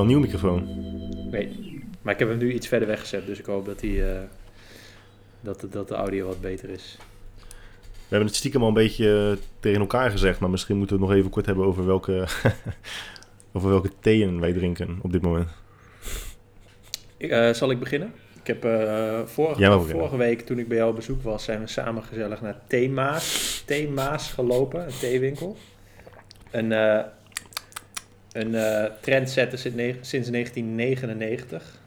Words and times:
een 0.00 0.06
nieuwe 0.06 0.22
microfoon? 0.22 0.68
Nee, 1.30 1.80
maar 2.02 2.12
ik 2.12 2.18
heb 2.18 2.28
hem 2.28 2.38
nu 2.38 2.52
iets 2.52 2.68
verder 2.68 2.88
weggezet, 2.88 3.26
dus 3.26 3.38
ik 3.38 3.46
hoop 3.46 3.66
dat, 3.66 3.80
hij, 3.80 4.12
eh, 4.12 4.20
dat, 5.40 5.60
de, 5.60 5.68
dat 5.68 5.88
de 5.88 5.94
audio 5.94 6.26
wat 6.26 6.40
beter 6.40 6.68
is. 6.68 6.96
We 8.10 8.16
hebben 8.16 8.28
het 8.28 8.36
stiekem 8.36 8.62
al 8.62 8.68
een 8.68 8.74
beetje 8.74 9.30
eh, 9.30 9.46
tegen 9.60 9.80
elkaar 9.80 10.10
gezegd, 10.10 10.40
maar 10.40 10.50
misschien 10.50 10.76
moeten 10.76 10.96
we 10.96 11.02
het 11.02 11.10
nog 11.10 11.20
even 11.20 11.30
kort 11.30 11.46
hebben 11.46 11.64
over 11.64 11.86
welke, 11.86 12.26
over 13.52 13.68
welke 13.68 13.90
theeën 14.00 14.40
wij 14.40 14.52
drinken 14.52 14.98
op 15.02 15.12
dit 15.12 15.22
moment. 15.22 15.48
Ik, 17.16 17.30
eh, 17.30 17.52
zal 17.52 17.70
ik 17.70 17.78
beginnen? 17.78 18.12
Ik 18.40 18.46
heb 18.46 18.64
eh, 18.64 19.20
vorige, 19.24 19.80
vorige 19.80 20.16
week, 20.16 20.40
toen 20.40 20.58
ik 20.58 20.68
bij 20.68 20.76
jou 20.76 20.90
op 20.90 20.96
bezoek 20.96 21.22
was, 21.22 21.44
zijn 21.44 21.60
we 21.60 21.66
samen 21.66 22.02
gezellig 22.02 22.40
naar 22.40 22.56
Theemaas, 22.66 23.62
Theemaas 23.66 24.32
gelopen, 24.32 24.84
een 24.84 24.98
theewinkel. 25.00 25.56
Een, 26.50 26.72
eh 26.72 27.04
een 28.32 28.54
eh, 28.54 28.90
trendsetter 29.00 29.58
sinds, 29.58 29.76
ne- 29.76 29.96
sinds 30.00 30.30
1999. 30.30 31.78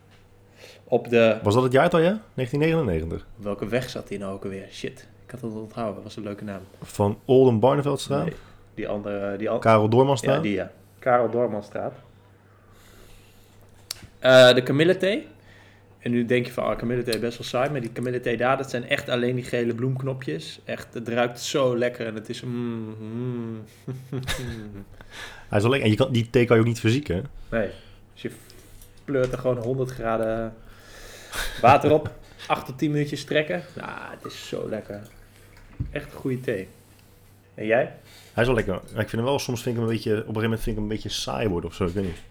Op 0.84 1.10
de... 1.10 1.38
Was 1.44 1.54
dat 1.54 1.64
het 1.64 1.72
jaartal, 1.72 2.00
ja? 2.00 2.22
1999. 2.34 3.28
Welke 3.36 3.68
weg 3.68 3.90
zat 3.90 4.08
die 4.08 4.18
nou 4.20 4.34
ook 4.34 4.44
alweer? 4.44 4.68
Shit, 4.72 5.08
ik 5.26 5.32
had 5.32 5.42
het 5.42 5.52
onthouden. 5.54 5.96
Dat 5.96 6.04
was 6.04 6.16
een 6.16 6.24
leuke 6.24 6.44
naam. 6.44 6.62
Van 6.82 7.20
Olden 7.26 7.60
Barneveldstraat, 7.60 8.26
Nee, 8.26 8.34
die 8.76 8.88
andere... 8.88 9.38
Die 9.38 9.50
al- 9.50 9.60
Karel 9.60 9.90
Doormanstraat. 9.90 10.36
Ja, 10.36 10.42
die 10.42 10.54
ja. 10.54 10.72
Karel 11.00 11.30
Doormanstraat. 11.30 11.94
Eh, 14.20 14.54
de 14.54 14.64
kamillethee. 14.64 15.28
En 16.00 16.12
nu 16.12 16.26
denk 16.26 16.46
je 16.46 16.52
van, 16.52 16.64
ah, 16.64 16.78
kamillethee 16.78 17.20
best 17.20 17.38
wel 17.38 17.48
saai. 17.48 17.70
Maar 17.70 17.82
die 17.82 17.92
kamillethee 17.92 18.38
daar, 18.38 18.58
dat 18.58 18.70
zijn 18.70 18.88
echt 18.90 19.10
alleen 19.10 19.36
die 19.36 19.44
gele 19.44 19.76
bloemknopjes. 19.76 20.60
Echt, 20.66 20.94
het 20.94 21.08
ruikt 21.08 21.40
zo 21.42 21.78
lekker. 21.78 22.06
En 22.08 22.16
het 22.16 22.30
is... 22.30 22.42
Mm, 22.42 22.96
mm. 23.00 23.64
Hij 25.54 25.62
is 25.62 25.68
lekker. 25.68 25.84
En 25.84 25.90
je 25.90 25.96
kan, 25.98 26.12
die 26.12 26.30
thee 26.30 26.46
kan 26.46 26.56
je 26.56 26.62
ook 26.62 26.68
niet 26.68 26.80
verzieken. 26.80 27.26
nee, 27.52 27.70
dus 28.14 28.22
je 28.22 28.32
pleurt 29.06 29.32
er 29.32 29.38
gewoon 29.38 29.58
100 29.58 29.92
graden 29.92 30.54
water 31.62 31.92
op. 31.92 32.12
8 32.48 32.66
tot 32.66 32.78
10 32.78 32.92
minuutjes 32.92 33.24
trekken. 33.24 33.64
Nou, 33.76 33.90
het 34.12 34.26
is 34.32 34.48
zo 34.48 34.70
lekker. 34.70 35.02
Echt 35.92 36.06
een 36.06 36.18
goede 36.18 36.40
thee. 36.40 36.68
En 37.56 37.66
jij? 37.66 37.94
Hij 38.34 38.44
is 38.44 38.46
wel 38.46 38.56
lekker. 38.56 38.74
Maar 38.74 39.02
ik 39.02 39.10
vind 39.10 39.12
hem 39.12 39.24
wel, 39.24 39.40
soms 39.40 39.62
vind 39.62 39.76
ik 39.76 39.82
hem 39.82 39.90
een 39.90 39.96
beetje, 39.96 40.12
op 40.12 40.18
een 40.18 40.26
gegeven 40.26 40.42
moment 40.42 40.62
vind 40.62 40.76
ik 40.76 40.82
hem 40.82 40.84
een 40.84 40.96
beetje 40.96 41.10
saai 41.10 41.48
worden 41.48 41.70
of 41.70 41.76
zo. 41.76 41.86
Ik 41.86 41.94
weet 41.94 42.04
niet. 42.04 42.22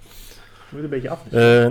Je 0.71 0.77
moet 0.77 0.83
een 0.83 0.91
beetje 0.91 1.11
af. 1.11 1.33
Eh, 1.33 1.71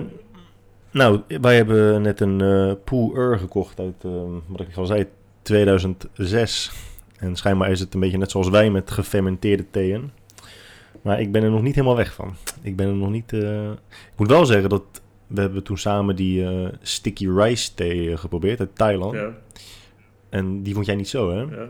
nou, 0.91 1.21
wij 1.27 1.55
hebben 1.55 2.02
net 2.02 2.19
een 2.19 2.38
Pool 2.83 3.15
Ur 3.15 3.38
gekocht 3.38 3.80
uit, 3.80 4.03
eh, 4.03 4.11
wat 4.45 4.61
ik 4.61 4.75
al 4.75 4.86
zei, 4.86 5.08
2006. 5.41 6.71
En 7.17 7.36
schijnbaar 7.36 7.71
is 7.71 7.80
het 7.80 7.93
een 7.93 7.99
beetje 7.99 8.17
net 8.17 8.31
zoals 8.31 8.49
wij 8.49 8.69
met 8.69 8.91
gefermenteerde 8.91 9.65
theeën. 9.71 10.11
Maar 11.02 11.19
ik 11.21 11.31
ben 11.31 11.44
er 11.44 11.49
nog 11.52 11.61
niet 11.61 11.75
helemaal 11.75 11.95
weg 11.95 12.13
van. 12.13 12.35
Ik 12.61 12.75
ben 12.75 12.88
er 12.88 12.94
nog 12.95 13.09
niet... 13.09 13.33
eh, 13.33 13.71
Ik 13.71 14.17
moet 14.17 14.27
wel 14.27 14.45
zeggen 14.45 14.69
dat 14.69 14.83
we 15.27 15.41
hebben 15.41 15.63
toen 15.63 15.77
samen 15.77 16.16
die 16.16 16.45
eh, 16.47 16.67
sticky 16.81 17.27
rice 17.30 17.73
thee 17.73 18.11
eh, 18.11 18.17
geprobeerd 18.17 18.59
uit 18.59 18.75
Thailand. 18.75 19.13
Ja, 19.13 19.30
En 20.30 20.63
die 20.63 20.73
vond 20.73 20.85
jij 20.85 20.95
niet 20.95 21.09
zo, 21.09 21.31
hè? 21.31 21.41
ja. 21.55 21.69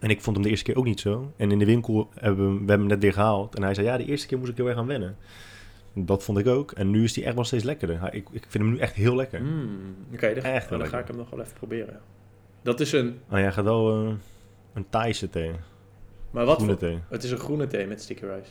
En 0.00 0.10
ik 0.10 0.20
vond 0.20 0.36
hem 0.36 0.44
de 0.44 0.50
eerste 0.50 0.64
keer 0.64 0.76
ook 0.76 0.84
niet 0.84 1.00
zo. 1.00 1.32
En 1.36 1.50
in 1.50 1.58
de 1.58 1.64
winkel 1.64 2.08
hebben 2.14 2.44
we, 2.44 2.50
hem- 2.50 2.52
we 2.52 2.70
hebben 2.70 2.78
hem 2.78 2.86
net 2.86 3.02
weer 3.02 3.12
gehaald. 3.12 3.54
En 3.54 3.62
hij 3.62 3.74
zei, 3.74 3.86
ja, 3.86 3.96
de 3.96 4.04
eerste 4.04 4.26
keer 4.26 4.38
moest 4.38 4.50
ik 4.50 4.56
heel 4.56 4.68
erg 4.68 4.76
aan 4.78 4.86
wennen. 4.86 5.16
Dat 5.94 6.22
vond 6.24 6.38
ik 6.38 6.46
ook. 6.46 6.72
En 6.72 6.90
nu 6.90 7.04
is 7.04 7.16
hij 7.16 7.24
echt 7.24 7.34
wel 7.34 7.44
steeds 7.44 7.64
lekkerder. 7.64 8.00
Hij- 8.00 8.10
Ik, 8.12 8.26
ik 8.30 8.44
vind 8.48 8.64
hem 8.64 8.72
nu 8.72 8.78
echt 8.78 8.94
heel 8.94 9.14
lekker. 9.16 9.42
Mm, 9.42 9.94
Oké, 10.14 10.34
dan, 10.34 10.44
Echt 10.44 10.68
wel 10.70 10.78
dan 10.78 10.88
ga 10.88 10.98
ik 10.98 11.06
hem 11.06 11.16
nog 11.16 11.30
wel 11.30 11.40
even 11.40 11.52
proberen. 11.54 12.00
Dat 12.62 12.80
is 12.80 12.92
een... 12.92 13.18
Oh 13.30 13.38
ja, 13.38 13.50
gaat 13.50 13.64
wel 13.64 13.90
een 14.74 14.86
Thaise 14.90 15.30
thee. 15.30 15.50
Maar 16.30 16.44
wat 16.44 16.62
voor- 16.62 16.76
thee. 16.76 16.98
Het 17.08 17.22
is 17.24 17.30
een 17.30 17.38
groene 17.38 17.66
thee 17.66 17.86
met 17.86 18.02
sticky 18.02 18.24
rice. 18.24 18.50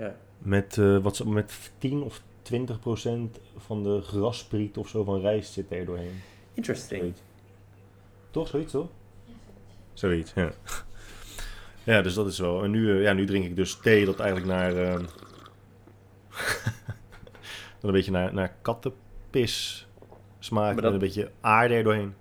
Ja. 0.00 0.14
Met, 0.38 0.78
eh, 0.78 0.98
wat, 0.98 1.16
ze- 1.16 1.28
met 1.28 1.70
10 1.78 2.02
of 2.02 2.20
20 2.42 2.80
procent 2.80 3.38
van 3.56 3.82
de 3.82 4.00
graspriet 4.02 4.76
of 4.76 4.88
zo 4.88 5.04
van 5.04 5.20
rijst 5.20 5.52
zit 5.52 5.70
er 5.72 5.84
doorheen. 5.84 6.20
Interesting. 6.54 7.00
Zoiets. 7.00 7.20
Toch? 8.30 8.48
Zoiets, 8.48 8.72
toch? 8.72 8.88
Zoiets, 9.92 10.32
ja. 10.34 10.50
Ja, 11.84 12.02
dus 12.02 12.14
dat 12.14 12.26
is 12.26 12.38
wel. 12.38 12.62
En 12.64 12.70
nu, 12.70 12.96
eh, 12.96 13.02
ja, 13.02 13.12
nu 13.12 13.26
drink 13.26 13.44
ik 13.44 13.56
dus 13.56 13.78
thee 13.82 14.04
dat 14.04 14.18
eigenlijk 14.18 14.50
naar... 14.50 14.76
eh, 14.76 14.92
dat 17.80 17.82
een 17.82 17.92
beetje 17.92 18.10
naar, 18.10 18.34
naar 18.34 18.54
kattenpis 18.62 19.86
smaakt. 20.38 20.72
Maar 20.74 20.82
dat- 20.82 20.92
Met 20.92 21.02
een 21.02 21.06
beetje 21.06 21.30
aarde 21.40 21.74
er 21.74 21.82
doorheen. 21.84 22.14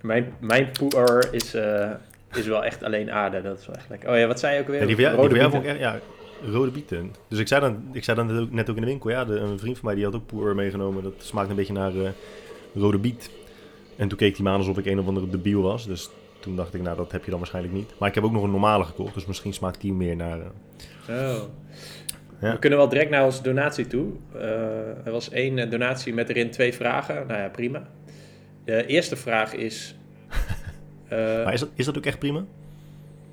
Mijn, 0.00 0.34
mijn 0.40 0.70
poer 0.70 1.28
is, 1.34 1.54
eh, 1.54 1.90
is 2.32 2.46
wel 2.46 2.64
echt 2.64 2.82
alleen 2.82 3.10
aarde. 3.10 3.42
Dat 3.42 3.58
is 3.58 3.66
wel 3.66 3.76
echt 3.76 3.88
lekker. 3.88 4.10
Oh 4.10 4.16
ja, 4.18 4.26
wat 4.26 4.38
zei 4.38 4.54
je 4.54 4.60
ook 4.60 4.66
weer? 4.66 4.80
Ja, 4.80 4.86
die 4.86 4.94
van 4.94 5.04
jou, 5.04 5.16
die 5.16 5.22
Rode 5.22 5.40
van 5.40 5.50
jou 5.50 5.50
vond 5.50 5.62
bieten? 5.64 5.80
ik 5.80 5.86
echt, 5.86 6.02
ja, 6.02 6.17
rode 6.44 6.70
bieten. 6.70 7.12
Dus 7.28 7.38
ik 7.38 7.48
zei 7.48 7.60
dan, 7.60 7.82
ik 7.92 8.04
zei 8.04 8.16
dan 8.16 8.26
net 8.26 8.40
ook, 8.40 8.50
net 8.50 8.70
ook 8.70 8.76
in 8.76 8.82
de 8.82 8.88
winkel, 8.88 9.10
ja, 9.10 9.24
de, 9.24 9.36
een 9.38 9.58
vriend 9.58 9.76
van 9.78 9.84
mij 9.86 9.94
die 9.94 10.04
had 10.04 10.14
ook 10.14 10.26
poer 10.26 10.54
meegenomen. 10.54 11.02
Dat 11.02 11.12
smaakt 11.18 11.50
een 11.50 11.56
beetje 11.56 11.72
naar 11.72 11.94
eh, 11.96 12.10
rode 12.74 12.98
biet. 12.98 13.30
En 13.96 14.08
toen 14.08 14.18
keek 14.18 14.34
hij 14.36 14.44
me 14.44 14.50
aan 14.50 14.58
alsof 14.58 14.78
ik 14.78 14.86
een 14.86 14.98
of 14.98 15.06
andere 15.06 15.28
debiel 15.28 15.62
was. 15.62 15.86
Dus 15.86 16.10
toen 16.40 16.56
dacht 16.56 16.74
ik, 16.74 16.82
nou, 16.82 16.96
dat 16.96 17.12
heb 17.12 17.24
je 17.24 17.30
dan 17.30 17.38
waarschijnlijk 17.38 17.74
niet. 17.74 17.92
Maar 17.98 18.08
ik 18.08 18.14
heb 18.14 18.24
ook 18.24 18.32
nog 18.32 18.42
een 18.42 18.50
normale 18.50 18.84
gekocht, 18.84 19.14
dus 19.14 19.26
misschien 19.26 19.54
smaakt 19.54 19.80
die 19.80 19.92
meer 19.92 20.16
naar... 20.16 20.38
eh, 20.40 20.46
Oh. 21.08 21.42
Ja. 22.40 22.52
We 22.52 22.58
kunnen 22.58 22.78
wel 22.78 22.88
direct 22.88 23.10
naar 23.10 23.24
onze 23.24 23.42
donatie 23.42 23.86
toe. 23.86 24.06
Eh, 24.34 25.06
er 25.06 25.10
was 25.12 25.30
één 25.30 25.70
donatie 25.70 26.14
met 26.14 26.28
erin 26.28 26.50
twee 26.50 26.74
vragen. 26.74 27.26
Nou 27.26 27.40
ja, 27.40 27.48
prima. 27.48 27.88
De 28.64 28.86
eerste 28.86 29.16
vraag 29.16 29.54
is... 29.54 29.96
maar 31.08 31.52
is 31.52 31.60
dat, 31.60 31.68
is 31.74 31.84
dat 31.84 31.96
ook 31.98 32.06
echt 32.06 32.18
prima? 32.18 32.44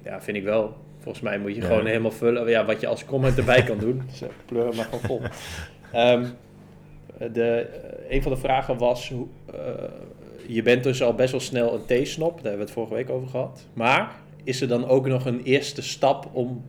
Ja, 0.04 0.22
vind 0.22 0.38
ik 0.38 0.44
wel. 0.44 0.85
Volgens 1.06 1.24
mij 1.24 1.40
moet 1.40 1.56
je 1.56 1.62
Ja. 1.62 1.68
gewoon 1.68 1.86
helemaal 1.86 2.12
vullen. 2.12 2.50
Ja, 2.50 2.66
wat 2.66 2.82
je 2.82 2.88
als 2.88 3.06
comment 3.06 3.38
erbij 3.38 3.64
kan 3.64 3.78
doen. 3.78 4.02
Dus 4.10 4.22
pleur 4.46 4.76
maar 4.76 4.86
gewoon 4.86 5.00
vol. 5.00 5.22
Ehm, 5.92 6.26
de, 7.32 7.44
eh, 8.08 8.16
een 8.16 8.22
van 8.22 8.32
de 8.32 8.38
vragen 8.38 8.78
was... 8.78 9.10
hoe- 9.10 9.28
eh, 9.54 9.60
je 10.48 10.62
bent 10.62 10.84
dus 10.84 11.02
al 11.02 11.14
best 11.14 11.32
wel 11.32 11.40
snel 11.40 11.74
een 11.74 11.86
theesnop. 11.86 12.34
Daar 12.34 12.42
hebben 12.42 12.58
we 12.60 12.64
het 12.66 12.72
vorige 12.74 12.94
week 12.94 13.10
over 13.10 13.28
gehad. 13.28 13.68
Maar 13.74 14.12
is 14.44 14.62
er 14.62 14.68
dan 14.68 14.88
ook 14.88 15.08
nog 15.08 15.26
een 15.26 15.42
eerste 15.44 15.82
stap 15.82 16.30
om... 16.34 16.66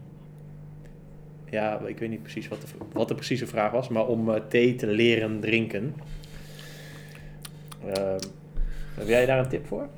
Ja, 1.50 1.80
ik 1.86 1.98
weet 1.98 2.08
niet 2.10 2.22
precies 2.22 2.48
wat 2.48 2.60
de, 2.60 2.66
wat 2.92 3.08
de 3.08 3.14
precieze 3.14 3.46
vraag 3.46 3.70
was. 3.70 3.88
Maar 3.88 4.06
om 4.06 4.30
eh, 4.34 4.40
thee 4.48 4.74
te 4.74 4.86
leren 4.86 5.40
drinken. 5.40 5.94
Ehm, 7.86 8.18
heb 8.94 9.06
jij 9.08 9.26
daar 9.26 9.38
een 9.38 9.48
tip 9.48 9.66
voor? 9.66 9.88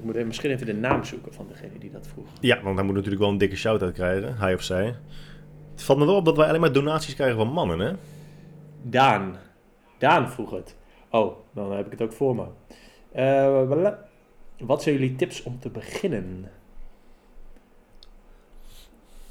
Ik 0.00 0.06
moet 0.06 0.14
even, 0.14 0.26
misschien 0.26 0.50
even 0.50 0.66
de 0.66 0.74
naam 0.74 1.04
zoeken 1.04 1.34
van 1.34 1.46
degene 1.48 1.78
die 1.78 1.90
dat 1.90 2.06
vroeg. 2.06 2.26
Ja, 2.40 2.62
want 2.62 2.76
hij 2.76 2.84
moet 2.84 2.94
natuurlijk 2.94 3.22
wel 3.22 3.30
een 3.30 3.38
dikke 3.38 3.56
shout-out 3.56 3.92
krijgen, 3.92 4.36
hij 4.36 4.54
of 4.54 4.62
zij. 4.62 4.96
Het 5.70 5.82
valt 5.82 5.98
me 5.98 6.04
wel 6.06 6.16
op 6.16 6.24
dat 6.24 6.36
wij 6.36 6.48
alleen 6.48 6.60
maar 6.60 6.72
donaties 6.72 7.14
krijgen 7.14 7.36
van 7.36 7.48
mannen, 7.48 7.78
hè? 7.78 7.92
Daan. 8.82 9.36
Daan 9.98 10.30
vroeg 10.30 10.50
het. 10.50 10.76
Oh, 11.10 11.36
dan 11.52 11.72
heb 11.72 11.86
ik 11.86 11.92
het 11.92 12.02
ook 12.02 12.12
voor 12.12 12.34
me. 12.34 12.44
Wala. 13.66 14.06
wat 14.58 14.82
zijn 14.82 14.94
jullie 14.94 15.16
tips 15.16 15.42
om 15.42 15.58
te 15.58 15.70
beginnen? 15.70 16.50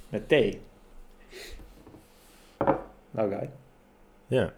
Met 0.09 0.27
thee. 0.27 0.61
Nou, 3.11 3.29
guy. 3.29 3.49
Ja. 4.27 4.53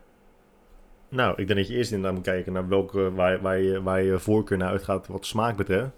Nou, 1.12 1.32
ik 1.38 1.48
denk 1.48 1.60
dat 1.60 1.68
je 1.68 1.76
eerst 1.76 1.92
inderdaad 1.92 2.16
moet 2.16 2.26
kijken 2.26 2.54
naar 2.54 2.68
welke, 2.68 3.12
waar, 3.14 3.42
waar, 3.42 3.60
je, 3.60 3.82
waar 3.82 4.04
je 4.04 4.20
voorkeur 4.20 4.58
naar 4.58 4.70
uitgaat 4.70 5.08
wat 5.08 5.26
smaak 5.26 5.58
betreft. 5.58 5.90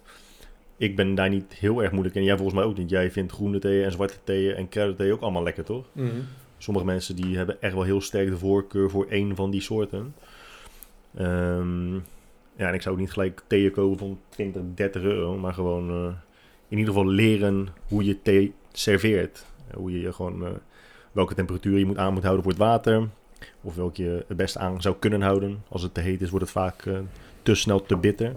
Ik 0.78 0.96
ben 0.96 1.16
daar 1.16 1.29
niet 1.29 1.53
heel 1.53 1.84
erg 1.84 1.91
moeilijk 1.91 2.16
in. 2.16 2.24
Jij 2.24 2.35
volgens 2.35 2.57
mij 2.57 2.68
ook 2.68 2.78
niet. 2.78 2.90
Jij 2.90 3.12
vindt 3.12 3.31
groene 3.31 3.59
thee 3.59 3.84
en 3.84 3.91
zwarte 3.91 4.18
thee 4.24 4.53
en 4.53 4.69
kruidenthee 4.69 5.13
ook 5.13 5.22
allemaal 5.22 5.44
lekker, 5.44 5.63
toch? 5.63 5.85
Sommige 6.57 6.85
mensen 6.85 7.16
die 7.16 7.38
hebben 7.38 7.62
echt 7.62 7.74
wel 7.74 7.84
heel 7.84 8.01
sterk 8.01 8.29
de 8.29 8.38
voorkeur 8.38 8.90
voor 8.90 9.07
één 9.07 9.35
van 9.35 9.51
die 9.51 9.62
soorten. 9.62 10.16
Ehm, 11.16 11.94
ja, 12.56 12.68
en 12.68 12.74
ik 12.74 12.81
zou 12.81 12.95
ook 12.95 13.01
niet 13.01 13.12
gelijk 13.12 13.42
thee 13.48 13.71
kopen 13.71 13.98
van 13.98 14.19
20, 14.30 14.62
30 14.75 15.01
euro. 15.01 15.38
Maar 15.38 15.54
gewoon 15.54 15.89
eh, 15.89 16.13
in 16.68 16.77
ieder 16.77 16.94
geval 16.94 17.09
leren 17.09 17.68
hoe 17.88 18.04
je 18.06 18.21
thee 18.21 18.54
serveert. 18.71 19.45
Hoe 19.74 19.92
je 19.92 20.00
je 20.00 20.13
gewoon, 20.13 20.45
eh, 20.45 20.51
welke 21.12 21.33
temperatuur 21.36 21.77
je 21.77 21.86
moet 21.86 21.98
aan 21.98 22.13
moet 22.13 22.24
houden 22.24 22.44
voor 22.44 22.51
het 22.51 22.62
water. 22.62 23.07
Of 23.63 23.75
welke 23.75 24.04
je 24.04 24.25
het 24.27 24.38
beste 24.38 24.60
aan 24.60 24.81
zou 24.81 24.95
kunnen 25.00 25.21
houden. 25.21 25.63
Als 25.69 25.81
het 25.81 25.94
te 25.94 26.01
heet 26.01 26.21
is, 26.21 26.30
wordt 26.30 26.45
het 26.45 26.54
vaak 26.54 26.86
eh, 26.86 26.98
te 27.42 27.56
snel 27.56 27.81
te 27.81 27.98
bitter. 27.98 28.33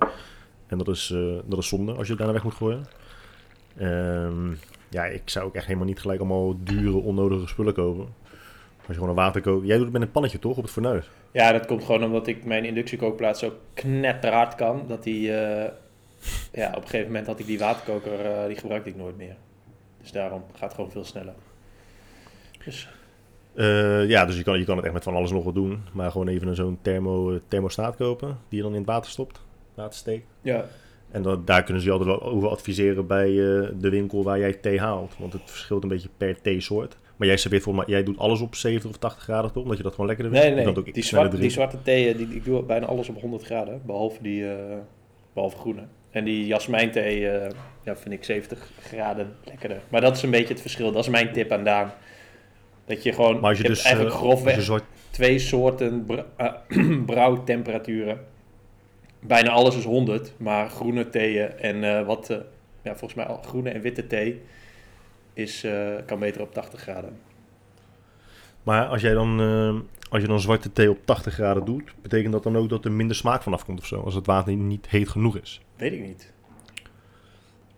En 0.66 0.78
dat 0.78 0.88
is, 0.88 1.10
eh, 1.10 1.36
dat 1.44 1.58
is 1.58 1.68
zonde 1.68 1.92
als 1.92 2.06
je 2.06 2.08
het 2.08 2.18
daarna 2.18 2.32
weg 2.32 2.44
moet 2.44 2.54
gooien. 2.54 2.86
Ehm, 3.76 4.54
ja, 4.88 5.04
ik 5.04 5.22
zou 5.24 5.46
ook 5.46 5.54
echt 5.54 5.66
helemaal 5.66 5.86
niet 5.86 6.00
gelijk 6.00 6.20
allemaal 6.20 6.56
dure, 6.58 6.96
onnodige 6.96 7.46
spullen 7.46 7.74
kopen. 7.74 8.14
Als 8.76 8.86
je 8.86 8.94
gewoon 8.94 9.08
een 9.08 9.24
water 9.24 9.40
kookt. 9.40 9.66
Jij 9.66 9.76
doet 9.76 9.84
het 9.84 9.92
met 9.92 10.02
een 10.02 10.10
pannetje 10.10 10.38
toch, 10.38 10.56
op 10.56 10.62
het 10.62 10.72
fornuis? 10.72 11.10
Ja, 11.30 11.52
dat 11.52 11.66
komt 11.66 11.84
gewoon 11.84 12.04
omdat 12.04 12.26
ik 12.26 12.44
mijn 12.44 12.64
inductiekookplaat 12.64 13.38
zo 13.38 13.52
knetterhard 13.74 14.54
kan. 14.54 14.84
Dat 14.88 15.02
die, 15.02 15.32
eh, 15.32 15.72
ja, 16.52 16.68
op 16.68 16.82
een 16.82 16.88
gegeven 16.88 17.06
moment 17.06 17.26
had 17.26 17.38
ik 17.38 17.46
die 17.46 17.58
waterkoker, 17.58 18.48
die 18.48 18.56
gebruikte 18.56 18.90
ik 18.90 18.96
nooit 18.96 19.16
meer. 19.16 19.36
Dus 20.00 20.12
daarom 20.12 20.44
gaat 20.52 20.60
het 20.60 20.74
gewoon 20.74 20.90
veel 20.90 21.04
sneller. 21.04 21.34
Dus, 22.64 22.88
Eh, 23.56 24.08
ja, 24.08 24.24
dus 24.24 24.36
je 24.36 24.42
kan, 24.42 24.58
je 24.58 24.64
kan 24.64 24.76
het 24.76 24.84
echt 24.84 24.94
met 24.94 25.02
van 25.02 25.14
alles 25.14 25.30
nog 25.30 25.44
wat 25.44 25.54
doen. 25.54 25.82
Maar 25.92 26.10
gewoon 26.10 26.28
even 26.28 26.48
een 26.48 26.54
zo'n 26.54 26.78
thermo, 26.82 27.38
thermostaat 27.48 27.96
kopen. 27.96 28.38
Die 28.48 28.56
je 28.58 28.62
dan 28.64 28.72
in 28.72 28.78
het 28.80 28.86
water 28.86 29.10
stopt. 29.10 29.40
Water 29.74 29.94
steekt. 29.98 30.26
ja. 30.40 30.64
En 31.10 31.22
dat, 31.22 31.46
daar 31.46 31.62
kunnen 31.62 31.82
ze 31.82 31.88
je 31.88 31.94
altijd 31.98 32.18
wel 32.20 32.30
over 32.32 32.48
adviseren 32.48 33.06
bij 33.06 33.28
eh, 33.28 33.68
de 33.78 33.90
winkel 33.90 34.22
waar 34.24 34.38
jij 34.38 34.52
thee 34.52 34.80
haalt. 34.80 35.14
Want 35.18 35.32
het 35.32 35.42
verschilt 35.44 35.82
een 35.82 35.88
beetje 35.88 36.08
per 36.16 36.40
theesoort. 36.40 36.96
Maar 37.16 37.28
jij 37.28 37.36
serveert 37.36 37.62
volgens 37.62 37.86
mij, 37.86 37.94
jij 37.94 38.04
doet 38.04 38.18
alles 38.18 38.40
op 38.40 38.54
70 38.54 38.90
of 38.90 38.96
80 38.96 39.22
graden 39.22 39.52
toch? 39.52 39.62
Omdat 39.62 39.76
je 39.76 39.82
dat 39.82 39.92
gewoon 39.92 40.06
lekkerder 40.06 40.34
Nee, 40.34 40.42
vindt? 40.42 40.56
nee, 40.64 40.76
ook 40.76 40.94
die, 40.94 41.02
sneller 41.02 41.26
zwart, 41.26 41.40
die 41.42 41.50
zwarte 41.50 41.82
thee, 41.82 42.16
die, 42.16 42.34
ik 42.34 42.44
doe 42.44 42.62
bijna 42.62 42.86
alles 42.86 43.08
op 43.08 43.20
100 43.20 43.44
graden, 43.44 43.82
behalve 43.86 44.22
die, 44.22 44.50
eh, 44.50 44.76
behalve 45.32 45.56
groene. 45.56 45.82
En 46.10 46.24
die 46.24 46.46
jasmijnthee 46.46 47.28
eh 47.28 47.50
ja, 47.84 47.96
vind 47.96 48.14
ik 48.14 48.24
70 48.24 48.70
graden 48.80 49.36
lekkerder. 49.44 49.80
Maar 49.88 50.00
dat 50.00 50.16
is 50.16 50.22
een 50.22 50.30
beetje 50.30 50.52
het 50.52 50.60
verschil. 50.60 50.92
Dat 50.92 51.02
is 51.02 51.10
mijn 51.10 51.32
tip 51.32 51.52
aan 51.52 51.64
Daan. 51.64 51.92
Dat 52.86 53.02
je 53.02 53.12
gewoon, 53.12 53.40
Maar 53.40 53.50
je 53.50 53.56
hebt 53.56 53.68
dus 53.68 53.82
eigenlijk 53.82 54.14
eh, 54.14 54.22
als 54.22 54.30
grofweg 54.30 54.62
zwart, 54.62 54.84
twee 55.10 55.38
soorten 55.38 56.06
eh, 56.36 56.52
brouwtemperaturen. 57.06 58.20
Bijna 59.20 59.50
alles 59.50 59.76
is 59.76 59.84
100, 59.84 60.32
maar 60.36 60.70
groene 60.70 61.08
theeën 61.08 61.58
en 61.58 61.84
eh, 61.84 62.06
wat, 62.06 62.26
ja, 62.82 62.96
volgens 62.96 63.14
mij 63.14 63.26
al 63.26 63.42
groene 63.42 63.70
en 63.70 63.80
witte 63.80 64.06
thee 64.06 64.42
is, 65.32 65.66
kan 66.06 66.18
beter 66.18 66.40
op 66.40 66.54
80 66.54 66.80
graden. 66.80 67.18
maar 68.62 68.86
als 68.86 69.02
jij 69.02 69.14
dan, 69.14 69.40
als 70.10 70.22
je 70.22 70.28
dan 70.28 70.40
zwarte 70.40 70.72
thee 70.72 70.90
op 70.90 70.98
80 71.04 71.34
graden 71.34 71.64
doet, 71.64 71.94
betekent 72.02 72.32
dat 72.32 72.42
dan 72.42 72.56
ook 72.56 72.68
dat 72.68 72.84
er 72.84 72.92
minder 72.92 73.16
smaak 73.16 73.42
vanaf 73.42 73.64
komt 73.64 73.78
of 73.78 73.86
zo? 73.86 74.00
Als 74.00 74.14
het 74.14 74.26
water 74.26 74.54
niet 74.54 74.88
heet 74.88 75.08
genoeg 75.08 75.38
is. 75.38 75.60
Weet 75.76 75.92
ik 75.92 76.00
niet. 76.00 76.32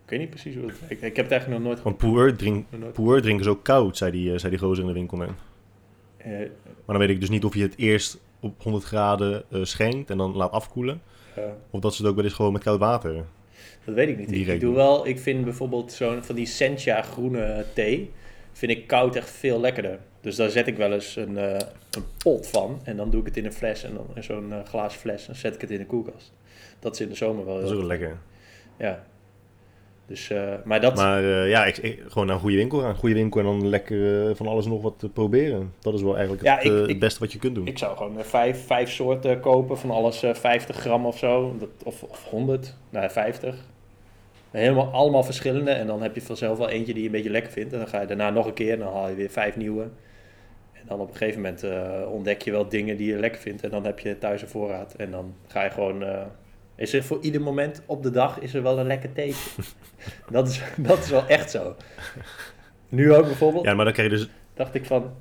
Ik 0.09 0.15
weet 0.19 0.23
niet 0.23 0.31
precies 0.43 0.55
hoe 0.55 0.67
het 0.67 0.81
werkt. 0.81 1.03
Ik 1.03 1.17
heb 1.17 1.25
het 1.25 1.31
eigenlijk 1.33 1.63
nog 1.63 1.73
nooit 1.73 1.83
Want 1.83 1.97
puer, 1.97 2.37
drink, 2.37 2.67
puer 2.93 3.23
drinken 3.23 3.45
ze 3.45 3.51
ook 3.51 3.65
koud, 3.65 3.97
zei 3.97 4.11
die, 4.11 4.33
eh, 4.33 4.39
zei 4.39 4.51
die 4.51 4.61
gozer 4.61 4.81
in 4.83 4.87
de 4.89 4.95
winkel. 4.95 5.23
eh, 5.23 5.29
Maar 6.29 6.49
dan 6.87 6.99
weet 6.99 7.09
ik 7.09 7.21
dus 7.21 7.29
niet 7.29 7.45
of 7.45 7.55
je 7.55 7.63
het 7.63 7.75
eerst 7.77 8.19
op 8.41 8.63
100 8.63 8.85
graden 8.85 9.43
eh, 9.51 9.65
schenkt 9.65 10.11
en 10.11 10.19
dan 10.19 10.37
laat 10.37 10.51
afkoelen. 10.51 11.03
Of 11.71 11.81
dat 11.81 11.95
ze 11.95 12.03
het 12.03 12.11
ook 12.11 12.17
wel 12.17 12.25
eens 12.25 12.35
gewoon 12.35 12.53
met 12.53 12.63
koud 12.63 12.79
water. 12.79 13.25
dat 13.85 13.95
weet 13.95 14.09
ik 14.09 14.19
niet. 14.19 14.29
Ik, 14.29 14.35
Direct 14.35 14.55
ik 14.55 14.61
doe 14.61 14.75
wel, 14.75 15.07
ik 15.07 15.19
vind 15.19 15.45
bijvoorbeeld 15.45 15.93
zo'n 15.93 16.25
van 16.25 16.35
die 16.35 16.47
Sencha 16.47 17.03
groene 17.03 17.65
thee, 17.75 18.11
vind 18.53 18.73
ik 18.73 18.87
koud 18.87 19.17
echt 19.17 19.31
veel 19.31 19.61
lekkerder. 19.61 19.99
Dus 20.21 20.37
daar 20.37 20.51
zet 20.51 20.67
ik 20.67 20.77
wel 20.77 20.93
eens 20.93 21.17
een, 21.17 21.37
een 21.37 22.05
pot 22.19 22.47
van 22.47 22.81
en 22.85 22.97
dan 22.97 23.11
doe 23.11 23.21
ik 23.21 23.27
het 23.27 23.37
in 23.37 23.45
een 23.45 23.53
fles 23.53 23.85
en 23.85 23.95
dan 23.95 24.07
in 24.15 24.23
zo'n 24.23 24.53
glazen 24.65 25.01
fles 25.01 25.29
en 25.29 25.37
zet 25.37 25.55
ik 25.55 25.61
het 25.61 25.71
in 25.71 25.79
de 25.79 25.87
koelkast. 25.87 26.33
Dat 26.79 26.95
is 26.95 27.01
in 27.01 27.09
de 27.09 27.15
zomer 27.15 27.45
wel 27.45 27.55
Dat 27.55 27.65
is 27.65 27.71
heel 27.71 27.81
ook 27.81 27.87
lekker. 27.87 28.19
Ja. 28.79 29.05
Dus, 30.09 30.31
eh, 30.31 30.53
maar 30.65 30.81
dat, 30.81 30.97
Maar 30.97 31.23
eh, 31.25 31.49
ja, 31.51 31.65
ik, 31.65 31.77
ik- 31.77 32.03
gewoon 32.07 32.27
naar 32.27 32.35
een 32.37 32.41
goede 32.43 32.57
winkel 32.57 32.79
gaan. 32.81 32.95
Goede 32.97 33.15
winkel 33.15 33.41
en 33.41 33.47
dan 33.47 33.69
lekker 33.69 34.29
eh, 34.29 34.35
van 34.37 34.47
alles 34.47 34.67
nog 34.67 34.83
wat 34.83 35.09
proberen. 35.13 35.73
Dat 35.81 35.95
is 35.95 36.03
wel 36.03 36.13
eigenlijk 36.17 36.45
Ja, 36.45 36.55
het, 36.55 36.65
ik- 36.65 36.73
ik- 36.83 36.89
het 36.89 36.99
beste 36.99 37.21
wat 37.21 37.33
je 37.33 37.39
kunt 37.39 37.55
doen. 37.55 37.67
ik 37.67 37.79
zou 37.79 37.97
gewoon 37.97 38.25
vijf, 38.25 38.67
vijf 38.67 38.91
soorten 38.91 39.41
kopen 39.41 39.79
van 39.79 39.91
alles 39.91 40.23
eh, 40.23 40.35
50 40.35 40.77
gram 40.77 41.07
of 41.07 41.19
zo. 41.19 41.57
Dat, 41.59 41.69
of, 41.85 42.03
of 42.03 42.25
100, 42.25 42.77
nou 42.91 43.11
50. 43.11 43.57
Helemaal 44.51 44.87
allemaal 44.93 45.23
verschillende. 45.23 45.71
En 45.71 45.87
dan 45.87 46.03
heb 46.03 46.15
je 46.15 46.23
vanzelf 46.23 46.59
wel 46.59 46.69
eentje 46.69 46.93
die 46.93 47.03
je 47.03 47.09
een 47.09 47.15
beetje 47.15 47.31
lekker 47.31 47.53
vindt. 47.53 47.73
En 47.73 47.79
dan 47.79 47.89
ga 47.89 48.01
je 48.01 48.07
daarna 48.07 48.31
nog 48.31 48.47
een 48.47 48.55
keer 48.55 48.73
en 48.73 48.79
dan 48.79 48.93
haal 48.93 49.09
je 49.09 49.15
weer 49.15 49.31
vijf 49.31 49.57
nieuwe. 49.57 49.83
En 50.73 50.83
dan 50.87 51.01
op 51.01 51.09
een 51.11 51.17
gegeven 51.17 51.41
moment 51.43 51.65
ontdek 52.11 52.43
je 52.43 52.51
wel 52.51 52.69
dingen 52.69 52.97
die 52.97 53.09
je 53.13 53.19
lekker 53.19 53.41
vindt. 53.41 53.63
En 53.63 53.71
dan 53.71 53.85
heb 53.85 53.99
je 53.99 54.19
thuis 54.19 54.43
een 54.43 54.49
voorraad. 54.49 54.95
En 54.95 55.11
dan 55.11 55.35
ga 55.47 55.65
je 55.65 55.71
gewoon... 55.71 56.05
is 56.79 56.93
er 56.93 57.05
voor 57.05 57.19
ieder 57.21 57.41
moment 57.41 57.83
op 57.87 58.03
de 58.03 58.11
dag 58.11 58.39
is 58.39 58.55
er 58.55 58.63
wel 58.63 58.79
een 58.79 58.87
lekker 58.87 59.13
theetje. 59.13 59.51
dat, 60.31 60.49
is, 60.49 60.63
dat 60.77 60.99
is 60.99 61.11
wel 61.11 61.27
echt 61.27 61.51
zo. 61.51 61.77
Nu 62.89 63.15
ook 63.15 63.25
bijvoorbeeld 63.25 63.65
ja, 63.65 63.75
maar 63.75 63.85
dan 63.85 63.95
krijg 63.95 64.11
je 64.11 64.17
dus... 64.17 64.29
dacht 64.55 64.75
ik 64.75 64.85
van, 64.85 65.15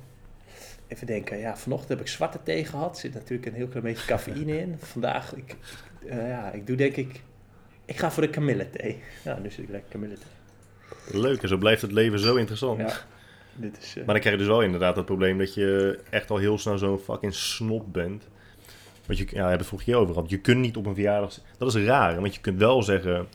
even 0.88 1.06
denken, 1.06 1.38
ja, 1.38 1.56
vanochtend 1.56 1.88
heb 1.88 2.00
ik 2.00 2.08
zwarte 2.08 2.38
thee 2.42 2.64
gehad. 2.64 2.94
Er 2.94 3.00
zit 3.00 3.14
natuurlijk 3.14 3.46
een 3.46 3.54
heel 3.54 3.66
klein 3.66 3.84
beetje 3.84 4.06
cafeïne 4.06 4.58
in. 4.58 4.76
Vandaag, 4.78 5.34
ik, 5.34 5.56
eh, 6.06 6.28
ja, 6.28 6.52
ik 6.52 6.66
doe 6.66 6.76
denk 6.76 6.96
ik, 6.96 7.20
ik 7.84 7.96
ga 7.96 8.10
voor 8.10 8.22
de 8.22 8.30
kamillethee. 8.30 9.02
Nou, 9.24 9.40
nu 9.40 9.50
zit 9.50 9.64
ik 9.64 9.70
lekker 9.70 9.90
kamillethee. 9.90 10.26
Leuk, 11.12 11.42
en 11.42 11.48
zo 11.48 11.56
blijft 11.56 11.82
het 11.82 11.92
leven 11.92 12.18
zo 12.18 12.34
interessant. 12.34 12.80
Ja, 12.80 12.92
dit 13.54 13.78
is, 13.78 13.88
eh, 13.88 13.96
Maar 13.96 14.14
dan 14.14 14.20
krijg 14.20 14.34
je 14.34 14.40
dus 14.40 14.50
wel 14.50 14.62
inderdaad 14.62 14.96
het 14.96 15.04
probleem 15.04 15.38
dat 15.38 15.54
je 15.54 15.98
echt 16.10 16.30
al 16.30 16.36
heel 16.36 16.58
snel 16.58 16.78
zo'n 16.78 16.98
fucking 16.98 17.34
snop 17.34 17.92
bent. 17.92 18.28
Want 19.08 19.18
je, 19.20 19.24
ja, 19.24 19.30
we 19.32 19.38
hebben 19.38 19.58
het 19.58 19.66
vorige 19.66 19.90
keer 19.90 19.98
over 19.98 20.14
gehad. 20.14 20.30
Je 20.30 20.38
kunt 20.40 20.58
niet 20.58 20.76
op 20.76 20.86
een 20.86 20.94
verjaardag... 20.94 21.34
Dat 21.58 21.74
is 21.74 21.84
raar, 21.84 22.20
want 22.20 22.34
je 22.34 22.40
kunt 22.40 22.58
wel 22.58 22.82
zeggen... 22.82 23.26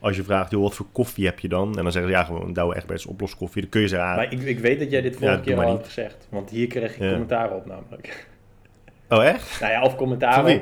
Als 0.00 0.16
je 0.16 0.22
vraagt, 0.22 0.50
joh, 0.50 0.62
wat 0.62 0.74
voor 0.74 0.86
koffie 0.92 1.24
heb 1.26 1.38
je 1.40 1.48
dan? 1.48 1.76
En 1.76 1.82
dan 1.82 1.92
zeggen 1.92 2.10
ze, 2.10 2.16
ja, 2.16 2.24
gewoon 2.24 2.52
Douwe 2.52 2.76
Egberts 2.76 3.06
oploskoffie. 3.06 3.60
Dan 3.62 3.70
kun 3.70 3.80
je 3.80 3.88
zeggen, 3.88 4.08
ah, 4.08 4.16
maar 4.16 4.32
ik, 4.32 4.42
ik 4.42 4.58
weet 4.58 4.78
dat 4.78 4.90
jij 4.90 5.00
dit 5.00 5.16
vorige 5.16 5.36
Ja, 5.36 5.42
keer 5.42 5.56
al 5.56 5.62
maar 5.62 5.70
had 5.70 5.84
gezegd. 5.84 6.26
Want 6.30 6.50
hier 6.50 6.66
kreeg 6.66 6.94
ik 6.94 7.00
Ja. 7.00 7.10
commentaar 7.10 7.50
op 7.52 7.66
namelijk. 7.66 8.28
oh 9.08 9.24
echt? 9.24 9.60
nou 9.60 9.72
ja, 9.72 9.82
of 9.82 9.96
commentaar. 9.96 10.60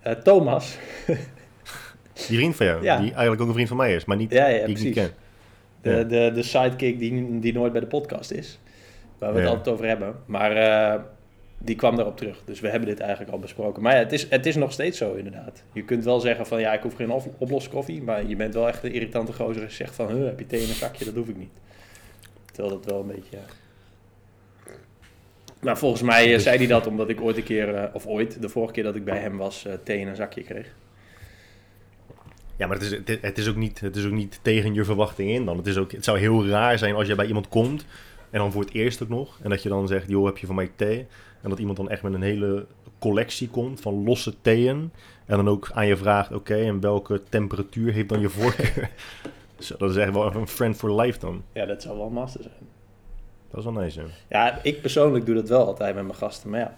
Eh, 0.00 0.12
Thomas. 0.12 0.78
Die 2.28 2.36
vriend 2.36 2.56
van 2.56 2.66
jou, 2.66 2.82
Ja. 2.82 2.96
die 2.96 3.10
eigenlijk 3.10 3.40
ook 3.40 3.48
een 3.48 3.54
vriend 3.54 3.68
van 3.68 3.76
mij 3.76 3.94
is, 3.94 4.04
maar 4.04 4.16
niet, 4.16 4.30
Ja, 4.32 4.46
ja, 4.46 4.66
die 4.66 4.76
ik 4.76 4.82
niet 4.82 4.94
ken. 4.94 5.10
De, 5.82 6.06
de, 6.06 6.30
de 6.34 6.42
sidekick 6.42 6.98
die, 6.98 7.38
die 7.38 7.52
nooit 7.52 7.72
bij 7.72 7.80
de 7.80 7.86
podcast 7.86 8.30
is. 8.30 8.58
Waar 9.18 9.32
we 9.32 9.40
het 9.40 9.48
altijd 9.48 9.68
over 9.68 9.86
hebben. 9.86 10.14
Maar 10.26 10.50
eh, 10.56 11.00
die 11.58 11.76
kwam 11.76 11.96
daarop 11.96 12.16
terug. 12.16 12.42
Dus 12.44 12.60
we 12.60 12.68
hebben 12.68 12.88
dit 12.88 13.00
eigenlijk 13.00 13.32
al 13.32 13.38
besproken. 13.38 13.82
Maar 13.82 13.92
ja, 13.92 13.98
het 13.98 14.12
is, 14.12 14.28
het 14.30 14.46
is 14.46 14.56
nog 14.56 14.72
steeds 14.72 14.98
zo 14.98 15.14
inderdaad. 15.14 15.62
Je 15.72 15.82
kunt 15.84 16.04
wel 16.04 16.20
zeggen 16.20 16.46
van 16.46 16.60
ja, 16.60 16.72
ik 16.72 16.82
hoef 16.82 16.94
geen 16.94 17.10
op- 17.10 17.34
oploskoffie. 17.38 18.02
Maar 18.02 18.26
je 18.26 18.36
bent 18.36 18.54
wel 18.54 18.68
echt 18.68 18.84
een 18.84 18.92
irritante 18.92 19.32
gozer 19.32 19.70
zegt 19.70 19.94
van... 19.94 20.20
Heb 20.22 20.38
je 20.38 20.46
thee 20.46 20.62
in 20.62 20.68
een 20.68 20.74
zakje? 20.74 21.04
Dat 21.04 21.14
hoef 21.14 21.28
ik 21.28 21.36
niet. 21.36 21.52
Terwijl 22.52 22.74
dat 22.80 22.84
wel 22.92 23.00
een 23.00 23.06
beetje... 23.06 23.38
Maar 25.60 25.78
volgens 25.78 26.02
mij 26.02 26.34
eh, 26.34 26.40
zei 26.40 26.56
hij 26.56 26.66
dat 26.66 26.86
omdat 26.86 27.08
ik 27.08 27.20
ooit 27.20 27.36
een 27.36 27.42
keer... 27.42 27.74
eh, 27.74 27.94
of 27.94 28.06
ooit, 28.06 28.42
de 28.42 28.48
vorige 28.48 28.72
keer 28.72 28.82
dat 28.82 28.96
ik 28.96 29.04
bij 29.04 29.18
hem 29.18 29.36
was... 29.36 29.64
eh, 29.66 29.72
thee 29.84 29.98
in 29.98 30.08
een 30.08 30.16
zakje 30.16 30.42
kreeg. 30.42 30.74
Ja, 32.56 32.66
maar 32.66 32.76
het 32.76 32.84
is, 32.84 32.90
het, 32.90 33.08
is- 33.08 33.18
het, 33.20 33.38
is 33.38 33.48
ook 33.48 33.56
niet, 33.56 33.80
het 33.80 33.96
is 33.96 34.04
ook 34.04 34.12
niet 34.12 34.38
tegen 34.42 34.74
je 34.74 34.84
verwachting 34.84 35.30
in 35.30 35.44
dan. 35.44 35.56
Het, 35.56 35.66
is 35.66 35.76
ook, 35.76 35.92
het 35.92 36.04
zou 36.04 36.18
heel 36.18 36.46
raar 36.48 36.78
zijn 36.78 36.94
als 36.94 37.06
je 37.06 37.14
bij 37.14 37.26
iemand 37.26 37.48
komt 37.48 37.86
en 38.30 38.38
dan 38.38 38.52
voor 38.52 38.62
het 38.62 38.72
eerst 38.74 39.02
ook 39.02 39.08
nog. 39.08 39.38
En 39.42 39.50
dat 39.50 39.62
je 39.62 39.68
dan 39.68 39.86
zegt, 39.88 40.08
joh, 40.08 40.26
heb 40.26 40.38
je 40.38 40.46
van 40.46 40.54
mij 40.54 40.70
thee? 40.76 41.06
En 41.44 41.50
dat 41.50 41.58
iemand 41.58 41.76
dan 41.76 41.88
echt 41.90 42.02
met 42.02 42.14
een 42.14 42.22
hele 42.22 42.66
collectie 42.98 43.48
komt 43.48 43.80
van 43.80 44.04
losse 44.04 44.34
theeën. 44.40 44.90
En 45.26 45.36
dan 45.36 45.48
ook 45.48 45.70
aan 45.72 45.86
je 45.86 45.96
vraagt, 45.96 46.32
oké, 46.32 46.54
en 46.56 46.80
welke 46.80 47.22
temperatuur 47.28 47.92
heeft 47.92 48.08
dan 48.08 48.20
je 48.20 48.28
voorkeur? 48.28 48.90
Zo, 49.58 49.76
dat 49.78 49.90
is 49.90 49.96
echt 49.96 50.12
wel 50.12 50.34
een 50.34 50.48
friend 50.48 50.76
for 50.76 51.00
life 51.00 51.18
dan. 51.18 51.42
Ja, 51.52 51.66
dat 51.66 51.82
zou 51.82 51.96
wel 51.96 52.06
een 52.06 52.12
master 52.12 52.42
zijn. 52.42 52.54
Dat 53.50 53.58
is 53.58 53.64
wel 53.64 53.82
nice, 53.82 54.00
ja. 54.00 54.06
Ja, 54.28 54.58
ik 54.62 54.80
persoonlijk 54.80 55.26
doe 55.26 55.34
dat 55.34 55.48
wel 55.48 55.66
altijd 55.66 55.94
met 55.94 56.04
mijn 56.04 56.16
gasten. 56.16 56.50
Maar 56.50 56.60
ja, 56.60 56.76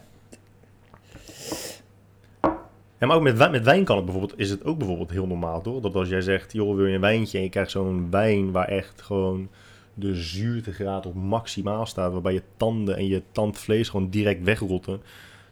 Ja, 2.99 3.07
maar 3.07 3.17
ook 3.17 3.23
met, 3.23 3.37
wijn- 3.39 3.51
met 3.51 3.65
wijn 3.65 3.85
kan 3.85 3.97
het 3.97 4.05
bijvoorbeeld, 4.05 4.39
is 4.39 4.51
het 4.51 4.65
ook 4.65 4.79
bijvoorbeeld 4.79 5.11
heel 5.11 5.27
normaal, 5.27 5.61
toch? 5.61 5.81
Dat 5.81 5.95
als 5.95 6.09
jij 6.09 6.21
zegt, 6.21 6.53
joh, 6.53 6.77
wil 6.77 6.87
je 6.87 6.95
een 6.95 7.01
wijntje 7.01 7.39
en 7.39 7.45
je 7.45 7.51
krijgt 7.51 7.71
zo'n 7.71 8.11
wijn 8.11 8.53
waar 8.53 8.69
echt 8.69 9.03
gewoon 9.03 9.49
de 9.99 10.15
zuurtegraad 10.15 11.07
op 11.07 11.15
maximaal 11.15 11.87
staat, 11.87 12.13
waarbij 12.13 12.33
je 12.33 12.43
tanden 12.57 12.97
en 12.97 13.07
je 13.07 13.23
tandvlees 13.33 13.89
gewoon 13.89 14.11
direct 14.11 14.43
wegrotten, 14.43 15.01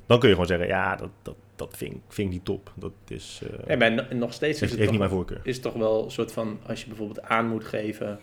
dan 0.06 0.18
kun 0.18 0.28
je 0.28 0.34
gewoon 0.34 0.48
zeggen, 0.50 0.66
ja, 0.68 0.96
dat, 0.96 1.08
dat, 1.22 1.34
dat 1.56 1.76
vind, 1.76 1.92
ik- 1.94 2.00
vind 2.08 2.28
ik 2.28 2.34
niet 2.34 2.44
top. 2.44 2.72
Dat 2.74 2.92
is, 3.08 3.40
eh 3.42 3.68
Ja, 3.68 3.76
maar 3.76 3.92
no- 3.92 4.06
nog 4.16 4.32
steeds 4.32 4.62
is 4.62 4.70
het, 4.70 4.80
toch, 4.80 4.88
niet 4.90 4.98
mijn 4.98 5.10
voorkeur. 5.10 5.40
is 5.42 5.60
toch 5.60 5.72
wel 5.74 6.04
een 6.04 6.10
soort 6.10 6.32
van... 6.32 6.58
Als 6.66 6.80
je 6.80 6.86
bijvoorbeeld 6.88 7.22
aan 7.22 7.48
moet 7.48 7.64
geven... 7.64 8.18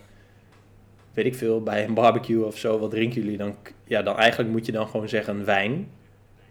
Weet 1.13 1.25
ik 1.25 1.35
veel, 1.35 1.61
bij 1.63 1.85
een 1.85 1.93
barbecue 1.93 2.45
of 2.45 2.57
zo... 2.57 2.79
Wat 2.79 2.91
drinken 2.91 3.21
jullie 3.21 3.37
dan? 3.37 3.55
Ja, 3.83 4.01
dan 4.01 4.15
eigenlijk 4.17 4.49
moet 4.51 4.65
je 4.65 4.71
dan 4.71 4.87
gewoon 4.87 5.09
zeggen 5.09 5.45
wijn. 5.45 5.89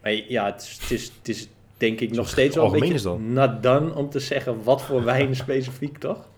Maar 0.01 0.11
ja, 0.11 0.45
het 0.45 0.61
is, 0.61 0.79
het 0.81 0.91
is, 0.91 1.11
het 1.17 1.29
is 1.29 1.47
denk 1.77 1.99
ik 1.99 2.11
nog 2.11 2.29
steeds 2.29 2.55
wel 2.55 2.73
een 2.73 2.79
beetje 2.79 3.59
done... 3.61 3.93
om 3.93 4.09
te 4.09 4.19
zeggen 4.19 4.63
wat 4.63 4.81
voor 4.81 5.03
wijn 5.03 5.35
specifiek, 5.45 5.97
toch? 5.97 6.29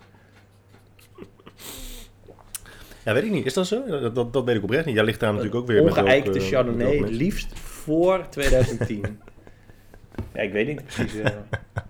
Ja, 3.04 3.12
weet 3.14 3.24
ik 3.24 3.30
niet. 3.30 3.46
Is 3.46 3.54
dat 3.54 3.66
zo? 3.66 3.84
Dat, 3.86 4.14
dat, 4.14 4.32
dat 4.32 4.44
weet 4.44 4.56
ik 4.56 4.62
oprecht 4.62 4.84
niet. 4.86 4.94
Jij 4.94 5.04
ligt 5.04 5.20
daar 5.20 5.30
natuurlijk 5.30 5.56
ook 5.60 5.66
weer 5.66 5.80
Ongeëikte 5.82 6.30
welke- 6.30 6.30
met 6.30 6.42
Chardonnay, 6.48 6.84
welke 6.86 7.00
mensen. 7.00 7.16
liefst 7.16 7.58
voor 7.58 8.26
2010. 8.30 9.18
ja, 10.34 10.40
ik 10.40 10.52
weet 10.52 10.66
niet 10.66 10.84
precies. 10.84 11.14
eh. 11.20 11.30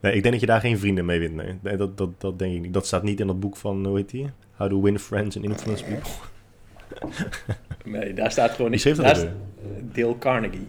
Nee, 0.00 0.12
ik 0.14 0.20
denk 0.22 0.32
dat 0.34 0.40
je 0.40 0.46
daar 0.50 0.60
geen 0.60 0.78
vrienden 0.78 1.04
mee 1.04 1.18
wint. 1.18 1.34
Nee, 1.34 1.58
nee 1.62 1.76
dat, 1.76 1.98
dat, 1.98 2.20
dat 2.20 2.38
denk 2.38 2.54
ik 2.54 2.60
niet. 2.60 2.72
Dat 2.74 2.86
staat 2.86 3.02
niet 3.02 3.20
in 3.20 3.26
dat 3.26 3.40
boek 3.40 3.56
van, 3.56 3.86
hoe 3.86 3.96
heet 3.96 4.10
die? 4.10 4.30
How 4.56 4.68
to 4.70 4.82
win 4.82 4.98
friends 4.98 5.36
and 5.36 5.44
influence 5.44 5.84
people. 5.84 6.10
nee, 7.84 8.14
daar 8.14 8.30
staat 8.30 8.50
gewoon... 8.50 8.78
Schreef 8.78 8.96
dat 8.96 9.18
ook 9.24 9.28
Dale 9.94 10.18
Carnegie. 10.18 10.66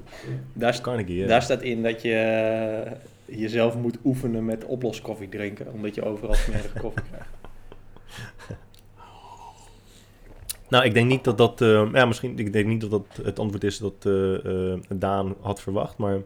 Daar, 0.53 0.81
Carnegie, 0.81 1.17
ja. 1.17 1.27
Daar 1.27 1.41
staat 1.41 1.61
in 1.61 1.83
dat 1.83 2.01
je 2.01 2.13
eh, 2.15 2.91
jezelf 3.39 3.75
moet 3.75 3.97
oefenen 4.03 4.45
met 4.45 4.65
oploskoffie 4.65 5.29
drinken, 5.29 5.67
omdat 5.73 5.95
je 5.95 6.03
overal 6.05 6.33
smerige 6.35 6.79
koffie 6.79 7.03
krijgt. 7.11 7.29
Nou, 10.73 10.85
ik 10.85 10.93
denk 10.93 11.09
niet 11.09 11.23
dat 11.23 11.37
dat... 11.37 11.61
eh, 11.61 11.89
ja, 11.93 12.05
misschien... 12.05 12.39
Ik 12.39 12.53
denk 12.53 12.67
niet 12.67 12.81
dat 12.81 12.89
dat 12.91 13.05
het 13.23 13.39
antwoord 13.39 13.63
is 13.63 13.77
dat 13.77 14.05
eh, 14.05 14.97
Daan 14.97 15.35
had 15.39 15.61
verwacht. 15.61 15.97
Maar 15.97 16.17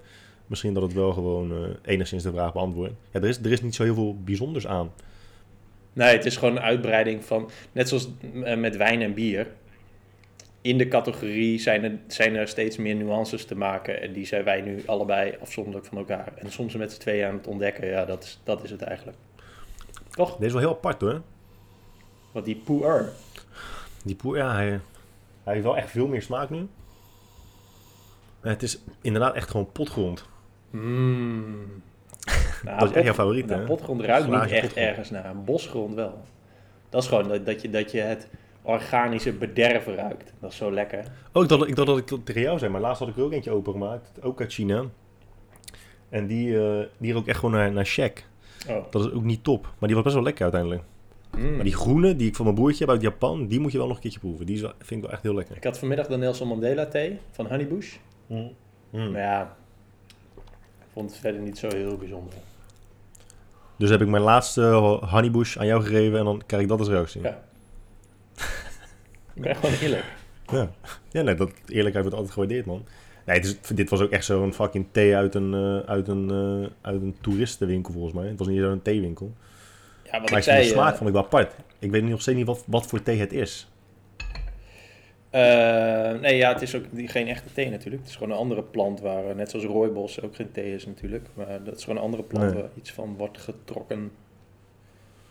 misschien 0.46 0.74
dat 0.74 0.84
het 0.84 0.94
wel 0.94 1.14
gewoon 1.14 1.76
enigszins 1.86 2.24
de 2.24 2.32
vraag 2.32 2.54
beantwoordt. 2.54 2.94
Ja, 3.12 3.20
er 3.22 3.28
is, 3.28 3.38
er 3.38 3.52
is 3.52 3.62
niet 3.62 3.76
zo 3.76 3.84
heel 3.84 3.94
veel 3.94 4.18
bijzonders 4.24 4.68
aan. 4.68 4.92
Nee, 5.94 6.16
het 6.16 6.26
is 6.26 6.38
gewoon 6.38 6.56
een 6.56 6.62
uitbreiding 6.62 7.26
van, 7.26 7.50
net 7.72 7.90
zoals 7.90 8.10
met 8.58 8.78
wijn 8.78 9.02
en 9.02 9.14
bier. 9.14 9.48
In 10.62 10.78
de 10.78 10.88
categorie 10.88 11.60
zijn 11.60 11.84
er, 11.84 12.00
zijn 12.08 12.36
er 12.36 12.48
steeds 12.48 12.78
meer 12.78 12.96
nuances 12.96 13.46
te 13.46 13.56
maken 13.56 14.02
en 14.02 14.14
die 14.14 14.26
zijn 14.26 14.44
wij 14.44 14.62
nu 14.62 14.84
allebei 14.86 15.36
afzonderlijk 15.42 15.86
van 15.86 15.98
elkaar. 15.98 16.34
En 16.36 16.52
soms 16.52 16.76
met 16.76 16.92
z'n 16.92 17.00
tweeën 17.00 17.28
aan 17.28 17.38
het 17.38 17.48
ontdekken, 17.48 17.88
ja, 17.88 18.06
dat 18.06 18.24
is, 18.24 18.40
dat 18.44 18.64
is 18.64 18.72
het 18.72 18.82
eigenlijk. 18.82 19.18
Toch? 20.10 20.36
Deze 20.36 20.46
is 20.46 20.52
wel 20.52 20.62
heel 20.62 20.72
apart 20.72 21.02
hoor. 21.02 21.22
Wat 22.32 22.46
die 22.46 22.62
puer. 22.66 23.14
Die 24.08 24.16
poer, 24.16 24.38
ja, 24.38 24.54
hij, 24.54 24.80
Hij 25.44 25.54
heeft 25.54 25.66
wel 25.66 25.78
echt 25.78 25.90
veel 25.90 26.08
meer 26.08 26.22
smaak 26.22 26.50
nu. 26.50 26.68
Maar 28.42 28.52
het 28.52 28.64
is 28.64 28.80
inderdaad 29.02 29.36
echt 29.36 29.50
gewoon 29.50 29.72
potgrond. 29.72 30.26
Mm. 30.70 31.82
Nou, 32.64 32.80
Dat 32.80 32.90
is 32.90 32.96
echt 32.96 33.06
jouw 33.06 33.14
favoriet, 33.14 33.46
nou, 33.46 33.60
hè? 33.60 33.66
potgrond 33.66 34.02
ruikt 34.02 34.28
niet 34.28 34.36
echt 34.42 34.50
potgrond. 34.50 34.76
ergens 34.76 35.10
naar. 35.10 35.26
Een 35.26 35.44
bosgrond 35.44 35.94
wel. 35.96 36.22
Dat 36.90 37.02
is 37.04 37.08
gewoon 37.10 37.28
dat, 37.28 37.46
dat, 37.46 37.62
je, 37.62 37.70
dat 37.70 37.92
je 37.92 38.00
het 38.00 38.28
organische 38.62 39.34
bederven 39.34 39.96
ruikt. 39.96 40.34
Dat 40.40 40.52
is 40.52 40.58
zo 40.58 40.72
lekker. 40.72 41.04
Oh, 41.34 41.44
ik 41.44 41.50
dacht, 41.50 41.68
ik 41.68 41.76
dacht 41.76 41.88
dat 41.88 41.98
ik 41.98 42.08
dat 42.08 42.26
tegen 42.26 42.42
jou 42.42 42.60
zei, 42.60 42.72
maar 42.72 42.82
laatst 42.82 43.00
had 43.00 43.08
ik 43.08 43.18
er 43.18 43.24
ook 43.24 43.32
eentje 43.32 43.52
opengemaakt. 43.52 44.12
Ook 44.22 44.42
uit 44.42 44.54
China. 44.54 44.84
En 46.10 46.28
die, 46.28 46.60
eh 46.60 46.86
die 46.98 47.14
rook 47.14 47.28
echt 47.28 47.40
gewoon 47.40 47.56
naar, 47.56 47.72
naar 47.72 47.86
shak. 47.86 48.24
Oh. 48.70 48.92
Dat 48.92 49.06
is 49.06 49.12
ook 49.12 49.24
niet 49.24 49.44
top. 49.44 49.64
Maar 49.64 49.88
die 49.88 49.96
was 49.96 50.04
best 50.04 50.16
wel 50.16 50.24
lekker 50.24 50.44
uiteindelijk. 50.44 50.84
Mm. 51.38 51.56
Maar 51.56 51.64
die 51.64 51.76
groene, 51.76 52.16
die 52.16 52.28
ik 52.28 52.36
van 52.36 52.46
mijn 52.46 52.58
broertje 52.58 52.86
heb 52.86 52.94
uit 52.94 53.02
Japan, 53.02 53.48
die 53.48 53.60
moet 53.60 53.72
je 53.72 53.78
wel 53.78 53.88
nog 53.88 53.96
een 53.96 54.02
keertje 54.02 54.20
proeven. 54.20 54.46
Die 54.46 54.58
vind 54.58 54.92
ik 54.92 55.02
wel 55.02 55.12
echt 55.12 55.24
heel 55.24 55.34
lekker. 55.34 55.56
Ik 55.56 55.64
had 55.64 55.80
vanmiddag 55.80 56.08
de 56.08 56.18
Nelson 56.18 56.48
Mandela 56.48 56.86
thee 56.86 57.20
van 57.32 57.48
Honeybush. 57.48 57.96
Mm. 58.28 58.52
Maar 58.90 59.22
ja, 59.22 59.58
ik 60.80 60.88
vond 60.94 61.10
het 61.10 61.20
verder 61.20 61.42
niet 61.42 61.58
zo 61.58 61.68
heel 61.68 61.98
bijzonder. 61.98 62.34
Dus 63.78 63.90
heb 63.90 64.02
ik 64.02 64.08
mijn 64.08 64.24
laatste 64.24 64.62
honeybush 65.10 65.58
aan 65.58 65.66
jou 65.66 65.84
gegeven 65.84 66.20
en 66.20 66.26
dan 66.26 66.42
krijg 66.46 66.64
ik 66.64 66.70
dat 66.70 66.80
als 66.80 66.88
reactie. 66.88 67.22
Ja. 67.22 67.44
Ik 69.34 69.42
ben 69.42 69.56
gewoon 69.56 69.76
eerlijk. 69.82 70.16
Ja, 70.52 70.72
ja 71.12 71.22
nee, 71.22 71.36
dat, 71.36 71.52
eerlijkheid 71.68 72.04
wordt 72.04 72.14
altijd 72.14 72.34
gewaardeerd, 72.34 72.66
man. 72.66 72.86
Nee, 73.26 73.36
het 73.36 73.46
is, 73.46 73.76
dit 73.76 73.90
was 73.90 74.02
ook 74.02 74.12
echt 74.12 74.26
zo'n 74.26 74.54
fucking 74.54 74.86
thee 74.92 75.16
uit 75.16 75.36
een, 75.36 75.54
eh, 75.54 75.90
uit, 75.90 76.08
een, 76.08 76.30
eh, 76.30 76.70
uit 76.82 77.02
een 77.02 77.16
toeristenwinkel, 77.22 77.94
volgens 77.94 78.14
mij. 78.14 78.28
Het 78.28 78.40
was 78.40 78.48
niet 78.48 78.60
zo'n 78.60 78.82
theewinkel. 78.82 79.34
Ja, 80.12 80.20
wat 80.20 80.30
Maar 80.30 80.38
ik 80.40 80.44
zei, 80.46 80.62
de 80.64 80.68
smaak 80.70 80.92
eh, 80.92 80.98
vond 80.98 81.10
ik 81.10 81.16
wel 81.16 81.24
apart. 81.26 81.56
Ik 81.80 81.92
weet 81.92 82.04
nog 82.04 82.22
steeds 82.22 82.38
niet 82.38 82.48
wat, 82.48 82.64
wat 82.68 82.88
voor 82.88 83.04
thee 83.04 83.20
het 83.20 83.34
is. 83.34 83.68
eh, 85.30 86.20
nee, 86.20 86.36
ja, 86.36 86.54
het 86.54 86.62
is 86.62 86.76
ook 86.76 86.84
geen 87.06 87.28
echte 87.28 87.54
thee 87.54 87.70
natuurlijk. 87.70 88.02
Het 88.02 88.12
is 88.12 88.16
gewoon 88.18 88.32
een 88.34 88.40
andere 88.40 88.64
plant 88.64 89.00
waar, 89.02 89.30
eh, 89.30 89.36
net 89.36 89.50
zoals 89.50 89.66
rooibos 89.66 90.22
ook 90.22 90.36
geen 90.36 90.52
thee 90.52 90.74
is 90.74 90.86
natuurlijk. 90.86 91.28
Maar 91.34 91.64
dat 91.64 91.78
is 91.78 91.84
gewoon 91.84 91.98
een 91.98 92.04
andere 92.04 92.24
plant 92.24 92.54
Nee. 92.54 92.62
waar 92.62 92.70
iets 92.76 92.92
van 92.92 93.16
wordt 93.18 93.38
getrokken. 93.38 94.12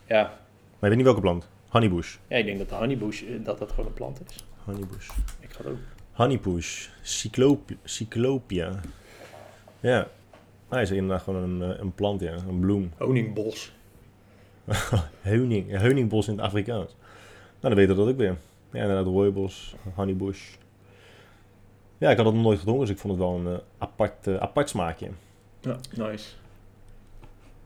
Ja, 0.05 0.21
Maar 0.21 0.31
je 0.79 0.87
weet 0.87 0.95
niet 0.95 1.05
welke 1.05 1.21
plant. 1.21 1.49
Honeybush. 1.67 2.15
ja 2.27 2.37
ik 2.37 2.45
denk 2.45 2.57
dat 2.57 2.69
de 2.69 2.75
honeybush, 2.75 3.23
dat 3.43 3.57
dat 3.59 3.69
gewoon 3.69 3.85
een 3.85 3.93
plant 3.93 4.21
is. 4.29 4.45
Honeybush. 4.63 5.09
Ik 5.39 5.49
ga 5.51 5.57
het 5.57 5.67
ook... 5.67 5.77
Honeybush. 6.11 6.87
Cyclop 7.01 7.69
Cyclopia. 7.83 8.79
Ja. 9.79 10.07
Hij 10.69 10.81
is 10.81 10.91
inderdaad 10.91 11.21
gewoon 11.21 11.43
een, 11.43 11.81
een 11.81 11.93
plant, 11.93 12.21
ja. 12.21 12.33
Een 12.47 12.59
bloem. 12.59 12.91
Honingbos. 12.97 13.75
Heuning. 15.21 15.71
ja, 15.71 15.79
Heuningbos 15.79 16.27
in 16.27 16.33
het 16.33 16.45
Afrikaans. 16.45 16.95
Nou, 17.59 17.75
dan 17.75 17.75
weet 17.75 17.87
je 17.89 17.95
dat 17.95 18.07
ook 18.07 18.17
weer. 18.17 18.35
Ja, 18.71 18.81
inderdaad, 18.81 19.05
rooibos, 19.05 19.75
honeybush. 19.95 20.55
Ja, 21.97 22.09
ik 22.09 22.17
had 22.17 22.25
het 22.25 22.35
nog 22.35 22.43
nooit 22.43 22.59
gedronken, 22.59 22.85
dus 22.85 22.95
ik 22.95 23.01
vond 23.01 23.13
het 23.13 23.23
wel 23.23 23.35
een 23.37 23.47
eh, 23.47 23.59
apart, 23.77 24.27
eh, 24.27 24.35
apart 24.35 24.69
smaakje. 24.69 25.09
Ja, 25.61 25.77
nice. 25.95 26.29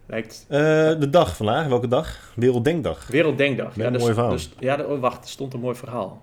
Lijkt... 0.05 0.45
Eh, 0.47 0.59
de 0.99 1.09
dag 1.09 1.35
vandaag, 1.35 1.67
welke 1.67 1.87
dag? 1.87 2.33
Werelddenkdag. 2.35 3.07
Werelddenkdag. 3.07 3.75
Met 3.75 3.85
een 3.85 3.93
dus- 3.93 4.01
mooi 4.01 4.13
verhaal. 4.13 4.31
dus- 4.31 4.53
ja, 4.59 4.75
de- 4.75 4.87
oh, 4.87 4.99
wacht, 4.99 5.23
er 5.23 5.29
stond 5.29 5.53
een 5.53 5.59
mooi 5.59 5.75
verhaal. 5.75 6.21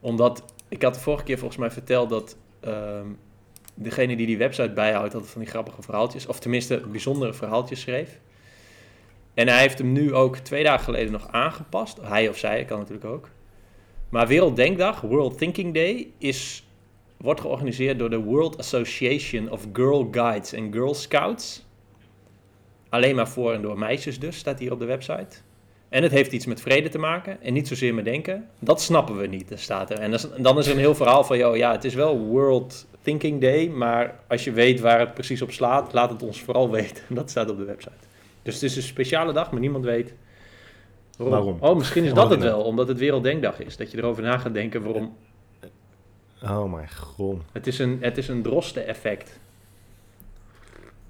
Omdat, 0.00 0.44
ik 0.68 0.82
had 0.82 0.94
de 0.94 1.00
vorige 1.00 1.24
keer 1.24 1.38
volgens 1.38 1.58
mij 1.58 1.70
verteld 1.70 2.10
dat 2.10 2.36
ehm, 2.60 3.06
degene 3.74 4.16
die 4.16 4.26
die 4.26 4.38
website 4.38 4.70
bijhoudt, 4.70 5.14
altijd 5.14 5.32
van 5.32 5.40
die 5.40 5.50
grappige 5.50 5.82
verhaaltjes, 5.82 6.26
of 6.26 6.40
tenminste 6.40 6.82
bijzondere 6.90 7.34
verhaaltjes 7.34 7.80
schreef. 7.80 8.20
En 9.34 9.48
hij 9.48 9.60
heeft 9.60 9.78
hem 9.78 9.92
nu 9.92 10.14
ook 10.14 10.36
twee 10.36 10.64
dagen 10.64 10.84
geleden 10.84 11.12
nog 11.12 11.28
aangepast. 11.30 11.98
Hij 12.02 12.28
of 12.28 12.38
zij, 12.38 12.64
kan 12.64 12.78
natuurlijk 12.78 13.06
ook. 13.06 13.28
Maar 14.08 14.26
Werelddenkdag, 14.26 15.00
World 15.00 15.38
Thinking 15.38 15.74
Day, 15.74 16.10
is, 16.18 16.66
wordt 17.16 17.40
georganiseerd 17.40 17.98
door 17.98 18.10
de 18.10 18.18
World 18.18 18.58
Association 18.58 19.50
of 19.50 19.66
Girl 19.72 20.08
Guides 20.10 20.54
and 20.54 20.74
Girl 20.74 20.94
Scouts. 20.94 21.66
Alleen 22.88 23.14
maar 23.14 23.28
voor 23.28 23.52
en 23.52 23.62
door 23.62 23.78
meisjes 23.78 24.18
dus, 24.18 24.36
staat 24.36 24.58
hier 24.58 24.72
op 24.72 24.78
de 24.78 24.84
website. 24.84 25.36
En 25.88 26.02
het 26.02 26.12
heeft 26.12 26.32
iets 26.32 26.46
met 26.46 26.60
vrede 26.60 26.88
te 26.88 26.98
maken 26.98 27.42
en 27.42 27.52
niet 27.52 27.68
zozeer 27.68 27.94
met 27.94 28.04
denken. 28.04 28.48
Dat 28.58 28.82
snappen 28.82 29.18
we 29.18 29.26
niet, 29.26 29.52
staat 29.54 29.90
er. 29.90 29.98
En 29.98 30.10
dan 30.38 30.58
is 30.58 30.66
er 30.66 30.72
een 30.72 30.78
heel 30.78 30.94
verhaal 30.94 31.24
van, 31.24 31.38
joh, 31.38 31.56
ja, 31.56 31.72
het 31.72 31.84
is 31.84 31.94
wel 31.94 32.18
World 32.18 32.86
Thinking 33.02 33.40
Day, 33.40 33.68
maar 33.68 34.20
als 34.28 34.44
je 34.44 34.52
weet 34.52 34.80
waar 34.80 34.98
het 34.98 35.14
precies 35.14 35.42
op 35.42 35.52
slaat, 35.52 35.92
laat 35.92 36.10
het 36.10 36.22
ons 36.22 36.42
vooral 36.42 36.70
weten. 36.80 37.02
Dat 37.08 37.30
staat 37.30 37.50
op 37.50 37.58
de 37.58 37.64
website. 37.64 38.08
Dus 38.42 38.54
het 38.54 38.62
is 38.62 38.76
een 38.76 38.82
speciale 38.82 39.32
dag, 39.32 39.50
maar 39.50 39.60
niemand 39.60 39.84
weet 39.84 40.14
Waarom? 41.28 41.56
Oh, 41.60 41.76
misschien 41.76 42.04
is 42.04 42.14
dat 42.14 42.30
het 42.30 42.42
wel, 42.42 42.62
omdat 42.62 42.88
het 42.88 42.98
Werelddenkdag 42.98 43.60
is. 43.60 43.76
Dat 43.76 43.90
je 43.90 43.98
erover 43.98 44.22
na 44.22 44.38
gaat 44.38 44.54
denken 44.54 44.82
waarom. 44.82 45.16
Oh 46.42 46.72
mijn 46.72 46.90
god. 46.90 47.42
Het 47.52 47.66
is 47.66 47.78
een, 47.78 47.98
het 48.00 48.18
is 48.18 48.28
een 48.28 48.42
drosten-effect. 48.42 49.38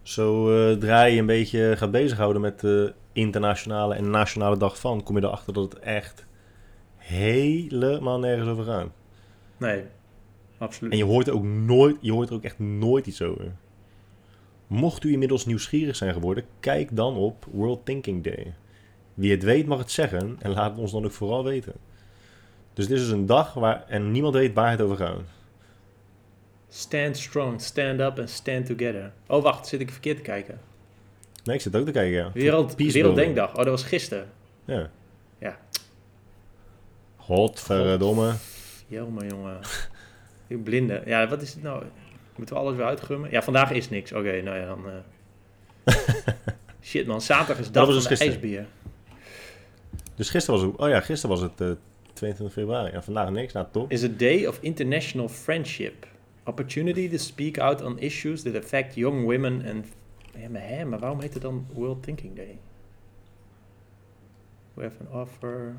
Zo 0.03 0.51
eh 0.51 0.77
draai 0.77 1.15
je 1.15 1.21
een 1.21 1.27
beetje 1.27 1.75
gaat 1.77 1.91
bezighouden 1.91 2.43
met 2.43 2.61
de 2.61 2.93
internationale 3.13 3.95
en 3.95 4.11
nationale 4.11 4.57
dag 4.57 4.79
van, 4.79 5.03
kom 5.03 5.17
je 5.17 5.25
erachter 5.25 5.53
dat 5.53 5.73
het 5.73 5.83
echt 5.83 6.27
helemaal 6.97 8.19
nergens 8.19 8.49
over 8.49 8.65
gaat. 8.65 8.89
Nee, 9.57 9.83
absoluut. 10.59 10.93
En 10.93 10.99
je 10.99 11.05
hoort 11.05 11.27
er 11.27 11.35
ook 11.35 11.45
nooit, 11.45 11.97
je 12.01 12.13
hoort 12.13 12.29
er 12.29 12.35
ook 12.35 12.43
echt 12.43 12.59
nooit 12.59 13.07
iets 13.07 13.23
over. 13.23 13.53
Mocht 14.71 15.05
u 15.05 15.13
inmiddels 15.13 15.47
nieuwsgierig 15.47 15.97
zijn 15.97 16.13
geworden, 16.13 16.45
kijk 16.61 16.97
dan 16.97 17.17
op 17.17 17.47
World 17.51 17.85
Thinking 17.85 18.25
Day. 18.25 18.55
Wie 19.15 19.31
het 19.31 19.43
weet 19.43 19.67
mag 19.67 19.79
het 19.79 19.91
zeggen 19.91 20.37
en 20.41 20.51
laat 20.51 20.71
het 20.71 20.81
ons 20.81 20.93
dan 20.93 21.05
ook 21.05 21.13
vooral 21.13 21.45
weten. 21.45 21.73
Dus 22.75 22.87
dit 22.87 22.97
is 22.97 23.03
dus 23.03 23.13
een 23.13 23.27
dag 23.27 23.55
waar 23.55 23.85
en 23.89 24.11
niemand 24.11 24.35
weet 24.35 24.55
waar 24.55 24.71
het 24.71 24.81
over 24.81 24.97
gaat. 24.97 25.21
Stand 26.69 27.17
strong, 27.17 27.61
stand 27.61 28.01
up 28.01 28.19
and 28.19 28.31
stand 28.31 28.67
together. 28.67 29.13
Oh, 29.27 29.43
wacht, 29.43 29.67
zit 29.67 29.81
ik 29.81 29.91
verkeerd 29.91 30.17
te 30.17 30.23
kijken? 30.23 30.61
Nee, 31.45 31.57
ik 31.57 31.63
zit 31.63 31.77
ook 31.77 31.87
te 31.87 31.93
kijken, 31.93 32.13
ja. 32.13 32.31
Wereld, 32.33 32.75
Werelddenkdag. 32.77 33.51
Oh, 33.51 33.57
dat 33.57 33.67
was 33.67 33.83
gisteren. 33.83 34.29
Ja. 34.65 34.91
Ja. 35.39 35.59
Godverdomme. 37.17 38.35
Jongen, 38.87 39.29
jongen. 39.35 39.61
Die 40.47 40.59
blinde. 40.59 41.03
Ja, 41.07 41.29
wat 41.29 41.43
is 41.43 41.53
het 41.53 41.63
nou? 41.63 41.85
Moeten 42.41 42.59
we 42.59 42.65
alles 42.65 42.77
weer 42.77 42.87
uitgummen? 42.87 43.31
Ja, 43.31 43.43
vandaag 43.43 43.71
is 43.71 43.89
niks. 43.89 44.13
Oké, 44.13 44.43
nou 44.43 44.59
ja, 44.59 44.67
dan... 44.67 44.85
eh. 45.85 45.95
Shit 46.83 47.07
man, 47.07 47.21
zaterdag 47.21 47.59
is 47.59 47.71
dag 47.71 47.87
was 47.87 48.03
van 48.03 48.09
dus 48.11 48.19
de 48.19 48.25
ijsbeer. 48.25 48.67
Dus 50.15 50.31
gisteren 50.31 50.61
was 50.61 50.71
het, 50.71 50.81
oh 50.81 50.89
ja, 50.89 51.01
gisteren 51.01 51.37
was 51.37 51.41
het 51.41 51.61
eh 51.61 51.71
22 52.13 52.53
februari. 52.53 52.93
Ja, 52.93 53.03
vandaag 53.03 53.31
niks, 53.31 53.53
nou 53.53 53.67
top. 53.71 53.91
Is 53.91 54.05
a 54.05 54.09
day 54.17 54.47
of 54.47 54.59
international 54.61 55.29
friendship. 55.29 56.07
Opportunity 56.45 57.09
to 57.09 57.17
speak 57.17 57.59
out 57.59 57.83
on 57.83 57.99
issues 57.99 58.43
that 58.43 58.57
affect 58.57 58.95
young 58.95 59.25
women 59.25 59.67
and... 59.67 59.87
Ja, 60.39 60.49
maar, 60.49 60.69
hè, 60.69 60.85
maar 60.85 60.99
waarom 60.99 61.21
heet 61.21 61.33
het 61.35 61.43
dan 61.43 61.67
World 61.73 62.03
Thinking 62.03 62.37
Day? 62.37 62.59
We 64.75 64.83
have 64.83 64.97
an 65.01 65.21
offer. 65.21 65.77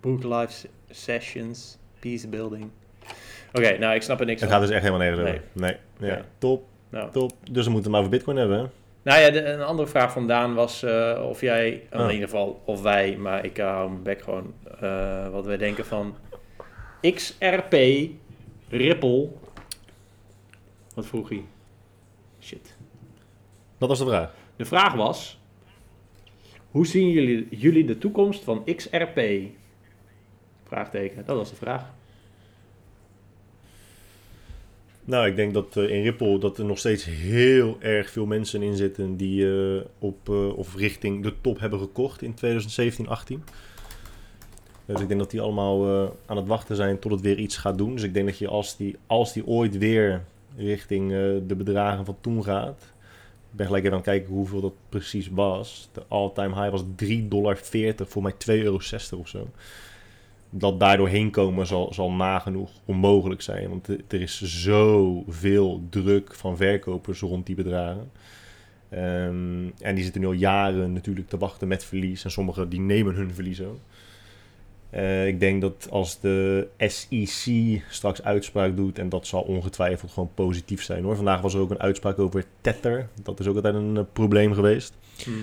Book 0.00 0.22
live 0.24 0.68
sessions. 0.90 1.78
Peace 1.98 2.28
building. 2.28 2.70
Oké, 3.52 3.78
nou, 3.78 3.94
ik 3.94 4.02
snap 4.02 4.20
er 4.20 4.26
niks 4.26 4.40
Het 4.40 4.50
van. 4.50 4.58
gaat 4.58 4.66
dus 4.68 4.76
echt 4.76 4.84
helemaal 4.86 5.06
nergens 5.06 5.30
Nee. 5.30 5.32
over. 5.38 5.48
Nee, 5.52 5.76
ja, 6.10 6.14
Nee. 6.14 6.24
top, 6.38 6.64
Nou, 6.88 7.10
top. 7.10 7.32
Dus 7.50 7.64
we 7.64 7.70
moeten 7.72 7.82
het 7.82 7.90
maar 7.90 7.98
over 8.00 8.10
bitcoin 8.10 8.36
hebben, 8.36 8.58
hè? 8.58 8.64
Nou 9.02 9.20
ja, 9.20 9.30
de- 9.30 9.44
een 9.44 9.62
andere 9.62 9.88
vraag 9.88 10.12
van 10.12 10.26
Daan 10.26 10.54
was 10.54 10.82
eh, 10.82 11.24
of 11.28 11.40
jij, 11.40 11.82
Oh. 11.92 12.00
in 12.00 12.10
ieder 12.10 12.28
geval 12.28 12.62
of 12.64 12.82
wij, 12.82 13.16
maar 13.16 13.44
ik 13.44 13.56
hou 13.56 13.90
mijn 13.90 14.02
bek 14.02 14.22
gewoon, 14.22 14.54
eh, 14.80 15.28
wat 15.28 15.44
wij 15.46 15.56
denken 15.56 15.86
van 15.86 16.16
XRP, 17.00 17.74
Ripple. 18.68 19.28
Wat 20.94 21.06
vroeg 21.06 21.28
hij? 21.28 21.44
Shit. 22.40 22.76
Dat 23.78 23.88
was 23.88 23.98
de 23.98 24.04
vraag. 24.04 24.34
De 24.56 24.64
vraag 24.64 24.94
was, 24.94 25.40
hoe 26.70 26.86
zien 26.86 27.10
jullie, 27.10 27.46
jullie 27.50 27.84
de 27.84 27.98
toekomst 27.98 28.44
van 28.44 28.64
XRP? 28.76 29.20
Vraagteken, 30.64 31.24
dat 31.26 31.36
was 31.36 31.50
de 31.50 31.56
vraag. 31.56 31.84
Nou, 35.06 35.26
ik 35.26 35.36
denk 35.36 35.54
dat 35.54 35.76
eh, 35.76 35.90
in 35.90 36.02
Ripple 36.02 36.38
dat 36.38 36.58
er 36.58 36.64
nog 36.64 36.78
steeds 36.78 37.04
heel 37.04 37.76
erg 37.80 38.10
veel 38.10 38.26
mensen 38.26 38.62
in 38.62 38.76
zitten 38.76 39.16
die 39.16 39.46
eh, 39.46 39.84
op 39.98 40.28
eh, 40.28 40.56
of 40.56 40.76
richting 40.76 41.22
de 41.22 41.32
top 41.40 41.60
hebben 41.60 41.78
gekocht 41.78 42.22
in 42.22 42.34
2017, 42.34 43.08
18. 43.08 43.44
Dus 44.86 45.00
ik 45.00 45.08
denk 45.08 45.20
dat 45.20 45.30
die 45.30 45.40
allemaal 45.40 46.10
aan 46.26 46.36
het 46.36 46.46
wachten 46.46 46.76
zijn 46.76 46.98
tot 46.98 47.10
het 47.10 47.20
weer 47.20 47.38
iets 47.38 47.56
gaat 47.56 47.78
doen. 47.78 47.94
Dus 47.94 48.02
ik 48.02 48.14
denk 48.14 48.26
dat 48.26 48.38
je 48.38 48.48
als 48.48 48.76
die, 48.76 48.96
als 49.06 49.32
die 49.32 49.46
ooit 49.46 49.78
weer 49.78 50.24
richting 50.56 51.10
de 51.46 51.54
bedragen 51.56 52.04
van 52.04 52.16
toen 52.20 52.44
gaat. 52.44 52.80
Ik 53.50 53.56
ben 53.56 53.66
gelijk 53.66 53.84
even 53.84 53.96
aan 53.96 54.02
het 54.02 54.10
kijken 54.10 54.32
hoeveel 54.32 54.60
dat 54.60 54.72
precies 54.88 55.28
was. 55.28 55.88
De 55.92 56.02
all-time 56.08 56.54
high 56.54 56.70
was 56.70 56.82
3,40 57.04 57.28
dollar, 57.28 57.58
voor 57.96 58.22
mij 58.22 58.32
2,60 58.32 58.38
euro 58.46 58.76
of 59.18 59.28
zo. 59.28 59.48
Dat 60.56 60.80
daardoor 60.80 61.08
heen 61.08 61.30
komen 61.30 61.66
zal, 61.66 61.92
zal 61.94 62.10
nagenoeg 62.12 62.70
onmogelijk 62.84 63.42
zijn. 63.42 63.68
Want 63.68 63.88
er- 63.88 64.20
is 64.20 64.42
zoveel 64.42 65.82
druk 65.90 66.34
van 66.34 66.56
verkopers 66.56 67.20
rond 67.20 67.46
die 67.46 67.54
bedragen. 67.54 68.10
Ehm, 68.88 69.68
en 69.80 69.94
die 69.94 70.02
zitten 70.04 70.20
nu 70.20 70.26
al 70.26 70.32
jaren 70.32 70.92
natuurlijk 70.92 71.28
te 71.28 71.38
wachten 71.38 71.68
met 71.68 71.84
verlies. 71.84 72.24
En 72.24 72.30
sommigen 72.30 72.68
die 72.68 72.80
nemen 72.80 73.14
hun 73.14 73.34
verlies 73.34 73.62
ook. 73.62 73.78
Eh, 74.90 75.26
ik 75.26 75.40
denk 75.40 75.60
dat 75.60 75.86
als 75.90 76.20
de 76.20 76.68
SEC 76.78 77.82
straks 77.88 78.22
uitspraak 78.22 78.76
doet, 78.76 78.98
en 78.98 79.08
dat 79.08 79.26
zal 79.26 79.40
ongetwijfeld 79.42 80.10
gewoon 80.12 80.30
positief 80.34 80.82
zijn 80.82 81.04
hoor. 81.04 81.16
Vandaag 81.16 81.40
was 81.40 81.54
er 81.54 81.60
ook 81.60 81.70
een 81.70 81.80
uitspraak 81.80 82.18
over 82.18 82.44
Tether. 82.60 83.08
Dat 83.22 83.40
is 83.40 83.46
ook 83.46 83.56
altijd 83.56 83.74
een 83.74 83.96
eh, 83.96 84.02
probleem 84.12 84.52
geweest. 84.52 84.94
Mhm. 85.26 85.36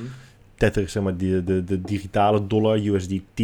Tether 0.55 0.83
is 0.83 0.91
zeg 0.91 1.03
maar 1.03 1.17
de, 1.17 1.63
de 1.63 1.81
digitale 1.81 2.47
dollar, 2.47 2.77
USDT. 2.77 3.41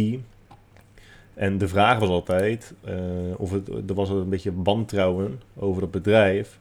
En 1.38 1.58
de 1.58 1.68
vraag 1.68 1.98
was 1.98 2.08
altijd, 2.08 2.74
eh, 2.84 2.96
of 3.36 3.50
het, 3.50 3.68
er 3.68 3.94
was 3.94 4.08
een 4.08 4.28
beetje 4.28 4.62
wantrouwen 4.62 5.40
over 5.56 5.82
het 5.82 5.90
bedrijf. 5.90 6.58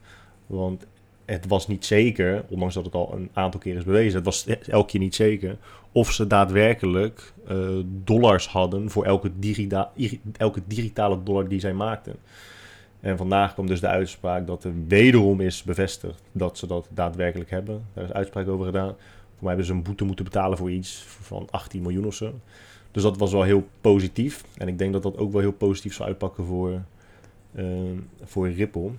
Want 0.47 0.85
het 1.25 1.47
was 1.47 1.67
niet 1.67 1.85
zeker, 1.85 2.43
ondanks 2.49 2.73
dat 2.73 2.85
het 2.85 2.93
al 2.93 3.13
een 3.13 3.29
aantal 3.33 3.59
keer 3.59 3.75
is 3.75 3.83
bewezen, 3.83 4.15
het 4.15 4.25
was 4.25 4.45
elke 4.67 4.91
keer 4.91 4.99
niet 4.99 5.15
zeker 5.15 5.57
of 5.91 6.11
ze 6.11 6.27
daadwerkelijk 6.27 7.33
eh, 7.47 7.67
dollars 8.03 8.47
hadden 8.47 8.89
voor 8.89 9.05
elke, 9.05 9.31
elke 10.37 10.61
digitale 10.67 11.23
dollar 11.23 11.47
die 11.47 11.59
zij 11.59 11.73
maakten. 11.73 12.15
En 12.99 13.17
vandaag 13.17 13.53
kwam 13.53 13.67
dus 13.67 13.79
de 13.79 13.87
uitspraak 13.87 14.47
dat 14.47 14.63
er 14.63 14.73
wederom 14.87 15.41
is 15.41 15.63
bevestigd 15.63 16.21
dat 16.31 16.57
ze 16.57 16.67
dat 16.67 16.87
daadwerkelijk 16.93 17.49
hebben. 17.49 17.85
Daar 17.93 18.03
is 18.03 18.13
uitspraak 18.13 18.47
over 18.47 18.65
gedaan. 18.65 18.95
Voor 18.97 19.45
mij 19.45 19.47
hebben 19.47 19.65
ze 19.65 19.71
een 19.71 19.83
boete 19.83 20.05
moeten 20.05 20.25
betalen 20.25 20.57
voor 20.57 20.71
iets 20.71 21.03
van 21.07 21.47
18 21.49 21.81
miljoen 21.81 22.05
of 22.05 22.13
zo. 22.13 22.33
Dus 22.97 23.05
dat 23.05 23.17
was 23.17 23.31
wel 23.31 23.43
heel 23.43 23.67
positief. 23.81 24.43
En 24.57 24.67
ik 24.67 24.77
denk 24.77 24.93
dat 24.93 25.03
dat 25.03 25.17
ook 25.17 25.31
wel 25.31 25.41
heel 25.41 25.51
positief 25.51 25.93
zou 25.93 26.07
uitpakken 26.07 26.45
voor, 26.45 26.81
uh, 27.55 27.65
voor 28.23 28.49
Ripple. 28.49 28.89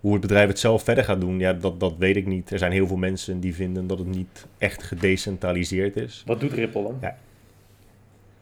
Hoe 0.00 0.12
het 0.12 0.20
bedrijf 0.20 0.48
het 0.48 0.58
zelf 0.58 0.82
verder 0.82 1.04
gaat 1.04 1.20
doen, 1.20 1.38
ja, 1.38 1.52
dat, 1.52 1.80
dat 1.80 1.94
weet 1.98 2.16
ik 2.16 2.26
niet. 2.26 2.50
Er 2.50 2.58
zijn 2.58 2.72
heel 2.72 2.86
veel 2.86 2.96
mensen 2.96 3.40
die 3.40 3.54
vinden 3.54 3.86
dat 3.86 3.98
het 3.98 4.06
niet 4.06 4.46
echt 4.58 4.82
gedecentraliseerd 4.82 5.96
is. 5.96 6.22
Wat 6.26 6.40
doet 6.40 6.52
Ripple 6.52 6.82
dan? 6.82 6.98
Ja, 7.00 7.16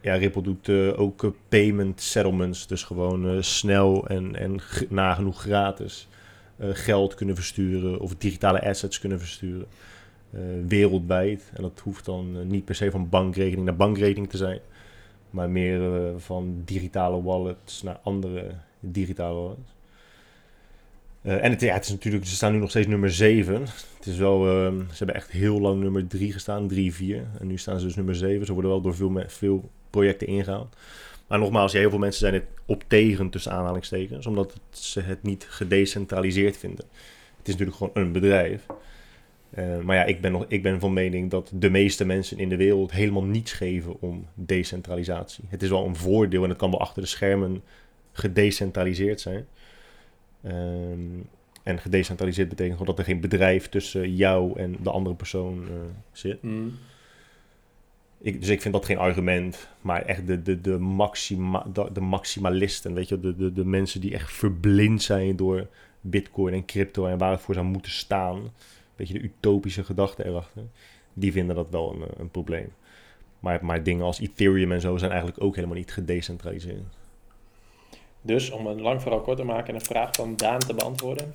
ja 0.01 0.15
Ripple 0.15 0.41
doet 0.41 0.67
uh, 0.67 0.99
ook 0.99 1.23
uh, 1.23 1.31
payment 1.49 2.01
settlements. 2.01 2.67
Dus 2.67 2.83
gewoon 2.83 3.35
uh, 3.35 3.41
snel 3.41 4.07
en, 4.07 4.35
en 4.35 4.59
nagenoeg 4.89 5.41
gratis 5.41 6.07
geld 6.59 7.15
kunnen 7.15 7.35
versturen 7.35 7.99
of 7.99 8.15
digitale 8.15 8.61
assets 8.61 8.99
kunnen 8.99 9.19
versturen. 9.19 9.65
wereldwijd. 10.67 11.51
En 11.53 11.61
dat 11.61 11.81
hoeft 11.83 12.05
dan 12.05 12.47
niet 12.47 12.65
per 12.65 12.75
se 12.75 12.91
van 12.91 13.09
bankrekening 13.09 13.65
naar 13.65 13.75
bankrekening 13.75 14.29
te 14.29 14.37
zijn. 14.37 14.59
Maar 15.29 15.49
meer 15.49 16.11
van 16.19 16.61
digitale 16.65 17.21
wallets 17.21 17.83
naar 17.83 17.99
andere 18.03 18.51
digitale 18.79 19.39
wallets. 19.39 19.77
Uh, 21.21 21.43
en 21.43 21.51
het, 21.51 21.61
ja, 21.61 21.73
het 21.73 21.83
is 21.83 21.91
natuurlijk, 21.91 22.25
ze 22.25 22.35
staan 22.35 22.51
nu 22.51 22.59
nog 22.59 22.69
steeds 22.69 22.87
nummer 22.87 23.11
7. 23.11 23.61
Het 23.97 24.05
is 24.05 24.17
wel, 24.17 24.47
uh, 24.47 24.71
ze 24.71 24.97
hebben 24.97 25.15
echt 25.15 25.31
heel 25.31 25.59
lang 25.59 25.81
nummer 25.81 26.07
3 26.07 26.31
gestaan, 26.31 26.67
3, 26.67 26.93
4. 26.93 27.27
En 27.39 27.47
nu 27.47 27.57
staan 27.57 27.79
ze 27.79 27.85
dus 27.85 27.95
nummer 27.95 28.15
7. 28.15 28.45
Ze 28.45 28.53
worden 28.53 28.71
wel 28.71 28.81
door 28.81 28.95
veel, 28.95 29.23
veel 29.27 29.69
projecten 29.89 30.27
ingehaald. 30.27 30.75
Maar 31.27 31.39
nogmaals, 31.39 31.73
heel 31.73 31.89
veel 31.89 31.99
mensen 31.99 32.19
zijn 32.19 32.33
het 32.33 32.45
op 32.65 32.83
tegen 32.87 33.29
tussen 33.29 33.51
aanhalingstekens, 33.51 34.25
omdat 34.25 34.53
ze 34.69 35.01
het 35.01 35.23
niet 35.23 35.45
gedecentraliseerd 35.49 36.57
vinden. 36.57 36.85
Het 37.37 37.47
is 37.47 37.53
natuurlijk 37.53 37.77
gewoon 37.77 37.93
een 37.93 38.11
bedrijf. 38.11 38.65
Uh, 39.57 39.79
maar 39.79 39.95
ja, 39.95 40.03
ik 40.03 40.21
ben, 40.21 40.31
nog, 40.31 40.45
ik 40.47 40.63
ben 40.63 40.79
van 40.79 40.93
mening 40.93 41.29
dat 41.29 41.51
de 41.53 41.69
meeste 41.69 42.05
mensen 42.05 42.37
in 42.39 42.49
de 42.49 42.55
wereld 42.55 42.91
helemaal 42.91 43.23
niets 43.23 43.51
geven 43.51 44.01
om 44.01 44.25
decentralisatie. 44.33 45.43
Het 45.47 45.63
is 45.63 45.69
wel 45.69 45.85
een 45.85 45.95
voordeel 45.95 46.43
en 46.43 46.49
het 46.49 46.57
kan 46.57 46.71
wel 46.71 46.79
achter 46.79 47.01
de 47.01 47.07
schermen 47.07 47.61
gedecentraliseerd 48.11 49.21
zijn. 49.21 49.45
Um, 50.45 51.27
en 51.63 51.79
gedecentraliseerd 51.79 52.49
betekent 52.49 52.77
gewoon 52.77 52.95
dat 52.95 52.99
er 52.99 53.11
geen 53.11 53.21
bedrijf 53.21 53.69
tussen 53.69 54.15
jou 54.15 54.59
en 54.59 54.75
de 54.81 54.91
andere 54.91 55.15
persoon 55.15 55.63
uh, 55.63 55.75
zit. 56.11 56.43
Mm. 56.43 56.77
Ik, 58.21 58.39
dus 58.39 58.49
ik 58.49 58.61
vind 58.61 58.73
dat 58.73 58.85
geen 58.85 58.97
argument. 58.97 59.69
Maar 59.81 60.01
echt 60.01 60.27
de, 60.27 60.41
de, 60.41 60.61
de, 60.61 60.77
maxima, 60.77 61.65
de, 61.73 61.89
de 61.93 62.01
maximalisten, 62.01 62.93
weet 62.93 63.09
je, 63.09 63.19
de, 63.19 63.35
de, 63.35 63.53
de 63.53 63.65
mensen 63.65 64.01
die 64.01 64.13
echt 64.13 64.33
verblind 64.33 65.01
zijn 65.01 65.35
door 65.35 65.67
bitcoin 66.01 66.53
en 66.53 66.65
crypto 66.65 67.05
en 67.05 67.17
waar 67.17 67.31
het 67.31 67.41
voor 67.41 67.53
zou 67.53 67.65
moeten 67.65 67.91
staan. 67.91 68.51
Weet 68.99 69.07
je, 69.07 69.13
de 69.13 69.19
utopische 69.19 69.83
gedachten 69.83 70.25
erachter. 70.25 70.63
Die 71.13 71.31
vinden 71.31 71.55
dat 71.55 71.67
wel 71.69 71.93
een, 71.93 72.07
een 72.17 72.29
probleem. 72.29 72.73
Maar, 73.39 73.65
maar 73.65 73.83
dingen 73.83 74.05
als 74.05 74.19
Ethereum 74.19 74.71
en 74.71 74.81
zo 74.81 74.97
zijn 74.97 75.11
eigenlijk 75.11 75.43
ook 75.43 75.55
helemaal 75.55 75.77
niet 75.77 75.93
gedecentraliseerd. 75.93 76.83
Dus 78.21 78.51
om 78.51 78.67
een 78.67 78.81
lang 78.81 79.01
verhaal 79.01 79.21
kort 79.21 79.37
te 79.37 79.43
maken 79.43 79.67
en 79.67 79.75
een 79.75 79.85
vraag 79.85 80.15
van 80.15 80.35
Daan 80.35 80.59
te 80.59 80.73
beantwoorden. 80.73 81.33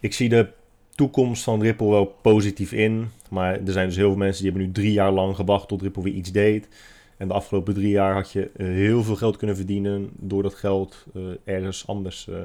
Ik 0.00 0.12
zie 0.12 0.28
de 0.28 0.48
toekomst 0.94 1.42
van 1.42 1.62
Ripple 1.62 1.88
wel 1.88 2.06
positief 2.06 2.72
in. 2.72 3.10
Maar 3.30 3.60
er 3.60 3.72
zijn 3.72 3.86
dus 3.86 3.96
heel 3.96 4.08
veel 4.08 4.18
mensen 4.18 4.42
die 4.42 4.50
hebben 4.52 4.68
nu 4.68 4.74
drie 4.74 4.92
jaar 4.92 5.12
lang 5.12 5.36
gewacht 5.36 5.68
tot 5.68 5.82
Ripple 5.82 6.02
weer 6.02 6.12
iets 6.12 6.32
deed. 6.32 6.68
En 7.16 7.28
de 7.28 7.34
afgelopen 7.34 7.74
drie 7.74 7.90
jaar 7.90 8.14
had 8.14 8.32
je 8.32 8.50
uh, 8.56 8.66
heel 8.66 9.02
veel 9.02 9.16
geld 9.16 9.36
kunnen 9.36 9.56
verdienen 9.56 10.10
door 10.14 10.42
dat 10.42 10.54
geld 10.54 11.06
uh, 11.14 11.22
ergens 11.44 11.86
anders 11.86 12.26
uh, 12.26 12.36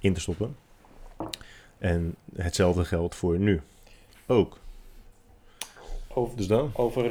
in 0.00 0.12
te 0.12 0.20
stoppen. 0.20 0.56
En 1.78 2.14
hetzelfde 2.36 2.84
geldt 2.84 3.14
voor 3.14 3.38
nu 3.38 3.60
ook. 4.26 4.58
Over, 6.14 6.36
dus 6.36 6.46
dan? 6.46 6.70
over 6.74 7.08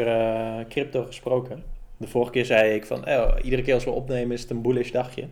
crypto 0.70 1.06
gesproken. 1.06 1.64
De 1.98 2.08
vorige 2.08 2.32
keer 2.32 2.46
zei 2.46 2.74
ik 2.74 2.86
van, 2.86 3.08
oh, 3.08 3.36
iedere 3.44 3.62
keer 3.62 3.74
als 3.74 3.84
we 3.84 3.90
opnemen 3.92 4.32
is 4.32 4.42
het 4.42 4.50
een 4.50 4.62
bullish 4.62 4.92
dagje. 4.92 5.28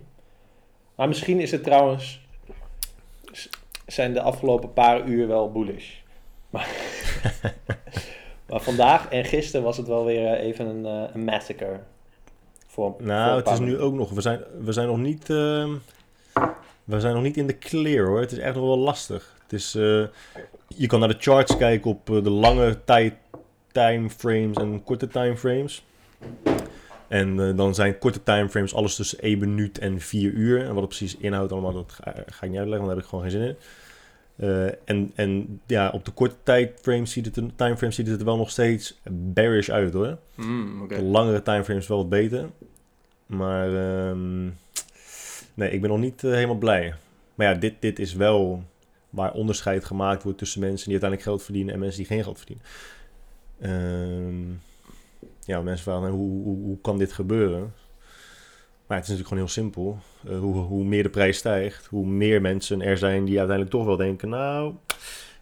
Maar 0.95 1.08
misschien 1.08 1.39
is 1.39 1.52
het 1.52 1.63
trouwens, 1.63 2.21
zijn 3.86 4.13
de 4.13 4.21
afgelopen 4.21 4.74
paar 4.74 5.08
uur 5.08 5.28
wel 5.28 5.52
bullish. 5.52 5.93
Maar, 6.50 6.69
maar 8.50 8.62
vandaag 8.62 9.08
en 9.10 9.26
gisteren 9.26 9.65
was 9.65 9.78
het 9.78 9.88
wel 9.88 10.06
weer 10.06 10.34
even 10.34 10.65
een, 10.65 11.04
uh, 11.04 11.10
een 11.13 11.24
massacre. 11.24 11.80
Voor, 12.67 12.95
nou, 13.00 13.30
voor 13.30 13.52
het 13.52 13.60
is 13.60 13.65
nu 13.65 13.80
ook 13.80 13.93
nog, 13.93 14.10
we 14.10 14.21
zijn, 14.21 14.41
we 14.60 14.71
zijn 14.71 14.88
nog 14.88 14.98
niet, 14.98 15.30
uh, 15.30 15.74
we 16.86 17.00
zijn 17.00 17.13
nog 17.13 17.24
niet 17.24 17.38
in 17.38 17.48
de 17.48 17.58
clear 17.58 18.06
hoor. 18.06 18.19
Het 18.19 18.32
is 18.32 18.38
echt 18.38 18.56
nog 18.56 18.63
wel 18.63 18.78
lastig. 18.78 19.34
Het 19.43 19.54
is, 19.54 19.76
uh, 19.76 20.06
je 20.67 20.88
kan 20.88 21.00
naar 21.00 21.10
de 21.10 21.15
charts 21.19 21.58
kijken 21.58 21.91
op 21.91 22.06
de 22.06 22.30
lange 22.30 22.84
tijd 22.84 23.13
timeframes 23.71 24.58
en 24.58 24.84
korte 24.84 25.08
timeframes. 25.08 25.86
En 27.08 27.38
uh, 27.38 27.58
dan 27.58 27.76
zijn 27.76 27.98
korte 27.98 28.24
timeframes 28.24 28.74
alles 28.74 28.95
tussen 28.95 29.19
1 29.19 29.39
minuut 29.39 29.78
en 29.78 30.00
4 30.00 30.32
uur. 30.32 30.60
En 30.60 30.67
wat 30.67 30.78
het 30.78 30.88
precies 30.88 31.17
inhoudt 31.17 31.52
allemaal, 31.52 31.74
dat 31.74 31.91
ga, 31.91 32.13
ga 32.28 32.45
ik 32.45 32.50
niet 32.50 32.60
uitleggen, 32.60 32.69
want 32.69 32.88
daar 32.88 32.95
heb 32.95 33.04
ik 33.04 33.10
gewoon 33.10 33.24
geen 33.24 33.32
zin 33.32 33.48
in. 33.48 33.56
Uh, 34.38 34.65
en, 34.86 35.12
en 35.15 35.62
ja, 35.65 35.89
op 35.89 36.06
de 36.06 36.12
korte 36.12 36.36
tijdframes 36.43 37.12
ziet 37.12 37.26
het, 37.26 37.36
timeframes 37.36 37.95
ziet 37.95 38.08
het 38.08 38.19
er 38.19 38.26
wel 38.26 38.38
nog 38.38 38.50
steeds 38.50 39.00
bearish 39.10 39.69
uit 39.69 39.93
hoor. 39.93 40.17
Mm, 40.36 40.82
okay. 40.82 40.98
De 40.98 41.04
langere 41.04 41.41
timeframes 41.41 41.88
wel 41.88 41.98
wat 41.98 42.10
beter. 42.10 42.50
Maar 43.26 43.67
um, 44.10 44.58
nee, 45.55 45.71
ik 45.71 45.81
ben 45.81 45.89
nog 45.89 45.99
niet 45.99 46.23
uh, 46.23 46.31
helemaal 46.31 46.55
blij. 46.55 46.93
Maar 47.35 47.47
ja, 47.47 47.53
dit, 47.53 47.73
dit 47.79 47.99
is 47.99 48.13
wel 48.13 48.63
waar 49.09 49.33
onderscheid 49.33 49.85
gemaakt 49.85 50.23
wordt 50.23 50.37
tussen 50.37 50.59
mensen 50.59 50.89
die 50.89 50.99
uiteindelijk 51.01 51.29
geld 51.29 51.43
verdienen 51.43 51.73
en 51.73 51.79
mensen 51.79 51.97
die 51.97 52.07
geen 52.07 52.23
geld 52.23 52.37
verdienen. 52.37 52.65
Um, 53.61 54.61
ja, 55.45 55.61
mensen 55.61 55.83
vragen 55.83 56.09
hoe, 56.09 56.43
hoe, 56.43 56.57
hoe 56.57 56.77
kan 56.81 56.97
dit 56.97 57.13
gebeuren? 57.13 57.73
Maar 58.87 58.97
het 58.97 59.07
is 59.07 59.11
natuurlijk 59.11 59.27
gewoon 59.27 59.43
heel 59.43 59.53
simpel. 59.53 59.99
Uh, 60.27 60.39
hoe, 60.39 60.55
hoe 60.55 60.83
meer 60.83 61.03
de 61.03 61.09
prijs 61.09 61.37
stijgt, 61.37 61.85
hoe 61.85 62.05
meer 62.05 62.41
mensen 62.41 62.81
er 62.81 62.97
zijn 62.97 63.25
die 63.25 63.37
uiteindelijk 63.37 63.75
toch 63.75 63.85
wel 63.85 63.97
denken: 63.97 64.29
Nou, 64.29 64.73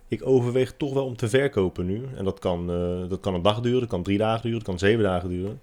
ik 0.07 0.27
overweeg 0.27 0.73
toch 0.77 0.93
wel 0.93 1.05
om 1.05 1.15
te 1.15 1.29
verkopen 1.29 1.85
nu. 1.85 2.03
En 2.15 2.23
dat 2.23 2.39
kan, 2.39 2.71
uh, 2.71 3.09
dat 3.09 3.19
kan 3.19 3.33
een 3.33 3.41
dag 3.41 3.59
duren, 3.59 3.79
dat 3.79 3.89
kan 3.89 4.03
drie 4.03 4.17
dagen 4.17 4.41
duren, 4.41 4.57
dat 4.57 4.67
kan 4.67 4.79
zeven 4.79 5.03
dagen 5.03 5.29
duren. 5.29 5.61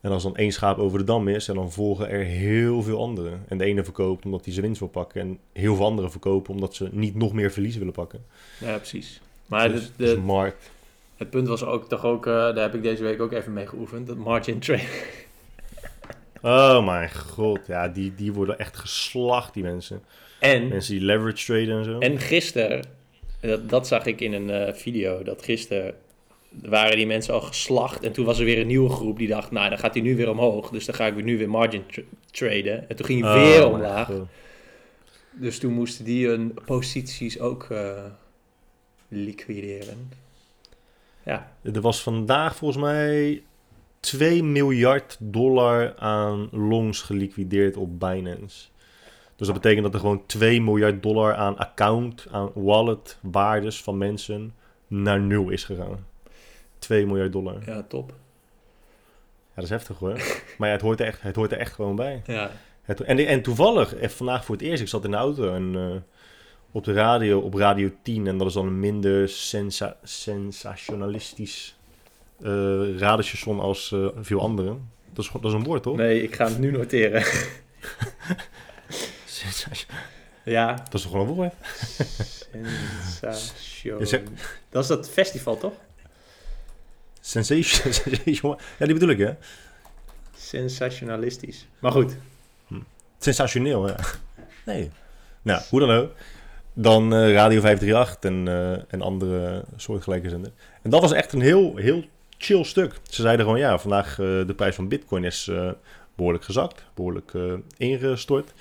En 0.00 0.10
als 0.10 0.22
dan 0.22 0.36
één 0.36 0.52
schaap 0.52 0.78
over 0.78 0.98
de 0.98 1.04
dam 1.04 1.28
is, 1.28 1.48
en 1.48 1.54
dan 1.54 1.72
volgen 1.72 2.08
er 2.08 2.24
heel 2.24 2.82
veel 2.82 3.00
anderen. 3.00 3.44
En 3.48 3.58
de 3.58 3.64
ene 3.64 3.84
verkoopt 3.84 4.24
omdat 4.24 4.44
hij 4.44 4.52
zijn 4.52 4.64
winst 4.64 4.80
wil 4.80 4.88
pakken. 4.88 5.20
En 5.20 5.38
heel 5.52 5.76
veel 5.76 5.84
anderen 5.84 6.10
verkopen 6.10 6.54
omdat 6.54 6.74
ze 6.74 6.88
niet 6.92 7.14
nog 7.14 7.32
meer 7.32 7.50
verlies 7.50 7.76
willen 7.76 7.92
pakken. 7.92 8.24
Ja, 8.58 8.76
precies. 8.76 9.20
Maar 9.46 9.72
dus, 9.72 9.82
de, 9.82 9.90
de, 9.96 10.04
dus 10.04 10.24
markt. 10.24 10.70
Het 11.16 11.30
punt 11.30 11.48
was 11.48 11.64
ook 11.64 11.88
toch 11.88 12.04
ook, 12.04 12.26
uh, 12.26 12.32
daar 12.32 12.56
heb 12.56 12.74
ik 12.74 12.82
deze 12.82 13.02
week 13.02 13.20
ook 13.20 13.32
even 13.32 13.52
mee 13.52 13.66
geoefend, 13.66 14.06
dat 14.06 14.16
margin 14.16 14.58
trade. 14.58 14.82
Oh 16.42 16.86
mijn 16.86 17.14
god, 17.14 17.66
ja, 17.66 17.88
die, 17.88 18.14
die 18.14 18.32
worden 18.32 18.58
echt 18.58 18.76
geslacht, 18.76 19.54
die 19.54 19.62
mensen. 19.62 20.02
En, 20.38 20.68
mensen 20.68 20.94
die 20.94 21.04
leverage 21.04 21.44
traden 21.44 21.78
en 21.78 21.84
zo. 21.84 21.98
En 21.98 22.18
gisteren, 22.18 22.84
dat, 23.40 23.68
dat 23.68 23.86
zag 23.86 24.06
ik 24.06 24.20
in 24.20 24.32
een 24.32 24.68
uh, 24.68 24.74
video, 24.74 25.22
dat 25.22 25.44
gisteren 25.44 25.94
waren 26.50 26.96
die 26.96 27.06
mensen 27.06 27.34
al 27.34 27.40
geslacht. 27.40 28.02
En 28.02 28.12
toen 28.12 28.24
was 28.24 28.38
er 28.38 28.44
weer 28.44 28.58
een 28.58 28.66
nieuwe 28.66 28.90
groep 28.90 29.18
die 29.18 29.28
dacht, 29.28 29.50
nou 29.50 29.68
dan 29.68 29.78
gaat 29.78 29.94
hij 29.94 30.02
nu 30.02 30.16
weer 30.16 30.30
omhoog. 30.30 30.70
Dus 30.70 30.84
dan 30.84 30.94
ga 30.94 31.06
ik 31.06 31.14
weer 31.14 31.24
nu 31.24 31.38
weer 31.38 31.50
margin 31.50 31.86
tra 31.86 32.02
traden. 32.30 32.88
En 32.88 32.96
toen 32.96 33.06
ging 33.06 33.22
hij 33.22 33.34
weer 33.34 33.66
oh 33.66 33.72
omlaag. 33.72 34.10
Dus 35.32 35.58
toen 35.58 35.72
moesten 35.72 36.04
die 36.04 36.26
hun 36.26 36.58
posities 36.64 37.40
ook 37.40 37.68
uh, 37.72 38.04
liquideren. 39.08 40.12
Ja. 41.24 41.56
Er 41.62 41.80
was 41.80 42.02
vandaag 42.02 42.56
volgens 42.56 42.82
mij 42.82 43.42
2 44.00 44.42
miljard 44.42 45.16
dollar 45.20 45.96
aan 45.96 46.48
longs 46.52 47.02
geliquideerd 47.02 47.76
op 47.76 48.00
Binance. 48.00 48.68
Dus 49.36 49.46
dat 49.46 49.54
betekent 49.54 49.82
dat 49.84 49.94
er 49.94 50.00
gewoon 50.00 50.26
2 50.26 50.62
miljard 50.62 51.02
dollar 51.02 51.34
aan 51.34 51.56
account, 51.56 52.26
aan 52.30 52.50
wallet 52.54 53.18
waardes 53.22 53.82
van 53.82 53.98
mensen 53.98 54.54
naar 54.86 55.20
nul 55.20 55.50
is 55.50 55.64
gegaan. 55.64 56.06
2 56.80 57.06
miljard 57.06 57.32
dollar. 57.32 57.56
Ja, 57.66 57.82
top. 57.88 58.10
Ja, 59.48 59.54
dat 59.54 59.64
is 59.64 59.70
heftig 59.70 59.98
hoor. 59.98 60.12
maar 60.58 60.68
ja, 60.68 60.74
het 60.74 60.80
hoort 60.82 61.00
er 61.00 61.06
echt, 61.06 61.22
het 61.22 61.36
hoort 61.36 61.52
er 61.52 61.58
echt 61.58 61.72
gewoon 61.72 61.96
bij. 61.96 62.22
Ja. 62.26 62.50
Het, 62.82 63.00
en, 63.00 63.18
en 63.18 63.42
toevallig, 63.42 63.94
vandaag 64.00 64.44
voor 64.44 64.54
het 64.54 64.64
eerst, 64.64 64.82
ik 64.82 64.88
zat 64.88 65.04
in 65.04 65.10
de 65.10 65.16
auto 65.16 65.54
en 65.54 65.74
eh, 65.74 65.96
op 66.70 66.84
de 66.84 66.92
radio, 66.92 67.38
op 67.38 67.54
Radio 67.54 67.90
10, 68.02 68.26
en 68.26 68.38
dat 68.38 68.46
is 68.46 68.52
dan 68.52 68.66
een 68.66 68.80
minder 68.80 69.28
sensa 69.28 69.96
sensationalistisch 70.02 71.74
eh 72.42 72.98
radiostation 72.98 73.60
als 73.60 73.92
eh, 73.92 74.06
veel 74.20 74.40
andere. 74.40 74.76
Dat 75.12 75.24
is, 75.24 75.30
dat 75.32 75.44
is 75.44 75.52
een 75.52 75.64
woord, 75.64 75.82
toch? 75.82 75.96
Nee, 75.96 76.22
ik 76.22 76.34
ga 76.34 76.44
het 76.44 76.58
nu 76.58 76.70
noteren. 76.70 77.22
Ja. 80.44 80.74
Dat 80.74 80.94
is 80.94 81.02
toch 81.02 81.10
gewoon 81.10 81.28
een 81.28 81.34
woord? 81.34 81.54
Sensation. 83.20 83.98
Dat 84.68 84.82
is 84.82 84.88
dat 84.88 85.10
festival, 85.10 85.58
toch? 85.58 85.72
Sensation. 87.30 88.56
Ja, 88.78 88.84
die 88.84 88.94
bedoel 88.94 89.08
ik, 89.08 89.18
hè? 89.18 89.30
Sensationalistisch. 90.36 91.66
Maar 91.78 91.92
goed. 91.92 92.16
Sensationeel, 93.18 93.88
ja. 93.88 93.96
Nee. 94.66 94.90
Nou, 95.42 95.62
hoe 95.70 95.80
dan 95.80 95.90
ook. 95.90 96.12
Dan 96.74 97.14
eh, 97.14 97.32
Radio 97.32 97.60
538 97.60 98.30
en, 98.30 98.48
eh, 98.48 98.82
en 98.94 99.02
andere 99.02 99.64
soortgelijke 99.76 100.28
zenders. 100.28 100.54
En 100.82 100.90
dat 100.90 101.00
was 101.00 101.12
echt 101.12 101.32
een 101.32 101.40
heel, 101.40 101.76
heel 101.76 102.04
chill 102.38 102.64
stuk. 102.64 102.94
Ze 103.08 103.22
zeiden 103.22 103.44
gewoon, 103.44 103.60
ja, 103.60 103.78
vandaag 103.78 104.10
eh, 104.10 104.16
de 104.26 104.54
prijs 104.56 104.74
van 104.74 104.88
bitcoin 104.88 105.24
is 105.24 105.48
eh, 105.48 105.70
behoorlijk 106.14 106.44
gezakt. 106.44 106.84
Behoorlijk 106.94 107.34
eh, 107.34 107.52
ingestort. 107.76 108.52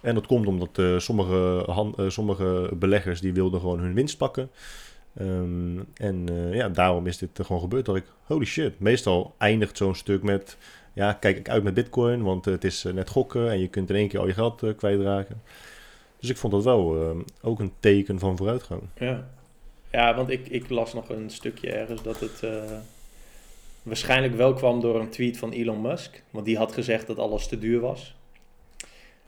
En 0.00 0.14
dat 0.14 0.26
komt 0.26 0.46
omdat 0.46 0.80
sommige, 1.02 1.62
han- 1.70 1.94
eh, 1.96 2.08
sommige 2.08 2.70
beleggers 2.74 3.20
die 3.20 3.32
wilden 3.32 3.60
gewoon 3.60 3.78
hun 3.80 3.94
winst 3.94 4.16
pakken. 4.18 4.50
Ehm, 5.18 5.78
en 5.94 6.28
eh, 6.28 6.54
ja, 6.54 6.68
daarom 6.68 7.06
is 7.06 7.18
dit 7.18 7.30
gewoon 7.42 7.60
gebeurd. 7.60 7.84
Dat 7.84 7.96
ik, 7.96 8.04
holy 8.22 8.44
shit. 8.44 8.80
Meestal 8.80 9.34
eindigt 9.38 9.76
zo'n 9.76 9.94
stuk 9.94 10.22
met, 10.22 10.56
ja, 10.92 11.12
kijk 11.12 11.38
ik 11.38 11.48
uit 11.48 11.62
met 11.62 11.74
bitcoin, 11.74 12.22
want 12.22 12.46
eh, 12.46 12.52
het 12.52 12.64
is 12.64 12.84
eh, 12.84 12.92
net 12.92 13.08
gokken 13.08 13.50
en 13.50 13.58
je 13.58 13.68
kunt 13.68 13.90
in 13.90 13.96
één 13.96 14.08
keer 14.08 14.20
al 14.20 14.26
je 14.26 14.32
geld 14.32 14.62
kwijtraken. 14.76 15.42
Dus 16.20 16.30
ik 16.30 16.36
vond 16.36 16.52
dat 16.52 16.64
wel 16.64 17.14
ook 17.42 17.60
een 17.60 17.72
teken 17.80 18.18
van 18.18 18.36
vooruitgang. 18.36 18.82
Ja. 18.98 19.28
Ja, 19.90 20.14
want 20.14 20.30
ik, 20.30 20.48
ik 20.48 20.68
las 20.68 20.94
nog 20.94 21.08
een 21.08 21.30
stukje 21.30 21.70
ergens 21.72 22.02
dat 22.02 22.20
het 22.20 22.46
waarschijnlijk 23.82 24.34
wel 24.34 24.52
kwam 24.52 24.80
door 24.80 25.00
een 25.00 25.10
tweet 25.10 25.38
van 25.38 25.52
Elon 25.52 25.80
Musk. 25.80 26.22
Want 26.30 26.44
die 26.44 26.56
had 26.56 26.72
gezegd 26.72 27.06
dat 27.06 27.18
alles 27.18 27.46
te 27.48 27.58
duur 27.58 27.80
was. 27.80 28.16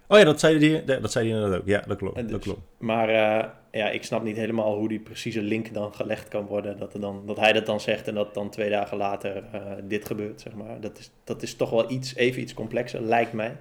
Oh 0.06 0.18
ja, 0.18 0.24
dat 0.24 0.40
zei 0.40 0.58
die, 0.58 0.82
ja, 0.86 0.96
dat 0.96 1.12
zei 1.12 1.24
die 1.24 1.34
inderdaad 1.34 1.60
ook. 1.60 1.66
Ja, 1.66 1.84
dat 1.86 1.96
klopt. 1.96 2.14
Dat 2.16 2.28
dus- 2.28 2.38
klopt. 2.42 2.60
Maar 2.78 3.08
eh, 3.08 3.48
ja, 3.70 3.90
ik 3.90 4.04
snap 4.04 4.22
niet 4.22 4.36
helemaal 4.36 4.76
hoe 4.76 4.88
die 4.88 4.98
precieze 4.98 5.42
link 5.42 5.74
dan 5.74 5.94
gelegd 5.94 6.28
kan 6.28 6.46
worden. 6.46 6.78
Dat, 6.78 6.94
er 6.94 7.00
dan, 7.00 7.22
dat 7.26 7.36
hij 7.36 7.52
dat 7.52 7.66
dan 7.66 7.80
zegt 7.80 8.08
en 8.08 8.14
dat 8.14 8.34
dan 8.34 8.50
twee 8.50 8.70
dagen 8.70 8.96
later 8.96 9.44
eh, 9.52 9.62
dit 9.82 10.06
gebeurt, 10.06 10.40
zeg 10.40 10.54
maar. 10.54 10.80
Dat 10.80 10.98
is, 10.98 11.10
dat 11.24 11.42
is 11.42 11.54
toch 11.54 11.70
wel 11.70 11.90
iets, 11.90 12.14
even 12.14 12.42
iets 12.42 12.54
complexer, 12.54 13.00
lijkt 13.00 13.32
mij. 13.32 13.56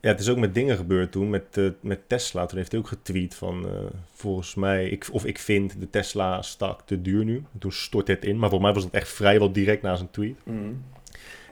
Ja, 0.00 0.08
het 0.08 0.20
is 0.20 0.28
ook 0.28 0.36
met 0.36 0.54
dingen 0.54 0.76
gebeurd 0.76 1.12
toen, 1.12 1.30
met, 1.30 1.56
eh, 1.56 1.68
met 1.80 2.08
Tesla. 2.08 2.46
Toen 2.46 2.58
heeft 2.58 2.72
hij 2.72 2.80
ook 2.80 2.88
getweet 2.88 3.34
van, 3.34 3.66
eh, 3.66 3.72
volgens 4.12 4.54
mij, 4.54 4.88
ik, 4.88 5.08
of 5.12 5.24
ik 5.24 5.38
vind 5.38 5.80
de 5.80 5.90
Tesla-stak 5.90 6.82
te 6.86 7.02
duur 7.02 7.24
nu. 7.24 7.36
En 7.36 7.58
toen 7.58 7.72
stort 7.72 8.08
het 8.08 8.24
in, 8.24 8.38
maar 8.38 8.48
volgens 8.48 8.62
mij 8.62 8.72
was 8.72 8.84
het 8.84 8.94
echt 9.02 9.08
vrijwel 9.08 9.52
direct 9.52 9.82
na 9.82 9.96
zijn 9.96 10.10
tweet. 10.10 10.36
Mhm. 10.44 10.72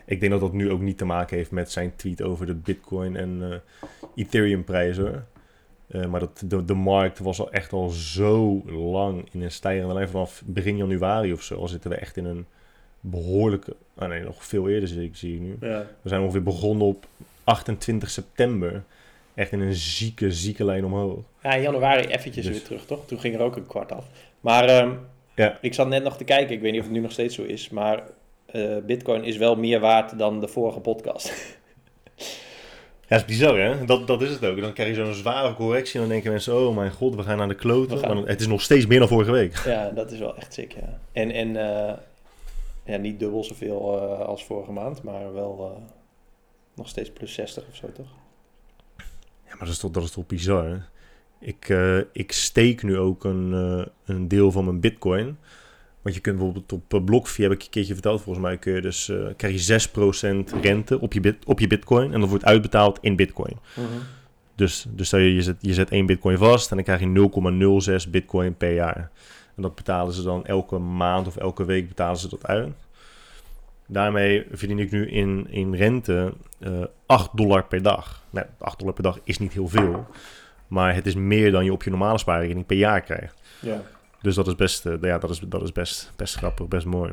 Ik 0.07 0.21
denk 0.21 0.33
dat 0.33 0.41
dat 0.41 0.53
nu 0.53 0.71
ook 0.71 0.81
niet 0.81 0.99
te 0.99 1.05
maken 1.05 1.37
heeft 1.37 1.51
met 1.51 1.71
zijn 1.71 1.97
tweet 1.97 2.23
over 2.23 2.47
de 2.47 2.55
Bitcoin 2.55 3.17
en 3.17 3.63
Ethereum 4.15 4.65
prijzen. 4.65 5.27
Eh, 5.91 6.05
maar 6.07 6.21
dat, 6.21 6.43
de, 6.47 6.65
de 6.65 6.75
markt 6.75 7.19
was 7.19 7.41
al 7.41 7.53
echt 7.53 7.73
al 7.73 7.89
zo 7.89 8.63
lang 8.67 9.29
in 9.33 9.43
een 9.43 9.51
stijgende 9.53 9.95
lijn. 9.95 10.09
Vanaf 10.09 10.43
begin 10.47 10.77
januari 10.77 11.33
of 11.33 11.43
zo 11.43 11.55
al 11.57 11.69
zitten 11.69 11.91
we 11.91 11.97
echt 11.97 12.17
in 12.17 12.25
een 12.25 12.47
behoorlijke... 13.01 13.77
Ah 13.97 14.09
nee, 14.09 14.23
nog 14.23 14.45
veel 14.45 14.69
eerder 14.69 14.89
zie 14.89 15.03
ik, 15.03 15.17
zie 15.17 15.35
ik 15.35 15.41
nu. 15.41 15.57
Ja. 15.61 15.87
We 16.03 16.09
zijn 16.09 16.21
ongeveer 16.21 16.43
begonnen 16.43 16.87
op 16.87 17.07
28 17.45 18.11
september. 18.11 18.83
Echt 19.35 19.53
in 19.53 19.61
een 19.61 19.75
zieke, 19.75 20.33
zieke 20.33 20.65
lijn 20.65 20.85
omhoog. 20.85 21.19
Ja, 21.43 21.53
in 21.55 21.63
januari 21.63 22.07
eventjes 22.07 22.45
Dus- 22.47 22.55
weer 22.57 22.65
terug, 22.65 22.85
toch? 22.87 23.07
Toen 23.07 23.21
ging 23.21 23.35
er 23.35 23.41
ook 23.41 23.57
een 23.57 23.67
kwart 23.67 23.93
af. 23.93 24.07
Maar 24.41 24.65
ehm, 24.65 24.93
Ja. 25.35 25.59
ik 25.61 25.75
zat 25.75 25.89
net 25.89 26.03
nog 26.03 26.17
te 26.17 26.25
kijken, 26.25 26.55
ik 26.55 26.61
weet 26.61 26.71
niet 26.73 26.81
of 26.81 26.87
het 26.87 26.97
nu 26.97 27.01
nog 27.03 27.13
steeds 27.13 27.35
zo 27.35 27.43
is, 27.43 27.69
maar 27.69 28.03
eh, 28.47 28.77
Bitcoin 28.87 29.25
is 29.25 29.37
wel 29.37 29.57
meer 29.57 29.81
waard 29.81 30.19
dan 30.19 30.41
de 30.41 30.49
vorige 30.49 30.81
podcast. 30.81 31.33
Ja, 33.11 33.17
is 33.17 33.25
bizar 33.25 33.59
hè? 33.59 33.85
Dat, 33.85 34.07
dat 34.07 34.23
is 34.23 34.31
het 34.31 34.45
ook. 34.45 34.61
Dan 34.61 34.73
krijg 34.73 34.97
je 34.97 35.05
zo'n 35.05 35.15
zware 35.15 35.55
correctie 35.55 35.95
en 35.95 36.01
dan 36.01 36.09
denken 36.09 36.31
mensen... 36.31 36.55
Oh 36.57 36.77
mijn 36.77 36.93
god, 36.93 37.15
we 37.15 37.23
gaan 37.23 37.37
naar 37.39 37.49
de 37.49 37.55
kloten. 37.55 37.97
We 37.97 38.03
gaan- 38.07 38.17
Maar 38.17 38.27
het 38.29 38.41
is 38.41 38.47
nog 38.47 38.61
steeds 38.63 38.87
meer 38.87 38.99
dan 38.99 39.09
vorige 39.09 39.31
week. 39.31 39.57
ja, 39.65 39.91
dat 39.91 40.11
is 40.13 40.19
wel 40.19 40.37
echt 40.37 40.53
sick, 40.55 40.73
ja. 40.73 40.99
En, 41.13 41.31
en 41.31 41.57
eh, 41.57 41.95
ja, 42.85 42.97
niet 42.97 43.19
dubbel 43.19 43.45
zoveel 43.45 44.03
eh, 44.03 44.19
als 44.27 44.45
vorige 44.45 44.73
maand, 44.73 45.03
maar 45.03 45.33
wel 45.35 45.73
eh, 45.77 45.83
nog 46.75 46.89
steeds 46.89 47.11
plus 47.13 47.35
60 47.35 47.65
of 47.71 47.77
zo, 47.77 47.93
toch? 47.93 48.09
Ja, 49.47 49.57
maar 49.57 49.59
dat 49.59 49.69
is 49.69 49.79
toch, 49.79 49.91
dat 49.91 50.03
is 50.03 50.11
toch 50.11 50.27
bizar 50.27 50.65
hè? 50.67 50.77
Ik, 51.39 51.69
ik 52.13 52.33
steek 52.33 52.83
nu 52.83 52.99
ook 52.99 53.25
een, 53.25 53.53
een 54.05 54.29
deel 54.29 54.51
van 54.53 54.65
mijn 54.65 54.81
bitcoin. 54.81 55.39
Want 56.03 56.15
je 56.15 56.21
kunt 56.21 56.37
bijvoorbeeld 56.37 56.73
op 56.73 56.95
uh, 56.95 57.05
BlockFi, 57.05 57.43
heb 57.43 57.53
ik 57.53 57.59
je 57.59 57.65
een 57.65 57.71
keertje 57.71 57.93
verteld 57.93 58.23
volgens 58.23 58.45
mij... 58.45 58.57
Kun 58.59 58.73
je 58.73 58.81
dus, 58.81 59.09
eh, 59.09 59.27
krijg 59.37 59.67
je 59.67 59.89
6% 60.55 60.61
rente 60.61 61.01
op 61.01 61.13
je, 61.13 61.21
bit, 61.21 61.45
op 61.45 61.61
je 61.61 61.67
bitcoin. 61.67 62.13
En 62.13 62.21
dat 62.21 62.29
wordt 62.29 62.45
uitbetaald 62.45 62.99
in 63.01 63.17
bitcoin. 63.17 63.57
Dus, 64.55 64.87
dus 64.89 65.07
stel 65.07 65.19
je, 65.19 65.35
je 65.35 65.43
zet, 65.43 65.57
je 65.61 65.75
zet 65.75 65.91
één 65.91 66.07
bitcoin 66.07 66.39
vast 66.39 66.71
en 66.71 66.77
dan 66.77 66.85
krijg 66.85 67.01
je 67.01 68.01
0,06 68.05 68.11
bitcoin 68.11 68.57
per 68.57 68.75
jaar. 68.75 69.11
En 69.57 69.63
dat 69.63 69.75
betalen 69.75 70.13
ze 70.13 70.23
dan 70.23 70.47
elke 70.47 70.79
maand 70.79 71.27
of 71.27 71.37
elke 71.37 71.65
week 71.65 71.89
betalen 71.89 72.17
ze 72.17 72.29
dat 72.29 72.47
uit. 72.47 72.73
Daarmee 73.87 74.47
verdien 74.53 74.79
ik 74.79 74.91
nu 74.91 75.09
in, 75.09 75.47
in 75.51 75.75
rente 75.75 76.33
eh 76.59 76.83
8 77.07 77.37
dollar 77.37 77.65
per 77.65 77.83
dag. 77.83 78.23
Nou, 78.31 78.47
8 78.59 78.79
dollar 78.79 78.95
per 78.95 79.03
dag 79.03 79.19
is 79.25 79.39
niet 79.39 79.53
heel 79.53 79.69
veel. 79.69 80.07
Maar 80.69 80.95
het 80.95 81.07
is 81.07 81.15
meer 81.15 81.51
dan 81.51 81.65
je 81.65 81.73
op 81.73 81.83
je 81.83 81.91
normale 81.91 82.19
spaarrekening 82.19 82.67
per 82.67 82.77
jaar 82.77 83.01
krijgt. 83.01 83.35
Ja. 83.61 83.83
Dus 84.23 84.35
dat 84.35 84.47
is 84.47 84.55
best, 84.55 84.87
eh, 84.87 84.95
ja, 85.01 85.19
dat 85.19 85.31
is, 85.31 85.41
dat 85.41 85.63
is 85.63 85.73
best, 85.73 86.13
best 86.17 86.35
grappig, 86.35 86.69
best 86.69 86.87
mooi. 86.87 87.13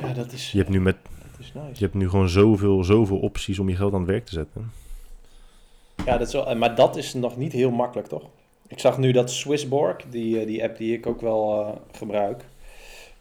ja, 0.00 0.12
dat 0.12 0.32
is, 0.32 0.52
Je 0.52 0.58
hebt 0.58 0.70
nu, 0.70 0.80
met, 0.80 0.96
is 1.38 1.52
nice. 1.54 1.68
je 1.72 1.84
hebt 1.84 1.94
nu 1.94 2.08
gewoon 2.08 2.28
zoveel, 2.28 2.84
zoveel 2.84 3.18
opties 3.18 3.58
om 3.58 3.68
je 3.68 3.76
geld 3.76 3.92
aan 3.92 4.00
het 4.00 4.08
werk 4.10 4.24
te 4.24 4.32
zetten. 4.32 4.72
Ja, 6.04 6.18
dat 6.18 6.26
is 6.26 6.32
wel, 6.32 6.56
maar 6.56 6.74
dat 6.74 6.96
is 6.96 7.14
nog 7.14 7.36
niet 7.36 7.52
heel 7.52 7.70
makkelijk, 7.70 8.08
toch? 8.08 8.24
Ik 8.66 8.78
zag 8.78 8.98
nu 8.98 9.12
dat 9.12 9.30
Swissborg, 9.30 9.96
die, 10.10 10.40
eh, 10.40 10.46
die 10.46 10.62
app 10.64 10.76
die 10.76 10.92
ik 10.96 11.06
ook 11.06 11.20
wel 11.20 11.60
eh, 11.60 11.76
gebruik, 11.98 12.44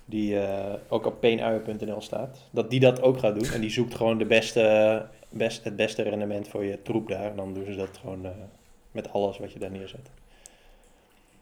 die 0.09 0.39
eh, 0.39 0.73
ook 0.87 1.05
op 1.05 1.19
peenuien.nl 1.19 2.01
staat, 2.01 2.37
dat 2.51 2.69
die 2.69 2.79
dat 2.79 3.01
ook 3.01 3.19
gaat 3.19 3.39
doen. 3.39 3.51
En 3.53 3.61
die 3.61 3.69
zoekt 3.69 3.95
gewoon 3.95 4.17
de 4.17 4.25
beste, 4.25 5.05
best, 5.29 5.63
het 5.63 5.75
beste 5.75 6.01
rendement 6.01 6.47
voor 6.47 6.63
je 6.63 6.81
troep 6.81 7.09
daar. 7.09 7.29
En 7.29 7.35
dan 7.35 7.53
doen 7.53 7.65
ze 7.65 7.75
dat 7.75 7.97
gewoon 8.01 8.25
eh, 8.25 8.31
met 8.91 9.13
alles 9.13 9.37
wat 9.37 9.51
je 9.53 9.59
daar 9.59 9.71
neerzet. 9.71 10.09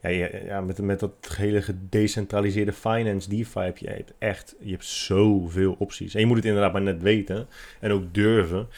Ja, 0.08 0.28
ja, 0.44 0.60
met, 0.60 0.80
met 0.80 1.00
dat 1.00 1.36
hele 1.36 1.62
gedecentraliseerde 1.62 2.72
finance, 2.72 3.28
DeFi 3.28 3.60
heb 3.60 3.78
je 3.78 3.88
hebt 3.88 4.12
echt 4.18 4.56
je 4.60 4.70
hebt 4.70 4.84
zoveel 4.84 5.76
opties. 5.78 6.14
En 6.14 6.20
je 6.20 6.26
moet 6.26 6.36
het 6.36 6.44
inderdaad 6.44 6.72
maar 6.72 6.82
net 6.82 7.02
weten 7.02 7.46
en 7.80 7.90
ook 7.90 8.14
durven. 8.14 8.68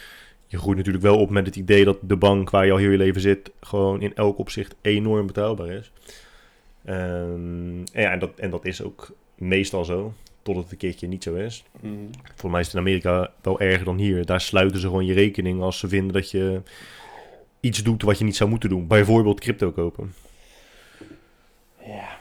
Je 0.47 0.57
groeit 0.57 0.77
natuurlijk 0.77 1.03
wel 1.03 1.17
op 1.17 1.29
met 1.29 1.45
het 1.45 1.55
idee 1.55 1.85
dat 1.85 1.97
de 2.01 2.17
bank 2.17 2.49
waar 2.49 2.65
je 2.65 2.71
al 2.71 2.77
heel 2.77 2.89
je 2.89 2.97
leven 2.97 3.21
zit, 3.21 3.51
gewoon 3.61 4.01
in 4.01 4.15
elk 4.15 4.37
opzicht 4.37 4.75
enorm 4.81 5.27
betrouwbaar 5.27 5.69
is. 5.69 5.91
Ehm, 6.85 7.83
en, 7.93 8.01
ja, 8.01 8.11
en, 8.11 8.19
dat, 8.19 8.31
en 8.35 8.49
dat 8.49 8.65
is 8.65 8.83
ook 8.83 9.11
meestal 9.35 9.85
zo, 9.85 10.13
totdat 10.41 10.63
het 10.63 10.71
een 10.71 10.77
keertje 10.77 11.07
niet 11.07 11.23
zo 11.23 11.35
is. 11.35 11.63
Mm. 11.81 12.09
Volgens 12.23 12.51
mij 12.51 12.59
is 12.59 12.65
het 12.65 12.75
in 12.75 12.81
Amerika 12.81 13.33
wel 13.41 13.59
erger 13.59 13.85
dan 13.85 13.97
hier. 13.97 14.25
Daar 14.25 14.41
sluiten 14.41 14.79
ze 14.79 14.87
gewoon 14.87 15.05
je 15.05 15.13
rekening 15.13 15.61
als 15.61 15.79
ze 15.79 15.87
vinden 15.87 16.13
dat 16.13 16.31
je 16.31 16.61
iets 17.59 17.83
doet 17.83 18.01
wat 18.01 18.17
je 18.17 18.23
niet 18.23 18.35
zou 18.35 18.49
moeten 18.49 18.69
doen. 18.69 18.87
Bijvoorbeeld 18.87 19.39
crypto 19.39 19.71
kopen. 19.71 20.13
Ja, 21.89 22.17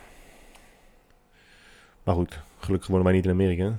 Maar 2.02 2.14
goed, 2.14 2.40
gelukkig 2.58 2.88
wonen 2.88 3.04
wij 3.04 3.14
niet 3.14 3.24
in 3.24 3.30
Amerika. 3.30 3.76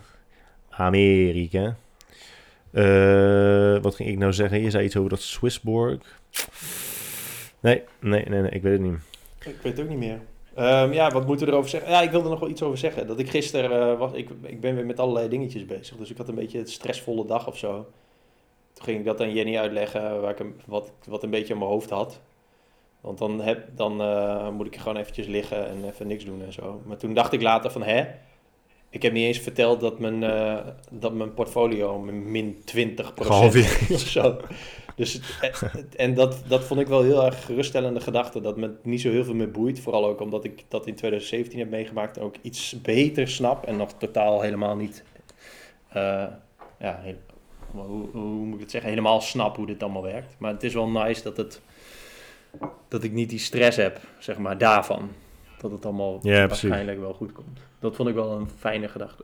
Amerika. 0.70 1.76
Eh, 2.72 3.82
wat 3.82 3.96
ging 3.96 4.10
ik 4.10 4.18
nou 4.18 4.34
zeggen? 4.34 4.62
Je 4.62 4.70
zei 4.70 4.86
iets 4.86 4.98
over 4.98 5.10
dat 5.10 5.22
Swissborg. 5.22 6.22
Nee, 7.60 7.84
nee, 8.00 8.26
nee, 8.26 8.42
nee, 8.42 8.52
ik 8.52 8.62
weet 8.62 8.72
het 8.72 8.82
niet. 8.82 9.00
ik 9.40 9.62
weet 9.62 9.78
het 9.78 9.80
ook 9.82 9.90
niet 9.90 9.98
meer. 9.98 10.20
Ehm, 10.56 10.94
ja, 10.94 11.12
wat 11.12 11.26
moeten 11.28 11.46
we 11.46 11.52
erover 11.52 11.70
zeggen? 11.70 11.92
Ja, 11.92 12.02
ik 12.02 12.12
wilde 12.12 12.30
nog 12.30 12.40
wel 12.40 12.50
iets 12.50 12.64
over 12.64 12.78
zeggen. 12.78 13.08
Dat 13.08 13.20
ik 13.20 13.30
gisteren 13.30 13.92
eh, 13.92 13.98
was, 13.98 14.12
ik, 14.14 14.30
ik 14.42 14.62
ben 14.62 14.76
weer 14.76 14.86
met 14.86 15.00
allerlei 15.00 15.30
dingetjes 15.30 15.66
bezig. 15.66 15.98
Dus 15.98 16.10
ik 16.10 16.18
had 16.18 16.28
een 16.28 16.36
beetje 16.36 16.60
een 16.60 16.68
stressvolle 16.68 17.26
dag 17.26 17.48
of 17.48 17.58
zo. 17.58 17.88
Toen 18.74 18.84
ging 18.86 19.00
ik 19.00 19.06
dat 19.06 19.22
aan 19.22 19.34
Jenny 19.34 19.58
uitleggen, 19.58 20.22
waar 20.22 20.40
ik 20.40 20.46
wat, 20.66 20.92
wat 21.08 21.24
een 21.24 21.30
beetje 21.30 21.54
in 21.54 21.60
mijn 21.60 21.72
hoofd 21.72 21.90
had. 21.90 22.20
Want 23.02 23.18
dan, 23.18 23.42
heb, 23.42 23.68
dan 23.76 24.02
eh, 24.02 24.50
moet 24.50 24.66
ik 24.68 24.76
gewoon 24.78 24.98
eventjes 24.98 25.28
liggen 25.28 25.68
en 25.68 25.86
even 25.86 26.08
niks 26.08 26.26
doen 26.26 26.44
en 26.46 26.54
zo. 26.54 26.82
Maar 26.86 26.98
toen 26.98 27.14
dacht 27.14 27.34
ik 27.34 27.42
later 27.42 27.72
van, 27.72 27.84
hè? 27.84 28.06
Ik 28.90 29.02
heb 29.02 29.14
niet 29.14 29.26
eens 29.26 29.38
verteld 29.40 29.80
dat 29.80 30.00
mijn, 30.00 30.24
eh, 30.24 30.58
dat 30.92 31.14
mijn 31.14 31.34
portfolio 31.34 32.00
min 32.00 32.62
20% 32.66 33.26
Gehalveerd. 33.26 33.92
of 33.92 34.00
zo. 34.00 34.38
Dus, 34.96 35.14
het- 35.42 35.60
het- 35.72 35.96
en 35.96 36.14
dat, 36.14 36.42
dat 36.48 36.64
vond 36.64 36.80
ik 36.80 36.88
wel 36.88 37.02
heel 37.04 37.26
erg 37.26 37.46
geruststellende 37.46 38.00
gedachte. 38.00 38.42
Dat 38.42 38.58
me 38.58 38.72
niet 38.84 39.02
zo 39.02 39.10
heel 39.10 39.24
veel 39.24 39.34
meer 39.34 39.52
boeit. 39.52 39.80
Vooral 39.80 40.06
ook 40.06 40.22
omdat 40.22 40.44
ik 40.44 40.64
dat 40.68 40.88
in 40.88 40.96
2017 40.96 41.60
heb 41.60 41.70
meegemaakt. 41.70 42.18
En 42.18 42.24
ook 42.24 42.36
iets 42.42 42.82
beter 42.82 43.28
snap. 43.28 43.66
En 43.66 43.78
nog 43.78 43.94
totaal 43.94 44.42
helemaal 44.42 44.76
niet... 44.76 45.04
eh, 45.90 46.24
ja, 46.80 47.02
hoe, 47.72 48.08
hoe 48.12 48.22
moet 48.46 48.54
ik 48.56 48.62
het 48.62 48.72
zeggen, 48.72 48.90
helemaal 48.90 49.22
snap 49.22 49.56
hoe 49.56 49.66
dit 49.66 49.84
allemaal 49.84 50.02
werkt. 50.04 50.36
Maar 50.38 50.52
het 50.54 50.64
is 50.64 50.74
wel 50.74 50.88
nice 50.90 51.24
dat, 51.24 51.38
het, 51.38 51.62
dat 52.88 53.04
ik 53.04 53.12
niet 53.12 53.30
die 53.30 53.40
stress 53.40 53.78
heb, 53.78 54.00
zeg 54.20 54.38
maar, 54.38 54.58
daarvan. 54.58 55.10
Dat 55.62 55.72
het 55.72 55.86
allemaal 55.86 56.14
Ja, 56.14 56.20
precies. 56.20 56.48
waarschijnlijk 56.48 57.00
wel 57.00 57.14
goed 57.14 57.32
komt. 57.32 57.60
Dat 57.80 57.96
vond 57.96 58.10
ik 58.10 58.16
wel 58.16 58.32
een 58.32 58.50
fijne 58.58 58.88
gedachte. 58.88 59.24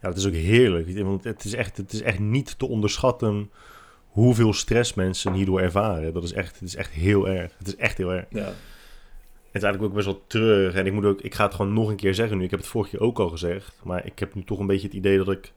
Ja, 0.00 0.08
dat 0.08 0.16
is 0.16 0.26
ook 0.26 0.32
heerlijk. 0.32 0.98
Want 0.98 1.24
het 1.24 1.44
is 1.44 1.54
echt, 1.54 1.76
het 1.76 1.92
is 1.92 2.02
echt 2.02 2.18
niet 2.18 2.58
te 2.58 2.68
onderschatten 2.68 3.50
hoeveel 4.06 4.52
stress 4.52 4.94
mensen 4.94 5.32
hierdoor 5.32 5.60
ervaren. 5.60 6.12
Dat 6.14 6.24
is 6.24 6.32
echt, 6.32 6.54
het 6.54 6.68
is 6.68 6.76
echt 6.76 6.90
heel 6.90 7.28
erg. 7.28 7.54
Het 7.58 7.66
is 7.66 7.76
echt 7.76 7.96
heel 7.98 8.12
erg. 8.12 8.26
Ja. 8.30 8.44
Het 8.46 9.60
is 9.62 9.66
eigenlijk 9.66 9.82
ook 9.82 10.04
best 10.04 10.06
wel 10.06 10.24
terug. 10.26 10.74
En 10.74 10.86
ik, 10.86 10.92
moet 10.92 11.04
ook, 11.04 11.20
ik 11.20 11.34
ga 11.34 11.44
het 11.44 11.54
gewoon 11.54 11.72
nog 11.72 11.88
een 11.88 11.96
keer 11.96 12.14
zeggen 12.14 12.38
nu. 12.38 12.44
Ik 12.44 12.50
heb 12.50 12.60
het 12.60 12.68
vorige 12.68 12.90
keer 12.90 13.06
ook 13.06 13.18
al 13.18 13.28
gezegd. 13.28 13.80
Maar 13.84 14.06
ik 14.06 14.18
heb 14.18 14.34
nu 14.34 14.44
toch 14.44 14.58
een 14.58 14.66
beetje 14.66 14.86
het 14.86 14.96
idee 14.96 15.16
dat 15.16 15.30
ik 15.30 15.52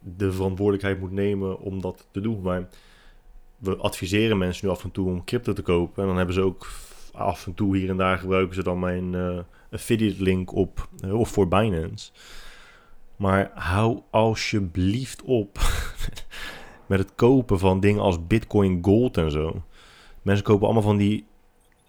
de 0.00 0.32
verantwoordelijkheid 0.32 1.00
moet 1.00 1.12
nemen 1.12 1.58
om 1.58 1.80
dat 1.80 2.06
te 2.10 2.20
doen. 2.20 2.40
Maar 2.40 2.68
we 3.62 3.76
adviseren 3.76 4.38
mensen 4.38 4.66
nu 4.66 4.72
af 4.72 4.84
en 4.84 4.90
toe 4.90 5.08
om 5.08 5.24
crypto 5.24 5.52
te 5.52 5.62
kopen. 5.62 6.02
En 6.02 6.08
dan 6.08 6.16
hebben 6.16 6.34
ze 6.34 6.40
ook 6.40 6.70
af 7.12 7.46
en 7.46 7.54
toe 7.54 7.76
hier 7.76 7.88
en 7.90 7.96
daar 7.96 8.18
gebruiken 8.18 8.54
ze 8.54 8.62
dan 8.62 8.78
mijn 8.78 9.14
eh, 9.14 9.38
affiliate 9.70 10.22
link 10.22 10.54
op. 10.54 10.88
eh, 11.00 11.14
of 11.14 11.28
voor 11.28 11.48
Binance. 11.48 12.10
Maar 13.16 13.50
hou 13.54 14.00
alsjeblieft 14.10 15.22
op 15.22 15.58
met 16.86 16.98
het 16.98 17.14
kopen 17.14 17.58
van 17.58 17.80
dingen 17.80 18.02
als 18.02 18.26
Bitcoin 18.26 18.78
Gold 18.82 19.16
en 19.16 19.30
zo. 19.30 19.62
Mensen 20.22 20.44
kopen 20.44 20.64
allemaal 20.64 20.82
van 20.82 20.96
die 20.96 21.26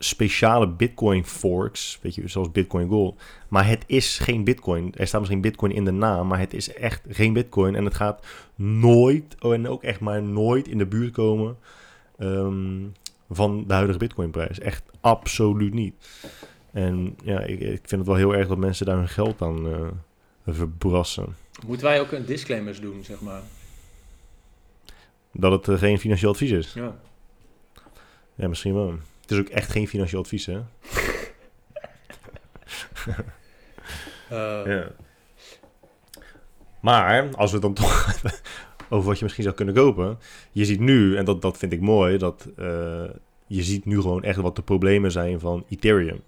speciale 0.03 0.67
Bitcoin 0.67 1.25
forks, 1.25 1.99
weet 2.01 2.15
je, 2.15 2.27
zoals 2.27 2.51
Bitcoin 2.51 2.89
Gold. 2.89 3.21
Maar 3.47 3.67
het 3.67 3.83
is 3.87 4.19
geen 4.19 4.43
Bitcoin. 4.43 4.93
Er 4.95 5.07
staat 5.07 5.19
misschien 5.19 5.41
Bitcoin 5.41 5.71
in 5.71 5.85
de 5.85 5.91
naam, 5.91 6.27
maar 6.27 6.39
het 6.39 6.53
is 6.53 6.73
echt 6.73 7.01
geen 7.09 7.33
Bitcoin. 7.33 7.75
En 7.75 7.85
het 7.85 7.93
gaat 7.93 8.25
nooit, 8.55 9.35
oh, 9.39 9.53
en 9.53 9.67
ook 9.67 9.83
echt 9.83 9.99
maar 9.99 10.23
nooit 10.23 10.67
in 10.67 10.77
de 10.77 10.85
buurt 10.85 11.11
komen 11.11 11.57
ehm, 12.17 12.81
van 13.29 13.63
de 13.67 13.73
huidige 13.73 13.99
Bitcoinprijs. 13.99 14.59
Echt 14.59 14.83
absoluut 15.01 15.73
niet. 15.73 15.93
En 16.71 17.15
ja, 17.23 17.39
ik, 17.39 17.59
ik 17.59 17.81
vind 17.83 17.91
het 17.91 18.05
wel 18.05 18.15
heel 18.15 18.35
erg 18.35 18.47
dat 18.47 18.57
mensen 18.57 18.85
daar 18.85 18.97
hun 18.97 19.09
geld 19.09 19.41
aan 19.41 19.67
eh, 19.67 19.87
verbrassen. 20.47 21.35
Moeten 21.67 21.85
wij 21.85 21.99
ook 22.01 22.11
een 22.11 22.25
disclaimers 22.25 22.81
doen, 22.81 23.03
zeg 23.03 23.21
maar? 23.21 23.41
Dat 25.31 25.51
het 25.51 25.67
eh, 25.67 25.77
geen 25.77 25.99
financieel 25.99 26.31
advies 26.31 26.51
is. 26.51 26.73
Ja. 26.73 26.95
Ja, 28.35 28.47
misschien 28.47 28.73
wel. 28.73 28.93
Is 29.33 29.39
ook 29.39 29.49
echt 29.49 29.71
geen 29.71 29.87
financieel 29.87 30.21
advies, 30.21 30.45
hè? 30.45 30.59
Eh, 34.29 34.61
Ja. 34.65 34.91
Maar, 36.79 37.35
als 37.35 37.51
we 37.51 37.59
dan 37.59 37.73
toch 37.73 38.05
hebben 38.05 38.39
over 38.89 39.07
wat 39.07 39.17
je 39.17 39.23
misschien 39.23 39.43
zou 39.43 39.55
kunnen 39.55 39.75
kopen. 39.75 40.19
Je 40.51 40.65
ziet 40.65 40.79
nu, 40.79 41.17
en 41.17 41.25
dat, 41.25 41.41
dat 41.41 41.57
vind 41.57 41.73
ik 41.73 41.81
mooi, 41.81 42.17
dat 42.17 42.47
eh, 42.57 43.03
je 43.47 43.63
ziet 43.63 43.85
nu 43.85 44.01
gewoon 44.01 44.23
echt 44.23 44.39
wat 44.39 44.55
de 44.55 44.61
problemen 44.61 45.11
zijn 45.11 45.39
van 45.39 45.65
Ethereum. 45.69 46.23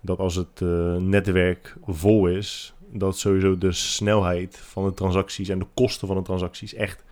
Dat 0.00 0.18
als 0.18 0.34
het 0.34 0.60
eh, 0.60 0.96
netwerk 0.96 1.76
vol 1.86 2.26
is, 2.26 2.74
dat 2.92 3.18
sowieso 3.18 3.58
de 3.58 3.72
snelheid 3.72 4.58
van 4.58 4.84
de 4.84 4.94
transacties 4.94 5.48
en 5.48 5.58
de 5.58 5.66
kosten 5.74 6.06
van 6.06 6.16
de 6.16 6.22
transacties 6.22 6.74
echt, 6.74 7.04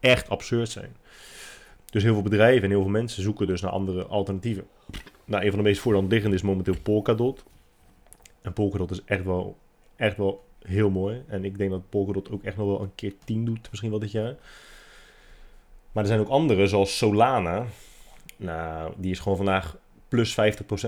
echt 0.00 0.28
absurd 0.28 0.70
zijn. 0.70 0.96
Dus 1.90 2.02
heel 2.02 2.12
veel 2.12 2.22
bedrijven 2.22 2.62
en 2.62 2.70
heel 2.70 2.82
veel 2.82 2.90
mensen 2.90 3.22
zoeken 3.22 3.46
dus 3.46 3.60
naar 3.60 3.70
andere 3.70 4.06
alternatieven. 4.06 4.66
Nou, 5.24 5.44
een 5.44 5.50
van 5.50 5.58
de 5.58 5.64
meest 5.64 5.80
voor 5.80 5.92
de 5.92 5.98
hand 5.98 6.12
liggende 6.12 6.36
is 6.36 6.42
momenteel 6.42 6.80
Polkadot. 6.82 7.44
En 8.42 8.52
Polkadot 8.52 8.90
is 8.90 9.04
echt 9.04 9.24
wel, 9.24 9.56
echt 9.96 10.16
wel 10.16 10.44
heel 10.62 10.90
mooi. 10.90 11.22
En 11.26 11.44
ik 11.44 11.58
denk 11.58 11.70
dat 11.70 11.88
Polkadot 11.88 12.30
ook 12.30 12.42
echt 12.42 12.56
nog 12.56 12.66
wel 12.66 12.80
een 12.80 12.94
keer 12.94 13.12
10 13.24 13.44
doet, 13.44 13.66
misschien 13.70 13.90
wel 13.90 13.98
dit 13.98 14.12
jaar. 14.12 14.36
Maar 15.92 16.02
er 16.02 16.08
zijn 16.08 16.20
ook 16.20 16.28
andere, 16.28 16.66
zoals 16.66 16.96
Solana. 16.96 17.66
Nou, 18.36 18.92
die 18.96 19.10
is 19.10 19.18
gewoon 19.18 19.36
vandaag 19.36 19.76
plus 20.08 20.32
50% 20.32 20.34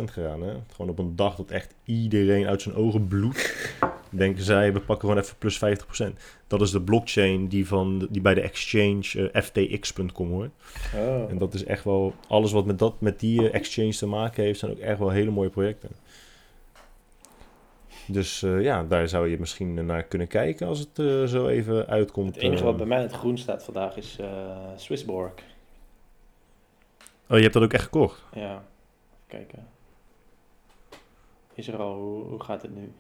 gegaan. 0.05 0.43
Hè? 0.43 0.53
Gewoon 0.73 0.91
op 0.91 0.99
een 0.99 1.17
dag 1.17 1.37
dat 1.37 1.51
echt 1.51 1.75
iedereen 1.85 2.47
uit 2.47 2.63
zijn 2.63 2.75
ogen 2.75 3.09
bloedt. 3.09 3.55
Denken 4.11 4.43
zij, 4.43 4.73
we 4.73 4.81
pakken 4.81 5.09
gewoon 5.09 5.23
even 5.23 5.37
plus 5.39 5.61
50%. 6.03 6.13
Dat 6.47 6.61
is 6.61 6.71
de 6.71 6.81
blockchain 6.81 7.49
die, 7.49 7.67
van, 7.67 8.09
die 8.11 8.21
bij 8.21 8.35
de 8.35 8.41
exchange 8.41 9.31
eh, 9.33 9.43
ftx.com 9.43 10.31
hoort. 10.31 10.51
oh. 10.95 11.31
En 11.31 11.39
dat 11.39 11.55
is 11.55 11.65
echt 11.65 11.85
wel, 11.85 12.15
alles 12.29 12.53
wat 12.53 12.67
met, 12.67 12.79
dat, 12.79 13.01
met 13.01 13.21
die 13.21 13.49
eh, 13.49 13.55
exchange 13.55 13.93
te 13.93 14.07
maken 14.07 14.45
heeft, 14.45 14.59
zijn 14.59 14.71
ook 14.71 14.79
echt 14.79 14.99
wel 14.99 15.11
hele 15.11 15.31
mooie 15.31 15.49
projecten. 15.49 15.91
Dus 18.07 18.43
eh, 18.43 18.63
ja, 18.63 18.85
daar 18.85 19.09
zou 19.09 19.29
je 19.29 19.39
misschien 19.39 19.87
naar 19.87 20.03
kunnen 20.03 20.29
kijken 20.29 20.67
als 20.67 20.79
het 20.79 21.29
zo 21.31 21.47
even 21.47 21.87
uitkomt. 21.87 22.35
Het 22.35 22.45
enige 22.45 22.65
wat 22.65 22.77
bij 22.77 22.87
mij 22.87 22.99
in 22.99 23.07
het 23.07 23.17
groen 23.17 23.39
staat 23.39 23.65
vandaag 23.65 23.97
is 23.97 24.19
Swissborg. 24.77 25.33
Oh, 27.29 27.37
je 27.37 27.43
hebt 27.43 27.55
dat 27.55 27.63
ook 27.63 27.73
echt 27.73 27.85
gekocht? 27.85 28.23
Ja, 28.35 28.63
kijken. 29.31 29.69
Is 31.55 31.69
er 31.69 31.79
al, 31.79 31.95
hoe, 31.95 32.25
hoe 32.25 32.43
gaat 32.43 32.63
het 32.63 32.75
nu? 32.75 32.93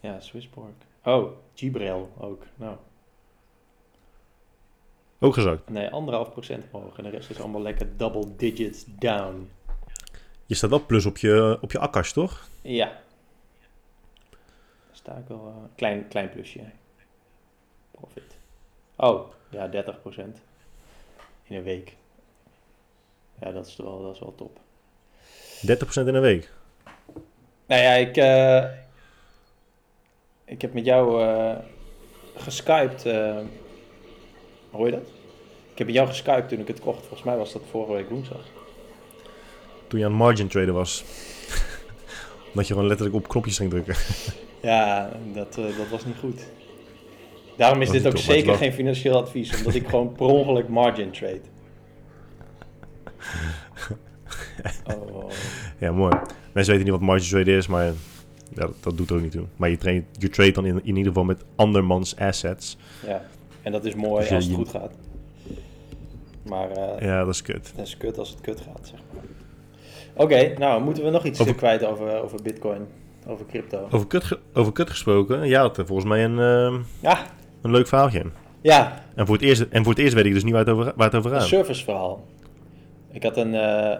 Ja, 0.00 0.20
Swissborg. 0.20 0.70
Oh, 1.04 1.32
Gibrel 1.54 2.12
ook. 2.18 2.42
Nou, 2.56 2.76
Ook 5.18 5.34
gezakt. 5.34 5.68
nee, 5.68 5.88
anderhalf 5.90 6.30
procent 6.30 6.64
omhoog. 6.70 6.96
En 6.96 7.04
de 7.04 7.10
rest 7.10 7.30
is 7.30 7.40
allemaal 7.40 7.62
lekker 7.62 7.96
double 7.96 8.36
digits 8.36 8.84
down. 8.86 9.50
Je 10.46 10.54
staat 10.54 10.70
wel 10.70 10.86
plus 10.86 11.06
op 11.06 11.16
je, 11.18 11.58
op 11.60 11.72
je 11.72 11.78
akkas, 11.78 12.12
toch? 12.12 12.48
Ja. 12.62 12.86
Daar 14.30 14.92
sta 14.92 15.16
ik 15.16 15.28
wel 15.28 15.46
een 15.46 15.74
klein, 15.74 16.08
klein 16.08 16.30
plusje. 16.30 16.60
Profit. 17.90 18.36
Oh, 18.96 19.30
ja, 19.50 19.68
30 19.68 20.00
procent. 20.00 20.40
In 21.42 21.56
een 21.56 21.62
week. 21.62 21.96
Ja, 23.40 23.50
dat 23.52 23.66
is 23.66 23.76
wel, 23.76 24.02
dat 24.02 24.14
is 24.14 24.20
wel 24.20 24.34
top. 24.36 24.58
30% 26.04 26.06
in 26.08 26.14
een 26.14 26.20
week. 26.20 26.50
Nou 27.66 27.82
ja, 27.82 27.92
ik, 27.92 28.16
eh, 28.16 28.64
ik 30.44 30.62
heb 30.62 30.72
met 30.74 30.84
jou 30.84 31.22
eh 31.22 31.56
geskyped. 32.36 33.06
eh, 33.06 33.36
hoor 34.70 34.86
je 34.86 34.92
dat? 34.92 35.08
Ik 35.72 35.78
heb 35.78 35.86
met 35.86 35.96
jou 35.96 36.08
geskyped 36.08 36.48
toen 36.48 36.58
ik 36.58 36.68
het 36.68 36.80
kocht. 36.80 36.98
Volgens 37.00 37.22
mij 37.22 37.36
was 37.36 37.52
dat 37.52 37.62
vorige 37.70 37.92
week 37.92 38.10
woensdag. 38.10 38.40
Toen 39.86 39.98
je 39.98 40.04
aan 40.04 40.12
margin 40.12 40.48
trader 40.48 40.72
was. 40.74 41.04
Omdat 42.48 42.66
je 42.66 42.72
gewoon 42.72 42.88
letterlijk 42.88 43.16
op 43.16 43.28
knopjes 43.28 43.56
ging 43.56 43.70
drukken. 43.70 43.94
Ja, 44.62 45.10
dat, 45.34 45.58
eh, 45.58 45.64
dat 45.76 45.88
was 45.90 46.04
niet 46.04 46.16
goed. 46.18 46.46
Daarom 47.56 47.82
is 47.82 47.90
dit 47.90 48.06
ook 48.06 48.12
top, 48.14 48.22
zeker 48.22 48.54
geen 48.54 48.72
financieel 48.72 49.16
advies. 49.16 49.56
Omdat 49.56 49.74
ik 49.74 49.88
gewoon 49.88 50.12
per 50.12 50.26
ongeluk 50.26 50.68
margin 50.68 51.10
trade. 51.10 51.40
Oh. 54.86 55.30
Ja, 55.78 55.92
mooi. 55.92 56.12
Mensen 56.52 56.72
weten 56.74 56.90
niet 56.90 56.98
wat 57.00 57.00
margin 57.08 57.28
trader 57.30 57.56
is, 57.56 57.66
maar 57.66 57.84
ja, 57.84 57.92
dat, 58.54 58.72
dat 58.80 58.96
doet 58.96 59.10
er 59.10 59.16
ook 59.16 59.22
niet 59.22 59.32
toe. 59.32 59.44
Maar 59.56 59.70
je, 59.70 59.76
traint, 59.76 60.04
je 60.18 60.28
trade 60.28 60.52
dan 60.52 60.66
in, 60.66 60.76
in 60.76 60.86
ieder 60.86 61.04
geval 61.04 61.24
met 61.24 61.44
andermans 61.56 62.16
assets. 62.16 62.76
Ja, 63.06 63.22
en 63.62 63.72
dat 63.72 63.84
is 63.84 63.94
mooi 63.94 64.22
Dus 64.22 64.32
als 64.32 64.44
het 64.44 64.52
je- 64.52 64.58
goed 64.58 64.68
gaat. 64.68 64.92
Maar 66.42 66.70
eh 66.70 67.06
Ja, 67.06 67.24
dat 67.24 67.34
is 67.34 67.42
kut. 67.42 67.72
het 67.76 67.86
is 67.86 67.96
kut 67.96 68.18
als 68.18 68.30
het 68.30 68.40
kut 68.40 68.60
gaat, 68.60 68.80
zeg 68.90 69.00
maar. 69.14 69.22
Oké, 70.14 70.58
nou 70.58 70.82
moeten 70.82 71.04
we 71.04 71.10
nog 71.10 71.24
iets 71.24 71.40
Over- 71.40 71.52
eh, 71.52 71.58
kwijt 71.58 71.84
over, 71.84 72.22
over 72.22 72.42
bitcoin, 72.42 72.86
over 73.26 73.46
crypto. 73.46 73.88
Over 73.90 74.06
kut, 74.06 74.38
over 74.54 74.72
kut 74.72 74.90
gesproken, 74.90 75.48
ja, 75.48 75.62
dat 75.62 75.76
volgens 75.86 76.08
mij 76.08 76.24
een, 76.24 76.38
ehm, 76.38 76.80
Ja, 77.00 77.26
een 77.62 77.70
leuk 77.70 77.86
verhaaltje. 77.86 78.24
ja, 78.60 79.02
En 79.14 79.26
voor, 79.26 79.34
het 79.34 79.44
eerst, 79.44 79.60
en 79.70 79.82
voor 79.84 79.92
het 79.92 80.02
eerst 80.02 80.14
weet 80.14 80.24
ik 80.26 80.32
dus 80.32 80.42
niet 80.44 80.52
waar 80.52 80.64
het 80.64 80.74
over, 80.74 80.92
waar 80.96 81.06
het 81.06 81.16
over 81.16 81.32
een 81.32 81.38
gaat. 81.40 81.48
serviceverhaal. 81.48 82.24
Ik 83.12 83.22
had 83.22 83.36
een, 83.36 83.54
eh, 83.54 83.96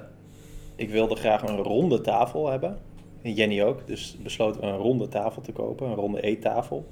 ik 0.77 0.91
wilde 0.91 1.15
graag 1.15 1.43
een 1.43 1.57
ronde 1.57 2.01
tafel 2.01 2.49
hebben. 2.49 2.79
En 3.23 3.33
Jenny 3.33 3.63
ook, 3.63 3.87
dus 3.87 4.17
besloten 4.23 4.61
we 4.61 4.67
een 4.67 4.77
ronde 4.77 5.09
tafel 5.09 5.43
te 5.43 5.53
kopen, 5.53 5.87
een 5.87 5.95
ronde 5.95 6.21
eettafel. 6.21 6.87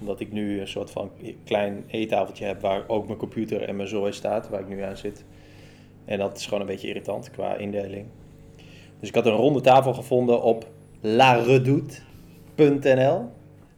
Omdat 0.00 0.20
ik 0.20 0.32
nu 0.32 0.60
een 0.60 0.68
soort 0.68 0.90
van 0.90 1.10
klein 1.44 1.84
eettafeltje 1.86 2.44
heb 2.44 2.60
waar 2.60 2.84
ook 2.86 3.06
mijn 3.06 3.18
computer 3.18 3.62
en 3.62 3.76
mijn 3.76 3.88
zooi 3.88 4.12
staat, 4.12 4.48
waar 4.48 4.60
ik 4.60 4.68
nu 4.68 4.82
aan 4.82 4.96
zit. 4.96 5.24
En 6.04 6.18
dat 6.18 6.36
is 6.36 6.44
gewoon 6.44 6.60
een 6.60 6.66
beetje 6.66 6.88
irritant 6.88 7.30
qua 7.30 7.54
indeling. 7.54 8.06
Dus 9.00 9.08
ik 9.08 9.14
had 9.14 9.26
een 9.26 9.32
ronde 9.32 9.60
tafel 9.60 9.94
gevonden 9.94 10.42
op 10.42 10.66
laredoute.nl. 11.00 13.30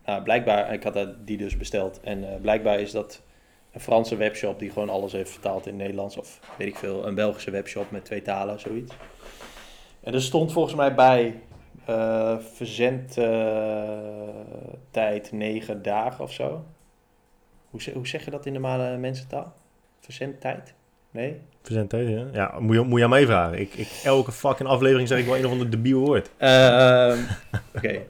Nou, 0.05 0.23
blijkbaar, 0.23 0.73
ik 0.73 0.83
had 0.83 1.09
die 1.25 1.37
dus 1.37 1.57
besteld. 1.57 2.01
En 2.01 2.33
eh, 2.33 2.41
blijkbaar 2.41 2.81
is 2.81 2.91
dat 2.91 3.23
een 3.73 3.81
Franse 3.81 4.17
webshop 4.17 4.59
die 4.59 4.71
gewoon 4.71 4.89
alles 4.89 5.13
heeft 5.13 5.31
vertaald 5.31 5.67
in 5.67 5.77
Nederlands. 5.77 6.17
Of 6.17 6.41
weet 6.57 6.69
ik 6.69 6.77
veel, 6.77 7.07
een 7.07 7.15
Belgische 7.15 7.51
webshop 7.51 7.91
met 7.91 8.05
twee 8.05 8.23
talen, 8.23 8.61
zoiets. 8.61 8.95
En 10.01 10.15
er 10.15 10.23
stond 10.23 10.53
volgens 10.53 10.75
mij 10.75 10.95
bij 10.95 11.41
eh 11.85 12.37
verzendtijd 12.55 15.33
negen 15.33 15.83
dagen 15.83 16.25
of 16.25 16.33
zo. 16.33 16.65
Hoe, 17.71 17.81
hoe 17.95 18.07
zeg 18.07 18.25
je 18.25 18.31
dat 18.31 18.47
in 18.47 18.53
normale 18.53 18.97
mensentaal? 18.97 19.55
Verzendtijd? 20.01 20.75
Nee? 21.11 21.41
Verzendtijd, 21.63 22.09
ja. 22.09 22.27
Ja, 22.33 22.55
moet 22.61 22.77
je, 22.77 22.83
moet 22.83 22.99
je 22.99 23.05
aan 23.05 23.11
mij 23.11 23.27
vragen. 23.27 23.59
Ik, 23.59 23.75
ik, 23.75 23.89
elke 24.05 24.33
fucking 24.33 24.69
aflevering 24.69 25.09
zeg 25.09 25.19
ik 25.19 25.27
wel 25.27 25.37
een 25.37 25.45
of 25.47 25.53
ander 25.53 25.71
debiel 25.71 26.01
woord. 26.01 26.31
Ehm, 26.37 27.19
Oké. 27.77 28.03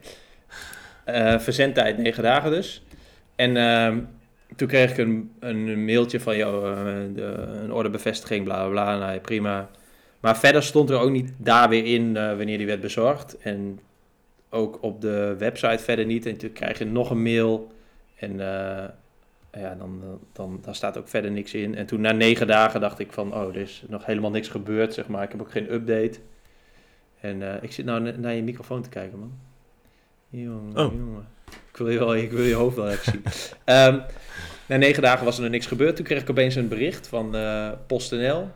eh, 1.04 1.38
verzendtijd 1.38 1.98
9 1.98 2.22
dagen 2.22 2.50
dus. 2.50 2.82
En 3.36 3.56
ehm, 3.56 4.00
toen 4.58 4.68
kreeg 4.68 4.90
ik 4.90 4.98
een, 4.98 5.32
een 5.40 5.84
mailtje 5.84 6.20
van, 6.20 6.36
jou, 6.36 6.62
de, 7.12 7.22
een 7.62 7.72
ordebevestiging, 7.72 8.44
bla 8.44 8.56
bla 8.56 8.68
bla. 8.68 8.98
Nou, 8.98 9.12
ja, 9.12 9.18
prima. 9.18 9.70
Maar 10.20 10.38
verder 10.38 10.62
stond 10.62 10.90
er 10.90 10.98
ook 10.98 11.10
niet 11.10 11.32
daar 11.36 11.68
weer 11.68 11.84
in 11.84 12.16
eh, 12.16 12.36
wanneer 12.36 12.58
die 12.58 12.66
werd 12.66 12.80
bezorgd. 12.80 13.38
En 13.38 13.80
ook 14.50 14.82
op 14.82 15.00
de 15.00 15.34
website 15.38 15.82
verder 15.82 16.06
niet. 16.06 16.26
En 16.26 16.36
toen 16.36 16.52
krijg 16.52 16.78
je 16.78 16.84
nog 16.84 17.10
een 17.10 17.22
mail. 17.22 17.72
En 18.16 18.30
eh, 18.30 18.88
ja, 19.52 19.74
dan, 19.74 20.20
dan, 20.32 20.58
dan 20.62 20.74
staat 20.74 20.98
ook 20.98 21.08
verder 21.08 21.30
niks 21.30 21.54
in. 21.54 21.74
En 21.74 21.86
toen 21.86 22.00
na 22.00 22.12
negen 22.12 22.46
dagen 22.46 22.80
dacht 22.80 22.98
ik 22.98 23.12
van, 23.12 23.34
oh, 23.34 23.48
er 23.48 23.56
is 23.56 23.84
nog 23.88 24.06
helemaal 24.06 24.30
niks 24.30 24.48
gebeurd, 24.48 24.94
zeg 24.94 25.08
maar. 25.08 25.22
Ik 25.22 25.30
heb 25.30 25.40
ook 25.40 25.50
geen 25.50 25.72
update. 25.72 26.18
En 27.20 27.42
eh, 27.42 27.62
ik 27.62 27.72
zit 27.72 27.84
nou 27.84 28.18
naar 28.18 28.34
je 28.34 28.42
microfoon 28.42 28.82
te 28.82 28.88
kijken, 28.88 29.18
man. 29.18 29.32
Jongen, 30.28 30.76
oh. 30.76 30.92
jongen. 30.92 31.37
Ik 31.78 31.84
wil, 31.84 31.92
je 31.92 31.98
wel, 31.98 32.16
ik 32.16 32.32
wil 32.32 32.44
je 32.44 32.54
hoofd 32.54 32.76
wel 32.76 32.90
even 32.90 33.12
zien. 33.12 33.22
um, 33.76 34.02
na 34.68 34.76
negen 34.76 35.02
dagen 35.02 35.24
was 35.24 35.36
er 35.36 35.42
nog 35.42 35.50
niks 35.50 35.66
gebeurd. 35.66 35.96
Toen 35.96 36.04
kreeg 36.04 36.20
ik 36.20 36.30
opeens 36.30 36.54
een 36.54 36.68
bericht 36.68 37.08
van 37.08 37.36
uh, 37.36 37.70
PostNL. 37.86 38.48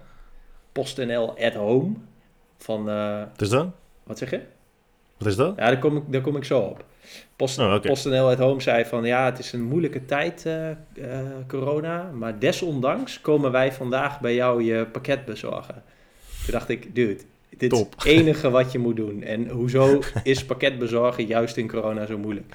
PostNL 0.72 1.34
at 1.38 1.54
home. 1.54 1.94
Van, 2.58 2.88
uh, 2.88 3.18
Wat 3.18 3.40
is 3.40 3.48
dat? 3.48 3.66
Wat 4.02 4.18
zeg 4.18 4.30
je? 4.30 4.40
Wat 5.16 5.28
is 5.28 5.36
dat? 5.36 5.54
Ja, 5.56 5.66
daar 5.66 5.78
kom 5.78 5.96
ik, 5.96 6.02
daar 6.06 6.20
kom 6.20 6.36
ik 6.36 6.44
zo 6.44 6.60
op. 6.60 6.84
Post, 7.36 7.58
oh, 7.58 7.80
PostNL 7.80 8.28
at 8.28 8.38
home 8.38 8.60
zei 8.60 8.84
van 8.84 9.04
ja, 9.04 9.24
het 9.24 9.38
is 9.38 9.52
een 9.52 9.62
moeilijke 9.62 10.04
tijd, 10.04 10.44
uh, 10.46 10.68
uh, 10.94 11.20
corona. 11.48 12.10
Maar 12.10 12.38
desondanks 12.38 13.20
komen 13.20 13.52
wij 13.52 13.72
vandaag 13.72 14.20
bij 14.20 14.34
jou 14.34 14.62
je 14.62 14.86
pakket 14.86 15.24
bezorgen. 15.24 15.82
Toen 16.44 16.52
dacht 16.52 16.68
ik, 16.68 16.94
dude, 16.94 17.20
dit 17.56 17.70
Top. 17.70 17.94
is 17.98 18.02
het 18.04 18.12
enige 18.12 18.50
wat 18.50 18.72
je 18.72 18.78
moet 18.78 18.96
doen. 18.96 19.22
En 19.22 19.48
hoezo 19.48 20.00
is 20.22 20.44
pakket 20.44 20.78
bezorgen 20.78 21.26
juist 21.26 21.56
in 21.56 21.68
corona 21.68 22.06
zo 22.06 22.18
moeilijk? 22.18 22.54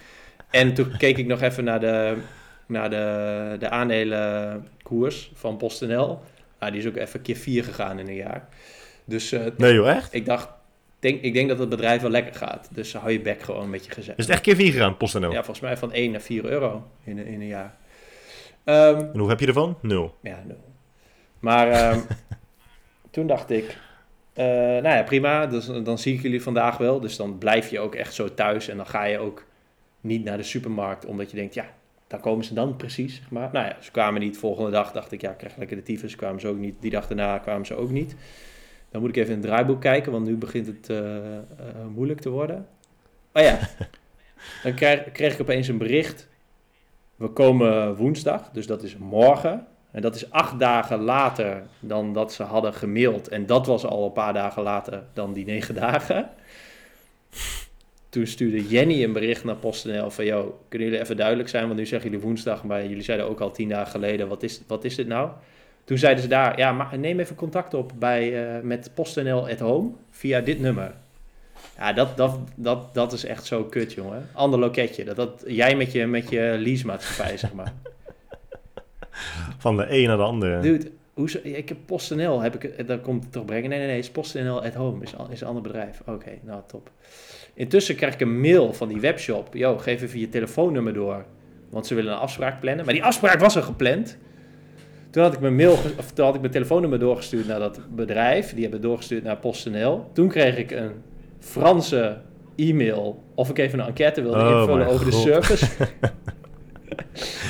En 0.50 0.74
toen 0.74 0.98
keek 0.98 1.18
ik 1.18 1.26
nog 1.26 1.42
even 1.42 1.64
naar 1.64 1.80
de, 1.80 2.18
naar 2.66 2.90
de, 2.90 3.56
de 3.60 3.70
aandelenkoers 3.70 5.32
van 5.34 5.58
PostNL. 5.58 6.20
Nou, 6.60 6.72
die 6.72 6.82
is 6.82 6.88
ook 6.88 6.96
even 6.96 7.22
keer 7.22 7.36
vier 7.36 7.64
gegaan 7.64 8.00
in 8.00 8.08
een 8.08 8.16
jaar. 8.16 8.48
Dus 9.06 9.34
uh, 9.34 9.46
nee 9.58 9.74
joh, 9.74 9.90
echt? 9.90 10.14
Ik 10.14 10.26
dacht, 10.26 10.50
denk, 11.00 11.22
ik 11.22 11.34
denk 11.34 11.50
dat 11.50 11.60
het 11.60 11.70
bedrijf 11.70 12.02
wel 12.02 12.12
lekker 12.12 12.36
gaat. 12.36 12.70
Dus 12.72 12.94
hou 12.94 13.12
je 13.12 13.22
bek 13.22 13.42
gewoon 13.42 13.64
een 13.64 13.72
beetje 13.72 13.92
gezet. 13.92 14.18
Is 14.18 14.24
het 14.24 14.34
echt 14.34 14.44
keer 14.44 14.56
vier 14.56 14.72
gegaan, 14.72 14.98
PostNL? 14.98 15.32
Ja, 15.32 15.44
volgens 15.44 15.60
mij 15.60 15.78
van 15.78 15.92
1 15.92 16.12
naar 16.12 16.22
4 16.22 16.46
euro 16.46 16.88
in, 17.04 17.18
in 17.18 17.42
een 17.42 17.48
jaar. 17.48 17.76
Um, 18.66 19.00
en 19.00 19.20
hoe 19.20 19.30
heb 19.30 19.40
je 19.40 19.48
ervan? 19.48 19.78
Nul. 19.82 20.16
Ja, 20.22 20.44
nul. 20.46 20.64
Maar 21.40 21.94
um, 21.94 22.04
toen 23.12 23.28
dacht 23.28 23.50
ik, 23.50 23.78
uh, 24.36 24.46
nou 24.46 24.90
ja, 24.90 25.04
prima, 25.04 25.46
dus, 25.46 25.66
dan 25.66 25.98
zie 25.98 26.16
ik 26.16 26.22
jullie 26.22 26.42
vandaag 26.42 26.78
wel. 26.78 27.00
Dus 27.00 27.16
dan 27.16 27.38
blijf 27.38 27.70
je 27.70 27.80
ook 27.80 27.96
echt 27.96 28.14
zo 28.14 28.34
thuis 28.34 28.68
en 28.68 28.78
dan 28.78 28.88
ga 28.88 29.04
je 29.04 29.20
ook 29.20 29.46
niet 30.08 30.24
naar 30.24 30.38
de 30.38 30.44
supermarkt, 30.44 31.06
omdat 31.06 31.32
je 31.32 31.38
denkt, 31.38 31.54
ja, 31.54 31.66
daar 32.08 32.20
komen 32.20 32.46
ze 32.46 32.54
dan 32.54 32.76
precies, 32.76 33.16
zeg 33.16 33.30
maar. 33.30 33.50
Nou 33.52 33.66
ja, 33.66 33.78
ze 33.82 33.92
kwamen 33.92 34.22
niet. 34.22 34.38
Volgende 34.38 34.72
dag 34.72 34.92
dacht 34.92 35.12
ik, 35.12 35.22
ja, 35.22 35.32
ik 35.32 35.38
krijg 35.38 35.58
lekker 35.58 35.76
de 35.76 35.84
tyfus. 35.84 36.16
Kwamen 36.16 36.42
ze 36.42 36.48
ook 36.48 36.58
niet. 36.58 36.76
Die 36.80 36.92
dag 36.92 37.08
daarna 37.08 37.38
kwamen 37.38 37.66
ze 37.66 37.76
ook 37.76 37.90
niet. 37.90 38.16
Dan 38.90 39.02
moet 39.02 39.10
ik 39.10 39.16
even 39.16 39.34
in 39.34 39.40
het 39.40 39.48
draaiboek 39.48 39.82
kijken, 39.82 40.12
want 40.12 40.26
nu 40.26 40.36
begint 40.36 40.68
het 40.68 40.90
uh, 40.90 40.98
uh, 40.98 41.42
moeilijk 41.94 42.20
te 42.20 42.30
worden. 42.30 42.68
Oh 43.34 43.44
ja, 43.44 43.60
dan 44.64 44.74
krijg, 44.74 45.12
kreeg 45.12 45.34
ik 45.34 45.42
opeens 45.42 45.68
een 45.68 45.78
bericht. 45.78 46.28
We 47.16 47.28
komen 47.28 47.96
woensdag, 47.96 48.50
dus 48.50 48.68
dat 48.68 48.84
is 48.84 48.98
morgen. 48.98 49.68
En 49.92 50.02
dat 50.02 50.16
is 50.16 50.32
acht 50.32 50.60
dagen 50.60 51.00
later 51.00 51.64
dan 51.80 52.14
dat 52.14 52.34
ze 52.34 52.44
hadden 52.44 52.74
gemaild. 52.74 53.28
En 53.28 53.46
dat 53.46 53.66
was 53.66 53.86
al 53.86 54.06
een 54.06 54.12
paar 54.12 54.34
dagen 54.34 54.64
later 54.64 55.04
dan 55.14 55.34
die 55.34 55.46
negen 55.46 55.76
dagen 55.76 56.30
toen 58.10 58.28
stuurde 58.28 58.68
Jenny 58.68 59.04
een 59.04 59.14
bericht 59.14 59.44
naar 59.44 59.56
PostNL 59.56 60.10
van... 60.10 60.26
...joh, 60.26 60.54
kunnen 60.70 60.88
jullie 60.88 61.04
even 61.04 61.18
duidelijk 61.18 61.50
zijn? 61.50 61.66
Want 61.66 61.80
nu 61.80 61.86
zeggen 61.86 62.10
jullie 62.10 62.26
woensdag, 62.26 62.64
maar 62.64 62.88
jullie 62.88 63.04
zeiden 63.04 63.28
ook 63.28 63.40
al 63.40 63.52
tien 63.52 63.70
dagen 63.70 63.92
geleden... 63.92 64.28
...wat 64.28 64.44
is, 64.44 64.62
wat 64.68 64.84
is 64.84 64.96
dit 64.96 65.08
nou? 65.08 65.30
Toen 65.88 65.98
zeiden 65.98 66.24
ze 66.24 66.30
daar, 66.30 66.58
ja, 66.58 66.72
maar 66.72 67.00
neem 67.00 67.20
even 67.20 67.36
contact 67.36 67.74
op 67.74 67.92
bij, 67.96 68.56
uh, 68.56 68.62
met 68.64 68.92
PostNL 68.94 69.50
at 69.50 69.60
home 69.60 69.92
via 70.12 70.42
dit 70.42 70.60
nummer. 70.60 70.94
Ja, 71.78 71.94
dat, 71.94 72.18
dat, 72.18 72.40
dat, 72.56 72.94
dat 72.94 73.14
is 73.14 73.26
echt 73.26 73.46
zo 73.46 73.64
kut, 73.64 73.94
jongen. 73.94 74.30
Ander 74.34 74.60
loketje. 74.60 75.04
Dat, 75.04 75.16
dat, 75.16 75.44
jij 75.48 75.76
met 75.76 75.92
je, 75.92 76.06
met 76.06 76.30
je 76.30 76.56
leasemaatschappij, 76.60 77.38
zeg 77.38 77.54
maar. 77.54 77.74
Van 79.58 79.78
de 79.78 79.86
een 79.90 80.08
naar 80.08 80.18
de 80.18 80.24
andere. 80.24 80.60
Dude, 80.60 80.92
hoe, 81.18 81.42
ik 81.42 81.70
heb 81.70 81.78
PostNL, 81.86 82.42
heb 82.42 82.64
ik, 82.64 82.88
dat 82.88 83.02
komt 83.02 83.24
het 83.24 83.32
toch 83.32 83.46
brengen? 83.46 83.70
Nee, 83.70 83.80
nee, 83.80 83.88
nee, 83.88 83.98
is 83.98 84.10
PostNL 84.10 84.64
at 84.64 84.74
home, 84.74 85.04
is, 85.04 85.14
is 85.30 85.42
een 85.42 85.48
ander 85.48 85.64
bedrijf. 85.64 86.02
Oké, 86.06 86.32
nou, 86.44 86.62
top. 86.68 86.92
Intussen 87.54 87.96
krijg 87.96 88.14
ik 88.14 88.22
een 88.22 88.40
mail 88.40 88.74
van 88.74 88.88
die 88.88 89.00
webshop. 89.00 89.54
Yo, 89.54 89.78
geef 89.78 90.02
even 90.02 90.20
je 90.20 90.30
telefoonnummer 90.30 90.94
door. 90.94 91.26
Want 91.70 91.88
ze 91.88 91.96
willen 91.96 92.12
een 92.12 92.18
afspraak 92.18 92.60
plannen. 92.60 92.86
Maar 92.86 92.94
die 92.94 93.04
afspraak 93.04 93.40
was 93.40 93.56
al 93.56 93.62
gepland. 93.62 94.18
Toen 95.10 95.24
had 95.24 95.34
ik 95.34 95.40
mijn, 95.40 95.56
mail, 95.56 95.72
of 95.98 96.12
toen 96.12 96.26
had 96.26 96.36
ik 96.36 96.42
mijn 96.42 96.54
telefoonnummer 96.54 97.00
doorgestuurd 97.00 97.48
naar 97.48 97.60
dat 97.60 97.80
bedrijf. 97.96 98.54
Die 98.54 98.62
hebben 98.62 98.82
doorgestuurd 98.82 99.24
naar 99.24 99.38
PostNL. 99.38 100.10
Toen 100.14 100.28
kreeg 100.28 100.58
ik 100.58 100.72
een 100.72 100.92
Franse 101.40 102.22
e-mail 102.56 103.24
of 103.36 103.50
ik 103.50 103.58
even 103.58 103.80
een 103.80 103.88
enquête 103.88 104.22
wilde 104.22 104.40
oh 104.40 104.60
invullen 104.60 104.88
over 104.88 105.06
de 105.06 105.12
service. 105.12 105.68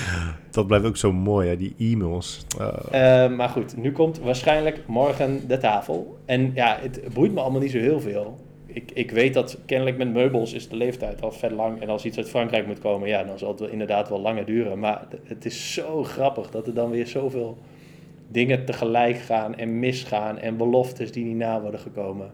dat 0.57 0.67
blijft 0.67 0.85
ook 0.85 0.97
zo 0.97 1.13
mooi, 1.13 1.47
hè, 1.47 1.57
die 1.57 1.75
e-mails. 1.77 2.45
Uh. 2.59 3.35
maar 3.35 3.49
goed, 3.49 3.77
nu 3.77 3.91
komt 3.91 4.19
waarschijnlijk 4.19 4.83
morgen 4.87 5.47
de 5.47 5.57
tafel. 5.57 6.17
En 6.25 6.51
ja, 6.53 6.77
het 6.81 7.01
boeit 7.13 7.33
me 7.33 7.39
allemaal 7.39 7.61
niet 7.61 7.71
zo 7.71 7.77
heel 7.77 7.99
veel 7.99 8.37
ik, 8.77 8.91
ik 8.93 9.11
weet 9.11 9.33
dat 9.33 9.57
kennelijk 9.65 9.97
met 9.97 10.13
meubels 10.13 10.53
is 10.53 10.69
de 10.69 10.75
leeftijd 10.75 11.21
al 11.21 11.31
vet 11.31 11.51
lang. 11.51 11.81
En 11.81 11.89
als 11.89 12.05
iets 12.05 12.17
uit 12.17 12.29
Frankrijk 12.29 12.67
moet 12.67 12.79
komen, 12.79 13.07
ja, 13.07 13.23
dan 13.23 13.37
zal 13.37 13.51
het 13.51 13.71
inderdaad 13.71 14.09
wel 14.09 14.19
langer 14.19 14.45
duren. 14.45 14.79
Maar 14.79 15.07
het 15.23 15.45
is 15.45 15.73
zo 15.73 16.03
grappig 16.03 16.49
dat 16.49 16.67
er 16.67 16.73
dan 16.73 16.89
weer 16.89 17.07
zoveel 17.07 17.57
dingen 18.27 18.65
tegelijk 18.65 19.17
gaan 19.17 19.55
en 19.55 19.79
misgaan. 19.79 20.39
En 20.39 20.57
beloftes 20.57 21.11
die 21.11 21.25
niet 21.25 21.35
na 21.35 21.61
worden 21.61 21.79
gekomen. 21.79 22.31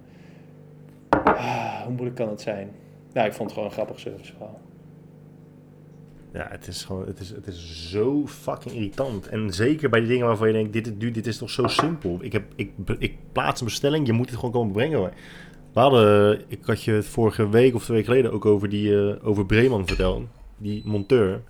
Ah, 1.09 1.81
hoe 1.81 1.91
moeilijk 1.91 2.15
kan 2.15 2.29
het 2.29 2.41
zijn? 2.41 2.69
Nou, 3.13 3.27
ik 3.27 3.33
vond 3.33 3.49
het 3.49 3.53
gewoon 3.53 3.69
een 3.69 3.75
grappig 3.75 3.99
serviceverhaal. 3.99 4.59
Ja, 6.33 6.47
het 6.49 6.67
is 6.67 6.83
gewoon, 6.83 7.05
het 7.05 7.19
is, 7.19 7.29
het 7.29 7.47
is 7.47 7.89
zo 7.89 8.27
fucking 8.27 8.75
irritant. 8.75 9.27
En 9.27 9.53
zeker 9.53 9.89
bij 9.89 9.99
die 9.99 10.09
dingen 10.09 10.27
waarvan 10.27 10.47
je 10.47 10.53
denkt, 10.53 10.73
dit, 10.73 10.99
dit, 10.99 11.13
dit 11.13 11.27
is 11.27 11.37
toch 11.37 11.49
zo 11.49 11.67
simpel. 11.67 12.17
Ik, 12.21 12.31
heb, 12.31 12.43
ik, 12.55 12.71
ik 12.97 13.15
plaats 13.31 13.59
een 13.59 13.67
bestelling, 13.67 14.07
je 14.07 14.13
moet 14.13 14.29
het 14.29 14.35
gewoon 14.35 14.51
komen 14.51 14.73
brengen. 14.73 14.97
Hoor. 14.97 15.13
We 15.73 15.79
hadden, 15.79 16.41
ik 16.47 16.59
had 16.65 16.83
je 16.83 16.91
het 16.91 17.05
vorige 17.05 17.49
week 17.49 17.75
of 17.75 17.83
twee 17.83 17.97
weken 17.97 18.13
geleden 18.13 18.33
ook 18.33 18.45
over, 18.45 18.69
die, 18.69 18.89
uh, 18.89 19.15
over 19.27 19.45
Breeman 19.45 19.87
verteld. 19.87 20.27
Die 20.57 20.81
monteur. 20.85 21.41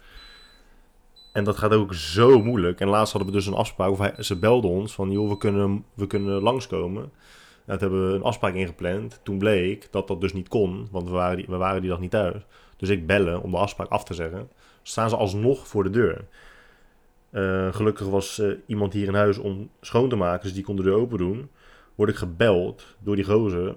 En 1.34 1.44
dat 1.44 1.58
gaat 1.58 1.74
ook 1.74 1.94
zo 1.94 2.42
moeilijk. 2.42 2.80
En 2.80 2.88
laatst 2.88 3.14
hadden 3.14 3.32
we 3.32 3.38
dus 3.38 3.48
een 3.48 3.54
afspraak. 3.54 3.90
Of 3.90 4.00
hij, 4.00 4.14
ze 4.20 4.36
belden 4.36 4.70
ons 4.70 4.94
van, 4.94 5.12
joh, 5.12 5.30
we 5.30 5.38
kunnen, 5.38 5.86
we 5.94 6.08
kunnen 6.08 6.42
langskomen. 6.42 7.04
En 7.66 7.80
toen 7.80 7.90
hebben 7.90 8.10
we 8.10 8.16
een 8.16 8.24
afspraak 8.24 8.54
ingepland. 8.54 9.20
Toen 9.24 9.38
bleek 9.38 9.88
dat 9.92 10.08
dat 10.08 10.22
dus 10.22 10.34
niet 10.34 10.48
kon, 10.48 10.88
want 10.92 11.08
we 11.08 11.14
waren 11.14 11.38
die, 11.38 11.46
we 11.50 11.58
waren 11.58 11.82
die 11.82 11.90
dag 11.90 12.00
niet 12.00 12.12
thuis. 12.12 12.42
Dus 12.78 12.90
ik 12.90 13.08
bellen 13.08 13.42
om 13.42 13.52
de 13.52 13.58
afspraak 13.58 13.90
af 13.90 14.04
te 14.04 14.14
zeggen. 14.14 14.50
Staan 14.84 15.10
ze 15.10 15.16
alsnog 15.16 15.68
voor 15.68 15.84
de 15.84 15.90
deur. 15.90 16.26
Uh, 17.32 17.74
gelukkig 17.74 18.08
was 18.08 18.40
uh, 18.40 18.54
iemand 18.66 18.94
hier 18.94 19.08
in 19.08 19.14
huis 19.14 19.38
om 19.38 19.70
schoon 19.82 20.10
te 20.10 20.16
maken, 20.16 20.44
dus 20.44 20.54
die 20.54 20.64
kon 20.64 20.76
de 20.76 20.84
deur 20.84 20.96
open 20.96 21.18
doen. 21.18 21.50
Word 21.96 22.10
ik 22.10 22.16
gebeld 22.16 22.86
door 23.00 23.16
die 23.16 23.26
gozer 23.26 23.76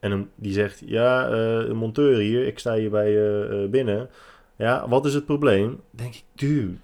en 0.00 0.30
die 0.34 0.52
zegt, 0.52 0.82
ja, 0.84 1.30
uh, 1.30 1.68
een 1.68 1.76
monteur 1.76 2.18
hier, 2.18 2.46
ik 2.46 2.58
sta 2.58 2.74
hier 2.74 2.90
bij 2.90 3.12
uh, 3.12 3.68
binnen. 3.68 4.10
Ja, 4.56 4.88
wat 4.88 5.06
is 5.06 5.14
het 5.14 5.24
probleem? 5.24 5.80
denk 5.90 6.14
ik, 6.14 6.24
dude, 6.34 6.74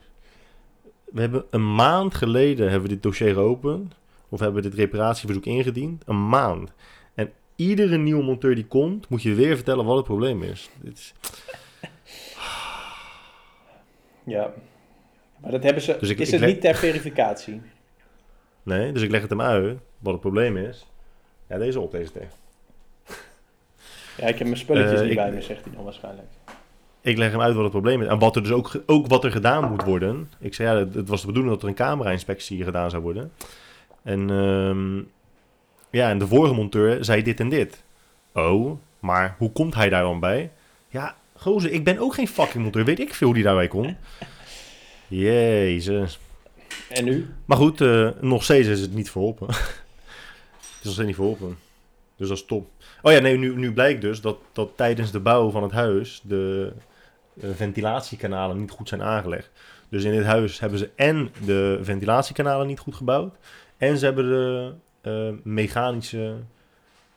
we 1.13 1.21
hebben 1.21 1.45
een 1.51 1.75
maand 1.75 2.15
geleden 2.15 2.71
hebben 2.71 2.89
we 2.89 2.95
dit 2.95 3.03
dossier 3.03 3.35
geopend. 3.35 3.95
Of 4.29 4.41
hebben 4.41 4.63
we 4.63 4.69
dit 4.69 4.79
reparatieverzoek 4.79 5.45
ingediend. 5.45 6.03
Een 6.07 6.29
maand. 6.29 6.73
En 7.15 7.33
iedere 7.57 7.97
nieuwe 7.97 8.25
monteur 8.25 8.55
die 8.55 8.67
komt, 8.67 9.09
moet 9.09 9.23
je 9.23 9.35
weer 9.35 9.57
vertellen 9.57 9.85
wat 9.85 9.97
het 9.97 10.05
probleem 10.05 10.43
is. 10.43 10.71
Dit 10.81 10.93
is... 10.93 11.15
Ja, 14.25 14.53
maar 15.41 15.51
dat 15.51 15.63
hebben 15.63 15.83
ze. 15.83 15.97
Dus 16.01 16.09
ik, 16.09 16.19
is 16.19 16.31
het 16.31 16.41
niet 16.41 16.61
ter 16.61 16.75
verificatie? 16.75 17.61
Nee, 18.65 18.93
dus 18.93 19.03
ik 19.03 19.11
leg 19.11 19.21
het 19.21 19.31
hem 19.31 19.41
uit 19.41 19.79
wat 19.99 20.13
het 20.13 20.21
probleem 20.21 20.57
is. 20.57 20.87
Ja, 21.49 21.59
deze 21.59 21.81
op 21.81 21.91
deze 21.91 22.13
tegen. 22.13 22.31
Ja, 24.17 24.27
ik 24.27 24.39
heb 24.39 24.47
mijn 24.47 24.57
spulletjes 24.57 25.01
uh, 25.01 25.07
niet 25.07 25.17
bij 25.17 25.33
me, 25.33 25.43
zegt 25.43 25.65
hij 25.65 25.75
dan 25.75 25.85
waarschijnlijk. 25.85 26.29
Ik 27.01 27.17
leg 27.17 27.31
hem 27.31 27.41
uit 27.41 27.55
wat 27.55 27.63
het 27.63 27.73
probleem 27.73 28.03
is. 28.03 28.09
En 28.09 28.19
wat 28.19 28.37
er 28.37 28.43
dus 28.43 28.53
ook, 28.53 28.83
ook 28.87 29.07
wat 29.07 29.25
er 29.25 29.33
gedaan 29.33 29.71
moet 29.71 29.85
worden. 29.85 30.31
Ik 30.39 30.55
zei, 30.55 30.79
ja, 30.79 30.87
het 30.99 31.09
was 31.09 31.21
de 31.21 31.27
bedoeling 31.27 31.55
dat 31.55 31.63
er 31.63 31.69
een 31.69 31.75
camera-inspectie 31.75 32.65
gedaan 32.65 32.91
zou 32.91 33.03
worden. 33.03 33.33
En, 34.03 34.31
um, 34.31 35.11
ja, 35.91 36.11
en 36.11 36.19
de 36.19 36.27
vorige 36.27 36.55
monteur 36.55 37.05
zei 37.05 37.23
dit 37.23 37.41
en 37.41 37.49
dit. 37.49 37.85
Oh, 38.33 38.79
maar 38.99 39.35
hoe 39.39 39.53
komt 39.53 39.75
hij 39.75 39.89
daar 39.89 40.03
dan 40.03 40.21
bij? 40.21 40.51
Gozer, 41.43 41.71
ik 41.71 41.85
ben 41.85 41.99
ook 41.99 42.15
geen 42.15 42.29
fucking 42.29 42.63
monteur. 42.63 42.85
Weet 42.85 43.01
ik 43.01 43.15
veel 43.15 43.27
hoe 43.27 43.37
die 43.37 43.45
daarbij 43.45 43.69
komt. 43.69 43.97
Jezus. 45.09 46.19
En 46.89 47.05
nu? 47.05 47.29
Maar 47.45 47.57
goed, 47.57 47.81
uh, 47.81 48.11
nog 48.21 48.45
steeds 48.45 48.69
is 48.69 48.81
het 48.81 48.95
niet 48.95 49.11
verholpen. 49.11 49.47
het 49.47 49.57
is 50.79 50.85
nog 50.85 50.93
steeds 50.93 51.07
niet 51.07 51.15
verholpen. 51.15 51.59
Dus 52.17 52.29
dat 52.29 52.37
is 52.37 52.45
top. 52.45 52.71
Oh 53.03 53.13
ja, 53.13 53.19
nee, 53.19 53.39
nu, 53.39 53.57
nu 53.57 53.73
blijkt 53.73 54.01
dus 54.01 54.21
dat, 54.21 54.37
dat 54.53 54.71
tijdens 54.77 55.11
de 55.11 55.21
bouw 55.21 55.51
van 55.51 55.63
het 55.63 55.73
huis 55.73 56.21
de 56.25 56.73
eh, 57.41 57.51
ventilatiekanalen 57.55 58.59
niet 58.59 58.71
goed 58.71 58.89
zijn 58.89 59.03
aangelegd. 59.03 59.51
Dus 59.89 60.05
in 60.05 60.13
dit 60.13 60.25
huis 60.25 60.61
hebben 60.61 60.79
ze 60.79 60.91
en 60.95 61.31
de 61.45 61.79
ventilatiekanalen 61.83 62.67
niet 62.67 62.79
goed 62.79 62.95
gebouwd. 62.95 63.37
En 63.77 63.99
ze 63.99 64.05
hebben 64.05 64.25
de 64.29 64.73
eh, 65.01 65.29
mechanische. 65.43 66.35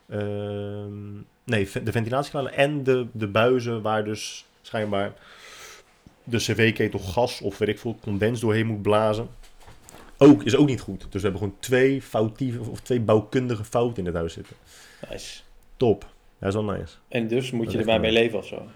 Ehm, 0.10 1.14
nee, 1.43 1.70
de 1.84 1.91
ventilatiekanalen 1.91 2.53
en 2.53 2.84
de, 2.84 3.08
de 3.12 3.28
buizen 3.28 3.82
waar 3.82 4.03
dus 4.03 4.45
schijnbaar 4.62 5.14
de 6.24 6.38
cv-ketel 6.38 6.99
gas 6.99 7.41
of 7.41 7.58
weet 7.58 7.70
ik 7.70 7.80
veel 7.80 7.97
condens 8.01 8.39
doorheen 8.39 8.68
moet 8.68 8.82
blazen. 8.82 9.28
Ook, 10.18 10.43
is 10.43 10.56
ook 10.56 10.68
niet 10.68 10.82
goed. 10.82 11.01
Dus 11.01 11.22
we 11.22 11.28
hebben 11.28 11.39
gewoon 11.39 11.56
twee 11.60 12.01
foutieve 12.01 12.70
of 12.70 12.80
twee 12.80 12.99
bouwkundige 12.99 13.64
fouten 13.64 13.97
in 13.97 14.06
het 14.06 14.16
huis 14.16 14.34
zitten. 14.34 14.56
Nice. 15.10 15.41
Top. 15.78 16.06
Dat 16.39 16.49
is 16.49 16.56
wel 16.56 16.76
nice. 16.76 16.95
En 17.08 17.28
dus 17.28 17.51
moet 17.51 17.64
Dat 17.64 17.74
je 17.74 17.80
er 17.80 17.86
maar 17.86 17.99
mee 17.99 18.12
leven 18.12 18.38
of 18.38 18.45
zo. 18.45 18.68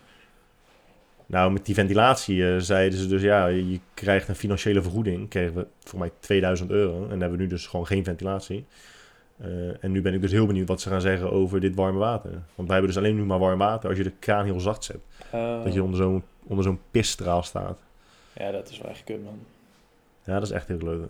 Nou, 1.26 1.52
met 1.52 1.66
die 1.66 1.76
ventilatie 1.76 2.54
eh, 2.54 2.60
zeiden 2.60 3.00
ze 3.00 3.08
dus 3.08 3.22
ja, 3.22 3.48
je 3.48 3.80
krijgt 3.94 4.28
een 4.28 4.36
financiële 4.36 4.82
vergoeding. 4.82 5.30
Kregen 5.30 5.54
we 5.54 5.68
voor 5.84 6.00
mij 6.00 6.12
2000 6.20 6.72
euro. 6.72 7.04
En 7.04 7.10
hebben 7.10 7.32
we 7.32 7.44
nu 7.44 7.48
dus 7.48 7.68
gewoon 7.68 7.88
geen 7.88 8.04
ventilatie. 8.04 8.66
Eh, 9.42 9.84
en 9.84 9.92
nu 9.92 10.02
ben 10.02 10.14
ik 10.14 10.22
dus 10.22 10.32
heel 10.32 10.46
benieuwd 10.46 10.68
wat 10.68 10.82
ze 10.82 10.90
gaan 10.90 11.02
zeggen 11.02 11.32
over 11.32 11.60
dit 11.60 11.76
warme 11.76 12.00
water. 12.00 12.32
Want 12.32 12.68
wij 12.68 12.78
hebben 12.78 12.88
dus 12.88 12.98
alleen 12.98 13.16
nu 13.16 13.24
maar 13.24 13.40
warm 13.40 13.58
water 13.60 13.90
als 13.90 13.98
je 13.98 14.04
de 14.04 14.14
kraan 14.20 14.46
heel 14.46 14.60
zacht 14.60 14.84
zet. 14.84 15.00
Eh, 15.32 15.64
Dat 15.64 15.74
je 15.74 15.84
onder 15.84 15.98
zo'n 15.98 16.24
onder 16.44 16.64
zo'n 16.64 16.80
pisstraal 16.92 17.44
staat. 17.44 17.80
Ja, 18.34 18.52
dat 18.52 18.70
is 18.70 18.78
wel 18.78 18.92
echt 18.92 19.04
kut, 19.04 19.24
man. 19.24 19.40
Ja, 20.24 20.34
dat 20.34 20.44
is 20.44 20.52
echt 20.52 20.68
heel 20.68 20.78
leuk. 20.78 21.02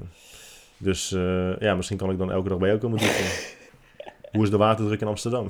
Dus 0.77 1.11
eh, 1.11 1.59
ja, 1.59 1.75
misschien 1.75 1.97
kan 1.97 2.11
ik 2.11 2.17
dan 2.17 2.31
elke 2.31 2.49
dag 2.49 2.57
bij 2.57 2.67
jou 2.67 2.79
komen 2.79 2.97
douchen. 2.97 3.55
Hoe 4.31 4.43
is 4.43 4.49
de 4.49 4.57
waterdruk 4.57 5.01
in 5.01 5.07
Amsterdam? 5.07 5.47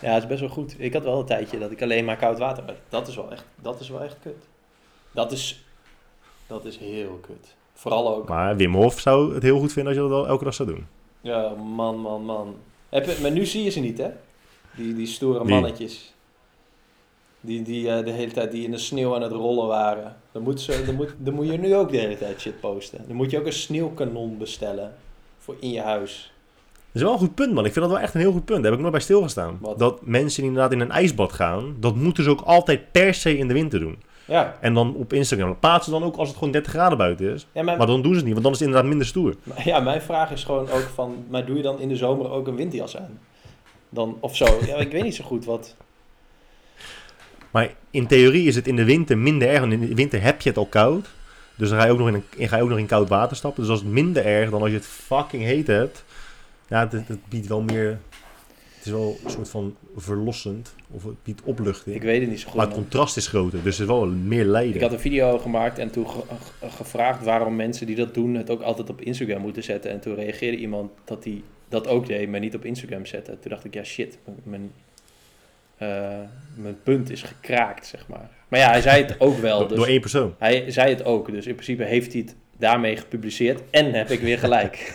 Ja, 0.00 0.12
het 0.12 0.22
is 0.22 0.28
best 0.28 0.40
wel 0.40 0.48
goed. 0.48 0.74
Ik 0.78 0.92
had 0.92 1.02
wel 1.04 1.18
een 1.18 1.26
tijdje 1.26 1.58
dat 1.58 1.70
ik 1.70 1.82
alleen 1.82 2.04
maar 2.04 2.16
koud 2.16 2.38
water 2.38 2.64
had. 2.64 2.76
Dat 2.88 3.08
is 3.08 3.16
wel 3.16 3.30
echt, 3.32 3.44
dat 3.60 3.80
is 3.80 3.88
wel 3.88 4.02
echt 4.02 4.16
kut. 4.22 4.48
Dat 5.10 5.32
is, 5.32 5.64
dat 6.46 6.64
is 6.64 6.78
heel 6.78 7.18
kut. 7.26 7.54
Vooral 7.72 8.16
ook. 8.16 8.28
Maar 8.28 8.56
Wim 8.56 8.74
Hof 8.74 9.00
zou 9.00 9.34
het 9.34 9.42
heel 9.42 9.58
goed 9.58 9.72
vinden 9.72 9.92
als 9.92 10.02
je 10.02 10.08
dat 10.08 10.18
wel 10.18 10.28
elke 10.28 10.44
dag 10.44 10.54
zou 10.54 10.68
doen. 10.68 10.86
Ja, 11.22 11.48
man, 11.48 11.98
man, 11.98 12.24
man. 12.24 12.56
Heb 12.88 13.06
je, 13.06 13.18
maar 13.20 13.30
nu 13.30 13.46
zie 13.46 13.62
je 13.64 13.70
ze 13.70 13.80
niet, 13.80 13.98
hè? 13.98 14.10
Die, 14.76 14.94
die 14.94 15.06
stoere 15.06 15.44
Wie? 15.44 15.54
mannetjes. 15.54 16.14
Die, 17.40 17.62
die 17.62 17.90
eh, 17.90 18.04
de 18.04 18.10
hele 18.10 18.32
tijd 18.32 18.50
die 18.50 18.64
in 18.64 18.70
de 18.70 18.78
sneeuw 18.78 19.14
aan 19.14 19.22
het 19.22 19.32
rollen 19.32 19.66
waren. 19.66 20.16
Dan 20.32 20.42
moet, 20.42 20.60
ze, 20.60 20.82
dan, 20.86 20.94
moet, 20.94 21.14
dan 21.18 21.34
moet 21.34 21.46
je 21.46 21.58
nu 21.58 21.74
ook 21.74 21.90
de 21.90 21.98
hele 21.98 22.18
tijd 22.18 22.40
shit 22.40 22.60
posten. 22.60 23.04
Dan 23.06 23.16
moet 23.16 23.30
je 23.30 23.38
ook 23.38 23.46
een 23.46 23.52
sneeuwkanon 23.52 24.38
bestellen. 24.38 24.94
Voor 25.38 25.56
in 25.60 25.70
je 25.70 25.80
huis. 25.80 26.32
Dat 26.92 27.02
is 27.02 27.02
wel 27.02 27.12
een 27.12 27.26
goed 27.26 27.34
punt, 27.34 27.52
man. 27.52 27.64
Ik 27.64 27.72
vind 27.72 27.84
dat 27.84 27.94
wel 27.94 28.04
echt 28.04 28.14
een 28.14 28.20
heel 28.20 28.32
goed 28.32 28.44
punt. 28.44 28.62
Daar 28.62 28.70
heb 28.70 28.74
ik 28.74 28.80
nooit 28.80 28.92
bij 28.92 29.02
stilgestaan. 29.02 29.58
Wat? 29.60 29.78
Dat 29.78 30.06
mensen 30.06 30.44
inderdaad 30.44 30.72
in 30.72 30.80
een 30.80 30.90
ijsbad 30.90 31.32
gaan, 31.32 31.76
dat 31.80 31.96
moeten 31.96 32.24
ze 32.24 32.30
ook 32.30 32.40
altijd 32.40 32.92
per 32.92 33.14
se 33.14 33.38
in 33.38 33.48
de 33.48 33.54
winter 33.54 33.80
doen. 33.80 33.98
Ja, 34.32 34.56
En 34.60 34.74
dan 34.74 34.94
op 34.94 35.12
Instagram. 35.12 35.58
Plaatsen 35.58 35.92
dan 35.92 36.02
ook 36.02 36.16
als 36.16 36.28
het 36.28 36.36
gewoon 36.36 36.52
30 36.52 36.72
graden 36.72 36.98
buiten 36.98 37.32
is. 37.32 37.46
ja, 37.52 37.62
maar, 37.62 37.76
Maar 37.76 37.86
dan 37.86 38.02
doen 38.02 38.10
ze 38.12 38.16
het 38.16 38.24
niet, 38.24 38.32
want 38.32 38.44
dan 38.44 38.52
is 38.52 38.58
het 38.58 38.68
inderdaad 38.68 38.90
minder 38.90 39.06
stoer. 39.06 39.34
ja, 39.64 39.80
mijn 39.80 40.02
vraag 40.02 40.30
is 40.30 40.44
gewoon 40.44 40.70
ook 40.70 40.90
van... 40.94 41.24
Maar 41.28 41.46
doe 41.46 41.56
je 41.56 41.62
dan 41.62 41.80
in 41.80 41.88
de 41.88 41.96
zomer 41.96 42.30
ook 42.30 42.46
een 42.46 42.56
winterjas 42.56 42.96
aan? 42.96 43.18
Dan, 43.88 44.16
of 44.20 44.36
zo. 44.36 44.46
Ja, 44.66 44.76
ik 44.76 44.92
weet 44.92 45.02
niet 45.02 45.14
zo 45.14 45.24
goed 45.24 45.44
wat... 45.44 45.76
Maar 47.50 47.70
in 47.90 48.06
theorie 48.06 48.46
is 48.46 48.54
het 48.54 48.66
in 48.66 48.76
de 48.76 48.84
winter 48.84 49.18
minder 49.18 49.48
erg. 49.48 49.60
Want 49.60 49.72
in 49.72 49.80
de 49.80 49.94
winter 49.94 50.22
heb 50.22 50.40
je 50.40 50.48
het 50.48 50.58
al 50.58 50.66
koud. 50.66 51.06
Dus 51.54 51.68
dan 51.68 51.78
ga 51.78 51.84
je 51.84 51.92
ook 51.92 51.98
nog 51.98 52.08
in, 52.08 52.22
een, 52.36 52.48
ga 52.48 52.56
je 52.56 52.62
ook 52.62 52.68
nog 52.68 52.78
in 52.78 52.86
koud 52.86 53.08
water 53.08 53.36
stappen. 53.36 53.60
Dus 53.60 53.70
dat 53.70 53.80
is 53.82 53.92
minder 53.92 54.26
erg 54.26 54.50
dan 54.50 54.60
als 54.60 54.70
je 54.70 54.76
het 54.76 54.86
fucking 54.86 55.42
heet 55.42 55.66
hebt. 55.66 56.04
Ja, 56.68 56.80
het, 56.80 56.92
het 56.92 57.28
biedt 57.28 57.46
wel 57.46 57.60
meer... 57.60 57.98
Het 58.82 58.90
is 58.92 58.96
wel 58.98 59.16
een 59.24 59.30
soort 59.30 59.48
van 59.48 59.76
verlossend. 59.96 60.74
Of 60.90 61.04
het 61.04 61.22
biedt 61.22 61.42
opluchting. 61.44 61.96
Ik 61.96 62.02
weet 62.02 62.20
het 62.20 62.30
niet 62.30 62.40
zo 62.40 62.46
goed. 62.46 62.56
maar 62.56 62.66
het 62.66 62.74
man. 62.74 62.82
contrast 62.84 63.16
is 63.16 63.26
groter. 63.26 63.62
Dus 63.62 63.78
het 63.78 63.88
is 63.88 63.94
wel 63.94 64.06
meer 64.06 64.44
lijden. 64.44 64.74
Ik 64.74 64.80
had 64.80 64.92
een 64.92 65.00
video 65.00 65.38
gemaakt 65.38 65.78
en 65.78 65.90
toen 65.90 66.08
ge- 66.08 66.22
ge- 66.60 66.70
gevraagd 66.70 67.24
waarom 67.24 67.56
mensen 67.56 67.86
die 67.86 67.96
dat 67.96 68.14
doen 68.14 68.34
het 68.34 68.50
ook 68.50 68.60
altijd 68.62 68.90
op 68.90 69.00
Instagram 69.00 69.40
moeten 69.40 69.62
zetten. 69.62 69.90
En 69.90 70.00
toen 70.00 70.14
reageerde 70.14 70.56
iemand 70.56 70.90
dat 71.04 71.24
hij 71.24 71.42
dat 71.68 71.86
ook 71.88 72.06
deed, 72.06 72.28
maar 72.28 72.40
niet 72.40 72.54
op 72.54 72.64
Instagram 72.64 73.06
zette. 73.06 73.38
Toen 73.40 73.50
dacht 73.50 73.64
ik, 73.64 73.74
ja 73.74 73.84
shit, 73.84 74.18
mijn, 74.42 74.72
eh, 75.76 76.18
mijn 76.54 76.76
punt 76.82 77.10
is 77.10 77.22
gekraakt, 77.22 77.86
zeg 77.86 78.08
maar. 78.08 78.30
Maar 78.48 78.60
ja, 78.60 78.70
hij 78.70 78.80
zei 78.80 79.02
het 79.02 79.20
ook 79.20 79.38
wel. 79.38 79.66
Dus 79.66 79.76
door 79.76 79.86
één 79.86 80.00
persoon. 80.00 80.34
hij 80.38 80.70
zei 80.70 80.90
het 80.90 81.04
ook, 81.04 81.30
dus 81.30 81.46
in 81.46 81.54
principe 81.54 81.84
heeft 81.84 82.12
hij 82.12 82.22
het 82.22 82.34
daarmee 82.56 82.96
gepubliceerd 82.96 83.62
en 83.70 83.92
heb 83.92 84.10
ik 84.10 84.20
weer 84.20 84.38
gelijk. 84.38 84.74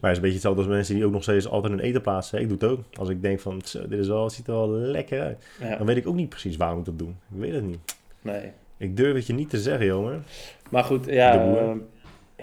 Maar 0.00 0.10
het 0.10 0.18
is 0.18 0.24
een 0.24 0.30
beetje 0.30 0.32
hetzelfde 0.48 0.60
als 0.62 0.70
mensen 0.70 0.94
die 0.94 1.04
ook 1.04 1.12
nog 1.12 1.22
steeds 1.22 1.48
altijd 1.48 1.72
hun 1.72 1.82
eten 1.82 2.00
plaatsen. 2.00 2.40
Ik 2.40 2.48
doe 2.48 2.58
het 2.60 2.68
ook. 2.70 2.80
Als 2.98 3.08
ik 3.08 3.22
denk 3.22 3.40
van, 3.40 3.60
zo, 3.64 3.88
dit 3.88 3.98
is 3.98 4.08
wel, 4.08 4.30
ziet 4.30 4.46
er 4.46 4.52
wel 4.54 4.68
lekker 4.68 5.20
uit. 5.20 5.46
Ja, 5.60 5.76
Dan 5.76 5.86
weet 5.86 5.96
ik 5.96 6.06
ook 6.06 6.14
niet 6.14 6.28
precies 6.28 6.56
waarom 6.56 6.78
ik 6.78 6.84
dat 6.84 6.98
doe. 6.98 7.08
Ik 7.08 7.14
weet 7.40 7.52
het 7.52 7.64
niet. 7.64 7.78
nee. 8.22 8.50
Ik 8.76 8.96
durf 8.96 9.14
het 9.14 9.26
je 9.26 9.32
niet 9.32 9.50
te 9.50 9.58
zeggen, 9.60 9.86
jongen. 9.86 10.24
Maar 10.70 10.84
goed, 10.84 11.06
ja, 11.06 11.32
De 11.32 11.38
boer. 11.38 11.70
eh, 11.70 11.76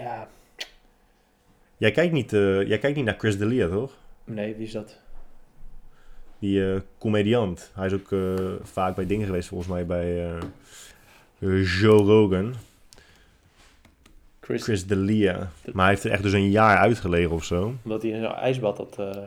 ja, 0.04 0.28
Jij 1.76 1.90
kijkt 1.90 2.12
niet, 2.12 2.32
eh, 2.32 2.66
jij 2.68 2.78
kijkt 2.78 2.96
niet 2.96 3.04
naar 3.04 3.18
Chris 3.18 3.38
D'Elia, 3.38 3.68
toch? 3.68 3.96
nee, 4.24 4.54
wie 4.54 4.66
is 4.66 4.72
dat? 4.72 4.98
Die 6.38 6.72
eh, 6.72 6.80
comediant. 6.98 7.70
Hij 7.74 7.86
is 7.86 7.92
ook 7.92 8.12
eh, 8.12 8.34
vaak 8.62 8.94
bij 8.94 9.06
dingen 9.06 9.26
geweest, 9.26 9.48
volgens 9.48 9.70
mij, 9.70 9.86
bij 9.86 10.32
Joe 11.80 12.02
Rogan. 12.02 12.54
Chris, 14.48 14.62
Chris 14.62 14.86
D'Elia. 14.86 15.50
Maar 15.72 15.84
hij 15.84 15.88
heeft 15.94 16.04
er 16.04 16.10
echt 16.10 16.22
dus 16.22 16.32
een 16.32 16.50
jaar 16.50 16.76
uitgelegen 16.76 17.30
of 17.30 17.44
zo. 17.44 17.74
omdat 17.82 18.02
hij 18.02 18.10
in 18.10 18.22
zo'n 18.22 18.34
ijsbad 18.34 18.76
had 18.78 18.96
eh 18.98 19.22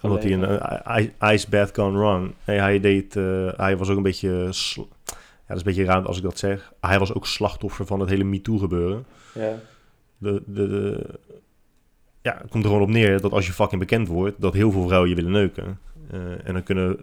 Omdat 0.00 0.22
hij 0.22 0.32
een 0.32 0.44
eh, 0.44 0.96
i- 1.04 1.12
ice 1.34 1.48
bath 1.48 1.70
gone 1.74 1.98
wrong. 1.98 2.32
Nee, 2.46 2.58
hij 2.58 2.80
deed, 2.80 3.16
eh, 3.16 3.48
hij 3.56 3.76
was 3.76 3.88
ook 3.88 3.96
een 3.96 4.02
beetje, 4.02 4.28
ja, 4.28 4.44
dat 5.46 5.56
is 5.56 5.56
een 5.56 5.62
beetje 5.62 5.84
raar 5.84 6.06
als 6.06 6.16
ik 6.16 6.22
dat 6.22 6.38
zeg. 6.38 6.72
Hij 6.80 6.98
was 6.98 7.14
ook 7.14 7.26
slachtoffer 7.26 7.86
van 7.86 8.00
het 8.00 8.08
hele 8.08 8.24
MeToo 8.24 8.58
gebeuren. 8.58 9.04
Ja. 9.34 9.54
De, 10.18 10.42
de, 10.46 10.68
de- 10.68 11.18
ja, 12.22 12.38
het 12.42 12.50
komt 12.50 12.64
er 12.64 12.70
gewoon 12.70 12.84
op 12.84 12.92
neer 12.92 13.20
dat 13.20 13.32
als 13.32 13.46
je 13.46 13.52
fucking 13.52 13.80
bekend 13.80 14.08
wordt, 14.08 14.40
dat 14.40 14.52
heel 14.54 14.70
veel 14.70 14.86
vrouwen 14.86 15.08
je 15.10 15.14
willen 15.16 15.32
neuken. 15.32 15.78
En 16.44 16.52
dan 16.52 16.62
kunnen 16.62 16.96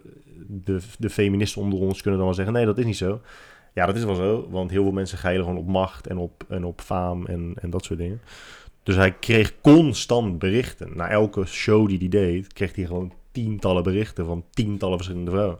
de, 0.46 0.78
de 0.98 1.10
feministen 1.10 1.62
onder 1.62 1.78
ons 1.78 2.00
kunnen 2.00 2.18
dan 2.18 2.28
wel 2.28 2.36
zeggen, 2.36 2.54
nee, 2.54 2.64
dat 2.64 2.78
is 2.78 2.84
niet 2.84 2.96
zo. 2.96 3.20
Ja, 3.72 3.86
dat 3.86 3.96
is 3.96 4.04
wel 4.04 4.14
zo, 4.14 4.48
want 4.50 4.70
heel 4.70 4.82
veel 4.82 4.92
mensen 4.92 5.18
geilen 5.18 5.44
gewoon 5.44 5.60
op 5.60 5.66
macht 5.66 6.06
en 6.06 6.18
op, 6.18 6.44
en 6.48 6.64
op 6.64 6.80
faam 6.80 7.26
en, 7.26 7.52
en 7.60 7.70
dat 7.70 7.84
soort 7.84 7.98
dingen. 7.98 8.20
Dus 8.82 8.96
hij 8.96 9.12
kreeg 9.12 9.60
constant 9.60 10.38
berichten. 10.38 10.96
Na 10.96 11.08
elke 11.08 11.46
show 11.46 11.88
die 11.88 11.98
hij 11.98 12.08
deed, 12.08 12.52
kreeg 12.52 12.74
hij 12.74 12.84
gewoon 12.84 13.12
tientallen 13.32 13.82
berichten 13.82 14.26
van 14.26 14.44
tientallen 14.50 14.96
verschillende 14.96 15.30
vrouwen. 15.30 15.58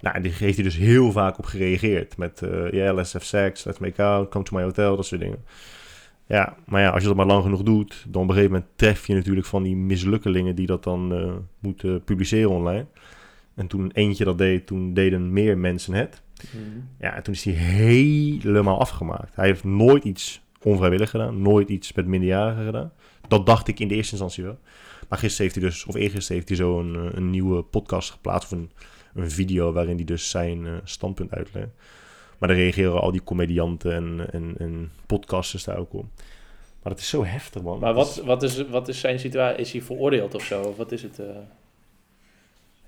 Nou, 0.00 0.16
en 0.16 0.22
die 0.22 0.32
heeft 0.32 0.54
hij 0.54 0.64
dus 0.64 0.76
heel 0.76 1.12
vaak 1.12 1.38
op 1.38 1.44
gereageerd. 1.44 2.16
Met, 2.16 2.42
eh 2.42 2.70
ja, 2.70 2.92
let's 2.92 3.12
have 3.12 3.24
sex, 3.24 3.64
let's 3.64 3.78
make 3.78 4.02
out, 4.02 4.28
come 4.28 4.44
to 4.44 4.56
my 4.56 4.62
hotel, 4.62 4.96
dat 4.96 5.06
soort 5.06 5.20
dingen. 5.20 5.44
Ja, 6.26 6.56
maar 6.66 6.80
ja, 6.82 6.90
als 6.90 7.02
je 7.02 7.08
dat 7.08 7.16
maar 7.16 7.26
lang 7.26 7.42
genoeg 7.42 7.62
doet, 7.62 8.04
dan 8.08 8.22
op 8.22 8.28
een 8.28 8.34
gegeven 8.34 8.54
moment 8.54 8.72
tref 8.76 9.06
je 9.06 9.14
natuurlijk 9.14 9.46
van 9.46 9.62
die 9.62 9.76
mislukkelingen 9.76 10.54
die 10.54 10.66
dat 10.66 10.84
dan 10.84 11.14
eh, 11.14 11.32
moeten 11.58 12.04
publiceren 12.04 12.50
online. 12.50 12.86
En 13.54 13.66
toen 13.66 13.90
eentje 13.94 14.24
dat 14.24 14.38
deed, 14.38 14.66
toen 14.66 14.94
deden 14.94 15.32
meer 15.32 15.58
mensen 15.58 15.94
het. 15.94 16.22
Ja, 16.98 17.14
en 17.14 17.22
toen 17.22 17.34
is 17.34 17.44
hij 17.44 17.54
helemaal 17.54 18.80
afgemaakt. 18.80 19.36
Hij 19.36 19.46
heeft 19.46 19.64
nooit 19.64 20.04
iets 20.04 20.42
onvrijwillig 20.62 21.10
gedaan, 21.10 21.42
nooit 21.42 21.68
iets 21.68 21.92
met 21.92 22.06
minderjarigen 22.06 22.64
gedaan. 22.64 22.92
Dat 23.28 23.46
dacht 23.46 23.68
ik 23.68 23.80
in 23.80 23.88
de 23.88 23.94
eerste 23.94 24.12
instantie 24.12 24.44
wel. 24.44 24.58
Maar 25.08 25.18
gisteren 25.18 25.42
heeft 25.42 25.60
hij 25.60 25.70
dus, 25.70 25.84
of 25.84 25.94
eergisteren 25.94 26.36
heeft 26.36 26.48
hij 26.48 26.56
zo 26.56 26.80
een, 26.80 26.94
eh, 26.94 27.16
een 27.16 27.30
nieuwe 27.30 27.62
podcast 27.62 28.10
geplaatst, 28.10 28.52
of 28.52 28.58
een, 28.58 28.70
een 29.14 29.30
video 29.30 29.72
waarin 29.72 29.96
hij 29.96 30.04
dus 30.04 30.30
zijn 30.30 30.66
eh, 30.66 30.72
standpunt 30.84 31.32
uitlegt. 31.32 31.70
Maar 32.38 32.48
daar 32.48 32.58
reageren 32.58 33.00
al 33.00 33.10
die 33.10 33.24
comedianten 33.24 33.92
en, 33.92 34.32
en, 34.32 34.54
en 34.58 34.90
podcasters 35.06 35.64
daar 35.64 35.78
ook 35.78 35.92
op. 35.92 36.06
Maar 36.82 36.92
het 36.92 37.00
is 37.00 37.08
zo 37.08 37.24
heftig, 37.24 37.62
man. 37.62 37.78
Maar 37.78 37.94
wat, 37.94 38.22
wat, 38.24 38.42
is, 38.42 38.68
wat 38.68 38.88
is 38.88 39.00
zijn 39.00 39.18
situatie? 39.18 39.60
Is 39.60 39.72
hij 39.72 39.82
veroordeeld 39.82 40.34
of 40.34 40.42
zo? 40.42 40.62
Of 40.62 40.76
wat 40.76 40.92
is 40.92 41.02
het 41.02 41.18
eh, 41.18 41.26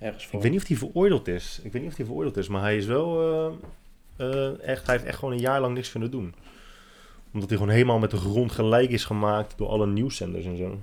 ergens 0.03 0.27
voor? 0.27 0.35
Ik 0.35 0.43
weet 0.43 0.53
niet 0.53 0.63
of 0.63 0.69
hij 0.69 0.77
veroordeeld 0.77 1.29
is. 1.29 1.61
Ik 1.63 1.73
weet 1.73 1.83
niet 1.83 1.91
of 1.91 1.97
hij 1.97 2.07
veroordeeld 2.07 2.37
is, 2.37 2.49
maar 2.49 2.61
hij 2.63 2.77
is 2.77 2.87
wel 2.87 3.21
eh, 4.17 4.27
eh, 4.27 4.69
echt. 4.69 4.87
Hij 4.87 4.95
heeft 4.95 5.07
echt 5.07 5.19
gewoon 5.19 5.35
een 5.35 5.41
jaar 5.41 5.61
lang 5.61 5.75
niks 5.75 5.91
kunnen 5.91 6.11
doen. 6.11 6.35
Omdat 7.33 7.49
hij 7.49 7.59
gewoon 7.59 7.73
helemaal 7.73 7.99
met 7.99 8.11
de 8.11 8.17
grond 8.17 8.53
gelijk 8.53 8.91
is 8.91 9.05
gemaakt 9.05 9.59
door 9.59 9.69
alle 9.69 9.87
nieuwszenders 9.87 10.45
en 10.45 10.57
zo. 10.57 10.79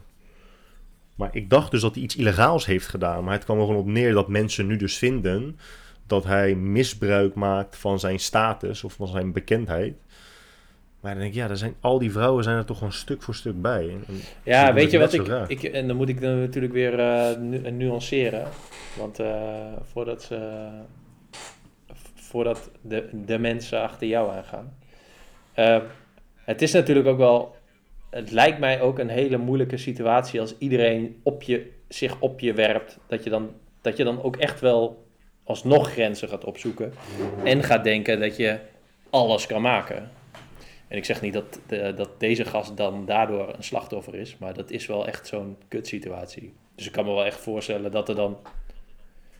Maar 1.15 1.35
ik 1.35 1.49
dacht 1.49 1.71
dus 1.71 1.81
dat 1.81 1.93
hij 1.93 2.03
iets 2.03 2.15
illegaals 2.15 2.65
heeft 2.65 2.87
gedaan. 2.87 3.23
Maar 3.23 3.33
het 3.33 3.43
kwam 3.43 3.57
er 3.57 3.65
gewoon 3.65 3.79
op 3.79 3.87
neer 3.87 4.13
dat 4.13 4.27
mensen 4.27 4.67
nu 4.67 4.77
dus 4.77 4.97
vinden 4.97 5.59
dat 6.07 6.23
hij 6.23 6.55
misbruik 6.55 7.35
maakt 7.35 7.77
van 7.77 7.99
zijn 7.99 8.19
status 8.19 8.83
of 8.83 8.93
van 8.93 9.07
zijn 9.07 9.31
bekendheid. 9.31 9.93
Maar 10.99 11.11
dan 11.11 11.21
denk 11.21 11.33
ik, 11.33 11.39
ja, 11.39 11.49
er 11.49 11.57
zijn, 11.57 11.75
al 11.79 11.99
die 11.99 12.11
vrouwen 12.11 12.43
zijn 12.43 12.57
er 12.57 12.65
toch 12.65 12.77
gewoon 12.77 12.93
stuk 12.93 13.21
voor 13.21 13.35
stuk 13.35 13.61
bij. 13.61 13.81
En- 13.89 14.03
en- 14.07 14.19
Ja, 14.43 14.73
weet 14.73 14.91
je 14.91 14.99
wat 14.99 15.13
ik, 15.13 15.27
ik... 15.47 15.63
En 15.63 15.87
dan 15.87 15.95
moet 15.95 16.09
ik 16.09 16.21
dan 16.21 16.39
natuurlijk 16.39 16.73
weer 16.73 16.99
eh, 16.99 17.37
nu, 17.37 17.71
nuanceren. 17.71 18.47
Want 18.97 19.19
eh, 19.19 19.73
voordat, 19.83 20.23
ze, 20.23 20.67
voordat 22.15 22.69
de, 22.81 23.09
de 23.25 23.37
mensen 23.39 23.81
achter 23.81 24.07
jou 24.07 24.31
aangaan. 24.31 24.77
Eh, 25.53 25.77
het 26.35 26.61
is 26.61 26.71
natuurlijk 26.71 27.07
ook 27.07 27.17
wel... 27.17 27.55
Het 28.09 28.31
lijkt 28.31 28.59
mij 28.59 28.81
ook 28.81 28.99
een 28.99 29.09
hele 29.09 29.37
moeilijke 29.37 29.77
situatie 29.77 30.39
als 30.41 30.55
iedereen 30.57 31.19
op 31.23 31.43
je, 31.43 31.71
zich 31.87 32.15
op 32.19 32.39
je 32.39 32.53
werpt. 32.53 32.97
Dat 33.07 33.23
je, 33.23 33.29
dan, 33.29 33.49
dat 33.81 33.97
je 33.97 34.03
dan 34.03 34.23
ook 34.23 34.35
echt 34.35 34.59
wel 34.59 35.05
alsnog 35.43 35.91
grenzen 35.91 36.29
gaat 36.29 36.43
opzoeken. 36.45 36.93
En 37.43 37.63
gaat 37.63 37.83
denken 37.83 38.19
dat 38.19 38.37
je 38.37 38.59
alles 39.09 39.45
kan 39.45 39.61
maken. 39.61 40.09
En 40.89 40.97
ik 40.97 41.05
zeg 41.05 41.21
niet 41.21 41.33
dat, 41.33 41.59
de, 41.67 41.93
dat 41.95 42.09
deze 42.19 42.45
gast 42.45 42.77
dan 42.77 43.05
daardoor 43.05 43.53
een 43.57 43.63
slachtoffer 43.63 44.15
is, 44.15 44.37
maar 44.37 44.53
dat 44.53 44.71
is 44.71 44.85
wel 44.85 45.07
echt 45.07 45.27
zo'n 45.27 45.57
kutsituatie. 45.67 46.53
Dus 46.75 46.85
ik 46.85 46.91
kan 46.91 47.05
me 47.05 47.13
wel 47.13 47.25
echt 47.25 47.39
voorstellen 47.39 47.91
dat 47.91 48.09
er 48.09 48.15
dan, 48.15 48.37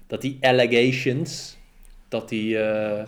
dat 0.08 0.22
die 0.22 0.38
allegations, 0.41 1.58
dat 2.08 2.30
die 2.30 2.58
eh, 2.60 3.00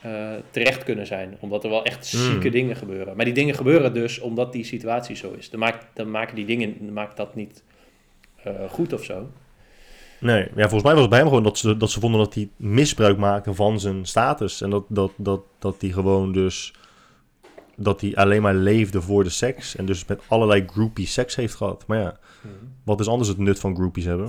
eh, 0.00 0.34
terecht 0.50 0.82
kunnen 0.84 1.06
zijn. 1.06 1.36
Omdat 1.40 1.64
er 1.64 1.70
wel 1.70 1.84
echt 1.84 2.06
zieke 2.06 2.40
Hmm. 2.40 2.50
dingen 2.50 2.76
gebeuren. 2.76 3.16
Maar 3.16 3.24
die 3.24 3.34
dingen 3.34 3.54
gebeuren 3.54 3.94
dus 3.94 4.18
omdat 4.18 4.52
die 4.52 4.64
situatie 4.64 5.16
zo 5.16 5.32
is. 5.38 5.50
Dan, 5.50 5.60
maakt, 5.60 5.86
dan 5.94 6.10
maken 6.10 6.36
die 6.36 6.46
dingen, 6.46 6.74
dan 6.80 6.92
maakt 6.92 7.16
dat 7.16 7.34
niet 7.34 7.62
eh, 8.42 8.52
goed 8.70 8.92
of 8.92 9.04
zo. 9.04 9.28
Nee, 10.20 10.48
ja, 10.54 10.68
volgens 10.68 10.82
mij 10.82 10.92
was 10.92 11.00
het 11.00 11.10
bij 11.10 11.18
hem 11.18 11.28
gewoon 11.28 11.42
dat 11.42 11.58
ze, 11.58 11.76
dat 11.76 11.90
ze 11.90 12.00
vonden 12.00 12.20
dat 12.20 12.34
hij 12.34 12.48
misbruik 12.56 13.16
maakte 13.18 13.54
van 13.54 13.80
zijn 13.80 14.06
status. 14.06 14.60
En 14.60 14.70
dat, 14.70 14.84
dat, 14.88 15.12
dat, 15.16 15.40
dat 15.58 15.80
hij 15.80 15.90
gewoon 15.90 16.32
dus... 16.32 16.72
Dat 17.76 18.00
hij 18.00 18.14
alleen 18.14 18.42
maar 18.42 18.54
leefde 18.54 19.00
voor 19.00 19.24
de 19.24 19.30
seks. 19.30 19.76
En 19.76 19.86
dus 19.86 20.04
met 20.06 20.20
allerlei 20.26 20.64
groupie 20.66 21.06
seks 21.06 21.36
heeft 21.36 21.54
gehad. 21.54 21.86
Maar 21.86 21.98
ja, 21.98 22.18
wat 22.84 23.00
is 23.00 23.08
anders 23.08 23.28
het 23.28 23.38
nut 23.38 23.58
van 23.58 23.74
groupies 23.74 24.04
hebben? 24.04 24.28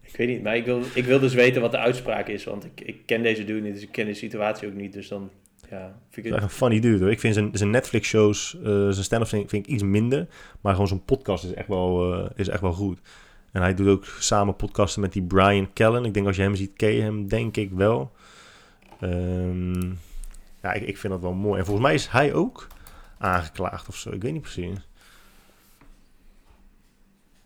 Ik 0.00 0.16
weet 0.16 0.28
niet, 0.28 0.42
maar 0.42 0.56
ik 0.56 0.64
wil, 0.64 0.82
ik 0.94 1.04
wil 1.04 1.18
dus 1.18 1.34
weten 1.34 1.60
wat 1.60 1.70
de 1.70 1.78
uitspraak 1.78 2.28
is. 2.28 2.44
Want 2.44 2.64
ik, 2.64 2.80
ik 2.80 2.96
ken 3.06 3.22
deze 3.22 3.44
dude 3.44 3.60
niet, 3.60 3.74
dus 3.74 3.82
ik 3.82 3.92
ken 3.92 4.06
de 4.06 4.14
situatie 4.14 4.68
ook 4.68 4.74
niet. 4.74 4.92
Dus 4.92 5.08
dan, 5.08 5.30
ja, 5.70 5.98
vind 6.10 6.26
ik 6.26 6.32
Het 6.32 6.42
een 6.42 6.50
funny 6.50 6.80
dude 6.80 6.98
hoor. 6.98 7.10
Ik 7.10 7.20
vind 7.20 7.34
zijn, 7.34 7.50
zijn 7.52 7.70
Netflix-shows, 7.70 8.56
eh, 8.56 8.88
zijn 8.88 9.04
stand-up 9.04 9.28
vind, 9.28 9.50
vind 9.50 9.66
ik 9.66 9.72
iets 9.72 9.82
minder. 9.82 10.26
Maar 10.60 10.72
gewoon 10.72 10.88
zijn 10.88 11.04
podcast 11.04 11.44
is 11.44 11.54
echt, 11.54 11.68
wel, 11.68 12.14
eh, 12.14 12.30
is 12.36 12.48
echt 12.48 12.60
wel 12.60 12.72
goed. 12.72 12.98
En 13.52 13.62
hij 13.62 13.74
doet 13.74 13.88
ook 13.88 14.04
samen 14.04 14.56
podcasten 14.56 15.00
met 15.00 15.12
die 15.12 15.22
Brian 15.22 15.72
Callen. 15.72 16.04
Ik 16.04 16.14
denk 16.14 16.26
als 16.26 16.36
je 16.36 16.42
hem 16.42 16.54
ziet, 16.54 16.72
ken 16.76 16.92
je 16.92 17.02
hem 17.02 17.28
denk 17.28 17.56
ik 17.56 17.70
wel. 17.70 18.12
Ehm, 19.00 19.90
ja, 20.62 20.72
ik, 20.72 20.82
ik 20.82 20.98
vind 20.98 21.12
dat 21.12 21.22
wel 21.22 21.32
mooi. 21.32 21.58
En 21.58 21.64
volgens 21.64 21.86
mij 21.86 21.94
is 21.94 22.08
hij 22.08 22.34
ook 22.34 22.66
aangeklaagd 23.18 23.88
of 23.88 23.96
zo. 23.96 24.10
Ik 24.10 24.22
weet 24.22 24.32
niet 24.32 24.42
precies. 24.42 24.88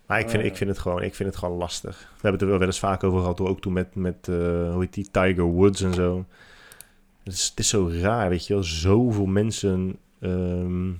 Maar 0.06 0.20
ik 0.20 0.28
vind, 0.28 0.42
Oh, 0.42 0.48
ik 0.48 0.56
vind, 0.56 0.70
het, 0.70 0.78
gewoon, 0.78 1.02
ik 1.02 1.14
vind 1.14 1.28
het 1.28 1.38
gewoon 1.38 1.58
lastig. 1.58 1.98
We 1.98 2.06
hebben 2.12 2.32
het 2.32 2.40
er 2.40 2.48
wel 2.48 2.58
wel 2.58 2.66
eens 2.66 2.78
vaak 2.78 3.04
over 3.04 3.18
gehad. 3.20 3.40
Ook 3.40 3.60
toen 3.60 3.72
met, 3.72 3.94
met 3.94 4.28
eh, 4.28 4.36
hoe 4.72 4.80
heet 4.80 4.94
die, 4.94 5.10
Tiger 5.10 5.44
Woods 5.44 5.82
en 5.82 5.94
zo. 5.94 6.24
Het 7.22 7.32
is, 7.32 7.48
het 7.48 7.58
is 7.58 7.68
zo 7.68 7.90
raar, 7.92 8.28
weet 8.28 8.46
je 8.46 8.54
wel. 8.54 8.62
Zoveel 8.62 9.26
mensen 9.26 9.98
ehm, 10.20 10.90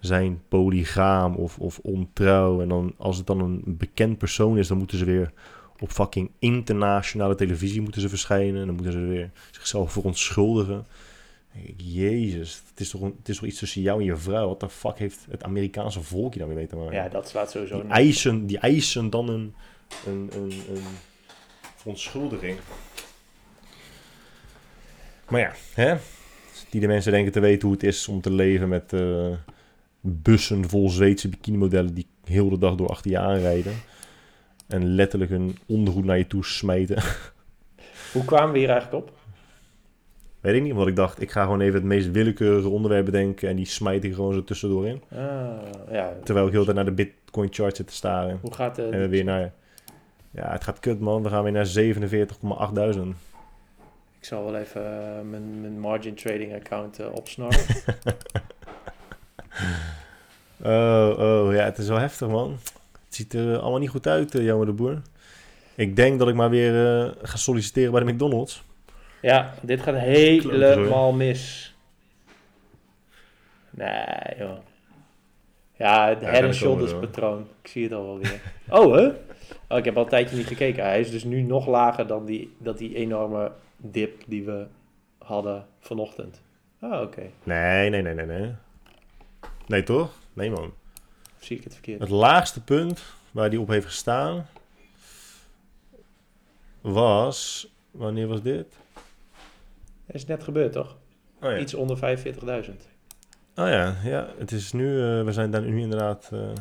zijn 0.00 0.42
polygaam 0.48 1.34
of, 1.34 1.58
of 1.58 1.78
ontrouw. 1.78 2.60
En 2.60 2.68
dan, 2.68 2.94
als 2.96 3.16
het 3.16 3.26
dan 3.26 3.40
een 3.40 3.62
bekend 3.66 4.18
persoon 4.18 4.58
is, 4.58 4.68
dan 4.68 4.78
moeten 4.78 4.98
ze 4.98 5.04
weer 5.04 5.32
op 5.80 5.90
fucking 5.90 6.30
internationale 6.38 7.34
televisie 7.34 7.80
moeten 7.80 8.00
ze 8.00 8.08
verschijnen. 8.08 8.60
En 8.60 8.66
dan 8.66 8.74
moeten 8.74 8.92
ze 8.92 8.98
weer 8.98 9.30
zichzelf 9.50 9.92
verontschuldigen. 9.92 10.86
Jezus, 11.76 12.62
het 12.70 12.80
is, 12.80 12.90
toch 12.90 13.00
een, 13.00 13.14
het 13.18 13.28
is 13.28 13.36
toch 13.36 13.46
iets 13.46 13.58
tussen 13.58 13.82
jou 13.82 14.00
en 14.00 14.04
je 14.04 14.16
vrouw. 14.16 14.48
Wat 14.48 14.60
de 14.60 14.68
fuck 14.68 14.98
heeft 14.98 15.26
het 15.30 15.42
Amerikaanse 15.42 16.02
volkje 16.02 16.38
dan 16.38 16.48
weer 16.48 16.56
mee 16.56 16.66
te 16.66 16.76
maken? 16.76 16.94
Ja, 16.94 17.08
dat 17.08 17.28
slaat 17.28 17.50
sowieso... 17.50 17.82
die, 17.82 17.90
eisen, 17.90 18.46
die 18.46 18.58
eisen 18.58 19.10
dan 19.10 19.28
een, 19.28 19.54
een, 20.06 20.30
een, 20.34 20.52
een 20.74 20.82
verontschuldiging. 21.76 22.58
Maar 25.28 25.40
ja, 25.40 25.52
hè? 25.74 25.96
die 26.70 26.80
de 26.80 26.86
mensen 26.86 27.12
denken 27.12 27.32
te 27.32 27.40
weten 27.40 27.68
hoe 27.68 27.76
het 27.76 27.86
is 27.86 28.08
om 28.08 28.20
te 28.20 28.32
leven 28.32 28.68
met 28.68 28.92
eh, 28.92 29.28
bussen 30.00 30.68
vol 30.68 30.88
Zweedse 30.88 31.28
bikinimodellen 31.28 31.94
die 31.94 32.06
heel 32.24 32.48
de 32.48 32.58
dag 32.58 32.74
door 32.74 32.88
achter 32.88 33.10
je 33.10 33.18
aanrijden. 33.18 33.72
En 34.70 34.94
letterlijk 34.94 35.30
een 35.30 35.58
ondergoed 35.66 36.04
naar 36.04 36.18
je 36.18 36.26
toe 36.26 36.44
smijten. 36.44 37.02
Hoe 38.12 38.24
kwamen 38.24 38.52
we 38.52 38.58
hier 38.58 38.70
eigenlijk 38.70 39.04
op? 39.04 39.18
Weet 40.40 40.54
ik 40.54 40.62
niet, 40.62 40.74
want 40.74 40.88
ik 40.88 40.96
dacht, 40.96 41.20
ik 41.20 41.30
ga 41.30 41.42
gewoon 41.42 41.60
even 41.60 41.74
het 41.74 41.84
meest 41.84 42.10
willekeurige 42.10 42.68
onderwerp 42.68 43.04
bedenken 43.04 43.48
en 43.48 43.56
die 43.56 43.66
smijt 43.66 44.04
ik 44.04 44.14
gewoon 44.14 44.34
zo 44.34 44.44
tussendoor 44.44 44.86
in. 44.86 45.02
Ah, 45.12 45.18
ja, 45.90 46.12
Terwijl 46.24 46.46
ik 46.46 46.52
heel 46.52 46.64
tijd 46.64 46.76
naar 46.76 46.84
de 46.84 46.92
Bitcoin 46.92 47.48
chart 47.52 47.76
zit 47.76 47.86
te 47.86 47.94
staren. 47.94 48.38
hoe 48.42 48.54
gaat 48.54 48.76
de... 48.76 48.82
En 48.82 49.00
we 49.00 49.08
weer 49.08 49.24
naar... 49.24 49.52
Ja, 50.30 50.52
het 50.52 50.64
gaat 50.64 50.80
kut 50.80 51.00
man. 51.00 51.22
We 51.22 51.28
gaan 51.28 51.42
weer 51.42 51.52
naar 51.52 51.66
47,8 51.66 53.08
Ik 54.18 54.24
zal 54.24 54.44
wel 54.44 54.56
even 54.56 54.84
eh, 54.84 55.22
mijn, 55.30 55.60
mijn 55.60 55.80
margin 55.80 56.14
trading 56.14 56.54
account 56.54 56.98
eh, 56.98 57.06
opsnorren. 57.12 57.60
Oh, 60.62 61.18
oh, 61.18 61.54
ja, 61.54 61.64
het 61.64 61.78
is 61.78 61.88
wel 61.88 61.98
heftig 61.98 62.28
man. 62.28 62.58
Het 63.20 63.32
ziet 63.32 63.40
er 63.40 63.58
allemaal 63.58 63.78
niet 63.78 63.88
goed 63.88 64.06
uit, 64.06 64.34
uh, 64.34 64.44
Jammer 64.44 64.66
de 64.66 64.72
Boer. 64.72 65.02
Ik 65.74 65.96
denk 65.96 66.18
dat 66.18 66.28
ik 66.28 66.34
maar 66.34 66.50
weer 66.50 67.00
eh, 67.00 67.10
ga 67.22 67.36
solliciteren 67.36 67.92
bij 67.92 68.04
de 68.04 68.12
McDonald's. 68.12 68.64
ja, 69.20 69.54
dit 69.62 69.80
gaat 69.80 69.94
helemaal 69.94 71.12
mis. 71.12 71.74
Nee, 73.70 74.38
joh. 74.38 74.58
Ja, 75.76 76.08
het 76.08 76.20
Ja, 76.20 76.30
head 76.30 76.44
and 76.44 76.54
shoulders 76.54 76.92
patroon. 76.92 77.46
Ik 77.62 77.68
zie 77.68 77.82
het 77.82 77.92
al 77.92 78.04
wel 78.04 78.18
weer. 78.18 78.40
Oh, 78.78 78.94
hè? 78.94 79.06
Oh, 79.68 79.78
ik 79.78 79.84
heb 79.84 79.96
al 79.96 80.02
een 80.02 80.08
tijdje 80.08 80.36
niet 80.36 80.46
gekeken. 80.46 80.84
Hij 80.84 81.00
is 81.00 81.10
dus 81.10 81.24
nu 81.24 81.42
nog 81.42 81.66
lager 81.66 82.06
dan 82.06 82.24
die, 82.24 82.52
dat 82.58 82.78
die 82.78 82.94
enorme 82.94 83.52
dip 83.76 84.22
die 84.26 84.44
we 84.44 84.66
hadden 85.18 85.66
vanochtend. 85.80 86.42
Ah, 86.80 87.00
oké. 87.00 87.22
Nee, 87.42 87.90
nee, 87.90 88.02
nee, 88.02 88.14
nee, 88.14 88.26
nee. 88.26 88.52
Nee, 89.66 89.82
toch? 89.82 90.12
Nee, 90.32 90.50
man. 90.50 90.72
Zie 91.40 91.56
ik 91.56 91.64
het 91.64 91.72
verkeerd? 91.72 92.00
Het 92.00 92.08
laagste 92.08 92.60
punt 92.60 93.02
waar 93.30 93.50
die 93.50 93.60
op 93.60 93.68
heeft 93.68 93.86
gestaan 93.86 94.46
was... 96.80 97.68
Wanneer 97.90 98.26
was 98.26 98.42
dit? 98.42 98.66
Het 100.06 100.14
is 100.14 100.26
net 100.26 100.42
gebeurd, 100.42 100.72
toch? 100.72 100.96
Oh 101.42 101.50
ja, 101.50 101.58
Iets 101.58 101.74
onder 101.74 101.96
45.000. 101.96 102.02
oh, 103.56 103.68
ja, 103.68 103.96
ja 104.04 104.28
het 104.38 104.52
is 104.52 104.72
nu... 104.72 104.86
eh, 105.02 105.24
we 105.24 105.32
zijn 105.32 105.50
daar 105.50 105.62
nu 105.62 105.80
inderdaad... 105.80 106.30
eh 106.32 106.52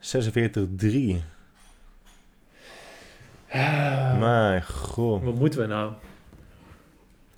46,3. 0.00 1.22
Mijn 4.18 4.62
god. 4.64 5.22
Wat 5.22 5.34
moeten 5.34 5.60
we 5.60 5.66
nou? 5.66 5.92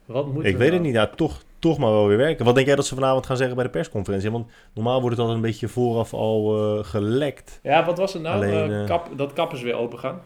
Wat 0.05 0.27
moeten 0.27 0.45
Ik 0.45 0.53
we 0.53 0.59
weet 0.59 0.69
nou? 0.71 0.73
het 0.73 0.83
niet. 0.83 0.93
Ja, 0.95 1.07
toch, 1.07 1.43
toch 1.59 1.79
maar 1.79 1.91
wel 1.91 2.07
weer 2.07 2.17
werken. 2.17 2.45
Wat 2.45 2.55
denk 2.55 2.67
jij 2.67 2.77
dat 2.77 2.87
ze 2.87 2.95
vanavond 2.95 3.27
gaan 3.27 3.37
zeggen 3.37 3.55
bij 3.57 3.65
de 3.65 3.71
persconferentie? 3.71 4.31
Want 4.31 4.51
normaal 4.75 5.01
wordt 5.01 5.17
het 5.17 5.19
altijd 5.27 5.37
een 5.45 5.51
beetje 5.51 5.69
vooraf 5.69 6.15
al 6.15 6.57
eh, 6.79 6.85
gelekt. 6.85 7.61
Ja, 7.63 7.85
wat 7.85 7.99
was 7.99 8.13
het 8.13 8.23
nou? 8.23 8.35
Alleen, 8.37 8.71
Eh, 8.71 8.81
eh, 8.81 8.87
kap, 8.87 9.09
dat 9.17 9.33
kappers 9.33 9.63
weer 9.63 9.75
open 9.75 9.99
gaan. 9.99 10.21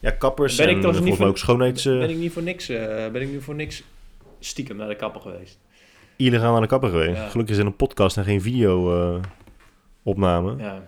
Ja, 0.00 0.10
kappers 0.10 0.56
Ben 0.56 0.68
ik 0.68 0.74
en 0.76 0.80
toch 0.82 1.00
niet 1.00 1.16
van- 1.16 1.26
ook 1.26 1.38
schoonheids... 1.38 1.86
eh, 1.86 1.98
Ben 1.98 2.10
ik 2.10 2.16
niet 2.16 2.32
voor 2.32 2.42
niks, 2.42 2.66
ben 3.12 3.20
ik 3.22 3.28
nu 3.28 3.40
voor 3.40 3.54
niks 3.54 3.82
stiekem 4.38 4.76
naar 4.76 4.88
de 4.88 4.96
kapper 4.96 5.20
geweest? 5.20 5.58
illegaal 6.16 6.54
aan 6.54 6.60
de 6.62 6.66
kapper 6.68 6.90
geweest. 6.90 7.16
Ja. 7.16 7.28
Gelukkig 7.28 7.54
is 7.54 7.62
het 7.62 7.70
een 7.70 7.76
podcast 7.76 8.16
en 8.16 8.24
geen 8.24 8.40
video 8.42 9.20
opname. 10.02 10.56
Ja. 10.58 10.82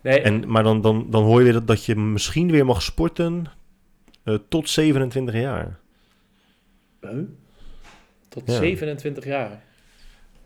Nee, 0.00 0.20
En, 0.20 0.50
maar 0.50 0.62
dan, 0.62 0.80
dan, 0.80 1.06
dan 1.10 1.24
hoor 1.24 1.38
je 1.38 1.44
weer 1.44 1.52
dat, 1.52 1.66
dat 1.66 1.84
je 1.84 1.96
misschien 1.96 2.50
weer 2.50 2.64
mag 2.66 2.82
sporten 2.82 3.46
tot 4.48 4.68
27 4.68 5.34
jaar. 5.34 5.78
Huh? 7.00 7.10
Tot 8.36 8.46
Ja. 8.46 8.58
27 8.58 9.24
jaar. 9.24 9.62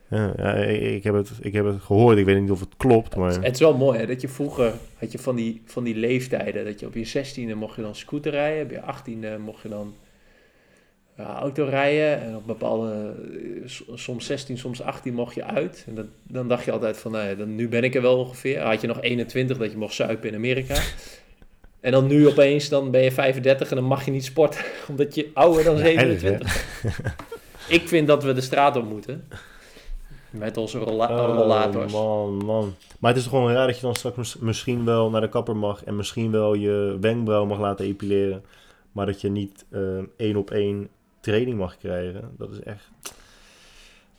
Ja, 0.09 0.33
ja, 0.37 0.55
ik, 0.65 1.05
heb 1.05 1.15
het, 1.15 1.31
ik 1.41 1.53
heb 1.53 1.65
het 1.65 1.81
gehoord. 1.81 2.19
Ik 2.19 2.25
weet 2.25 2.41
niet 2.41 2.51
of 2.51 2.61
het 2.61 2.77
klopt, 2.77 3.17
maar... 3.17 3.43
Het 3.43 3.55
is 3.55 3.61
wel 3.61 3.77
mooi 3.77 3.99
hè, 3.99 4.07
dat 4.07 4.21
je 4.21 4.29
vroeger 4.29 4.73
had 4.99 5.13
je 5.13 5.19
van 5.19 5.37
die, 5.37 5.63
van 5.65 5.85
die 5.85 5.95
leeftijden. 5.95 6.65
Dat 6.65 6.81
je 6.81 6.87
op 6.87 6.95
je 6.95 7.09
16e 7.09 7.57
mocht 7.57 7.77
je 7.77 7.83
dan 7.83 7.95
scooter 7.95 8.33
rijden. 8.33 8.65
Op 8.65 8.71
je 8.71 9.17
18e 9.17 9.41
mocht 9.41 9.63
je 9.63 9.69
dan 9.69 9.95
ja, 11.17 11.39
auto 11.39 11.65
rijden. 11.65 12.23
En 12.23 12.37
op 12.37 12.47
bepaalde, 12.47 13.15
eh, 13.65 13.95
soms 13.95 14.27
16, 14.27 14.59
soms 14.59 14.83
18 14.83 15.15
mocht 15.15 15.35
je 15.35 15.45
uit. 15.45 15.85
En 15.89 15.95
dat, 15.95 16.07
dan 16.23 16.49
dacht 16.49 16.65
je 16.65 16.73
altijd 16.73 16.97
van, 16.97 17.13
nou 17.13 17.29
ja, 17.29 17.35
dan, 17.35 17.55
nu 17.55 17.69
ben 17.69 17.85
ik 17.85 17.95
er 17.95 18.03
wel 18.03 18.19
ongeveer. 18.19 18.61
Had 18.61 18.81
je 18.81 18.87
nog 18.87 19.03
21 19.03 19.59
dat 19.59 19.71
je 19.71 19.77
mocht 19.77 19.95
zuipen 19.95 20.29
in 20.29 20.35
Amerika. 20.35 20.83
En 21.81 21.93
dan 21.93 22.07
nu 22.07 22.29
opeens, 22.29 22.69
dan 22.69 22.91
ben 22.91 23.03
je 23.03 23.13
35 23.13 23.71
en 23.71 23.77
dan 23.77 23.85
mag 23.85 24.05
je 24.05 24.11
niet 24.11 24.25
sporten. 24.25 24.61
Omdat 24.89 25.15
je 25.15 25.31
ouder 25.35 25.65
dan 25.65 25.77
Ja, 25.77 25.85
erg, 25.85 25.97
hè? 25.97 26.07
27 26.11 27.29
Ik 27.71 27.89
vind 27.89 28.07
dat 28.07 28.23
we 28.25 28.33
de 28.33 28.41
straat 28.41 28.77
op 28.77 28.89
moeten. 28.89 29.29
Met 30.31 30.57
onze 30.57 30.79
rolla 30.79 31.09
Oh, 31.29 31.35
rollators. 31.37 31.93
man, 31.93 32.37
man. 32.45 32.75
Maar 32.99 33.11
het 33.11 33.19
is 33.19 33.27
toch 33.27 33.33
gewoon 33.39 33.53
raar 33.53 33.67
dat 33.67 33.77
je 33.77 33.83
dan 33.83 33.95
straks 33.95 34.17
mis- 34.17 34.37
misschien 34.39 34.85
wel 34.85 35.11
naar 35.11 35.21
de 35.21 35.29
kapper 35.29 35.57
mag 35.57 35.85
en 35.85 35.97
misschien 35.97 36.31
wel 36.31 36.55
je 36.55 36.97
wenkbrauw 37.01 37.47
mag 37.47 37.59
laten 37.59 37.85
epileren, 37.85 38.45
maar 38.93 39.07
dat 39.07 39.21
je 39.21 39.29
niet 39.31 39.65
eh, 39.71 39.81
één 40.17 40.37
op 40.37 40.51
één 40.51 40.89
training 41.21 41.59
mag 41.59 41.77
krijgen. 41.79 42.31
Dat 42.39 42.51
is 42.51 42.61
echt. 42.63 42.91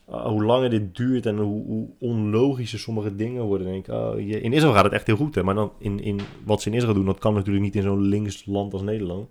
Ah, 0.10 0.26
hoe 0.26 0.44
langer 0.44 0.70
dit 0.70 0.96
duurt 0.96 1.26
en 1.26 1.38
hoe, 1.38 1.66
hoe 1.66 1.88
onlogischer 2.00 2.80
sommige 2.80 3.16
dingen 3.16 3.44
worden, 3.44 3.68
denk 3.68 3.88
ik. 3.88 3.94
oh, 3.94 4.20
je, 4.20 4.42
in 4.42 4.54
Israël 4.54 4.74
gaat 4.74 4.84
het 4.84 4.94
echt 4.94 5.08
heel 5.08 5.16
goed, 5.16 5.36
hè? 5.36 5.44
maar 5.44 5.56
dan 5.56 5.72
in, 5.78 6.00
in 6.00 6.20
wat 6.46 6.62
ze 6.62 6.70
in 6.70 6.76
Israël 6.76 6.94
doen, 6.94 7.06
dat 7.06 7.20
kan 7.20 7.34
natuurlijk 7.34 7.64
niet 7.66 7.76
in 7.76 7.82
zo'n 7.82 8.02
links 8.02 8.46
land 8.46 8.74
als 8.74 8.82
Nederland. 8.82 9.30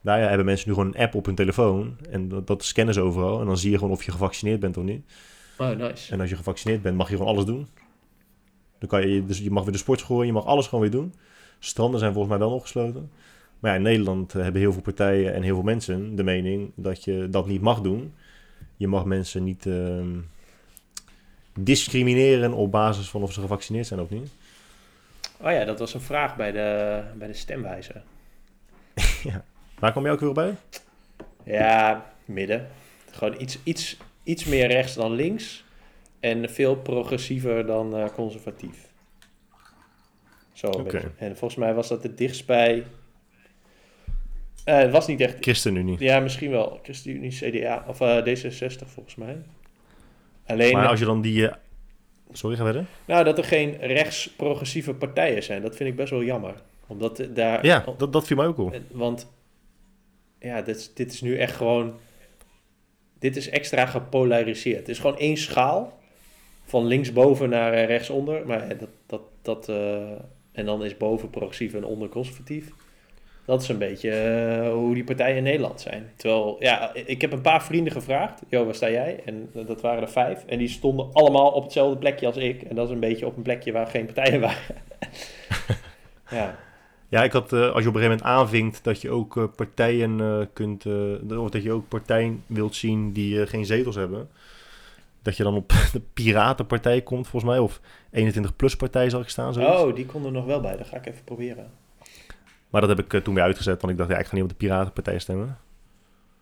Daar 0.00 0.20
ja, 0.20 0.28
hebben 0.28 0.46
mensen 0.46 0.68
nu 0.68 0.74
gewoon 0.74 0.94
een 0.94 1.00
app 1.00 1.14
op 1.14 1.26
hun 1.26 1.34
telefoon 1.34 1.96
en 2.10 2.28
dat, 2.28 2.46
dat 2.46 2.64
scannen 2.64 2.94
ze 2.94 3.00
overal 3.00 3.40
en 3.40 3.46
dan 3.46 3.58
zie 3.58 3.70
je 3.70 3.78
gewoon 3.78 3.92
of 3.92 4.04
je 4.04 4.10
gevaccineerd 4.10 4.60
bent 4.60 4.76
of 4.76 4.84
niet. 4.84 5.04
Oh, 5.58 5.70
nice. 5.70 6.12
En 6.12 6.20
als 6.20 6.30
je 6.30 6.36
gevaccineerd 6.36 6.82
bent, 6.82 6.96
mag 6.96 7.10
je 7.10 7.16
gewoon 7.16 7.32
alles 7.32 7.44
doen. 7.44 7.68
Dan 8.78 8.88
kan 8.88 9.08
je, 9.08 9.24
dus 9.24 9.38
je 9.38 9.50
mag 9.50 9.62
weer 9.62 9.72
de 9.72 9.78
sportschool 9.78 10.20
in, 10.20 10.26
je 10.26 10.32
mag 10.32 10.44
alles 10.44 10.64
gewoon 10.66 10.80
weer 10.80 10.90
doen. 10.90 11.14
Stranden 11.58 12.00
zijn 12.00 12.12
volgens 12.12 12.32
mij 12.32 12.42
wel 12.42 12.54
nog 12.54 12.62
gesloten. 12.62 13.10
Maar 13.58 13.70
ja, 13.70 13.76
in 13.76 13.82
Nederland 13.82 14.34
eh, 14.34 14.42
hebben 14.42 14.60
heel 14.60 14.72
veel 14.72 14.82
partijen 14.82 15.34
en 15.34 15.42
heel 15.42 15.54
veel 15.54 15.64
mensen 15.64 16.16
de 16.16 16.22
mening 16.22 16.72
dat 16.74 17.04
je 17.04 17.28
dat 17.30 17.46
niet 17.46 17.60
mag 17.60 17.80
doen. 17.80 18.14
Je 18.76 18.88
mag 18.88 19.04
mensen 19.04 19.44
niet 19.44 19.66
ehm, 19.66 20.18
discrimineren 21.58 22.52
op 22.52 22.70
basis 22.70 23.10
van 23.10 23.22
of 23.22 23.32
ze 23.32 23.40
gevaccineerd 23.40 23.86
zijn 23.86 24.00
of 24.00 24.10
niet. 24.10 24.30
Oh 25.40 25.50
ja, 25.50 25.64
dat 25.64 25.78
was 25.78 25.94
een 25.94 26.00
vraag 26.00 26.36
bij 26.36 26.52
de, 26.52 27.02
bij 27.18 27.26
de 27.26 27.34
stemwijzer. 27.34 28.02
Waar 29.80 29.92
kom 29.92 30.04
je 30.04 30.10
ook 30.10 30.20
weer 30.20 30.32
bij? 30.32 30.56
Ja, 31.44 32.12
midden. 32.24 32.68
Gewoon 33.10 33.34
iets, 33.40 33.58
iets, 33.62 33.96
iets 34.22 34.44
meer 34.44 34.66
rechts 34.66 34.94
dan 34.94 35.12
links. 35.12 35.64
En 36.20 36.50
veel 36.50 36.76
progressiever 36.76 37.66
dan 37.66 37.96
eh, 37.96 38.08
conservatief. 38.14 38.88
Zo. 40.52 40.70
beetje. 40.70 41.10
En 41.16 41.36
volgens 41.36 41.60
mij 41.60 41.74
was 41.74 41.88
dat 41.88 42.02
het 42.02 42.18
dichtst 42.18 42.46
bij. 42.46 42.84
Eh, 44.64 44.78
het 44.78 44.90
was 44.90 45.06
niet 45.06 45.20
echt. 45.20 45.36
ChristenUnie. 45.40 45.96
Ja, 45.98 46.20
misschien 46.20 46.50
wel. 46.50 46.80
ChristenUnie, 46.82 47.30
CDA 47.30 47.84
of 47.88 48.00
eh, 48.00 48.16
D66 48.16 48.86
volgens 48.86 49.14
mij. 49.14 49.36
Alleen. 50.46 50.72
Maar 50.72 50.88
als 50.88 50.98
je 50.98 51.04
dan 51.04 51.20
die... 51.20 51.48
Sorry, 52.32 52.56
ga 52.56 52.64
verder. 52.64 52.84
Nou, 53.04 53.24
dat 53.24 53.38
er 53.38 53.44
geen 53.44 53.76
rechts-progressieve 53.76 54.94
partijen 54.94 55.42
zijn, 55.42 55.62
dat 55.62 55.76
vind 55.76 55.90
ik 55.90 55.96
best 55.96 56.10
wel 56.10 56.22
jammer. 56.22 56.54
Omdat 56.86 57.26
daar. 57.34 57.66
Ja, 57.66 57.84
dat, 57.96 58.12
dat 58.12 58.26
viel 58.26 58.36
mij 58.36 58.46
ook 58.46 58.58
op. 58.58 58.76
Want 58.90 59.28
ja, 60.40 60.62
dit, 60.62 60.90
dit 60.94 61.12
is 61.12 61.20
nu 61.20 61.38
echt 61.38 61.56
gewoon. 61.56 61.98
Dit 63.18 63.36
is 63.36 63.48
extra 63.48 63.86
gepolariseerd. 63.86 64.78
Het 64.78 64.88
is 64.88 64.98
gewoon 64.98 65.18
één 65.18 65.36
schaal. 65.36 65.98
Van 66.64 66.86
linksboven 66.86 67.48
naar 67.48 67.72
eh, 67.72 67.86
rechtsonder. 67.86 68.46
Maar 68.46 68.68
ja, 68.68 68.74
dat, 68.74 68.88
dat, 69.06 69.22
dat, 69.42 69.68
eh, 69.68 70.10
en 70.52 70.64
dan 70.64 70.84
is 70.84 70.96
boven 70.96 71.30
progressief 71.30 71.74
en 71.74 71.84
onder 71.84 72.08
conservatief. 72.08 72.70
Dat 73.44 73.62
is 73.62 73.68
een 73.68 73.78
beetje 73.78 74.10
eh, 74.10 74.72
hoe 74.72 74.94
die 74.94 75.04
partijen 75.04 75.36
in 75.36 75.42
Nederland 75.42 75.80
zijn. 75.80 76.12
Terwijl, 76.16 76.56
ja, 76.58 76.94
ik 76.94 77.20
heb 77.20 77.32
een 77.32 77.40
paar 77.40 77.64
vrienden 77.64 77.92
gevraagd. 77.92 78.42
Jo, 78.48 78.64
waar 78.64 78.74
sta 78.74 78.90
jij? 78.90 79.20
En 79.24 79.50
dat 79.52 79.80
waren 79.80 80.02
er 80.02 80.10
vijf. 80.10 80.44
En 80.46 80.58
die 80.58 80.68
stonden 80.68 81.12
allemaal 81.12 81.50
op 81.50 81.62
hetzelfde 81.62 81.98
plekje 81.98 82.26
als 82.26 82.36
ik. 82.36 82.62
En 82.62 82.74
dat 82.74 82.86
is 82.86 82.92
een 82.92 83.00
beetje 83.00 83.26
op 83.26 83.36
een 83.36 83.42
plekje 83.42 83.72
waar 83.72 83.86
geen 83.86 84.06
partijen 84.06 84.40
waren. 84.46 84.76
ja. 86.30 86.58
Ja, 87.10 87.22
ik 87.22 87.32
had, 87.32 87.52
eh, 87.52 87.60
als 87.60 87.82
je 87.82 87.88
op 87.88 87.94
een 87.94 88.00
gegeven 88.00 88.02
moment 88.02 88.22
aanvinkt 88.22 88.84
dat 88.84 89.00
je 89.00 89.10
ook 89.10 89.36
eh, 89.36 89.44
partijen 89.56 90.20
eh, 90.20 90.46
kunt, 90.52 90.86
of 91.38 91.50
dat 91.50 91.62
je 91.62 91.72
ook 91.72 91.88
partijen 91.88 92.44
wilt 92.46 92.74
zien 92.74 93.12
die 93.12 93.46
geen 93.46 93.66
zetels 93.66 93.94
hebben, 93.96 94.28
dat 95.22 95.36
je 95.36 95.42
dan 95.42 95.54
op 95.54 95.68
de 95.92 96.00
Piratenpartij 96.12 97.02
komt, 97.02 97.28
volgens 97.28 97.52
mij, 97.52 97.60
of 97.60 97.80
21 98.10 98.56
plus 98.56 98.76
partij 98.76 99.10
zag 99.10 99.22
ik 99.22 99.28
staan. 99.28 99.52
Zoiets. 99.52 99.80
Oh, 99.80 99.94
die 99.94 100.06
kon 100.06 100.24
er 100.24 100.32
nog 100.32 100.44
wel 100.44 100.60
bij. 100.60 100.76
Dat 100.76 100.86
ga 100.86 100.96
ik 100.96 101.06
even 101.06 101.24
proberen. 101.24 101.70
Maar 102.70 102.80
dat 102.80 102.96
heb 102.96 103.12
ik 103.12 103.24
toen 103.24 103.34
weer 103.34 103.42
uitgezet, 103.42 103.80
want 103.80 103.92
ik 103.92 103.98
dacht, 103.98 104.10
ja, 104.10 104.18
ik 104.18 104.26
ga 104.26 104.34
niet 104.34 104.42
op 104.42 104.48
de 104.48 104.54
Piratenpartij 104.54 105.18
stemmen. 105.18 105.46
Dat 105.46 105.56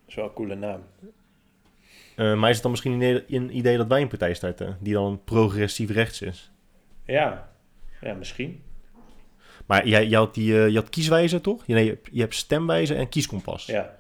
is 0.07 0.15
wel 0.15 0.25
een 0.25 0.33
coole 0.33 0.55
naam. 0.55 0.81
Maar 2.17 2.49
is 2.49 2.55
het 2.55 2.63
dan 2.63 2.71
misschien 2.71 2.93
een 2.93 3.01
idee- 3.01 3.25
een 3.29 3.57
idee 3.57 3.77
dat 3.77 3.87
wij 3.87 4.01
een 4.01 4.09
partij 4.09 4.35
starten, 4.35 4.77
die 4.81 4.93
dan 4.93 5.21
progressief 5.25 5.91
rechts 5.91 6.23
is? 6.23 6.51
Ja, 7.05 7.49
ja 8.01 8.15
misschien. 8.15 8.63
Maar 9.69 9.89
jij, 9.89 10.07
jij 10.07 10.19
had 10.19 10.35
die, 10.35 10.59
eh, 10.63 10.69
je 10.69 10.75
had 10.77 10.89
kieswijzer, 10.89 11.41
toch? 11.41 11.67
Nee, 11.67 11.85
je, 11.85 11.91
hebt- 11.91 12.09
je 12.13 12.21
hebt 12.21 12.35
stemwijzer 12.35 12.97
en 12.97 13.09
kieskompas. 13.09 13.67
Ja. 13.67 13.97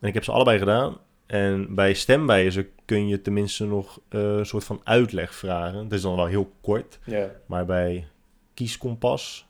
En 0.00 0.08
ik 0.08 0.14
heb 0.14 0.24
ze 0.24 0.32
allebei 0.32 0.58
gedaan. 0.58 0.96
En 1.26 1.74
bij 1.74 1.94
stemwijzer 1.94 2.66
kun 2.84 3.08
je 3.08 3.22
tenminste 3.22 3.64
nog 3.66 4.00
eh, 4.08 4.20
een 4.20 4.46
soort 4.46 4.64
van 4.64 4.80
uitleg 4.84 5.34
vragen. 5.34 5.82
Dat 5.82 5.92
is 5.92 6.02
dan 6.02 6.16
wel 6.16 6.26
heel 6.26 6.50
kort. 6.60 6.98
ja. 7.04 7.30
Maar 7.46 7.64
bij 7.66 8.06
kieskompas... 8.54 9.46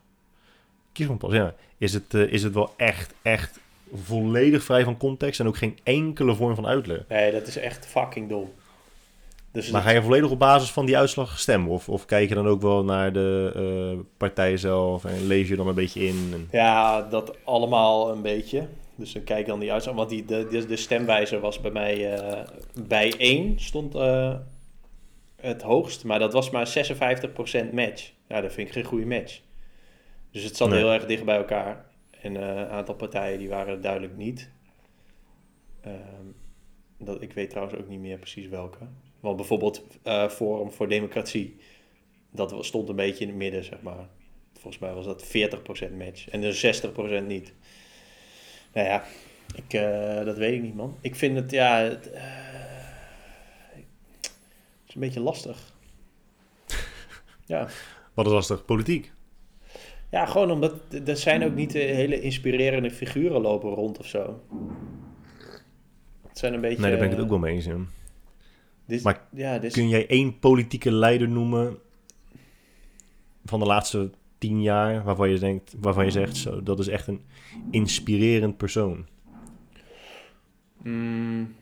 Kieskompas, 0.92 1.32
ja. 1.32 1.55
Is 1.78 1.92
het, 1.94 2.14
eh, 2.14 2.20
is 2.32 2.42
het 2.42 2.55
wel 2.55 2.74
echt, 2.76 3.14
echt 3.22 3.59
volledig 3.94 4.62
vrij 4.64 4.84
van 4.84 4.96
context. 4.96 5.40
En 5.40 5.46
ook 5.46 5.57
geen 5.57 5.78
enkele 5.82 6.34
vorm 6.34 6.55
van 6.55 6.66
uitleg. 6.66 7.00
Nee, 7.09 7.32
dat 7.32 7.46
is 7.46 7.57
echt 7.57 7.86
fucking 7.86 8.28
dom. 8.28 8.52
Dus 9.55 9.70
Maar 9.70 9.82
ga 9.82 9.90
je 9.90 10.02
volledig 10.02 10.30
op 10.30 10.38
basis 10.38 10.70
van 10.70 10.86
die 10.86 10.96
uitslag 10.96 11.38
stemmen? 11.38 11.70
Of, 11.70 11.88
of 11.88 12.05
kijk 12.05 12.28
je 12.28 12.34
dan 12.34 12.46
ook 12.46 12.62
wel 12.62 12.84
naar 12.84 13.12
de 13.12 13.52
eh, 13.55 14.00
partij 14.16 14.57
zelf 14.57 15.05
en 15.05 15.26
lees 15.26 15.48
je 15.48 15.57
dan 15.57 15.68
een 15.68 15.74
beetje 15.74 16.07
in? 16.07 16.30
En... 16.32 16.48
Ja, 16.50 17.02
dat 17.02 17.36
allemaal 17.44 18.11
een 18.11 18.22
beetje. 18.22 18.68
Dus 18.94 19.12
dan 19.12 19.24
kijk 19.24 19.46
dan 19.46 19.61
die 19.61 19.72
uitslag. 19.72 19.94
Want 19.94 20.09
die, 20.09 20.24
de, 20.24 20.46
de, 20.50 20.66
de 20.66 20.76
stemwijzer 20.76 21.40
was 21.40 21.61
bij 21.61 21.70
mij 21.70 22.14
eh, 22.14 22.42
bij 22.88 23.14
1 23.18 23.61
stond 23.61 23.94
eh, 23.94 24.34
het 25.36 25.62
hoogst. 25.62 26.05
Maar 26.05 26.18
dat 26.18 26.32
was 26.32 26.50
maar 26.50 26.68
56% 27.70 27.72
match. 27.72 28.12
Ja, 28.28 28.40
dat 28.40 28.52
vind 28.52 28.68
ik 28.68 28.74
geen 28.74 28.84
goede 28.84 29.07
match. 29.07 29.40
Dus 30.30 30.42
het 30.42 30.57
zat 30.57 30.68
Nee. 30.68 30.78
heel 30.78 30.92
erg 30.92 31.07
dicht 31.07 31.24
bij 31.24 31.36
elkaar. 31.36 31.84
En 32.20 32.34
een 32.34 32.68
aantal 32.68 32.94
partijen 32.94 33.38
die 33.38 33.48
waren 33.48 33.80
duidelijk 33.80 34.16
niet. 34.16 34.50
Ehm, 35.80 36.26
dat, 36.98 37.22
ik 37.22 37.32
weet 37.32 37.50
trouwens 37.50 37.78
ook 37.78 37.88
niet 37.88 38.00
meer 38.00 38.18
precies 38.18 38.48
welke. 38.48 38.78
Want 39.25 39.37
bijvoorbeeld 39.37 39.83
eh, 40.03 40.29
Forum 40.29 40.70
voor 40.70 40.89
Democratie, 40.89 41.57
dat 42.31 42.55
stond 42.61 42.89
een 42.89 42.97
beetje 42.97 43.25
in 43.25 43.29
het 43.29 43.37
midden, 43.37 43.64
zeg 43.64 43.83
maar. 43.83 44.09
Volgens 44.53 44.79
mij 44.79 44.93
was 44.95 45.05
dat 45.05 45.25
40% 45.25 45.97
match 45.99 46.29
en 46.29 46.41
dus 46.41 46.83
60% 46.85 47.27
niet. 47.27 47.53
Nou 48.72 48.87
ja, 48.87 49.05
ik, 49.55 49.72
eh, 49.72 50.25
dat 50.25 50.37
weet 50.37 50.55
ik 50.55 50.62
niet, 50.62 50.75
man. 50.75 50.97
Ik 51.01 51.14
vind 51.14 51.37
het, 51.37 51.51
ja, 51.51 51.79
het, 51.79 52.11
eh, 52.11 52.22
het 54.20 54.89
is 54.89 54.95
een 54.95 55.01
beetje 55.01 55.20
lastig. 55.20 55.72
Ja. 57.47 57.68
Wat 58.14 58.27
is 58.27 58.33
lastig? 58.33 58.64
Politiek. 58.64 59.12
ja, 60.11 60.27
gewoon 60.27 60.51
omdat 60.51 60.75
er 61.07 61.16
zijn 61.16 61.45
ook 61.45 61.55
niet 61.55 61.72
hele 61.72 62.20
inspirerende 62.20 62.91
figuren 62.91 63.41
lopen 63.41 63.70
rond 63.70 63.99
of 63.99 64.07
zo. 64.07 64.41
Het 66.29 66.39
zijn 66.39 66.55
een 66.55 66.61
beetje... 66.61 66.81
Nee, 66.81 66.91
daar 66.91 66.99
ben 66.99 67.09
ik 67.09 67.14
het 67.14 67.22
ook 67.22 67.31
wel 67.31 67.39
mee 67.39 67.55
eens. 67.55 67.64
ja. 67.64 67.77
Dit, 68.87 69.03
Maar 69.03 69.26
ja, 69.30 69.59
dit 69.59 69.72
Kun 69.72 69.89
jij 69.89 70.07
één 70.07 70.39
politieke 70.39 70.93
leider 70.93 71.28
noemen 71.28 71.78
van 73.45 73.59
de 73.59 73.66
laatste 73.66 74.11
tien 74.39 74.62
jaar 74.62 75.05
waarvan 75.05 75.30
je, 75.30 75.39
denkt, 75.39 75.74
waarvan 75.80 76.05
je 76.05 76.11
zegt, 76.11 76.37
zo, 76.37 76.62
dat 76.62 76.78
is 76.78 76.89
echt 76.89 77.07
een 77.07 77.22
inspirerend 77.70 78.57
persoon? 78.57 79.07
Mm, 80.82 81.55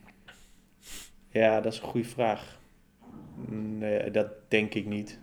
ja, 1.31 1.61
dat 1.61 1.73
is 1.73 1.79
een 1.79 1.89
goede 1.89 2.09
vraag. 2.09 2.61
Nee, 3.49 4.11
dat 4.11 4.29
denk 4.49 4.75
ik 4.75 4.87
niet. 4.87 5.18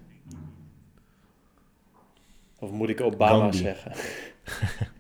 Of 2.60 2.72
moet 2.72 2.90
ik 2.90 3.02
Obama 3.02 3.38
Gandhi. 3.38 3.58
zeggen? 3.58 3.92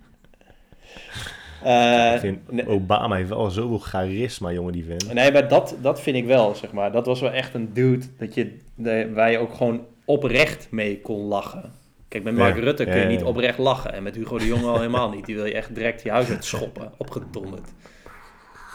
Eh, 1.63 2.13
ik 2.13 2.19
vind 2.19 2.51
nee, 2.51 2.67
Obama 2.67 3.15
heeft 3.15 3.29
wel 3.29 3.49
zoveel 3.49 3.79
charisma, 3.79 4.51
jongen, 4.51 4.73
die 4.73 4.85
vent. 4.85 5.13
nee, 5.13 5.31
maar 5.31 5.47
dat, 5.47 5.75
dat 5.81 6.01
vind 6.01 6.17
ik 6.17 6.25
wel, 6.25 6.55
zeg 6.55 6.71
maar. 6.71 6.91
Dat 6.91 7.05
was 7.05 7.21
wel 7.21 7.31
echt 7.31 7.53
een 7.53 7.73
dude 7.73 8.05
dat 8.17 8.33
je, 8.33 8.57
de, 8.75 9.11
waar 9.13 9.31
je 9.31 9.37
ook 9.37 9.53
gewoon 9.53 9.85
oprecht 10.05 10.67
mee 10.71 11.01
kon 11.01 11.19
lachen. 11.19 11.71
Kijk, 12.07 12.23
met 12.23 12.35
Mark 12.35 12.55
Ja, 12.55 12.61
Rutte 12.61 12.83
kun 12.83 12.95
ja, 12.95 13.01
je 13.01 13.07
niet 13.07 13.23
oprecht 13.23 13.57
lachen. 13.57 13.93
En 13.93 14.03
met 14.03 14.15
Hugo 14.15 14.37
de 14.37 14.45
Jonge 14.45 14.67
al 14.67 14.75
helemaal 14.75 15.09
niet. 15.09 15.25
Die 15.25 15.35
wil 15.35 15.45
je 15.45 15.53
echt 15.53 15.75
direct 15.75 16.03
je 16.03 16.11
huis 16.11 16.29
uit 16.29 16.45
schoppen. 16.45 16.91
Opgedonderd. 16.97 17.69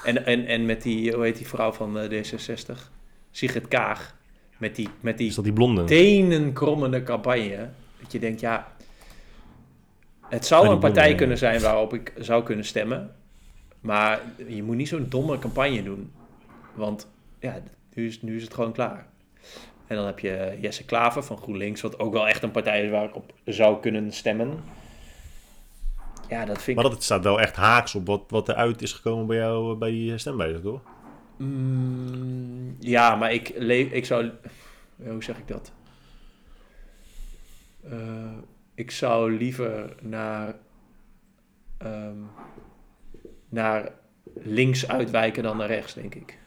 En, 0.04 0.26
en, 0.26 0.46
en 0.46 0.66
met 0.66 0.82
die, 0.82 1.12
hoe 1.12 1.24
heet 1.24 1.36
die 1.36 1.46
vrouw 1.46 1.72
van 1.72 1.98
eh, 1.98 2.22
D66? 2.24 2.78
Sigrid 3.30 3.68
Kaag. 3.68 4.16
Met 4.58 4.76
die, 4.76 4.88
met 5.00 5.18
die 5.18 5.28
Is 5.28 5.34
dat 5.34 5.44
die 5.44 5.52
blonde? 5.52 5.84
tenenkrommende 5.84 7.02
campagne. 7.02 7.68
Dat 8.00 8.12
je 8.12 8.18
denkt, 8.18 8.40
ja... 8.40 8.72
Het 10.34 10.46
zou 10.46 10.68
een 10.68 10.78
partij 10.78 11.14
kunnen 11.14 11.38
zijn 11.38 11.60
waarop 11.60 11.94
ik 11.94 12.12
zou 12.18 12.42
kunnen 12.42 12.64
stemmen. 12.64 13.14
Maar 13.80 14.20
je 14.46 14.62
moet 14.62 14.76
niet 14.76 14.88
zo'n 14.88 15.06
domme 15.08 15.38
campagne 15.38 15.82
doen. 15.82 16.12
Want 16.74 17.08
ja, 17.38 17.62
nu 17.94 18.06
is, 18.06 18.22
nu 18.22 18.36
is 18.36 18.42
het 18.42 18.54
gewoon 18.54 18.72
klaar. 18.72 19.06
En 19.86 19.96
dan 19.96 20.06
heb 20.06 20.18
je 20.18 20.58
Jesse 20.60 20.84
Klaver 20.84 21.22
van 21.22 21.36
GroenLinks, 21.36 21.80
wat 21.80 21.98
ook 21.98 22.12
wel 22.12 22.28
echt 22.28 22.42
een 22.42 22.50
partij 22.50 22.84
is 22.84 22.90
waar 22.90 23.04
ik 23.04 23.16
op 23.16 23.32
zou 23.44 23.80
kunnen 23.80 24.12
stemmen. 24.12 24.64
Ja, 26.28 26.44
dat 26.44 26.62
vind 26.62 26.78
ik... 26.78 26.82
Maar 26.82 26.92
dat 26.92 27.02
staat 27.02 27.24
wel 27.24 27.40
echt 27.40 27.56
haaks 27.56 27.94
op 27.94 28.06
wat, 28.06 28.22
wat 28.28 28.48
eruit 28.48 28.82
is 28.82 28.92
gekomen 28.92 29.26
bij 29.26 29.36
jou 29.36 29.72
eh, 29.72 29.78
bij 29.78 29.90
die 29.90 30.18
stemwijzer, 30.18 30.60
toch? 30.60 30.80
Mm, 31.36 32.76
ja, 32.80 33.16
maar 33.16 33.32
ik, 33.32 33.48
ik 33.92 34.04
zou... 34.04 34.30
Hoe 34.96 35.24
zeg 35.24 35.38
ik 35.38 35.48
dat? 35.48 35.72
Eh, 37.90 38.38
ik 38.74 38.90
zou 38.90 39.36
liever 39.36 39.94
naar... 40.02 40.54
ehm, 41.78 42.18
naar 43.48 43.92
links 44.34 44.88
uitwijken 44.88 45.42
dan 45.42 45.56
naar 45.56 45.66
rechts, 45.68 45.94
denk 45.94 46.14
ik. 46.14 46.38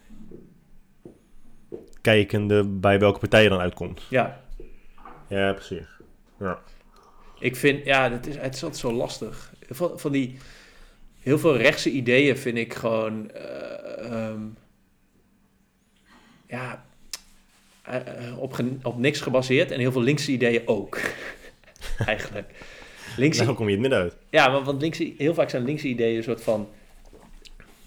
Kijkende 2.01 2.63
bij 2.63 2.99
welke 2.99 3.19
partij 3.19 3.43
je 3.43 3.49
dan 3.49 3.59
uitkomt. 3.59 4.01
Ja, 4.09 4.41
Ja, 5.27 5.53
precies. 5.53 5.87
Ja. 6.39 6.59
ik 7.39 7.55
vind... 7.55 7.85
Ja, 7.85 8.11
het 8.11 8.27
is, 8.27 8.35
het 8.35 8.55
is 8.55 8.63
altijd 8.63 8.81
zo 8.81 8.93
lastig. 8.93 9.53
Van, 9.69 9.99
van 9.99 10.11
die... 10.11 10.37
Heel 11.21 11.39
veel 11.39 11.57
rechtse 11.57 11.89
ideeën 11.91 12.37
vind 12.37 12.57
ik 12.57 12.73
gewoon... 12.73 13.31
eh, 13.31 14.11
ehm, 14.11 14.41
ja... 16.47 16.85
eh, 17.81 18.27
eh, 18.27 18.39
op, 18.39 18.59
op 18.83 18.97
niks 18.97 19.21
gebaseerd 19.21 19.71
en 19.71 19.79
heel 19.79 19.91
veel 19.91 20.01
linkse 20.01 20.31
ideeën 20.31 20.67
ook. 20.67 20.99
Eigenlijk. 22.05 22.51
linkse, 23.17 23.43
Nou 23.43 23.55
kom 23.55 23.65
je 23.65 23.71
het 23.71 23.81
midden 23.81 23.99
uit. 23.99 24.15
ja, 24.29 24.51
want, 24.51 24.65
want 24.65 24.81
linkse, 24.81 25.13
heel 25.17 25.33
vaak 25.33 25.49
zijn 25.49 25.63
linkse 25.63 25.87
ideeën 25.87 26.17
een 26.17 26.23
soort 26.23 26.41
van... 26.43 26.69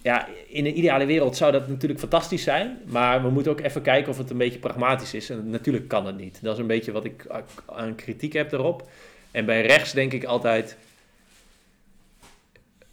Ja, 0.02 0.28
in 0.48 0.66
een 0.66 0.78
ideale 0.78 1.06
wereld 1.06 1.36
zou 1.36 1.52
dat 1.52 1.68
natuurlijk 1.68 2.00
fantastisch 2.00 2.42
zijn. 2.42 2.78
Maar 2.86 3.22
we 3.22 3.30
moeten 3.30 3.52
ook 3.52 3.60
even 3.60 3.82
kijken 3.82 4.10
of 4.12 4.18
het 4.18 4.30
een 4.30 4.36
beetje 4.36 4.58
pragmatisch 4.58 5.14
is. 5.14 5.30
En 5.30 5.50
natuurlijk 5.50 5.88
kan 5.88 6.06
het 6.06 6.16
niet. 6.16 6.38
Dat 6.42 6.54
is 6.54 6.60
een 6.60 6.66
beetje 6.66 6.92
wat 6.92 7.04
ik 7.04 7.26
aan 7.66 7.94
kritiek 7.94 8.32
heb 8.32 8.52
erop. 8.52 8.88
En 9.30 9.44
bij 9.44 9.66
rechts 9.66 9.92
denk 9.92 10.12
ik 10.12 10.24
altijd... 10.24 10.76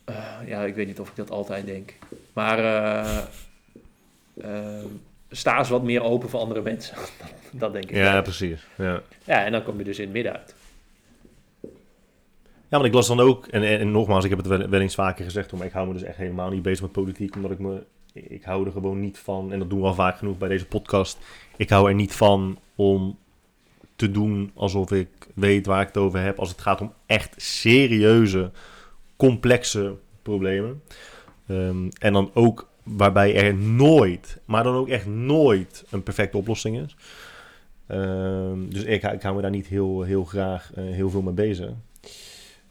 eh, 0.06 0.16
ja, 0.46 0.64
ik 0.64 0.76
weet 0.76 0.88
niet 0.88 1.00
of 1.00 1.10
ik 1.10 1.16
dat 1.16 1.32
altijd 1.32 1.66
denk. 1.66 1.94
Maar 2.34 2.60
eh, 4.38 4.84
sta 5.30 5.58
eens 5.58 5.70
wat 5.70 5.84
meer 5.84 6.02
open 6.04 6.30
voor 6.30 6.40
andere 6.40 6.62
mensen. 6.62 6.96
dat 7.52 7.74
denk 7.74 7.86
ik. 7.86 7.96
Ja, 7.96 8.14
wel. 8.14 8.22
precies. 8.22 8.68
Ja. 8.78 9.02
ja, 9.24 9.46
en 9.46 9.52
dan 9.52 9.64
kom 9.64 9.78
je 9.78 9.84
dus 9.84 9.98
in 9.98 10.04
het 10.04 10.14
midden 10.14 10.34
uit. 10.34 10.56
Ja, 12.70 12.78
want 12.78 12.86
ik 12.86 12.94
las 12.94 13.08
dan 13.08 13.20
ook, 13.20 13.48
en, 13.48 13.64
en, 13.64 13.92
nogmaals, 13.92 14.24
ik 14.24 14.30
heb 14.30 14.40
het 14.40 14.70
wel, 14.70 14.82
eens 14.82 14.96
vaker 14.96 15.26
gezegd, 15.26 15.52
maar 15.52 15.66
ik 15.66 15.72
hou 15.72 15.88
me 15.88 15.94
dus 15.94 16.04
echt 16.04 16.18
helemaal 16.18 16.50
niet 16.50 16.62
bezig 16.62 16.82
met 16.82 16.92
politiek, 16.92 17.36
omdat 17.36 17.52
ik 17.52 17.60
me, 17.60 17.84
ik 18.14 18.44
hou 18.44 18.66
er 18.66 18.72
gewoon 18.72 19.00
niet 19.00 19.18
van, 19.18 19.52
en 19.52 19.60
dat 19.60 19.70
doen 19.70 19.80
we 19.80 19.86
al 19.86 19.94
vaak 19.94 20.18
genoeg 20.18 20.38
bij 20.38 20.50
deze 20.50 20.66
podcast, 20.66 21.18
ik 21.58 21.70
hou 21.70 21.88
er 21.88 21.96
niet 21.96 22.14
van 22.14 22.58
om 22.76 23.18
te 23.96 24.12
doen 24.12 24.52
alsof 24.54 24.92
ik 24.92 25.08
weet 25.36 25.66
waar 25.66 25.82
ik 25.82 25.88
het 25.88 25.98
over 25.98 26.20
heb, 26.20 26.40
als 26.40 26.50
het 26.50 26.62
gaat 26.62 26.82
om 26.82 26.94
echt 27.06 27.34
serieuze, 27.38 28.52
complexe 29.16 29.96
problemen. 30.22 30.82
Ehm, 31.48 31.90
en 32.00 32.14
dan 32.14 32.32
ook 32.34 32.70
waarbij 32.84 33.36
er 33.36 33.56
nooit, 33.56 34.40
maar 34.46 34.64
dan 34.64 34.76
ook 34.76 34.88
echt 34.88 35.06
nooit 35.06 35.86
een 35.90 36.04
perfecte 36.04 36.38
oplossing 36.38 36.80
is. 36.80 36.96
Ehm, 37.88 38.70
dus 38.70 38.84
ik, 38.84 39.04
ik 39.04 39.22
hou 39.22 39.36
me 39.36 39.42
daar 39.42 39.52
niet 39.52 39.68
heel, 39.68 40.02
heel 40.02 40.24
graag 40.24 40.72
eh, 40.74 40.84
heel 40.84 41.10
veel 41.10 41.22
mee 41.22 41.34
bezig. 41.34 41.70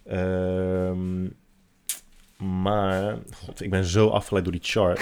Ehm, 0.09 1.25
maar, 2.63 3.19
god, 3.35 3.63
ik 3.63 3.71
ben 3.71 3.85
zo 3.85 4.09
afgeleid 4.09 4.45
door 4.45 4.53
die 4.53 4.63
chart. 4.65 5.01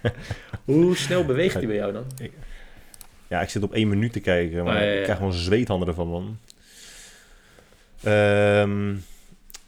Hoe 0.64 0.96
snel 0.96 1.24
beweegt 1.24 1.54
hij 1.54 1.66
bij 1.66 1.76
jou 1.76 1.92
dan? 1.92 2.04
ja, 3.28 3.40
ik 3.40 3.48
zit 3.48 3.62
op 3.62 3.72
één 3.74 3.88
minuut 3.88 4.12
te 4.12 4.20
kijken, 4.20 4.64
maar 4.64 4.74
Ah, 4.74 4.80
ja, 4.80 4.86
ja. 4.86 4.96
ik 4.96 5.02
krijg 5.02 5.18
gewoon 5.18 5.32
zweethanden 5.32 5.88
ervan, 5.88 6.08
man. 6.08 6.38
Ehm, 8.02 8.94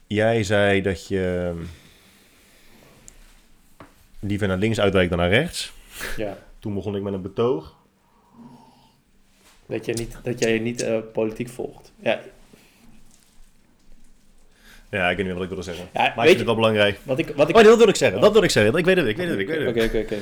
jij 0.07 0.43
zei 0.43 0.83
dat 0.83 1.09
je 1.09 1.55
liever 4.21 4.49
naar 4.49 4.57
links 4.59 4.81
uitwijkt 4.81 5.11
dan 5.11 5.19
naar 5.19 5.29
rechts. 5.31 5.73
Ja. 6.17 6.39
Toen 6.59 6.75
begon 6.75 6.97
ik 6.97 7.03
met 7.03 7.13
een 7.13 7.23
betoog. 7.23 7.77
Dat, 9.67 9.85
jij 9.85 9.95
niet, 9.95 10.19
dat 10.23 10.39
jij 10.39 10.59
niet 10.59 10.83
eh, 10.83 10.99
politiek 11.13 11.49
volgt. 11.49 11.93
Ja, 12.01 12.21
Ja, 14.91 15.11
ik 15.11 15.17
weet 15.17 15.25
niet 15.27 15.35
wat 15.35 15.43
ik 15.43 15.49
wilde 15.49 15.65
zeggen. 15.65 15.85
ja 15.95 16.01
Maar 16.03 16.13
ik 16.25 16.27
vind 16.27 16.37
het 16.37 16.47
wel 16.47 16.55
belangrijk. 16.55 16.99
wat 17.03 17.19
ik... 17.19 17.33
Wat 17.37 17.49
ik 17.49 17.57
Oh, 17.57 17.63
dat 17.65 17.79
wil 17.79 17.89
ik 17.89 17.97
zeggen. 17.97 18.21
Dat 18.21 18.33
wil 18.33 18.43
ik 18.43 18.51
zeggen. 18.51 18.75
Ik 18.77 18.85
weet 18.85 18.97
het, 18.97 19.07
ik 19.07 19.17
weet 19.17 19.29
het, 19.29 19.39
ik 19.39 19.47
weet 19.49 19.69
Oké, 19.69 19.81
het. 19.81 19.89
oké, 19.89 19.99
oké. 19.99 20.17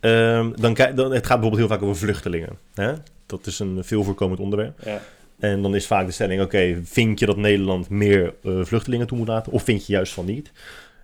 Ehm, 0.00 0.50
dan, 0.54 0.74
kijk- 0.74 0.96
dan, 0.96 1.12
het 1.12 1.26
gaat 1.26 1.40
bijvoorbeeld 1.40 1.68
heel 1.68 1.76
vaak 1.78 1.82
over 1.82 1.96
vluchtelingen. 1.96 2.58
Hè? 2.74 2.92
Dat 3.26 3.46
is 3.46 3.58
een 3.58 3.84
veel 3.84 4.02
voorkomend 4.04 4.40
onderwerp. 4.40 4.78
Ja. 4.84 5.00
En 5.38 5.62
dan 5.62 5.74
is 5.74 5.86
vaak 5.86 6.06
de 6.06 6.12
stelling, 6.12 6.42
oké, 6.42 6.80
vind 6.84 7.18
je 7.18 7.26
dat 7.26 7.36
Nederland 7.36 7.88
meer 7.88 8.34
eh, 8.44 8.52
vluchtelingen 8.62 9.06
toe 9.06 9.18
moet 9.18 9.28
laten? 9.28 9.52
Of 9.52 9.62
vind 9.62 9.86
je 9.86 9.92
juist 9.92 10.12
van 10.12 10.24
niet? 10.24 10.52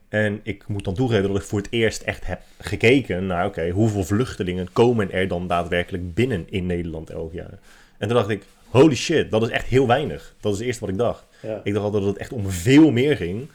En 0.08 0.40
ik 0.42 0.64
moet 0.68 0.84
dan 0.84 0.94
toegeven 0.94 1.28
dat 1.28 1.36
ik 1.36 1.42
voor 1.42 1.58
het 1.58 1.68
eerst 1.70 2.02
echt 2.02 2.26
heb 2.26 2.40
gekeken 2.58 3.26
naar, 3.26 3.46
oké, 3.46 3.70
hoeveel 3.70 4.04
vluchtelingen 4.04 4.68
komen 4.72 5.12
er 5.12 5.28
dan 5.28 5.46
daadwerkelijk 5.46 6.14
binnen 6.14 6.44
in 6.50 6.66
Nederland 6.66 7.10
elk 7.10 7.32
jaar? 7.32 7.58
En 7.98 8.08
toen 8.08 8.16
dacht 8.16 8.28
ik, 8.28 8.42
holy 8.72 8.94
shit, 8.94 9.30
dat 9.30 9.42
is 9.42 9.48
echt 9.48 9.66
heel 9.66 9.86
weinig. 9.86 10.34
Dat 10.40 10.52
is 10.52 10.58
het 10.58 10.66
eerste 10.66 10.80
wat 10.80 10.90
ik 10.90 10.98
dacht. 10.98 11.24
Ja. 11.40 11.60
Ik 11.64 11.72
dacht 11.72 11.84
altijd 11.84 12.02
dat 12.02 12.12
het 12.12 12.22
echt 12.22 12.32
om 12.32 12.50
veel 12.50 12.90
meer 12.90 13.16
ging, 13.16 13.48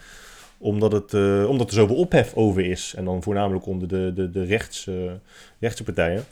omdat, 0.57 0.91
het, 0.91 1.13
eh, 1.13 1.49
omdat 1.49 1.68
er 1.68 1.74
zoveel 1.74 1.95
ophef 1.95 2.34
over 2.36 2.65
is. 2.65 2.93
En 2.97 3.05
dan 3.05 3.24
voornamelijk 3.24 3.65
onder 3.65 3.88
de, 3.88 4.11
de, 4.15 4.30
de 4.30 4.43
rechts, 4.43 4.88
eh, 4.88 4.95
rechtse 5.59 5.84
partijen. 5.84 6.26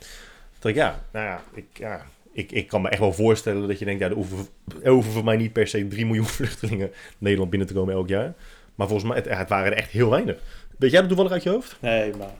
Dat 0.59 0.71
ik, 0.71 0.77
ja, 0.77 0.99
nou 1.11 1.25
ja, 1.25 1.43
ik, 1.53 1.65
ja 1.73 2.05
ik, 2.35 2.51
ik 2.51 2.67
kan 2.67 2.81
me 2.81 2.89
echt 2.89 2.99
wel 2.99 3.13
voorstellen 3.13 3.67
dat 3.67 3.79
je 3.79 3.85
denkt, 3.85 4.01
ja, 4.01 4.07
er 4.07 4.15
hoeven, 4.15 4.47
er 4.83 4.91
hoeven 4.91 5.11
voor 5.11 5.23
mij 5.23 5.37
niet 5.37 5.53
per 5.53 5.67
se 5.67 5.87
3 5.87 6.05
miljoen 6.05 6.25
vluchtelingen 6.37 6.91
Nederland 7.17 7.49
binnen 7.49 7.67
te 7.67 7.73
komen 7.73 7.93
elk 7.93 8.07
jaar. 8.07 8.33
Maar 8.75 8.87
volgens 8.87 9.09
mij, 9.09 9.17
het, 9.17 9.37
het 9.37 9.49
waren 9.49 9.71
er 9.71 9.77
echt 9.77 9.89
heel 9.89 10.09
weinig. 10.09 10.37
Weet 10.77 10.91
jij 10.91 10.99
dat 10.99 11.07
toevallig 11.07 11.31
uit 11.31 11.43
je 11.43 11.49
hoofd? 11.49 11.77
Nee, 11.79 12.13
maar... 12.15 12.33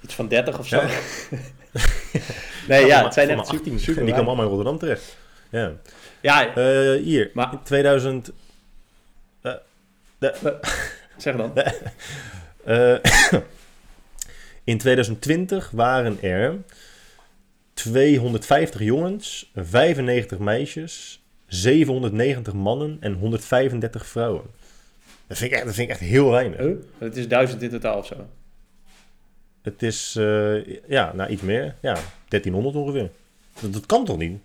Iets 0.00 0.14
van 0.14 0.28
30 0.28 0.58
of 0.58 0.66
zo. 0.66 0.76
Ja. 0.76 0.88
nee, 2.68 2.86
ja, 2.86 3.04
het 3.04 3.14
zijn 3.14 3.28
echt 3.30 3.46
super, 3.46 3.58
18. 3.58 3.80
super 3.80 3.98
En 4.00 4.04
die 4.06 4.14
komen 4.14 4.28
allemaal 4.28 4.44
in 4.44 4.50
Rotterdam 4.50 4.78
terecht. 4.78 5.16
Ja. 5.50 5.72
Ja, 6.20 6.54
Eh, 6.54 7.02
hier, 7.02 7.30
Maar- 7.34 7.52
in 7.52 7.62
2000... 7.62 8.30
zeg 11.16 11.36
dan. 11.36 11.52
Eh, 12.64 12.94
in 14.64 14.78
2020 14.78 15.70
waren 15.70 16.22
er 16.22 16.56
250 17.74 18.80
jongens, 18.80 19.50
95 19.54 20.38
meisjes, 20.38 21.22
790 21.46 22.52
mannen 22.52 22.96
en 23.00 23.12
135 23.12 24.06
vrouwen. 24.06 24.42
Dat 25.26 25.38
vind 25.38 25.50
ik 25.50 25.56
echt, 25.56 25.66
dat 25.66 25.74
vind 25.74 25.88
ik 25.90 25.94
echt 25.96 26.04
heel 26.10 26.30
weinig. 26.30 26.60
Oh, 26.60 26.82
het 26.98 27.16
is 27.16 27.28
duizend 27.28 27.62
in 27.62 27.70
totaal 27.70 27.98
of 27.98 28.06
zo. 28.06 28.26
Het 29.68 29.82
is, 29.82 30.16
eh, 30.16 30.66
ja, 30.88 31.12
nou 31.14 31.30
iets 31.30 31.42
meer. 31.42 31.74
Ja, 31.80 31.96
1300 32.28 32.76
ongeveer. 32.76 33.10
Dat, 33.60 33.86
kan 33.86 34.04
toch 34.04 34.18
niet? 34.18 34.38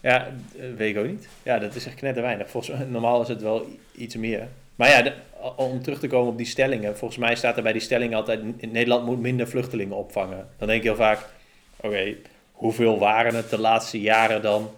Ja, 0.00 0.28
weet 0.76 0.96
ik 0.96 1.02
ook 1.02 1.06
niet. 1.06 1.28
Ja, 1.42 1.58
dat 1.58 1.74
is 1.74 1.86
echt 1.86 1.94
knetterweinig. 1.94 2.52
weinig. 2.52 2.68
Volgens 2.68 2.90
normaal 2.90 3.22
is 3.22 3.28
het 3.28 3.42
wel 3.42 3.66
iets 3.94 4.16
meer. 4.16 4.48
Maar 4.76 4.88
ja, 4.88 5.12
om 5.56 5.82
terug 5.82 5.98
te 5.98 6.06
komen 6.06 6.32
op 6.32 6.36
die 6.36 6.46
stellingen. 6.46 6.96
Volgens 6.96 7.20
mij 7.20 7.36
staat 7.36 7.56
er 7.56 7.62
bij 7.62 7.72
die 7.72 7.80
stellingen 7.80 8.16
altijd... 8.16 8.72
Nederland 8.72 9.06
moet 9.06 9.20
minder 9.20 9.48
vluchtelingen 9.48 9.96
opvangen. 9.96 10.48
Dan 10.58 10.68
denk 10.68 10.82
je 10.82 10.88
heel 10.88 10.96
vaak... 10.96 11.28
Oké, 11.76 12.14
hoeveel 12.52 12.98
waren 12.98 13.34
het 13.34 13.50
de 13.50 13.58
laatste 13.58 14.00
jaren 14.00 14.42
dan? 14.42 14.70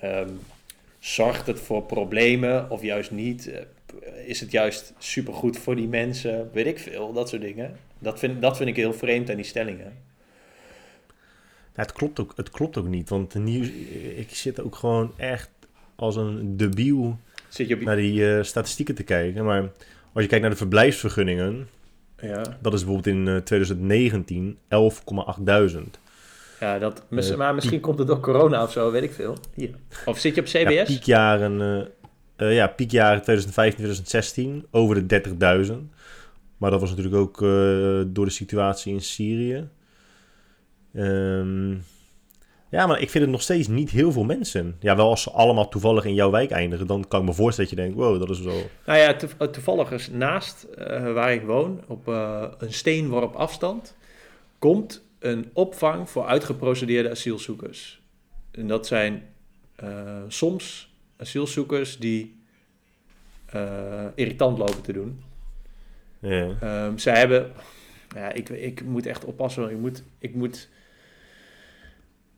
Ehm, 0.00 0.30
zorgt 0.98 1.46
het 1.46 1.60
voor 1.60 1.82
problemen 1.82 2.70
of 2.70 2.82
juist 2.82 3.10
niet? 3.10 3.50
Eh, 3.50 3.60
Is 4.26 4.40
het 4.40 4.50
juist 4.50 4.92
supergoed 4.98 5.58
voor 5.58 5.76
die 5.76 5.88
mensen? 5.88 6.50
Weet 6.52 6.66
ik 6.66 6.78
veel, 6.78 7.12
dat 7.12 7.28
soort 7.28 7.42
dingen. 7.42 7.76
Dat 8.00 8.18
vind, 8.18 8.42
dat 8.42 8.56
vind 8.56 8.68
ik 8.68 8.76
heel 8.76 8.92
vreemd 8.92 9.30
aan 9.30 9.36
die 9.36 9.44
stellingen. 9.44 9.92
Ja, 11.74 11.82
het, 11.82 11.92
klopt 11.92 12.20
ook, 12.20 12.32
het 12.36 12.50
klopt 12.50 12.76
ook 12.78 12.86
niet, 12.86 13.08
want 13.08 13.32
de 13.32 13.38
nieuws, 13.38 13.68
ik 14.16 14.30
zit 14.30 14.60
ook 14.60 14.76
gewoon 14.76 15.12
echt 15.16 15.50
als 15.96 16.16
een 16.16 16.56
debiel 16.56 17.18
Zit 17.48 17.68
je 17.68 17.74
op... 17.74 17.80
naar 17.80 17.96
die 17.96 18.34
eh, 18.36 18.42
statistieken 18.42 18.94
te 18.94 19.02
kijken. 19.02 19.44
Maar 19.44 19.60
als 20.12 20.22
je 20.22 20.26
kijkt 20.26 20.40
naar 20.40 20.50
de 20.50 20.56
verblijfsvergunningen, 20.56 21.68
Ja. 22.20 22.42
dat 22.60 22.72
is 22.74 22.84
bijvoorbeeld 22.84 23.16
in 23.16 23.28
eh, 23.28 23.36
2019 23.36 24.58
11,8 24.68 25.90
Ja, 26.60 26.78
dat, 26.78 27.02
mis- 27.08 27.30
Eh, 27.30 27.36
maar 27.36 27.54
misschien 27.54 27.80
komt 27.80 27.98
het 27.98 28.06
door 28.06 28.20
corona 28.20 28.62
of 28.62 28.72
zo, 28.72 28.90
weet 28.90 29.02
ik 29.02 29.12
veel. 29.12 29.36
Hier. 29.54 29.74
Of 30.04 30.18
zit 30.18 30.34
je 30.34 30.40
op 30.40 30.46
CBS? 30.46 30.72
Ja, 30.72 30.84
piekjaren, 30.84 31.60
eh, 32.36 32.48
eh, 32.48 32.54
ja, 32.54 32.66
piekjaren 32.66 33.22
2015, 33.22 33.76
2016 33.84 34.66
over 34.70 34.94
de 34.94 35.06
30.000. 35.06 35.92
Maar 36.60 36.70
dat 36.70 36.80
was 36.80 36.90
natuurlijk 36.90 37.16
ook 37.16 37.42
eh, 37.42 38.02
door 38.06 38.24
de 38.24 38.30
situatie 38.30 38.92
in 38.92 39.00
Syrië. 39.00 39.68
Ehm, 40.94 41.70
ja, 42.70 42.86
maar 42.86 43.00
ik 43.00 43.10
vind 43.10 43.24
het 43.24 43.32
nog 43.32 43.42
steeds 43.42 43.68
niet 43.68 43.90
heel 43.90 44.12
veel 44.12 44.24
mensen. 44.24 44.76
Ja, 44.80 44.96
wel 44.96 45.08
als 45.08 45.22
ze 45.22 45.30
allemaal 45.30 45.68
toevallig 45.68 46.04
in 46.04 46.14
jouw 46.14 46.30
wijk 46.30 46.50
eindigen, 46.50 46.86
dan 46.86 47.08
kan 47.08 47.20
ik 47.20 47.26
me 47.26 47.34
voorstellen 47.34 47.70
dat 47.70 47.78
je 47.78 47.84
denkt, 47.84 47.98
wow, 47.98 48.18
dat 48.18 48.30
is 48.30 48.40
wel... 48.40 48.62
Nou 48.86 48.98
ja, 48.98 49.16
eh, 49.16 49.48
toevallig 49.48 49.92
is 49.92 50.10
naast 50.10 50.62
eh, 50.62 51.12
waar 51.12 51.32
ik 51.32 51.42
woon, 51.42 51.80
op 51.86 52.06
een 52.06 52.72
steenworp 52.72 53.34
afstand, 53.34 53.96
komt 54.58 55.04
een 55.18 55.50
opvang 55.52 56.10
voor 56.10 56.26
uitgeprocedeerde 56.26 57.10
asielzoekers. 57.10 58.02
En 58.50 58.66
dat 58.66 58.86
zijn 58.86 59.22
soms 60.28 60.94
asielzoekers 61.16 61.98
die 61.98 62.38
irritant 64.14 64.58
lopen 64.58 64.82
te 64.82 64.92
doen. 64.92 65.28
Ja. 66.20 66.48
Ehm, 66.60 66.96
zij 66.96 67.18
hebben. 67.18 67.52
Ja, 68.14 68.32
ik, 68.32 68.48
ik 68.48 68.84
moet 68.84 69.06
echt 69.06 69.24
oppassen. 69.24 69.70
Ik 69.70 69.78
moet. 69.78 70.02
Ik 70.18 70.34
moet 70.34 70.68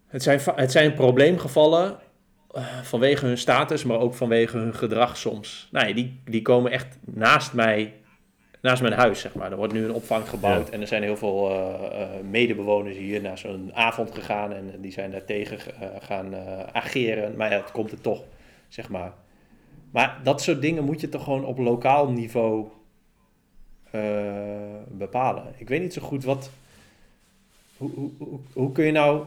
het, 0.07 0.23
zijn, 0.23 0.41
het 0.55 0.73
zijn 0.73 0.95
probleemgevallen 0.95 1.99
eh, 2.51 2.83
vanwege 2.83 3.27
hun 3.27 3.39
status, 3.39 3.85
maar 3.85 3.99
ook 3.99 4.15
vanwege 4.15 4.57
hun 4.57 4.75
gedrag 4.75 5.17
soms. 5.17 5.69
Nee, 5.71 5.95
die, 5.95 6.21
die 6.25 6.43
komen 6.43 6.71
echt 6.73 6.99
naast 7.05 7.53
mij, 7.53 7.93
naast 8.61 8.83
mijn 8.83 8.95
huis, 8.95 9.21
zeg 9.21 9.35
maar. 9.35 9.51
Er 9.51 9.57
wordt 9.57 9.73
nu 9.73 9.85
een 9.85 9.93
opvang 9.93 10.29
gebouwd 10.29 10.67
Ja. 10.67 10.73
en 10.73 10.81
er 10.81 10.87
zijn 10.87 11.03
heel 11.03 11.17
veel 11.17 11.51
eh, 11.51 12.03
eh, 12.03 12.09
medebewoners 12.31 12.97
hier 12.97 13.21
naar 13.21 13.39
zo'n 13.39 13.71
avond 13.75 14.15
gegaan 14.15 14.53
en 14.53 14.75
die 14.81 14.93
zijn 14.93 15.11
daar 15.11 15.25
tegen 15.25 15.59
eh, 15.59 15.89
gaan 16.01 16.35
ageren. 16.73 17.37
Maar 17.37 17.51
ja, 17.51 17.57
het 17.57 17.73
komt 17.73 17.93
er 17.93 18.01
toch, 18.01 18.23
zeg 18.69 18.89
maar. 18.89 19.13
Maar 19.91 20.21
dat 20.23 20.43
soort 20.43 20.61
dingen 20.61 20.85
moet 20.85 21.01
je 21.01 21.09
toch 21.09 21.25
gewoon 21.25 21.45
op 21.45 21.59
lokaal 21.59 22.11
niveau 22.11 22.67
bepalen. 24.89 25.55
Ik 25.57 25.69
weet 25.69 25.81
niet 25.81 25.93
zo 25.93 26.03
goed 26.03 26.25
wat. 26.25 26.51
Hoe, 27.77 27.91
hoe, 28.19 28.41
hoe, 28.53 28.73
kun 28.73 28.85
je 28.85 28.93
nou. 28.93 29.27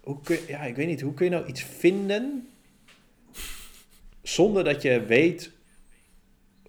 Hoe 0.00 0.16
kun, 0.22 0.38
ja, 0.46 0.62
ik 0.62 0.76
weet 0.76 0.86
niet. 0.86 1.00
Hoe 1.00 1.14
kun 1.14 1.24
je 1.24 1.30
nou 1.30 1.46
iets 1.46 1.62
vinden. 1.62 2.48
zonder 4.22 4.64
dat 4.64 4.82
je 4.82 5.04
weet 5.04 5.50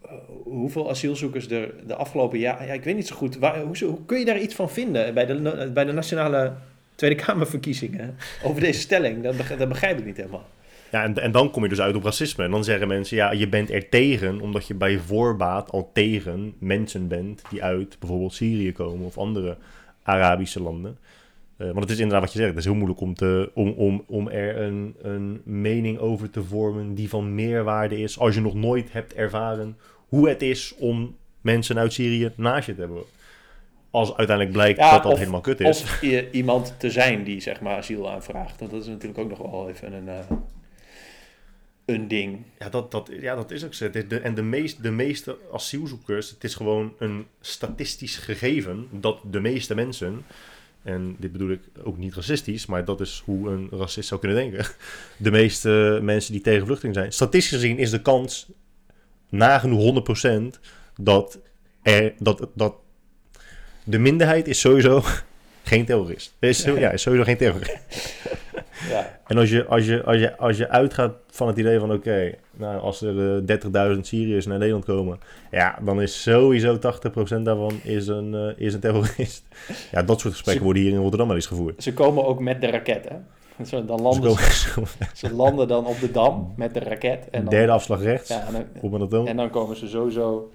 eh, 0.02 0.12
hoeveel 0.44 0.90
asielzoekers 0.90 1.50
er 1.50 1.88
de 1.88 1.96
afgelopen 1.96 2.40
jaar... 2.40 2.66
Ja, 2.66 2.74
ik 2.74 2.84
weet 2.84 2.96
niet 2.96 3.08
zo 3.08 3.16
goed. 3.16 3.38
Waar, 3.38 3.62
hoe, 3.62 3.78
hoe, 3.86 4.06
kun 4.06 4.20
je 4.20 4.26
daar 4.26 4.40
iets 4.40 4.56
van 4.56 4.70
vinden 4.70 5.14
bij 5.14 5.26
de, 5.26 5.70
bij 5.74 5.86
de 5.86 5.92
nationale 5.92 6.54
Tweede 6.96 7.24
Kamerverkiezingen 7.24 8.16
over 8.44 8.62
deze 8.62 8.80
stelling? 8.80 9.24
Dat 9.24 9.68
begrijp 9.68 10.00
ik 10.00 10.06
niet 10.06 10.18
helemaal. 10.18 10.48
Ja, 10.92 11.04
en, 11.04 11.18
en 11.18 11.32
dan 11.32 11.52
kom 11.52 11.64
je 11.64 11.70
dus 11.70 11.82
uit 11.82 11.96
op 11.96 12.04
racisme. 12.04 12.44
En 12.44 12.52
dan 12.52 12.64
zeggen 12.64 12.88
mensen, 12.88 13.18
ja, 13.18 13.32
je 13.32 13.48
bent 13.48 13.72
er 13.72 13.90
tegen 13.90 14.42
omdat 14.42 14.68
je 14.68 14.74
bij 14.74 14.98
voorbaat 14.98 15.72
al 15.72 15.90
tegen 15.94 16.54
mensen 16.60 17.08
bent 17.08 17.42
die 17.50 17.64
uit 17.64 18.00
bijvoorbeeld 18.00 18.34
Syrië 18.34 18.72
komen 18.72 19.06
of 19.06 19.18
andere 19.18 19.58
Arabische 20.04 20.62
landen. 20.62 20.98
Uh, 21.58 21.68
want 21.68 21.80
het 21.80 21.90
is 21.90 21.98
inderdaad 21.98 22.22
wat 22.22 22.32
je 22.32 22.38
zegt, 22.38 22.50
het 22.50 22.60
is 22.60 22.66
heel 22.66 22.76
moeilijk 22.76 23.02
om, 23.02 23.16
te, 23.16 23.52
om, 23.54 23.70
om, 23.70 24.04
om 24.08 24.30
er 24.30 24.62
een, 24.62 24.96
een 25.02 25.42
mening 25.44 25.98
over 25.98 26.30
te 26.30 26.44
vormen 26.44 26.96
die 26.96 27.10
van 27.10 27.36
meerwaarde 27.36 28.00
is 28.00 28.20
als 28.20 28.36
je 28.36 28.42
nog 28.42 28.54
nooit 28.54 28.92
hebt 28.92 29.14
ervaren 29.14 29.78
hoe 30.08 30.30
het 30.30 30.42
is 30.42 30.76
om 30.78 31.16
mensen 31.42 31.78
uit 31.78 31.94
Syrië 31.94 32.32
naast 32.36 32.68
je 32.68 32.74
te 32.74 32.80
hebben. 32.80 33.04
Als 33.90 34.16
uiteindelijk 34.16 34.56
blijkt 34.56 34.80
dat 34.80 35.04
dat 35.04 35.18
helemaal 35.18 35.42
kut 35.42 35.60
is. 35.60 35.82
Of 35.82 36.02
iemand 36.32 36.76
te 36.78 36.90
zijn 36.90 37.24
die 37.24 37.40
zeg 37.40 37.62
maar 37.62 37.78
asiel 37.78 38.12
aanvraagt. 38.12 38.60
Dat 38.60 38.74
is 38.74 38.88
natuurlijk 38.88 39.20
ook 39.20 39.30
nog 39.30 39.52
wel 39.52 39.70
even 39.70 39.94
een, 39.94 40.06
uh, 40.06 40.38
een 41.86 42.08
ding. 42.08 42.38
Ja, 42.60 42.70
dat, 42.70 42.92
dat, 42.92 43.10
ja, 43.20 43.36
dat 43.36 43.52
is 43.52 43.66
ook 43.66 43.74
zo. 43.74 43.90
De, 43.90 44.20
en 44.20 44.36
de, 44.36 44.42
meest, 44.42 44.84
de 44.84 44.92
meeste 44.92 45.38
asielzoekers, 45.54 46.30
het 46.30 46.44
is 46.44 46.56
gewoon 46.56 46.94
een 47.00 47.26
statistisch 47.42 48.18
gegeven 48.18 48.88
dat 48.92 49.20
de 49.32 49.40
meeste 49.40 49.76
mensen 49.76 50.26
en 50.84 51.16
dit 51.20 51.32
bedoel 51.32 51.50
ik 51.50 51.62
ook 51.84 51.98
niet 51.98 52.14
racistisch, 52.14 52.66
maar 52.66 52.86
dat 52.86 53.02
is 53.02 53.22
hoe 53.26 53.50
een 53.50 53.68
racist 53.72 54.08
zou 54.08 54.20
kunnen 54.20 54.38
denken. 54.38 54.66
De 55.18 55.32
meeste 55.32 56.00
mensen 56.02 56.32
die 56.32 56.42
tegen 56.42 56.66
vluchtelingen 56.66 57.02
zijn. 57.02 57.14
Statistisch 57.14 57.60
gezien 57.60 57.78
is 57.78 57.90
de 57.90 58.02
kans 58.02 58.52
nagenoeg 59.30 60.04
100% 60.56 60.60
dat, 60.96 61.40
er, 61.82 62.14
dat, 62.20 62.50
dat 62.54 62.76
de 63.84 64.00
minderheid 64.00 64.48
is 64.48 64.60
sowieso 64.60 65.04
geen 65.64 65.86
terrorist. 65.86 66.36
Is, 66.40 66.64
ja, 66.84 66.92
is 66.92 67.02
sowieso 67.02 67.26
geen 67.26 67.38
terrorist. 67.38 67.78
Ja. 68.90 69.20
En 69.28 69.38
als 69.38 69.50
je, 69.50 69.66
als, 69.66 69.86
je, 69.86 70.04
als, 70.04 70.18
je, 70.18 70.38
als 70.38 70.58
je 70.58 70.70
uitgaat 70.70 71.14
van 71.28 71.48
het 71.48 71.58
idee 71.58 71.80
van 71.80 71.92
oké, 71.92 72.34
nou, 72.52 72.80
als 72.80 73.02
er 73.02 73.14
uh, 73.14 73.54
eh, 73.54 73.96
30.000 73.96 74.00
Syriërs 74.02 74.46
naar 74.46 74.58
Nederland 74.58 74.86
komen, 74.86 75.20
ja, 75.52 75.80
dan 75.82 76.02
is 76.02 76.22
sowieso 76.22 76.76
80% 76.76 76.80
daarvan 77.42 77.80
is 77.84 78.08
een, 78.08 78.34
uh, 78.34 78.66
is 78.66 78.74
een 78.74 78.80
terrorist. 78.80 79.44
Ja, 79.92 80.04
dat 80.04 80.20
soort 80.20 80.34
gesprekken 80.34 80.64
worden 80.64 80.82
hier 80.82 80.92
in 80.92 80.98
Rotterdam 80.98 81.28
wel 81.28 81.36
eens 81.36 81.46
gevoerd. 81.46 81.84
Ze 81.84 81.94
komen 81.94 82.26
ook 82.26 82.40
met 82.40 82.62
de 82.62 82.68
raket, 82.68 83.10
hè? 83.10 83.16
Zo, 83.66 83.86
dan 83.86 84.02
landen 84.02 84.32
ze, 84.32 84.84
ze, 85.14 85.34
landen 85.34 85.68
dan 85.68 85.86
op 85.86 86.00
de 86.00 86.12
dam 86.12 86.54
met 86.56 86.74
de 86.74 86.80
raket. 86.80 87.30
En 87.32 87.42
dan, 87.42 87.50
Derde 87.50 87.72
afslag 87.72 88.02
rechts. 88.02 88.30
Ja, 88.30 88.48
en, 88.48 88.92
dan, 88.92 89.10
dat 89.10 89.28
en 89.28 89.38
dan 89.38 89.50
komen 89.50 89.76
ze 89.76 89.88
sowieso 89.88 90.52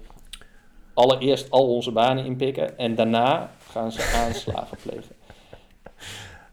allereerst 0.93 1.51
al 1.51 1.67
onze 1.67 1.91
banen 1.91 2.25
inpikken 2.25 2.77
en 2.77 2.95
daarna 2.95 3.51
gaan 3.71 3.91
ze 3.91 4.21
aanslagen 4.25 4.77
plegen 4.81 5.15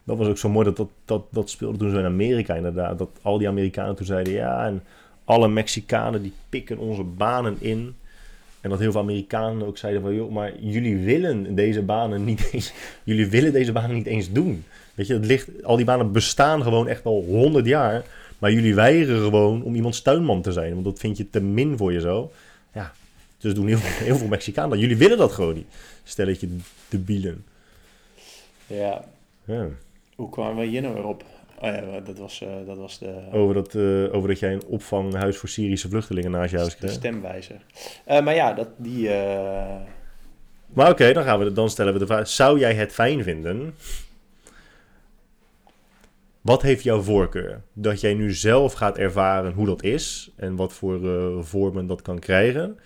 dat 0.05 0.17
was 0.17 0.27
ook 0.27 0.37
zo 0.37 0.49
mooi 0.49 0.65
dat 0.65 0.77
dat, 0.77 0.89
dat, 1.05 1.23
dat 1.29 1.49
speelde 1.49 1.77
toen 1.77 1.89
zo 1.89 1.97
in 1.97 2.05
Amerika 2.05 2.53
inderdaad. 2.55 2.97
Dat 2.97 3.09
al 3.21 3.37
die 3.37 3.47
Amerikanen 3.47 3.95
toen 3.95 4.05
zeiden 4.05 4.33
ja, 4.33 4.65
en 4.65 4.83
alle 5.23 5.47
Mexicanen 5.47 6.21
die 6.21 6.33
pikken 6.49 6.77
onze 6.77 7.03
banen 7.03 7.57
in. 7.59 7.95
En 8.61 8.69
dat 8.69 8.79
heel 8.79 8.91
veel 8.91 9.01
Amerikanen 9.01 9.67
ook 9.67 9.77
zeiden 9.77 10.01
van 10.01 10.15
joh, 10.15 10.31
maar 10.31 10.59
jullie 10.59 10.97
willen 10.97 11.55
deze 11.55 11.81
banen 11.81 12.23
niet 12.23 12.49
eens, 12.51 12.73
jullie 13.03 13.29
willen 13.29 13.53
deze 13.53 13.71
banen 13.71 13.95
niet 13.95 14.05
eens 14.05 14.31
doen. 14.31 14.63
Weet 14.93 15.07
je, 15.07 15.13
het 15.13 15.25
ligt, 15.25 15.63
al 15.63 15.75
die 15.75 15.85
banen 15.85 16.11
bestaan 16.11 16.63
gewoon 16.63 16.87
echt 16.87 17.05
al 17.05 17.23
honderd 17.23 17.65
jaar. 17.65 18.03
Maar 18.39 18.51
jullie 18.51 18.75
weigeren 18.75 19.21
gewoon 19.21 19.63
om 19.63 19.75
iemands 19.75 20.01
tuinman 20.01 20.41
te 20.41 20.51
zijn. 20.51 20.73
Want 20.73 20.85
dat 20.85 20.99
vind 20.99 21.17
je 21.17 21.29
te 21.29 21.41
min 21.41 21.77
voor 21.77 21.93
je 21.93 21.99
zo. 21.99 22.31
Ja, 22.73 22.93
dus 23.37 23.53
doen 23.53 23.67
heel, 23.67 23.77
heel 24.07 24.17
veel 24.17 24.27
Mexicanen 24.27 24.79
Jullie 24.79 24.97
willen 24.97 25.17
dat 25.17 25.31
gewoon 25.31 25.53
niet. 25.53 25.67
Stelletje 26.03 26.47
debielen. 26.89 27.45
Ja. 28.67 29.05
ja. 29.45 29.67
Hoe 30.15 30.29
kwamen 30.29 30.55
we 30.55 30.65
hier 30.65 30.81
nou 30.81 30.93
weer 30.93 31.05
op? 31.05 31.23
Oh 31.59 31.61
ja, 31.61 31.99
dat 31.99 32.17
was, 32.17 32.41
uh, 32.41 32.49
dat 32.65 32.77
was 32.77 32.99
de... 32.99 33.21
Over 33.31 33.53
dat, 33.53 33.73
uh, 33.73 34.13
over 34.13 34.27
dat 34.27 34.39
jij 34.39 34.53
een 34.53 34.65
opvanghuis 34.65 35.37
voor 35.37 35.49
Syrische 35.49 35.89
vluchtelingen 35.89 36.31
naast 36.31 36.51
je 36.51 36.57
huis 36.57 36.75
kreeg. 36.77 36.91
De 36.91 36.97
stemwijzer. 36.97 37.61
Uh, 38.07 38.21
maar 38.21 38.35
ja, 38.35 38.53
dat, 38.53 38.69
die... 38.77 39.09
Maar 40.73 40.89
oké, 40.89 41.13
dan 41.13 41.25
dan, 41.25 41.53
dan 41.53 41.69
stellen 41.69 41.93
we 41.93 41.99
de 41.99 42.05
vraag. 42.05 42.27
Zou 42.27 42.59
jij 42.59 42.73
het 42.73 42.91
fijn 42.91 43.23
vinden... 43.23 43.75
Wat 46.41 46.61
heeft 46.61 46.83
jouw 46.83 47.01
voorkeur? 47.01 47.61
Dat 47.73 48.01
jij 48.01 48.13
nu 48.13 48.33
zelf 48.33 48.73
gaat 48.73 48.97
ervaren 48.97 49.53
hoe 49.53 49.65
dat 49.65 49.83
is 49.83 50.31
en 50.35 50.55
wat 50.55 50.73
voor 50.73 50.99
vormen 51.45 51.87
dat 51.87 52.01
kan 52.01 52.19
krijgen. 52.19 52.79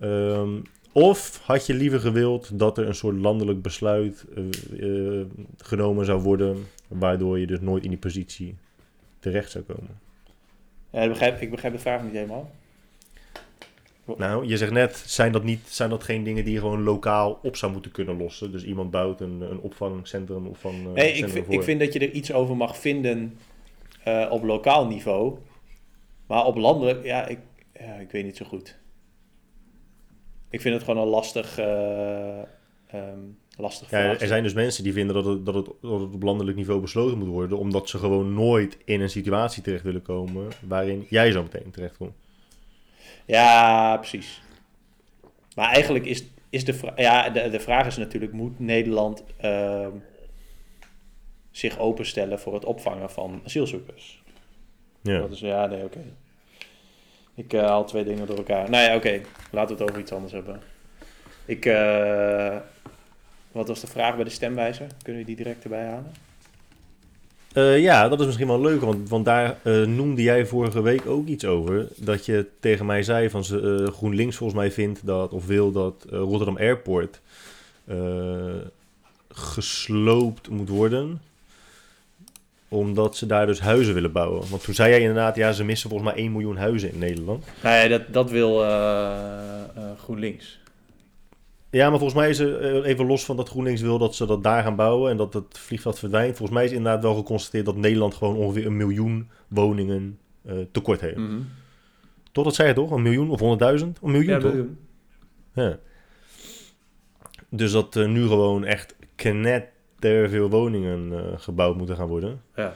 Um, 0.00 0.62
of 0.98 1.40
had 1.44 1.66
je 1.66 1.74
liever 1.74 2.00
gewild 2.00 2.58
dat 2.58 2.78
er 2.78 2.86
een 2.86 2.94
soort 2.94 3.16
landelijk 3.16 3.62
besluit 3.62 4.24
uh, 4.70 5.24
genomen 5.56 6.04
zou 6.04 6.22
worden, 6.22 6.66
waardoor 6.88 7.38
je 7.38 7.46
dus 7.46 7.60
nooit 7.60 7.84
in 7.84 7.90
die 7.90 7.98
positie 7.98 8.56
terecht 9.18 9.50
zou 9.50 9.64
komen? 9.64 10.00
Ja, 10.90 11.00
ik, 11.00 11.08
begrijp, 11.08 11.40
ik 11.40 11.50
begrijp 11.50 11.72
de 11.72 11.80
vraag 11.80 12.02
niet 12.02 12.12
helemaal. 12.12 12.50
Nou, 14.16 14.46
je 14.46 14.56
zegt 14.56 14.72
net, 14.72 14.96
zijn 14.96 15.32
dat, 15.32 15.44
niet, 15.44 15.60
zijn 15.68 15.90
dat 15.90 16.04
geen 16.04 16.24
dingen 16.24 16.44
die 16.44 16.52
je 16.52 16.60
gewoon 16.60 16.82
lokaal 16.82 17.38
op 17.42 17.56
zou 17.56 17.72
moeten 17.72 17.90
kunnen 17.90 18.16
lossen? 18.16 18.52
Dus 18.52 18.64
iemand 18.64 18.90
bouwt 18.90 19.20
een, 19.20 19.40
een 19.40 19.58
opvangcentrum, 19.58 20.46
opvang. 20.46 20.86
Uh, 20.86 20.92
nee, 20.92 21.12
ik 21.12 21.28
vind, 21.28 21.52
ik 21.52 21.62
vind 21.62 21.80
dat 21.80 21.92
je 21.92 21.98
er 21.98 22.10
iets 22.10 22.32
over 22.32 22.56
mag 22.56 22.78
vinden 22.78 23.38
op 24.30 24.42
lokaal 24.42 24.86
niveau. 24.86 25.38
Maar 26.26 26.44
op 26.44 26.56
landelijk, 26.56 27.04
ja, 27.04 27.26
ik, 27.26 27.38
ja, 27.72 27.94
ik 27.94 28.10
weet 28.10 28.24
niet 28.24 28.36
zo 28.36 28.44
goed 28.44 28.78
ik 30.50 30.60
vind 30.60 30.74
het 30.74 30.84
gewoon 30.84 31.02
een 31.02 31.08
lastig, 31.08 31.58
um, 32.94 33.38
lastig 33.56 33.90
ja, 33.90 34.18
Er 34.18 34.26
zijn 34.26 34.42
dus 34.42 34.52
mensen 34.52 34.84
die 34.84 34.92
vinden 34.92 35.14
dat 35.14 35.24
het, 35.24 35.46
dat, 35.46 35.54
het, 35.54 35.66
dat 35.80 36.00
het 36.00 36.14
op 36.14 36.22
landelijk 36.22 36.56
niveau 36.56 36.80
besloten 36.80 37.18
moet 37.18 37.28
worden, 37.28 37.58
omdat 37.58 37.88
ze 37.88 37.98
gewoon 37.98 38.34
nooit 38.34 38.78
in 38.84 39.00
een 39.00 39.10
situatie 39.10 39.62
terecht 39.62 39.82
willen 39.82 40.02
komen 40.02 40.48
waarin 40.66 41.06
jij 41.08 41.30
zo 41.32 41.42
meteen 41.42 41.70
terecht 41.70 41.96
komt. 41.96 42.16
Ja, 43.26 43.96
precies. 43.96 44.42
Maar 45.54 45.72
eigenlijk 45.72 46.04
is, 46.04 46.24
is 46.50 46.64
de, 46.64 46.74
vraag, 46.74 46.98
ja, 46.98 47.30
de, 47.30 47.48
de 47.48 47.60
vraag 47.60 47.86
is 47.86 47.96
natuurlijk, 47.96 48.32
moet 48.32 48.58
Nederland 48.58 49.24
uh, 49.44 49.86
zich 51.50 51.78
openstellen 51.78 52.40
voor 52.40 52.54
het 52.54 52.64
opvangen 52.64 53.10
van 53.10 53.40
asielzoekers? 53.44 54.22
Ja. 55.02 55.18
Dat 55.18 55.30
is, 55.30 55.40
ja, 55.40 55.66
nee, 55.66 55.84
oké. 55.84 56.00
Ik 57.38 57.52
uh, 57.52 57.60
haal 57.60 57.84
twee 57.84 58.04
dingen 58.04 58.26
door 58.26 58.36
elkaar. 58.36 58.70
Nou 58.70 58.84
ja, 58.84 58.96
oké. 58.96 59.20
Laten 59.50 59.76
we 59.76 59.82
het 59.82 59.90
over 59.90 60.02
iets 60.02 60.12
anders 60.12 60.32
hebben. 60.32 60.60
Ik, 61.44 61.64
uh, 61.64 62.56
wat 63.52 63.68
was 63.68 63.80
de 63.80 63.86
vraag 63.86 64.14
bij 64.14 64.24
de 64.24 64.30
stemwijzer? 64.30 64.86
Kunnen 65.02 65.22
we 65.22 65.28
die 65.28 65.36
direct 65.36 65.62
erbij 65.62 65.84
halen? 65.84 66.12
Uh, 67.54 67.80
ja, 67.80 68.08
dat 68.08 68.20
is 68.20 68.26
misschien 68.26 68.46
wel 68.46 68.60
leuk, 68.60 68.80
want, 68.80 69.08
want 69.08 69.24
daar 69.24 69.56
noemde 69.86 70.22
jij 70.22 70.46
vorige 70.46 70.82
week 70.82 71.06
ook 71.06 71.26
iets 71.26 71.44
over. 71.44 71.88
Dat 71.96 72.26
je 72.26 72.46
tegen 72.60 72.86
mij 72.86 73.02
zei 73.02 73.30
van 73.30 73.44
GroenLinks 73.92 74.36
volgens 74.36 74.58
mij 74.58 74.70
vindt 74.70 75.06
dat, 75.06 75.32
of 75.32 75.46
wil 75.46 75.72
dat 75.72 76.06
Rotterdam 76.10 76.56
Airport 76.56 77.20
gesloopt 79.28 80.48
moet 80.48 80.68
worden 80.68 81.20
omdat 82.68 83.16
ze 83.16 83.26
daar 83.26 83.46
dus 83.46 83.60
huizen 83.60 83.94
willen 83.94 84.12
bouwen. 84.12 84.50
Want 84.50 84.64
toen 84.64 84.74
zei 84.74 84.90
jij 84.90 85.00
inderdaad, 85.00 85.36
ja, 85.36 85.52
ze 85.52 85.64
missen 85.64 85.90
volgens 85.90 86.10
mij 86.10 86.22
1 86.22 86.32
miljoen 86.32 86.56
huizen 86.56 86.92
in 86.92 86.98
Nederland. 86.98 87.44
Nee, 87.62 87.88
dat, 87.88 88.02
dat 88.12 88.30
wil 88.30 88.62
uh, 88.62 88.68
uh, 89.76 89.82
GroenLinks. 89.98 90.60
Ja, 91.70 91.90
maar 91.90 91.98
volgens 91.98 92.20
mij 92.20 92.28
is 92.28 92.38
er 92.38 92.60
eh, 92.60 92.90
even 92.90 93.06
los 93.06 93.24
van 93.24 93.36
dat 93.36 93.48
GroenLinks 93.48 93.80
wil 93.80 93.98
dat 93.98 94.14
ze 94.14 94.26
dat 94.26 94.42
daar 94.42 94.62
gaan 94.62 94.76
bouwen 94.76 95.10
en 95.10 95.16
dat 95.16 95.34
het 95.34 95.58
vliegveld 95.58 95.98
verdwijnt. 95.98 96.36
Volgens 96.36 96.58
mij 96.58 96.66
is 96.66 96.72
inderdaad 96.72 97.02
wel 97.02 97.14
geconstateerd 97.14 97.64
dat 97.64 97.76
Nederland 97.76 98.14
gewoon 98.14 98.36
ongeveer 98.36 98.66
een 98.66 98.76
miljoen 98.76 99.28
woningen 99.48 100.18
uh, 100.46 100.54
tekort 100.72 101.00
heeft. 101.00 101.16
Mm 101.16 101.26
-hmm. 101.26 101.48
Toch, 102.32 102.44
dat 102.44 102.54
zei 102.54 102.68
je 102.68 102.74
toch? 102.74 102.90
Een 102.90 103.02
miljoen 103.02 103.30
of 103.30 103.38
honderdduizend? 103.38 103.98
Een 104.02 104.10
miljoen 104.10 104.34
ja, 104.34 104.38
toch? 104.38 104.52
Miljoen. 104.52 104.78
Ja. 105.52 105.78
Dus 107.48 107.72
dat 107.72 107.96
uh, 107.96 108.08
nu 108.08 108.26
gewoon 108.26 108.64
echt 108.64 108.96
knet 109.14 109.64
er 110.00 110.28
veel 110.28 110.50
woningen 110.50 111.12
uh, 111.12 111.20
gebouwd 111.36 111.76
moeten 111.76 111.96
gaan 111.96 112.08
worden. 112.08 112.42
Ja. 112.54 112.74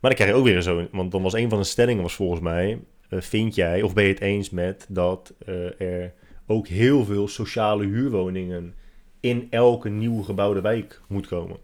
Maar 0.00 0.10
dan 0.10 0.14
krijg 0.14 0.30
je 0.30 0.36
ook 0.36 0.44
weer 0.44 0.62
zo, 0.62 0.88
want 0.92 1.10
dan 1.10 1.22
was 1.22 1.32
een 1.32 1.48
van 1.48 1.58
de 1.58 1.64
stellingen 1.64 2.02
was 2.02 2.14
volgens 2.14 2.40
mij, 2.40 2.80
uh, 3.10 3.20
vind 3.20 3.54
jij 3.54 3.82
of 3.82 3.94
ben 3.94 4.04
je 4.04 4.12
het 4.12 4.20
eens 4.20 4.50
met 4.50 4.86
dat 4.88 5.34
uh, 5.46 5.80
er 5.80 6.12
ook 6.46 6.66
heel 6.66 7.04
veel 7.04 7.28
sociale 7.28 7.84
huurwoningen 7.84 8.74
in 9.20 9.46
elke 9.50 9.88
nieuw 9.88 10.22
gebouwde 10.22 10.60
wijk 10.60 11.00
moet 11.08 11.26
komen? 11.26 11.56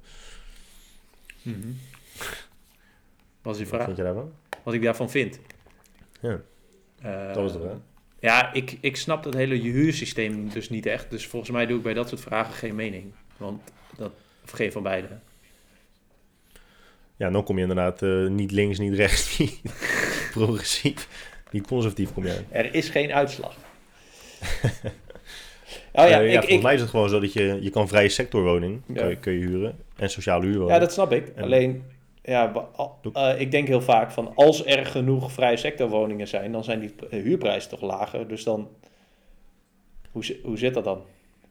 Mm 1.42 1.52
-hmm. 1.62 1.78
Wat 3.42 3.52
is 3.52 3.58
die 3.58 3.68
vraag? 3.68 3.86
Wat 3.86 3.86
vind 3.86 3.96
je 3.96 4.04
daarvan? 4.04 4.32
Wat 4.62 4.74
ik 4.74 4.82
daarvan 4.82 5.10
vind? 5.10 5.40
Ja, 6.20 6.40
dat 7.26 7.36
was 7.36 7.52
de 7.52 7.58
vraag. 7.58 7.78
Ja, 8.22 8.52
ik, 8.52 8.78
ik 8.80 8.96
snap 8.96 9.22
dat 9.22 9.34
hele 9.34 9.54
huursysteem 9.54 10.48
dus 10.48 10.68
niet 10.68 10.86
echt. 10.86 11.10
Dus 11.10 11.26
volgens 11.26 11.50
mij 11.50 11.66
doe 11.66 11.76
ik 11.76 11.82
bij 11.82 11.94
dat 11.94 12.08
soort 12.08 12.20
vragen 12.20 12.54
geen 12.54 12.74
mening. 12.74 13.12
Want 13.36 13.62
dat, 13.96 14.12
of 14.52 14.58
geen 14.58 14.72
van 14.72 14.82
beide? 14.82 15.08
Ja, 17.16 17.30
dan 17.30 17.44
kom 17.44 17.56
je 17.56 17.62
inderdaad 17.62 18.02
uh, 18.02 18.28
niet 18.28 18.50
links, 18.50 18.78
niet 18.78 18.94
rechts, 18.94 19.38
niet 19.38 19.60
progressief. 20.32 21.30
Niet 21.50 21.66
conservatief 21.66 22.12
kom 22.12 22.24
jij. 22.26 22.44
Er 22.50 22.74
is 22.74 22.88
geen 22.88 23.12
uitslag. 23.12 23.56
oh 25.92 26.08
ja, 26.08 26.18
ik, 26.18 26.38
volgens 26.38 26.62
mij 26.62 26.74
is 26.74 26.80
het 26.80 26.90
gewoon 26.90 27.08
zo 27.08 27.20
dat 27.20 27.32
je, 27.32 27.58
je 27.60 27.70
kan 27.70 27.88
vrije 27.88 28.08
sectorwoning 28.08 28.80
Ja. 28.86 28.94
kun, 28.94 29.08
je, 29.08 29.16
kun 29.16 29.32
je 29.32 29.38
huren. 29.46 29.78
En 29.96 30.10
sociale 30.10 30.44
huurwoning. 30.44 30.72
Ja, 30.72 30.78
dat 30.78 30.92
snap 30.92 31.12
ik. 31.12 31.28
En- 31.28 31.42
Alleen, 31.42 31.84
ja, 32.22 32.70
eh, 33.12 33.40
ik 33.40 33.50
denk 33.50 33.68
heel 33.68 33.82
vaak 33.82 34.10
van 34.10 34.32
als 34.34 34.66
er 34.66 34.86
genoeg 34.86 35.32
vrije 35.32 35.56
sectorwoningen 35.56 36.28
zijn, 36.28 36.52
dan 36.52 36.64
zijn 36.64 36.80
die 36.80 36.94
eh, 37.10 37.22
huurprijzen 37.22 37.70
toch 37.70 37.80
lager. 37.80 38.28
Dus 38.28 38.44
dan, 38.44 38.68
hoe, 40.10 40.36
hoe 40.42 40.58
zit 40.58 40.74
dat 40.74 40.84
dan 40.84 41.02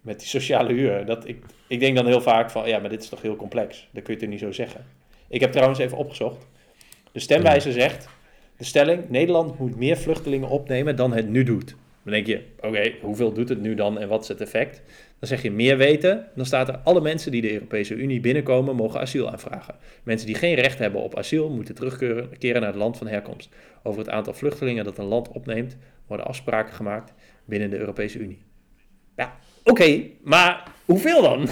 met 0.02 0.20
die 0.20 0.28
sociale 0.28 0.74
huur? 0.74 1.06
Dat, 1.06 1.28
ik, 1.28 1.44
ik 1.68 1.80
denk 1.80 1.96
dan 1.96 2.06
heel 2.06 2.22
vaak 2.22 2.52
van, 2.52 2.68
ja, 2.68 2.80
maar 2.80 2.90
dit 2.90 3.04
is 3.04 3.10
toch 3.10 3.22
heel 3.22 3.36
complex. 3.36 3.88
Dat 3.92 4.04
kun 4.04 4.14
je 4.14 4.20
toch 4.20 4.30
niet 4.30 4.40
zo 4.40 4.52
zeggen. 4.52 4.86
Ik 5.28 5.40
heb 5.40 5.52
trouwens 5.52 5.80
even 5.80 5.98
opgezocht. 5.98 6.48
De 7.12 7.20
stemwijzer 7.20 7.72
zegt, 7.72 8.08
de 8.58 8.64
stelling, 8.64 9.10
Nederland 9.10 9.60
moet 9.60 9.76
meer 9.76 9.98
vluchtelingen 9.98 10.50
opnemen 10.50 10.96
dan 10.96 11.14
het 11.14 11.30
nu 11.30 11.44
doet. 11.44 11.76
Dan 12.04 12.14
denk 12.14 12.28
je, 12.28 12.42
oké, 12.60 12.94
hoeveel 13.02 13.34
doet 13.34 13.50
het 13.50 13.62
nu 13.62 13.76
dan 13.76 14.00
en 14.00 14.08
wat 14.08 14.22
is 14.22 14.28
het 14.28 14.42
effect? 14.42 14.82
Dan 15.20 15.28
zeg 15.28 15.42
je 15.42 15.52
meer 15.52 15.78
weten, 15.78 16.28
dan 16.36 16.46
staat 16.46 16.68
er 16.68 16.78
alle 16.78 17.02
mensen 17.02 17.32
die 17.32 17.42
de 17.42 17.54
Europese 17.54 17.96
Unie 17.96 18.20
binnenkomen 18.20 18.76
mogen 18.76 19.00
asiel 19.00 19.30
aanvragen. 19.32 19.76
Mensen 20.04 20.28
die 20.28 20.36
geen 20.36 20.56
recht 20.56 20.80
hebben 20.80 21.02
op 21.02 21.18
asiel 21.18 21.50
moeten 21.50 21.76
terugkeren 21.76 22.38
keren 22.38 22.62
naar 22.62 22.70
het 22.70 22.80
land 22.80 22.98
van 22.98 23.08
herkomst. 23.08 23.50
Over 23.84 24.00
het 24.00 24.10
aantal 24.10 24.34
vluchtelingen 24.34 24.86
dat 24.86 24.98
een 24.98 25.06
land 25.06 25.28
opneemt 25.28 25.78
worden 26.08 26.26
afspraken 26.26 26.74
gemaakt 26.74 27.14
binnen 27.46 27.70
de 27.70 27.78
Europese 27.78 28.20
Unie. 28.20 28.42
Ja, 29.16 29.38
oké, 29.64 30.02
maar 30.24 30.68
hoeveel 30.86 31.22
dan? 31.22 31.48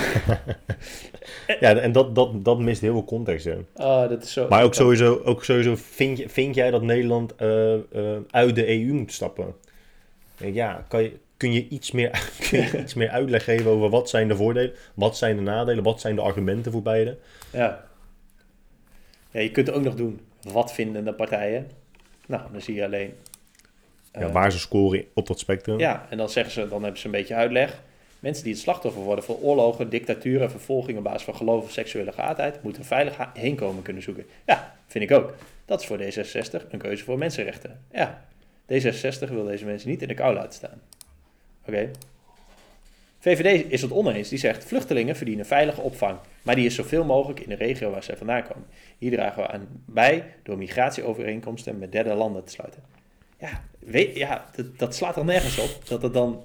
Ja, 1.60 1.76
en 1.76 1.92
dat, 1.92 2.16
dat, 2.16 2.46
dat 2.46 2.60
mist 2.60 2.82
heel 2.82 2.92
veel 2.92 3.06
context. 3.06 3.46
Hè. 3.46 3.58
Ah, 3.76 4.10
dat 4.10 4.24
is 4.24 4.34
zo. 4.34 4.48
Maar 4.48 4.64
ook 4.64 4.74
sowieso, 4.74 5.22
ook 5.24 5.44
sowieso 5.44 5.76
vind, 5.76 6.18
je, 6.18 6.30
vind 6.30 6.56
jij 6.56 6.72
dat 6.72 6.82
Nederland 6.82 7.36
eh, 7.36 7.74
eh, 7.74 7.82
uit 8.30 8.56
de 8.56 8.70
EU 8.70 8.94
moet 8.94 9.14
stappen? 9.14 9.56
Ja, 10.38 10.86
kan 10.88 11.04
je, 11.04 11.18
kun, 11.38 11.54
je 11.54 11.68
iets 11.68 11.92
meer, 11.92 12.10
kun 12.50 12.60
je 12.60 12.80
iets 12.84 12.94
meer 12.94 13.10
uitleg 13.10 13.44
geven 13.44 13.72
over 13.72 13.90
wat 13.90 14.10
zijn 14.10 14.28
de 14.28 14.36
voordelen, 14.36 14.74
wat 14.94 15.18
zijn 15.18 15.36
de 15.36 15.42
nadelen, 15.42 15.84
wat 15.84 16.02
zijn 16.02 16.16
de 16.16 16.22
argumenten 16.22 16.72
voor 16.72 16.82
beide? 16.82 17.18
Ja. 17.52 17.86
ja, 19.32 19.40
je 19.40 19.52
kunt 19.52 19.72
ook 19.72 19.84
nog 19.84 19.96
doen. 19.96 20.20
Wat 20.42 20.74
vinden 20.74 21.06
de 21.06 21.14
partijen? 21.14 21.68
Nou, 22.28 22.44
dan 22.52 22.62
zie 22.62 22.76
je 22.76 22.86
alleen. 22.86 23.14
Ja, 24.14 24.20
eh, 24.20 24.32
waar 24.32 24.52
ze 24.52 24.60
scoren 24.60 25.06
op 25.14 25.28
dat 25.28 25.40
spectrum. 25.40 25.80
Ja, 25.80 26.08
en 26.10 26.18
dan 26.18 26.30
zeggen 26.30 26.54
ze, 26.54 26.68
dan 26.68 26.82
hebben 26.84 27.00
ze 27.00 27.06
een 27.06 27.12
beetje 27.12 27.36
uitleg. 27.36 27.82
Mensen 28.20 28.44
die 28.44 28.54
het 28.54 28.62
slachtoffer 28.62 29.02
worden 29.02 29.24
van 29.24 29.36
oorlogen, 29.36 29.90
dictatuur 29.90 30.42
en 30.42 30.52
vervolging 30.52 30.98
op 30.98 31.04
basis 31.04 31.24
van 31.24 31.36
geloof 31.36 31.64
of 31.64 31.72
seksuele 31.72 32.12
geaardheid, 32.12 32.64
moeten 32.64 32.86
veilig 32.86 33.18
heenkomen 33.34 33.84
kunnen 33.84 34.04
zoeken. 34.04 34.26
Ja, 34.46 34.76
vind 34.88 35.10
ik 35.10 35.18
ook. 35.18 35.34
Dat 35.66 35.82
is 35.82 35.88
voor 35.88 35.98
D66 35.98 36.70
een 36.70 36.80
keuze 36.80 37.04
voor 37.04 37.18
mensenrechten. 37.18 37.80
Ja, 37.92 38.26
D66 38.74 39.30
wil 39.30 39.44
deze 39.44 39.66
mensen 39.66 39.90
niet 39.90 40.02
in 40.02 40.08
de 40.08 40.14
kou 40.14 40.34
laten 40.34 40.54
staan. 40.54 40.82
Oké. 41.66 41.92
VVD 43.20 43.72
is 43.72 43.82
het 43.82 43.92
oneens. 43.92 44.30
Die 44.30 44.40
zegt, 44.40 44.64
vluchtelingen 44.64 45.16
verdienen 45.16 45.46
veilige 45.46 45.82
opvang, 45.82 46.18
maar 46.42 46.56
die 46.56 46.66
is 46.66 46.76
zoveel 46.76 47.06
mogelijk 47.06 47.40
in 47.40 47.50
de 47.50 47.56
regio 47.56 47.92
waar 47.92 48.04
zij 48.04 48.18
vandaan 48.18 48.44
komen. 48.44 48.66
Hier 48.98 49.12
dragen 49.12 49.44
we 49.44 49.50
aan 49.50 49.68
bij 49.86 50.24
door 50.44 50.58
migratieovereenkomsten 50.58 51.80
met 51.80 51.92
derde 51.92 52.14
landen 52.14 52.44
te 52.44 52.52
sluiten. 52.52 52.84
Ja, 53.40 53.64
weet, 53.80 54.16
ja 54.16 54.50
dat, 54.56 54.66
dat 54.78 54.96
slaat 54.96 55.18
er 55.18 55.26
nergens 55.26 55.58
op. 55.58 55.88
Dat 55.88 56.02
het 56.02 56.14
dan... 56.14 56.44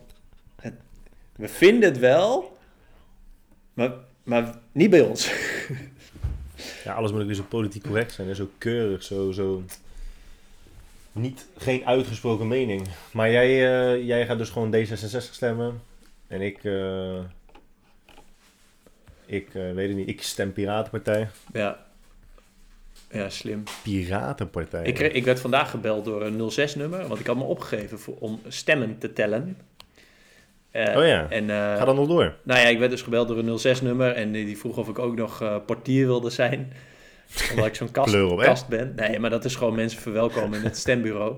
We 1.37 1.49
vinden 1.49 1.89
het 1.89 1.99
wel, 1.99 2.57
maar, 3.74 3.93
maar 4.22 4.59
niet 4.72 4.91
bij 4.91 5.01
ons. 5.01 5.32
Ja, 6.85 6.95
alles 6.95 7.11
moet 7.12 7.20
ook 7.20 7.26
weer 7.26 7.37
zo 7.37 7.43
politiek 7.49 7.82
correct 7.82 8.12
zijn. 8.12 8.28
En 8.28 8.37
zo 8.37 8.51
keurig, 8.59 9.03
zo, 9.03 9.32
zo... 9.32 9.62
Niet, 11.12 11.47
geen 11.57 11.87
uitgesproken 11.87 12.49
mening. 12.49 12.89
Maar 13.12 13.30
jij, 13.30 13.49
eh, 13.49 14.07
jij 14.07 14.26
gaat 14.26 14.39
dus 14.39 14.51
gewoon 14.51 14.74
D66 14.74 15.30
stemmen. 15.30 15.82
En 16.26 16.41
ik... 16.41 16.64
eh, 16.64 17.18
ik 19.26 19.55
eh, 19.55 19.72
weet 19.72 19.89
het 19.89 19.97
niet. 19.97 20.09
Ik 20.09 20.22
stem 20.22 20.53
Piratenpartij. 20.53 21.28
Ja, 21.53 21.87
ja 23.11 23.30
slim. 23.30 23.62
Piratenpartij. 23.82 24.85
Ik, 24.85 24.99
ik 24.99 25.24
werd 25.24 25.41
vandaag 25.41 25.70
gebeld 25.70 26.05
door 26.05 26.22
een 26.22 26.51
06-nummer, 26.53 27.09
want 27.09 27.20
ik 27.20 27.26
had 27.26 27.37
me 27.37 27.43
opgegeven 27.43 27.99
voor, 27.99 28.16
om 28.18 28.41
stemmen 28.49 28.99
te 28.99 29.12
tellen. 29.12 29.57
Eh, 30.75 30.97
Oh 30.97 31.07
ja. 31.07 31.27
En, 31.29 31.51
eh, 31.51 31.57
Ga 31.57 31.85
dan 31.85 31.97
nog 31.97 32.09
door. 32.09 32.35
Nou 32.43 32.61
ja, 32.61 32.66
ik 32.66 32.79
werd 32.79 32.91
dus 32.91 33.03
gebeld 33.03 33.29
door 33.29 33.39
een 33.39 33.59
06-nummer 33.59 34.12
en 34.12 34.33
die 34.33 34.59
vroeg 34.59 34.77
of 34.77 34.89
ik 34.89 34.99
ook 34.99 35.16
nog 35.16 35.43
eh, 35.43 35.57
portier 35.66 36.07
wilde 36.07 36.31
zijn. 36.31 36.72
Omdat 37.51 37.66
ik 37.66 37.75
zo'n 37.75 37.91
kast, 37.91 38.14
op, 38.14 38.39
kast 38.39 38.68
ben. 38.68 38.93
Nee, 38.97 39.18
maar 39.18 39.31
dat 39.31 39.45
is 39.45 39.55
gewoon 39.55 39.75
mensen 39.75 40.01
verwelkomen 40.01 40.59
in 40.59 40.64
het 40.64 40.77
stembureau. 40.77 41.37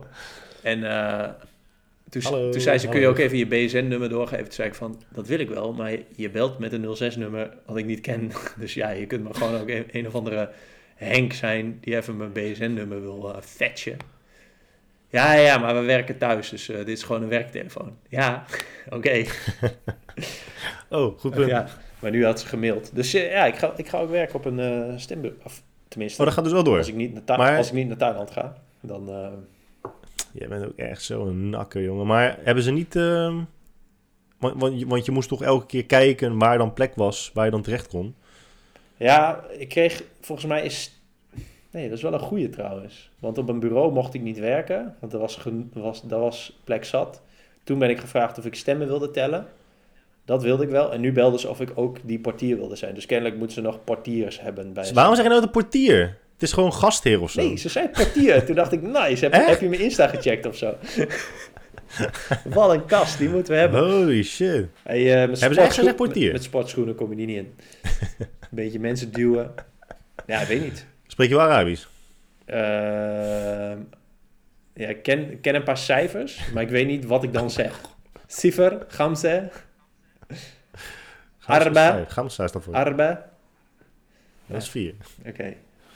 En 0.63 0.81
toen, 2.11 2.23
Hallo, 2.23 2.51
toen 2.51 2.61
zei 2.61 2.79
ze, 2.79 2.89
kun 2.89 3.01
je 3.01 3.07
ook 3.07 3.19
even 3.19 3.39
je 3.39 3.47
BSN-nummer 3.47 4.09
doorgeven? 4.09 4.45
Toen 4.45 4.53
zei 4.53 4.69
ik 4.69 4.75
van, 4.75 5.03
dat 5.13 5.27
wil 5.27 5.39
ik 5.39 5.49
wel, 5.49 5.73
maar 5.73 5.93
je 6.17 6.31
belt 6.31 6.59
met 6.59 6.73
een 6.73 6.97
06-nummer 6.97 7.51
wat 7.67 7.77
ik 7.77 7.85
niet 7.85 8.01
ken. 8.01 8.31
Dus 8.59 8.75
ja, 8.75 8.91
je 8.91 9.07
kunt 9.07 9.25
maar 9.25 9.35
gewoon 9.35 9.61
ook 9.61 9.69
een, 9.69 9.87
een 9.93 10.07
of 10.07 10.15
andere 10.15 10.51
Henk 10.95 11.33
zijn 11.33 11.79
die 11.81 11.97
even 11.97 12.17
mijn 12.17 12.33
BSN-nummer 12.33 13.01
wil 13.01 13.35
fetchen. 13.43 13.97
Ja, 15.09 15.33
ja, 15.33 15.59
maar 15.59 15.75
we 15.75 15.81
werken 15.81 16.19
thuis, 16.19 16.49
dus 16.49 16.69
eh, 16.69 16.77
dit 16.77 16.89
is 16.89 17.03
gewoon 17.03 17.23
een 17.23 17.29
werktelefoon. 17.29 17.97
Ja, 18.09 18.45
oké. 18.97 19.25
Oh, 20.91 21.19
goed 21.19 21.35
punt. 21.35 21.49
Ja, 21.51 21.67
maar 21.99 22.11
nu 22.11 22.25
had 22.25 22.41
ze 22.41 22.47
gemaild. 22.47 22.95
Dus 22.95 23.15
eh, 23.15 23.31
ja, 23.31 23.45
ik 23.45 23.55
ga, 23.57 23.73
ik 23.77 23.89
ga 23.89 23.99
ook 23.99 24.11
werken 24.11 24.35
op 24.35 24.45
een. 24.45 24.61
Of 25.45 25.63
tenminste, 25.89 26.21
Oh, 26.21 26.27
dat 26.27 26.35
gaat 26.35 26.45
dus 26.45 26.53
wel 26.53 26.63
door. 26.63 26.79
als, 26.79 26.89
ik 26.89 26.95
niet 26.95 27.13
naar 27.13 27.25
Tha- 27.25 27.37
Maar- 27.37 27.57
als 27.57 27.67
ik 27.69 27.73
niet 27.73 27.89
naar 27.89 27.97
Thailand 27.97 28.31
ga, 28.31 28.57
dan... 28.81 29.09
eh, 29.09 29.29
Jij 30.33 30.49
bent 30.49 30.65
ook 30.67 30.77
echt 30.77 31.03
zo'n 31.03 31.49
nakker, 31.51 31.83
jongen. 31.83 32.07
Maar 32.07 32.39
hebben 32.43 32.65
ze 32.65 32.71
niet... 32.71 32.97
ehm, 32.97 33.37
want, 34.39 34.61
want, 34.61 34.79
je- 34.79 34.87
want 34.87 35.05
je 35.05 35.13
moest 35.13 35.29
toch 35.29 35.43
elke 35.43 35.67
keer 35.67 35.85
kijken 35.87 36.39
waar 36.39 36.59
dan 36.59 36.73
plek 36.73 36.93
was, 36.95 37.31
waar 37.35 37.45
je 37.45 37.51
dan 37.51 37.63
terecht 37.63 37.89
kon. 37.89 38.15
ja, 38.97 39.45
ik 39.59 39.69
kreeg... 39.69 40.03
Volgens 40.21 40.47
mij 40.47 40.65
is... 40.65 40.96
Nee, 41.77 41.89
dat 41.89 41.97
is 41.97 42.03
wel 42.03 42.13
een 42.13 42.21
goede 42.21 42.49
trouwens. 42.49 43.11
Want 43.19 43.39
op 43.39 43.49
een 43.49 43.61
bureau 43.61 43.93
mocht 43.93 44.15
ik 44.15 44.21
niet 44.21 44.39
werken. 44.39 44.95
Want 45.01 45.13
er 45.13 45.19
was, 45.19 45.39
was, 45.73 46.03
daar 46.03 46.21
was 46.21 46.59
plek 46.65 46.85
zat. 46.85 47.23
Toen 47.65 47.79
ben 47.79 47.91
ik 47.91 47.99
gevraagd 47.99 48.39
of 48.39 48.45
ik 48.45 48.55
stemmen 48.55 48.87
wilde 48.87 49.11
tellen. 49.11 49.47
Dat 50.25 50.43
wilde 50.43 50.63
ik 50.63 50.69
wel. 50.69 50.93
En 50.93 51.01
nu 51.01 51.13
belden 51.13 51.41
ze 51.41 51.49
of 51.49 51.61
ik 51.61 51.73
ook 51.75 51.99
die 52.03 52.19
portier 52.19 52.57
wilde 52.57 52.77
zijn. 52.77 52.95
Dus 52.95 53.07
kennelijk 53.07 53.37
moeten 53.37 53.55
ze 53.55 53.63
nog 53.63 53.85
portiers 53.85 54.41
hebben 54.41 54.73
bij 54.73 54.83
Dus 54.83 54.93
waarom 54.93 55.15
zeg 55.15 55.25
je 55.25 55.31
nou 55.31 55.43
de 55.43 55.49
portier? 55.49 56.01
Het 56.33 56.43
is 56.43 56.53
gewoon 56.53 56.73
gastheer 56.73 57.21
of 57.23 57.31
zo. 57.31 57.41
Nee, 57.41 57.57
ze 57.57 57.69
zei 57.69 57.89
portier. 57.89 58.45
Toen 58.45 58.55
dacht 58.55 58.73
ik, 58.73 58.83
nice, 58.83 59.25
heb, 59.25 59.47
heb 59.47 59.61
je 59.61 59.69
mijn 59.69 59.81
Insta 59.81 60.07
gecheckt 60.07 60.47
of 60.47 60.57
zo? 60.57 60.75
Wat 62.45 62.71
een 62.71 62.87
kast, 62.87 63.19
die 63.19 63.29
moeten 63.29 63.53
we 63.53 63.59
hebben. 63.59 63.91
Holy 63.91 64.23
shit. 64.23 64.67
Hey, 64.83 65.13
eh, 65.13 65.19
Hebben 65.19 65.37
ze 65.37 65.61
echt 65.61 65.75
gezegd 65.75 65.97
portier? 65.97 66.25
Met, 66.25 66.33
met 66.33 66.43
sportschoenen 66.43 66.95
kom 66.95 67.11
je 67.11 67.17
die 67.17 67.27
niet 67.27 67.37
in. 67.37 67.55
Een 68.19 68.27
beetje 68.51 68.81
mensen 68.81 69.13
duwen. 69.13 69.55
Ja, 70.27 70.41
ik 70.41 70.49
weet 70.49 70.63
niet. 70.63 70.87
Spreek 71.17 71.29
je 71.29 71.35
wel 71.37 71.45
Arabisch? 71.45 71.87
Ehm, 72.45 73.79
ja, 74.75 74.89
ik 74.89 75.03
ken, 75.03 75.31
ik 75.31 75.43
ken 75.43 75.55
een 75.55 75.63
paar 75.63 75.77
cijfers, 75.79 76.41
maar 76.53 76.63
ik 76.63 76.69
weet 76.69 76.87
niet 76.87 77.05
wat 77.05 77.23
ik 77.25 77.33
dan 77.33 77.51
zeg. 77.51 77.81
Cijfer, 78.27 78.85
gamse, 78.89 79.51
Arba. 81.47 82.05
Gamsa 82.09 82.47
staat 82.47 82.63
voor. 82.63 82.75
arba. 82.75 83.29
Dat 84.47 84.63
is 84.63 84.69
vier. 84.69 84.95
Oké, 85.27 85.55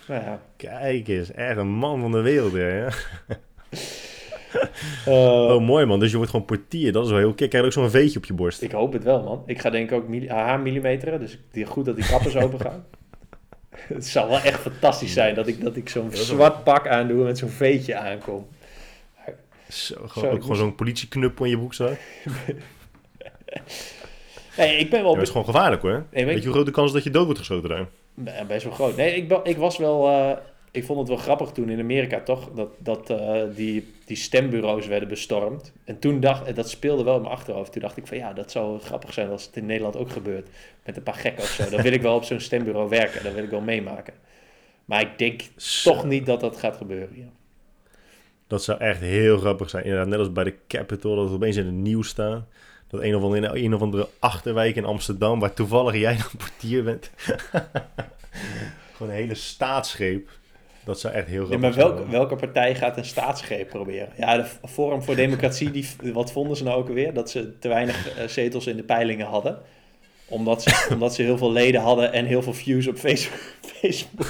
nou 0.08 0.22
ja. 0.24 0.40
Kijk 0.56 1.08
eens, 1.08 1.32
echt 1.32 1.56
een 1.56 1.68
man 1.70 2.00
van 2.00 2.12
de 2.12 2.20
wereld, 2.20 2.52
hè? 2.52 2.86
Eh, 5.06 5.12
Oh, 5.12 5.60
mooi 5.60 5.84
man. 5.86 6.00
Dus 6.00 6.10
je 6.10 6.16
wordt 6.16 6.30
gewoon 6.30 6.46
portier. 6.46 6.92
Dat 6.92 7.04
is 7.04 7.10
wel 7.10 7.18
heel 7.18 7.34
kick. 7.34 7.48
Krijg 7.48 7.64
je 7.64 7.70
ook 7.70 7.84
zo'n 7.84 7.90
veetje 7.90 8.18
op 8.18 8.24
je 8.24 8.32
borst. 8.32 8.62
Ik 8.62 8.72
hoop 8.72 8.92
het 8.92 9.04
wel, 9.04 9.22
man. 9.22 9.42
Ik 9.46 9.60
ga 9.60 9.70
denk 9.70 9.90
ik 9.90 9.96
ook 9.96 10.08
milli- 10.08 10.28
AH-millimeteren, 10.28 11.20
dus 11.20 11.38
ik- 11.52 11.66
goed 11.66 11.84
dat 11.84 11.96
die 11.96 12.06
kappers 12.06 12.36
open 12.36 12.60
gaan. 12.60 12.84
Het 13.94 14.06
zou 14.06 14.28
wel 14.28 14.38
echt 14.40 14.60
fantastisch 14.60 15.12
zijn 15.12 15.34
dat 15.34 15.46
ik, 15.46 15.62
dat 15.62 15.76
ik 15.76 15.88
zo'n 15.88 16.12
zwart 16.12 16.64
pak 16.64 16.88
aandoe 16.88 17.18
en 17.18 17.24
met 17.24 17.38
zo'n 17.38 17.48
veetje 17.48 17.96
aankom. 17.96 18.46
Zo, 19.68 19.94
gewoon, 20.06 20.28
Zo, 20.30 20.34
ook 20.36 20.40
gewoon 20.42 20.56
zo'n 20.56 20.74
politieknuppel 20.74 21.44
in 21.44 21.50
je 21.50 21.56
broek 21.56 21.74
staat. 21.74 21.96
Nee, 24.56 24.76
ik 24.76 24.90
ben 24.90 25.00
wel 25.00 25.08
Ja, 25.10 25.14
dat 25.14 25.22
is 25.26 25.30
gewoon 25.30 25.44
gevaarlijk 25.44 25.82
hoor. 25.82 25.90
Nee, 25.92 26.04
weet 26.10 26.24
Weet 26.24 26.34
ik- 26.36 26.38
je 26.40 26.44
hoe 26.44 26.52
groot 26.54 26.66
de 26.66 26.72
kans 26.72 26.92
dat 26.92 27.04
je 27.04 27.10
dood 27.10 27.24
wordt 27.24 27.38
geschoten 27.38 27.68
daar? 27.68 27.86
Best 28.46 28.64
wel 28.64 28.72
groot. 28.72 28.96
Nee, 28.96 29.14
ik, 29.14 29.32
ik 29.44 29.56
was 29.56 29.76
wel. 29.78 30.08
eh, 30.08 30.36
ik 30.70 30.84
vond 30.84 30.98
het 30.98 31.08
wel 31.08 31.16
grappig 31.16 31.50
toen 31.50 31.68
in 31.68 31.80
Amerika 31.80 32.20
toch 32.20 32.50
dat, 32.54 32.68
dat 32.78 33.10
eh, 33.10 33.42
die, 33.54 33.92
die 34.04 34.16
stembureaus 34.16 34.86
werden 34.86 35.08
bestormd. 35.08 35.72
En 35.84 35.98
toen 35.98 36.20
dacht 36.20 36.46
en 36.46 36.54
dat 36.54 36.70
speelde 36.70 37.04
wel 37.04 37.16
in 37.16 37.22
mijn 37.22 37.34
achterhoofd. 37.34 37.72
Toen 37.72 37.82
dacht 37.82 37.96
ik 37.96 38.06
van 38.06 38.16
ja, 38.16 38.32
dat 38.32 38.50
zou 38.50 38.80
grappig 38.80 39.12
zijn 39.12 39.30
als 39.30 39.44
het 39.44 39.56
in 39.56 39.66
Nederland 39.66 39.96
ook 39.96 40.10
gebeurt. 40.10 40.48
Met 40.84 40.96
een 40.96 41.02
paar 41.02 41.14
gekken 41.14 41.42
of 41.42 41.48
zo. 41.48 41.70
Dan 41.70 41.82
wil 41.82 41.92
ik 41.92 42.02
wel 42.02 42.14
op 42.14 42.24
zo'n 42.24 42.40
stembureau 42.40 42.88
werken. 42.88 43.24
Dan 43.24 43.34
wil 43.34 43.44
ik 43.44 43.50
wel 43.50 43.60
meemaken. 43.60 44.14
Maar 44.84 45.00
ik 45.00 45.18
denk 45.18 45.42
Zo. 45.56 45.92
toch 45.92 46.04
niet 46.04 46.26
dat 46.26 46.40
dat 46.40 46.56
gaat 46.56 46.76
gebeuren. 46.76 47.16
Ja. 47.16 47.28
Dat 48.46 48.62
zou 48.62 48.78
echt 48.78 49.00
heel 49.00 49.38
grappig 49.38 49.70
zijn. 49.70 49.84
Inderdaad, 49.84 50.08
net 50.08 50.18
als 50.18 50.32
bij 50.32 50.44
de 50.44 50.54
Capitol, 50.68 51.14
dat 51.14 51.24
het 51.24 51.34
opeens 51.34 51.56
in 51.56 51.66
het 51.66 51.74
nieuws 51.74 52.08
staat. 52.08 52.44
Dat 52.88 53.02
een 53.02 53.14
of 53.14 53.22
andere, 53.22 53.58
een 53.58 53.74
of 53.74 53.80
andere 53.80 54.08
achterwijk 54.18 54.76
in 54.76 54.84
Amsterdam, 54.84 55.40
waar 55.40 55.54
toevallig 55.54 55.94
jij 55.94 56.16
dan 56.16 56.30
portier 56.38 56.84
bent. 56.84 57.10
Gewoon 58.96 59.12
een 59.12 59.18
hele 59.18 59.34
staatsgreep. 59.34 60.30
Dat 60.90 61.00
zou 61.00 61.14
echt 61.14 61.26
heel 61.26 61.40
Ja, 61.40 61.46
grappig 61.46 61.76
maar 61.76 61.86
welke, 61.86 62.10
welke 62.10 62.36
partij 62.36 62.74
gaat 62.74 62.96
een 62.96 63.04
staatsgreep 63.04 63.68
proberen? 63.68 64.08
Ja, 64.16 64.36
de 64.36 64.44
Forum 64.68 65.02
voor 65.02 65.14
Democratie, 65.14 65.70
die, 65.70 65.88
wat 66.12 66.32
vonden 66.32 66.56
ze 66.56 66.64
nou 66.64 66.78
ook 66.78 66.88
alweer? 66.88 67.14
Dat 67.14 67.30
ze 67.30 67.58
te 67.58 67.68
weinig 67.68 68.16
eh, 68.18 68.26
zetels 68.26 68.66
in 68.66 68.76
de 68.76 68.82
peilingen 68.82 69.26
hadden. 69.26 69.58
Omdat 70.28 70.62
ze, 70.62 70.86
omdat 70.94 71.14
ze 71.14 71.22
heel 71.22 71.38
veel 71.38 71.52
leden 71.52 71.80
hadden 71.80 72.12
en 72.12 72.24
heel 72.24 72.42
veel 72.42 72.52
views 72.52 72.86
op 72.86 72.96
Face- 72.96 73.30
Facebook. 73.80 74.26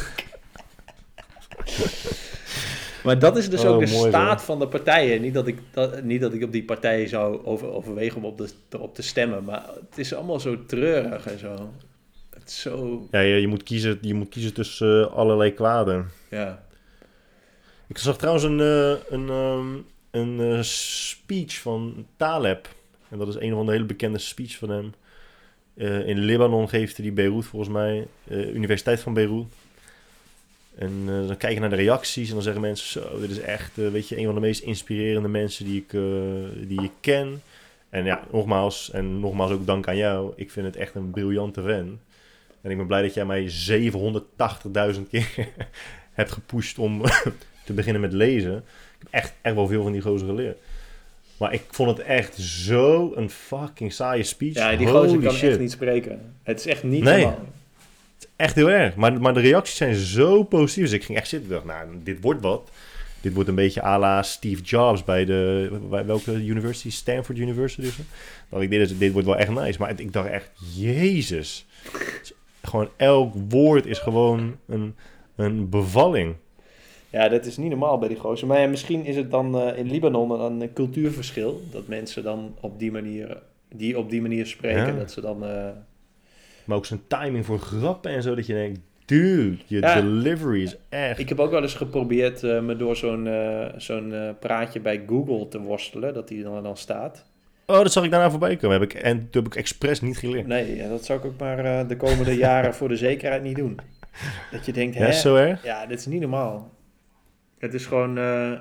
maar 3.04 3.18
dat 3.18 3.36
is 3.36 3.50
dus 3.50 3.64
Oh, 3.64 3.70
ook 3.70 3.86
de 3.86 3.92
mooi 3.92 4.08
staat 4.10 4.42
van 4.42 4.58
de 4.58 4.68
partijen. 4.68 5.20
Niet 5.20 5.34
dat 5.34 5.46
ik, 5.46 5.58
dat, 5.70 6.02
niet 6.02 6.20
dat 6.20 6.32
ik 6.34 6.42
op 6.42 6.52
die 6.52 6.64
partijen 6.64 7.08
zou 7.08 7.44
over, 7.44 7.72
overwegen 7.72 8.16
om 8.16 8.24
op, 8.24 8.38
de, 8.38 8.48
erop 8.70 8.94
te 8.94 9.02
stemmen. 9.02 9.44
Maar 9.44 9.62
het 9.90 9.98
is 9.98 10.14
allemaal 10.14 10.40
zo 10.40 10.64
treurig 10.66 11.26
en 11.26 11.38
zo. 11.38 11.70
Zo, 12.50 13.06
Ja, 13.10 13.20
je, 13.20 13.40
je, 13.40 13.46
moet 13.46 13.62
kiezen, 13.62 13.98
je 14.00 14.14
moet 14.14 14.28
kiezen 14.28 14.54
tussen 14.54 15.04
eh, 15.04 15.12
allerlei 15.12 15.54
kwaden. 15.54 16.10
ja. 16.30 16.68
Ik 17.86 17.98
zag 17.98 18.18
trouwens 18.18 18.44
een, 18.44 18.60
eh, 18.60 18.96
een, 19.08 19.28
ehm, 19.28 19.76
een 20.10 20.40
eh, 20.40 20.62
speech 20.62 21.58
van 21.60 22.06
Taleb. 22.16 22.68
En 23.08 23.18
dat 23.18 23.28
is 23.28 23.34
een 23.34 23.52
van 23.52 23.66
de 23.66 23.72
hele 23.72 23.84
bekende 23.84 24.18
speech 24.18 24.56
van 24.56 24.70
hem. 24.70 24.94
In 26.06 26.18
Libanon 26.18 26.68
geeft 26.68 26.96
hij 26.96 27.04
die 27.04 27.14
Beirut 27.14 27.44
volgens 27.44 27.72
mij. 27.72 28.06
Universiteit 28.28 29.00
van 29.00 29.14
Beirut. 29.14 29.46
En 30.74 31.06
dan 31.06 31.36
kijk 31.36 31.54
je 31.54 31.60
naar 31.60 31.70
de 31.70 31.76
reacties 31.76 32.28
en 32.28 32.34
dan 32.34 32.42
zeggen 32.42 32.62
mensen... 32.62 33.02
Zo, 33.02 33.20
dit 33.20 33.30
is 33.30 33.40
echt 33.40 33.76
weet 33.76 34.08
je, 34.08 34.18
een 34.18 34.24
van 34.24 34.34
de 34.34 34.40
meest 34.40 34.62
inspirerende 34.62 35.28
mensen 35.28 35.64
die 35.64 35.76
ik, 35.76 35.90
die 36.68 36.82
ik 36.82 36.92
ken. 37.00 37.42
En 37.88 38.04
ja, 38.04 38.24
nogmaals, 38.32 38.90
en 38.90 39.20
nogmaals 39.20 39.50
ook 39.50 39.66
dank 39.66 39.88
aan 39.88 39.96
jou. 39.96 40.32
Ik 40.36 40.50
vind 40.50 40.66
het 40.66 40.76
echt 40.76 40.94
een 40.94 41.10
briljante 41.10 41.62
fan. 41.62 41.98
En 42.62 42.70
ik 42.70 42.76
ben 42.76 42.86
blij 42.86 43.02
dat 43.02 43.14
jij 43.14 43.24
mij 43.24 43.50
780.000 44.94 45.00
keer 45.10 45.26
hebt 46.12 46.32
gepusht 46.32 46.78
om 46.78 47.02
te 47.66 47.72
beginnen 47.72 48.00
met 48.00 48.12
lezen. 48.12 48.56
Ik 48.56 48.62
heb 48.98 49.08
echt, 49.10 49.32
echt 49.40 49.54
wel 49.54 49.66
veel 49.66 49.82
van 49.82 49.92
die 49.92 50.00
gozer 50.00 50.26
geleerd. 50.28 50.58
Maar 51.36 51.52
ik 51.52 51.62
vond 51.70 51.96
het 51.96 52.06
echt 52.06 52.36
zo 52.36 53.12
een 53.14 53.30
fucking 53.30 53.92
saaie 53.92 54.22
speech. 54.22 54.54
ja, 54.54 54.76
die 54.76 54.88
Holy 54.88 55.08
gozer 55.08 55.22
kan 55.22 55.32
shit. 55.34 55.50
echt 55.50 55.58
niet 55.58 55.70
spreken. 55.70 56.34
Het 56.42 56.58
is 56.58 56.66
echt 56.66 56.82
niet 56.82 57.02
Nee. 57.02 57.20
normaal. 57.22 57.48
Echt 58.36 58.54
heel 58.54 58.70
erg. 58.70 58.94
Maar, 58.94 59.20
maar 59.20 59.34
de 59.34 59.40
reacties 59.40 59.76
zijn 59.76 59.94
zo 59.94 60.42
positief. 60.42 60.84
Dus 60.84 60.92
ik 60.92 61.04
ging 61.04 61.18
echt 61.18 61.28
zitten. 61.28 61.48
Ik 61.48 61.54
dacht, 61.54 61.66
nou, 61.66 61.88
dit 62.02 62.18
wordt 62.20 62.40
wat. 62.40 62.70
Dit 63.20 63.32
wordt 63.32 63.48
een 63.48 63.54
beetje 63.54 63.82
à 63.84 63.98
la 63.98 64.22
Steve 64.22 64.62
Jobs 64.62 65.04
bij 65.04 65.24
de... 65.24 65.70
Bij 65.90 66.06
welke 66.06 66.32
university? 66.32 66.90
Stanford 66.90 67.38
University 67.38 67.86
zo? 67.86 68.02
dacht 68.48 68.62
ik, 68.62 68.70
dit, 68.70 68.80
is, 68.80 68.98
dit 68.98 69.12
wordt 69.12 69.26
wel 69.26 69.36
echt 69.36 69.50
nice. 69.50 69.78
Maar 69.78 70.00
ik 70.00 70.12
dacht 70.12 70.28
echt, 70.28 70.50
jezus. 70.74 71.66
Gewoon 72.62 72.88
elk 72.96 73.34
woord 73.48 73.86
is 73.86 73.98
gewoon 73.98 74.56
een, 74.66 74.94
een 75.36 75.68
bevalling. 75.68 76.34
Ja, 77.10 77.28
dat 77.28 77.46
is 77.46 77.56
niet 77.56 77.68
normaal 77.70 77.98
bij 77.98 78.08
die 78.08 78.16
gozer. 78.18 78.46
Maar 78.46 78.60
ja, 78.60 78.66
misschien 78.68 79.04
is 79.04 79.16
het 79.16 79.30
dan 79.30 79.60
eh, 79.60 79.78
in 79.78 79.90
Libanon 79.90 80.40
een 80.40 80.72
cultuurverschil. 80.72 81.60
Dat 81.72 81.86
mensen 81.86 82.22
dan 82.22 82.54
op 82.60 82.78
die 82.78 82.92
manier, 82.92 83.42
die 83.74 83.98
op 83.98 84.10
die 84.10 84.20
manier 84.20 84.46
spreken. 84.46 84.86
Ja. 84.86 84.98
Dat 84.98 85.10
ze 85.10 85.20
dan... 85.20 85.44
eh, 85.44 85.68
Maar 86.64 86.76
ook 86.76 86.86
zijn 86.86 87.00
timing 87.06 87.46
voor 87.46 87.58
grappen 87.58 88.10
en 88.10 88.22
zo. 88.22 88.34
Dat 88.34 88.46
je 88.46 88.52
denkt, 88.54 88.80
dude, 89.04 89.56
je 89.66 89.80
Ja. 89.80 90.00
delivery 90.00 90.62
is 90.62 90.76
echt... 90.88 91.18
Ik 91.18 91.28
heb 91.28 91.38
ook 91.40 91.50
wel 91.50 91.62
eens 91.62 91.74
geprobeerd 91.74 92.42
eh, 92.42 92.60
me 92.60 92.76
door 92.76 92.96
zo'n 92.96 93.28
zo'n 93.76 94.14
praatje 94.40 94.80
bij 94.80 95.02
Google 95.06 95.48
te 95.48 95.60
worstelen. 95.60 96.14
Dat 96.14 96.28
die 96.28 96.42
dan, 96.42 96.62
dan 96.62 96.76
staat. 96.76 97.24
Oh, 97.70 97.82
dat 97.82 97.92
zag 97.92 98.04
ik 98.04 98.10
daarna 98.10 98.30
voorbij 98.30 98.56
komen. 98.56 98.80
Heb 98.80 98.90
ik, 98.90 99.02
en 99.02 99.30
toen 99.30 99.42
heb 99.42 99.52
ik 99.52 99.58
expres 99.58 100.00
niet 100.00 100.18
geleerd. 100.18 100.46
Nee, 100.46 100.76
ja, 100.76 100.88
dat 100.88 101.04
zou 101.04 101.18
ik 101.18 101.24
ook 101.24 101.38
maar 101.38 101.58
eh, 101.64 101.88
de 101.88 101.96
komende 101.96 102.36
jaren 102.46 102.74
voor 102.74 102.88
de 102.88 102.96
zekerheid 102.96 103.42
niet 103.42 103.56
doen. 103.56 103.78
Dat 104.50 104.66
je 104.66 104.72
denkt, 104.72 104.94
Ja, 104.96 105.02
hè? 105.02 105.08
is 105.08 105.20
zo 105.20 105.36
erg? 105.36 105.64
Ja, 105.64 105.86
dit 105.86 105.98
is 105.98 106.06
niet 106.06 106.20
normaal. 106.20 106.70
Het 107.58 107.74
is 107.74 107.86
gewoon... 107.86 108.18
eh, 108.18 108.52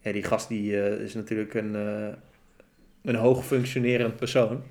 Ja, 0.00 0.12
die 0.12 0.22
gast 0.22 0.48
die 0.48 0.80
eh, 0.82 1.00
is 1.00 1.14
natuurlijk 1.14 1.54
een, 1.54 1.74
een 3.02 3.14
hoog 3.14 3.46
functionerend 3.46 4.16
persoon. 4.16 4.62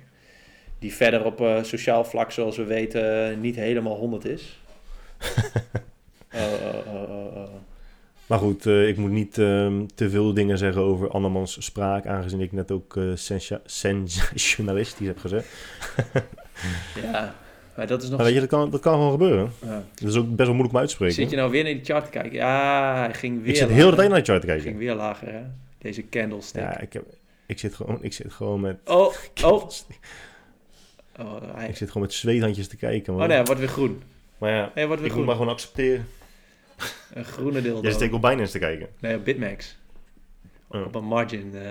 Die 0.78 0.94
verder 0.94 1.24
op 1.24 1.58
sociaal 1.62 2.04
vlak, 2.04 2.30
zoals 2.30 2.56
we 2.56 2.64
weten, 2.64 3.40
niet 3.40 3.56
helemaal 3.56 3.96
100 3.96 4.24
is. 4.24 4.60
Oh, 6.34 6.42
oh, 6.42 6.94
oh, 6.94 7.10
oh, 7.10 7.36
oh. 7.36 7.48
Maar 8.26 8.38
goed, 8.38 8.66
eh, 8.66 8.88
ik 8.88 8.96
moet 8.96 9.10
niet 9.10 9.38
ehm, 9.38 9.86
te 9.94 10.10
veel 10.10 10.34
dingen 10.34 10.58
zeggen 10.58 10.82
over 10.82 11.10
andermans 11.10 11.56
spraak, 11.64 12.06
aangezien 12.06 12.40
ik 12.40 12.52
net 12.52 12.70
ook 12.70 12.96
eh 12.96 13.04
sensa- 13.14 13.60
sensationalistisch 13.64 15.06
heb 15.06 15.18
gezegd. 15.18 15.48
Ja, 17.02 17.34
maar 17.76 17.86
dat 17.86 18.02
is 18.02 18.08
nog... 18.08 18.16
Maar 18.16 18.26
weet 18.26 18.34
je, 18.34 18.40
dat 18.40 18.48
kan, 18.48 18.70
dat 18.70 18.80
kan 18.80 18.92
gewoon 18.92 19.10
gebeuren. 19.10 19.52
Ja. 19.64 19.84
Dat 19.94 20.08
is 20.08 20.16
ook 20.16 20.26
best 20.26 20.36
wel 20.36 20.46
moeilijk 20.48 20.72
om 20.72 20.78
uit 20.78 20.88
te 20.88 20.94
spreken. 20.94 21.14
Zit 21.16 21.30
je 21.30 21.36
nou 21.36 21.50
weer 21.50 21.62
naar 21.64 21.72
die 21.72 21.84
chart 21.84 22.04
te 22.04 22.10
kijken? 22.10 22.32
Ja, 22.32 22.94
hij 22.96 23.14
ging 23.14 23.38
weer 23.40 23.48
ik 23.48 23.54
zit 23.56 23.62
lager. 23.68 23.76
heel 23.76 23.90
de 23.90 23.96
tijd 23.96 24.08
naar 24.08 24.18
de 24.18 24.24
chart 24.24 24.40
te 24.40 24.46
Hij 24.46 24.56
kijken. 24.56 24.72
ging 24.76 24.86
weer 24.86 24.94
lager, 24.96 25.32
hè? 25.32 25.40
Deze 25.78 26.08
candlestick. 26.08 26.62
Ja, 26.62 26.80
ik, 26.80 26.92
heb, 26.92 27.04
ik, 27.46 27.58
zit 27.58 27.74
gewoon, 27.74 27.98
ik 28.00 28.12
zit 28.12 28.32
gewoon 28.32 28.60
met... 28.60 28.76
Oh, 28.84 29.12
oh. 29.44 29.68
Oh, 31.20 31.34
hij... 31.54 31.68
Ik 31.68 31.76
zit 31.76 31.88
gewoon 31.88 32.02
met 32.02 32.12
zweethandjes 32.16 32.68
te 32.68 32.76
kijken. 32.76 33.12
Man. 33.12 33.22
oh 33.22 33.28
nee, 33.28 33.42
wordt 33.42 33.60
weer 33.60 33.68
groen. 33.68 34.02
Maar 34.38 34.50
ja, 34.50 34.70
Hij 34.74 34.86
wordt 34.86 35.00
weer 35.02 35.10
ik 35.10 35.16
moet 35.16 35.26
maar 35.26 35.36
gewoon 35.36 35.52
accepteren. 35.52 36.06
Een 37.14 37.24
groene 37.24 37.62
dildo. 37.62 37.80
Jij 37.82 37.92
zit 37.92 38.02
ook 38.02 38.12
op 38.12 38.22
Binance 38.22 38.52
te 38.52 38.58
kijken. 38.58 38.88
Nee, 39.00 39.16
op 39.16 39.24
Bitmax. 39.24 39.76
Oh. 40.68 40.84
Op 40.84 40.94
een 40.94 41.04
margin 41.04 41.54
eh 41.54 41.70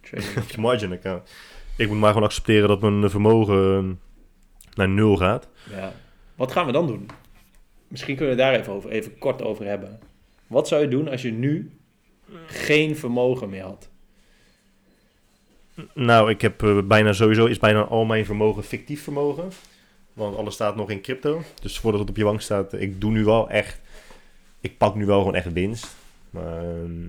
trading. 0.00 0.36
Op 0.42 0.50
je 0.50 0.60
margin 0.60 0.92
account. 0.92 1.30
Ik 1.76 1.88
moet 1.88 1.98
maar 1.98 2.12
gewoon 2.12 2.26
accepteren 2.26 2.68
dat 2.68 2.80
mijn 2.80 3.10
vermogen 3.10 3.76
ehm, 3.76 3.92
naar 4.74 4.88
nul 4.88 5.16
gaat. 5.16 5.48
ja. 5.70 5.92
Wat 6.34 6.52
gaan 6.52 6.66
we 6.66 6.72
dan 6.72 6.86
doen? 6.86 7.08
Misschien 7.88 8.16
kunnen 8.16 8.36
we 8.36 8.42
daar 8.42 8.54
even, 8.54 8.72
over, 8.72 8.90
even 8.90 9.18
kort 9.18 9.42
over 9.42 9.66
hebben. 9.66 10.00
Wat 10.46 10.68
zou 10.68 10.82
je 10.82 10.88
doen 10.88 11.08
als 11.08 11.22
je 11.22 11.32
nu 11.32 11.70
geen 12.46 12.96
vermogen 12.96 13.48
meer 13.48 13.62
had? 13.62 13.88
Nou, 15.94 16.30
ik 16.30 16.40
heb 16.40 16.62
eh, 16.62 16.78
bijna 16.84 17.12
sowieso, 17.12 17.46
is 17.46 17.58
bijna 17.58 17.82
al 17.82 18.04
mijn 18.04 18.24
vermogen 18.24 18.62
fictief 18.62 19.02
vermogen. 19.02 19.48
Want 20.12 20.36
alles 20.36 20.54
staat 20.54 20.76
nog 20.76 20.90
in 20.90 21.00
crypto. 21.00 21.42
Dus 21.62 21.78
voordat 21.78 22.00
het 22.00 22.10
op 22.10 22.16
je 22.16 22.24
bank 22.24 22.40
staat, 22.40 22.72
ik 22.72 23.00
doe 23.00 23.10
nu 23.10 23.24
wel 23.24 23.50
echt, 23.50 23.80
ik 24.62 24.78
pak 24.78 24.94
nu 24.94 25.06
wel 25.06 25.18
gewoon 25.18 25.34
echt 25.34 25.52
winst. 25.52 25.94
Maar 26.30 26.58
ehm, 26.58 27.08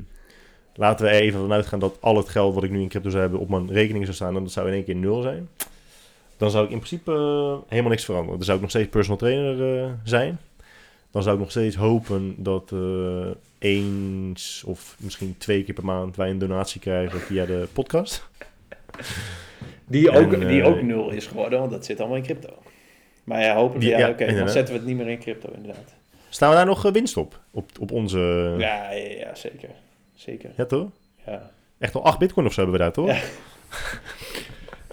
laten 0.75 1.05
we 1.05 1.11
er 1.11 1.21
even 1.21 1.39
vanuit 1.39 1.65
gaan 1.65 1.79
dat 1.79 1.97
al 1.99 2.17
het 2.17 2.29
geld 2.29 2.53
wat 2.53 2.63
ik 2.63 2.71
nu 2.71 2.81
in 2.81 2.87
crypto 2.87 3.09
zou 3.09 3.21
hebben 3.21 3.39
op 3.39 3.49
mijn 3.49 3.71
rekening 3.71 4.03
zou 4.03 4.15
staan. 4.15 4.35
En 4.35 4.43
dat 4.43 4.51
zou 4.51 4.67
in 4.67 4.73
één 4.73 4.83
keer 4.83 4.95
nul 4.95 5.21
zijn. 5.21 5.49
Dan 6.37 6.51
zou 6.51 6.65
ik 6.65 6.71
in 6.71 6.77
principe 6.77 7.11
eh, 7.11 7.69
helemaal 7.69 7.91
niks 7.91 8.05
veranderen. 8.05 8.35
Dan 8.35 8.45
zou 8.45 8.55
ik 8.55 8.63
nog 8.63 8.71
steeds 8.71 8.89
personal 8.89 9.17
trainer 9.17 9.83
eh, 9.83 9.91
zijn. 10.03 10.39
Dan 11.11 11.23
zou 11.23 11.35
ik 11.35 11.41
nog 11.41 11.51
steeds 11.51 11.75
hopen 11.75 12.35
dat 12.37 12.71
eh, 12.71 13.29
eens 13.59 14.63
of 14.65 14.95
misschien 14.99 15.35
twee 15.37 15.63
keer 15.63 15.73
per 15.73 15.85
maand 15.85 16.15
wij 16.15 16.29
een 16.29 16.37
donatie 16.37 16.81
krijgen 16.81 17.19
via 17.19 17.45
de 17.45 17.67
podcast. 17.73 18.29
Die 19.85 20.11
ook, 20.11 20.33
En, 20.33 20.47
die 20.47 20.63
ook 20.63 20.81
nul 20.81 21.09
is 21.09 21.27
geworden, 21.27 21.59
want 21.59 21.71
dat 21.71 21.85
zit 21.85 21.99
allemaal 21.99 22.17
in 22.17 22.23
crypto. 22.23 22.53
Maar 23.23 23.41
ja, 23.41 23.55
hopelijk, 23.55 23.85
ja, 23.85 23.97
ja, 23.97 24.09
oké, 24.09 24.35
dan 24.35 24.49
zetten 24.49 24.73
we 24.73 24.79
het 24.79 24.89
niet 24.89 24.97
meer 24.97 25.07
in 25.07 25.19
crypto, 25.19 25.49
inderdaad. 25.55 25.93
Staan 26.33 26.49
we 26.49 26.55
daar 26.55 26.65
nog 26.65 26.85
eh, 26.85 26.91
winst 26.91 27.17
op? 27.17 27.39
Op, 27.51 27.69
op 27.79 27.91
onze... 27.91 28.17
Ja. 28.57 28.91
Ja, 28.91 28.91
ja, 28.91 29.17
ja, 29.17 29.35
zeker. 29.35 29.69
Zeker, 30.13 30.67
toch? 30.67 30.89
ja. 31.25 31.51
Echt 31.77 31.95
al 31.95 32.03
8 32.03 32.19
bitcoin 32.19 32.45
of 32.45 32.53
zo 32.53 32.61
hebben 32.61 32.79
we 32.79 32.83
daar, 32.83 32.93
toch? 32.93 33.07
Ja. 33.07 33.21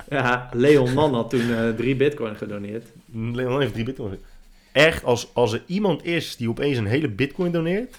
Ja, 0.08 0.48
Leon 0.52 0.92
Mann 0.94 1.14
had 1.14 1.30
toen 1.30 1.54
eh, 1.54 1.68
drie 1.68 1.96
bitcoin 1.96 2.36
gedoneerd. 2.36 2.86
Leon 3.12 3.60
heeft 3.60 3.72
3 3.72 3.84
bitcoin. 3.84 4.18
Echt, 4.72 5.04
als, 5.04 5.34
als 5.34 5.52
er 5.52 5.62
iemand 5.66 6.04
is 6.04 6.36
die 6.36 6.48
opeens 6.48 6.78
een 6.78 6.86
hele 6.86 7.08
bitcoin 7.08 7.52
doneert... 7.52 7.96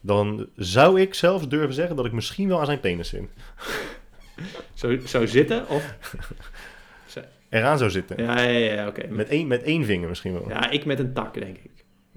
dan 0.00 0.46
zou 0.56 1.00
ik 1.00 1.14
zelfs 1.14 1.48
durven 1.48 1.74
zeggen 1.74 1.96
dat 1.96 2.04
ik 2.04 2.12
misschien 2.12 2.48
wel 2.48 2.58
aan 2.60 2.66
zijn 2.66 2.80
penis 2.80 3.08
zit. 3.08 3.22
Zo, 4.74 4.98
zo 5.06 5.26
zitten? 5.26 5.68
Of... 5.68 5.94
Eraan 7.48 7.78
zou 7.78 7.90
zitten. 7.90 8.22
Ja, 8.22 8.40
ja, 8.40 8.74
ja, 8.74 8.88
oké. 8.88 9.06
Met, 9.06 9.28
één, 9.28 9.46
met 9.46 9.62
één 9.62 9.84
vinger 9.84 10.08
misschien 10.08 10.32
wel. 10.32 10.48
Ja, 10.48 10.70
ik 10.70 10.84
met 10.84 10.98
een 10.98 11.12
tak, 11.12 11.34
denk 11.34 11.56
ik. 11.56 11.70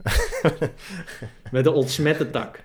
met 1.51 1.65
een 1.65 1.73
ontsmette 1.73 2.29
tak. 2.29 2.63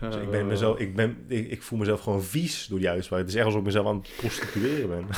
Dus 0.00 0.14
ik, 0.14 0.30
ben 0.30 0.46
mezelf, 0.46 0.78
ik, 0.78 0.96
ben, 0.96 1.24
ik, 1.26 1.50
ik 1.50 1.62
voel 1.62 1.78
mezelf 1.78 2.00
gewoon 2.00 2.22
vies 2.22 2.66
door 2.66 2.78
die 2.78 2.88
uitspraak. 2.88 3.20
Het 3.20 3.28
is 3.28 3.34
echt 3.34 3.44
alsof 3.44 3.60
ik 3.60 3.66
mezelf 3.66 3.86
aan 3.86 3.96
het 3.96 4.10
prostitueren 4.16 4.88
ben. 4.88 5.06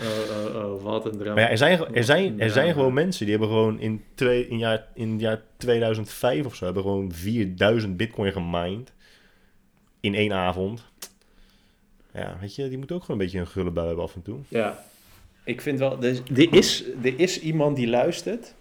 Oh, 0.00 0.54
oh, 0.54 0.74
oh, 0.74 0.82
wat 0.82 1.04
een 1.04 1.18
drama. 1.18 1.34
Maar 1.34 1.42
ja, 1.42 1.50
er 1.50 1.58
zijn, 1.58 1.94
er 1.94 2.04
zijn, 2.04 2.40
er 2.40 2.50
zijn 2.50 2.72
gewoon 2.72 2.92
mensen 2.92 3.26
die 3.26 3.36
hebben 3.36 3.54
gewoon 3.54 3.80
in, 3.80 4.04
twee, 4.14 4.48
in, 4.48 4.58
jaar, 4.58 4.86
in 4.94 5.10
het 5.10 5.20
jaar 5.20 5.42
2005 5.56 6.46
of 6.46 6.54
zo... 6.54 6.64
hebben 6.64 6.82
gewoon 6.82 7.12
4000 7.12 7.96
bitcoin 7.96 8.32
gemined. 8.32 8.92
In 10.00 10.14
één 10.14 10.32
avond. 10.32 10.84
Ja, 12.12 12.36
weet 12.40 12.54
je, 12.54 12.68
die 12.68 12.78
moet 12.78 12.92
ook 12.92 13.00
gewoon 13.00 13.20
een 13.20 13.24
beetje 13.24 13.38
een 13.38 13.46
gulle 13.46 13.70
bui 13.70 13.86
hebben 13.86 14.04
af 14.04 14.14
en 14.14 14.22
toe. 14.22 14.38
Ja, 14.48 14.84
ik 15.48 15.60
vind 15.60 15.78
wel, 15.78 16.02
er 16.02 16.04
is, 16.10 16.20
er 16.34 16.52
is, 16.54 16.84
er 17.02 17.18
is 17.20 17.40
iemand 17.40 17.76
die 17.76 17.88
luistert. 17.88 18.54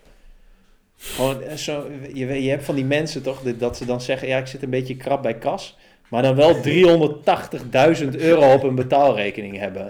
Gewoon 0.98 1.42
eh, 1.42 1.56
zo, 1.56 1.92
je, 2.14 2.44
je 2.44 2.50
hebt 2.50 2.64
van 2.64 2.76
die 2.76 2.86
mensen 2.86 3.24
toch, 3.24 3.42
dat- 3.58 3.78
ze 3.78 3.86
dan 3.86 4.02
zeggen, 4.02 4.28
ja, 4.28 4.38
ik 4.38 4.48
zit 4.48 4.64
een 4.64 4.70
beetje 4.70 4.96
krap 4.98 5.22
bij 5.22 5.38
kas. 5.38 5.78
Maar 6.10 6.22
dan 6.22 6.36
wel 6.36 6.56
380.000 6.64 8.16
euro 8.16 8.54
op 8.54 8.64
een 8.64 8.76
betaalrekening 8.76 9.58
hebben. 9.58 9.88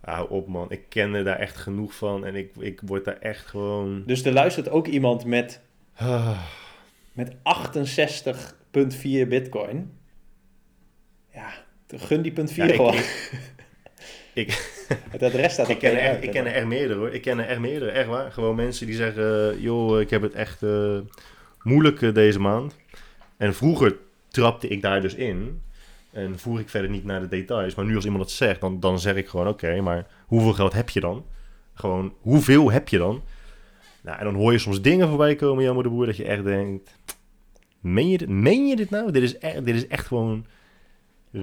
Hou 0.00 0.30
op 0.30 0.48
man, 0.48 0.66
ik 0.70 0.80
ken 0.88 1.14
er 1.14 1.24
daar 1.24 1.38
echt 1.38 1.56
genoeg 1.56 1.94
van 1.94 2.26
en 2.26 2.34
ik, 2.34 2.50
ik 2.58 2.80
word 2.84 3.04
daar 3.04 3.18
echt 3.20 3.46
gewoon... 3.46 4.02
Dus 4.06 4.24
er 4.24 4.32
luistert 4.32 4.68
ook 4.70 4.86
iemand 4.86 5.24
met, 5.24 5.60
Ah, 5.96 6.40
met 7.12 7.32
68,4 7.34 9.28
bitcoin. 9.28 9.92
Ja, 11.34 11.52
gun 11.88 12.22
die 12.22 12.32
punt 12.32 12.52
4 12.52 12.64
Ja, 12.64 12.70
ik- 12.70 12.76
gewoon. 12.76 12.96
ik, 14.34 14.48
Het 14.88 15.22
adres 15.22 15.52
staat 15.52 15.68
ik, 15.68 15.78
ken 15.78 16.02
er 16.02 16.22
ik 16.22 16.30
ken 16.30 16.54
er 16.54 16.66
meerdere 16.66 16.98
hoor, 16.98 17.12
ik 17.12 17.22
ken 17.22 17.38
er 17.38 17.46
echt 17.46 17.60
meerdere, 17.60 17.90
echt 17.90 18.08
waar. 18.08 18.32
Gewoon 18.32 18.56
mensen 18.56 18.86
die 18.86 18.94
zeggen, 18.94 19.60
joh, 19.60 20.00
ik 20.00 20.10
heb 20.10 20.22
het 20.22 20.32
echt 20.32 20.62
eh, 20.62 20.98
moeilijk 21.62 22.02
eh, 22.02 22.14
deze 22.14 22.40
maand. 22.40 22.76
En 23.36 23.54
vroeger 23.54 23.96
trapte 24.28 24.68
ik 24.68 24.82
daar 24.82 25.00
dus 25.00 25.14
in 25.14 25.62
en 26.10 26.38
voer 26.38 26.60
ik 26.60 26.68
verder 26.68 26.90
niet 26.90 27.04
naar 27.04 27.20
de 27.20 27.28
details. 27.28 27.74
Maar 27.74 27.84
nu 27.84 27.94
als 27.94 28.04
iemand 28.04 28.22
dat 28.22 28.32
zegt, 28.32 28.60
dan, 28.60 28.80
dan 28.80 29.00
zeg 29.00 29.14
ik 29.14 29.28
gewoon, 29.28 29.48
oké, 29.48 29.80
maar 29.80 30.06
hoeveel 30.26 30.52
geld 30.52 30.72
heb 30.72 30.90
je 30.90 31.00
dan? 31.00 31.24
Gewoon, 31.74 32.14
hoeveel 32.20 32.70
heb 32.70 32.88
je 32.88 32.98
dan? 32.98 33.22
Nou, 34.02 34.18
en 34.18 34.24
dan 34.24 34.34
hoor 34.34 34.52
je 34.52 34.58
soms 34.58 34.82
dingen 34.82 35.08
voorbij 35.08 35.34
komen, 35.34 35.64
jammer 35.64 35.82
de 35.82 35.88
boer, 35.88 36.06
dat 36.06 36.16
je 36.16 36.24
echt 36.24 36.44
denkt... 36.44 36.96
Meen 37.80 38.08
je 38.08 38.18
dit, 38.18 38.28
meen 38.28 38.66
je 38.66 38.76
dit 38.76 38.90
nou? 38.90 39.10
Dit 39.10 39.22
is, 39.22 39.38
echt, 39.38 39.64
dit 39.64 39.74
is 39.74 39.86
echt 39.86 40.06
gewoon 40.06 40.46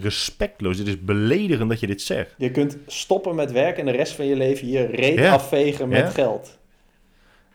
respectloos. 0.01 0.77
Dit 0.77 0.87
is 0.87 1.01
beledigend 1.01 1.69
dat 1.69 1.79
je 1.79 1.87
dit 1.87 2.01
zegt. 2.01 2.33
Je 2.37 2.51
kunt 2.51 2.77
stoppen 2.87 3.35
met 3.35 3.51
werk 3.51 3.77
en 3.77 3.85
de 3.85 3.91
rest 3.91 4.13
van 4.13 4.25
je 4.25 4.35
leven 4.35 4.91
reet 4.91 5.19
Ja. 5.19 5.33
afvegen 5.33 5.87
met 5.89 5.99
Ja. 5.99 6.09
geld. 6.09 6.57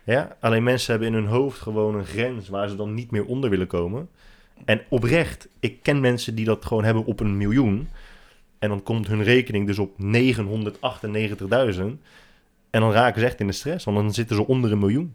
Ja, 0.05 0.37
alleen 0.41 0.62
mensen 0.62 0.91
hebben 0.91 1.09
in 1.09 1.15
hun 1.15 1.27
hoofd 1.27 1.61
gewoon 1.61 1.95
een 1.95 2.05
grens 2.07 2.49
waar 2.49 2.69
ze 2.69 2.77
dan 2.77 2.95
niet 2.95 3.11
meer 3.11 3.25
onder 3.25 3.51
willen 3.51 3.67
komen. 3.67 4.09
En 4.65 4.81
oprecht, 4.89 5.49
ik 5.61 5.83
ken 5.83 6.01
mensen 6.01 6.35
die 6.35 6.45
dat 6.45 6.65
gewoon 6.65 6.85
hebben 6.85 7.05
op 7.05 7.21
een 7.21 7.37
miljoen. 7.37 7.89
En 8.59 8.69
dan 8.69 8.83
komt 8.83 9.07
hun 9.07 9.23
rekening 9.23 9.67
dus 9.67 9.79
op 9.79 9.93
998.000. 9.99 12.03
En 12.71 12.81
dan 12.81 12.93
raken 12.93 13.21
ze 13.21 13.27
echt 13.27 13.41
in 13.41 13.47
de 13.47 13.53
stress, 13.53 13.85
want 13.85 13.97
dan 13.97 14.15
zitten 14.15 14.37
ze 14.37 14.47
onder 14.47 14.73
een 14.73 14.79
miljoen. 14.79 15.15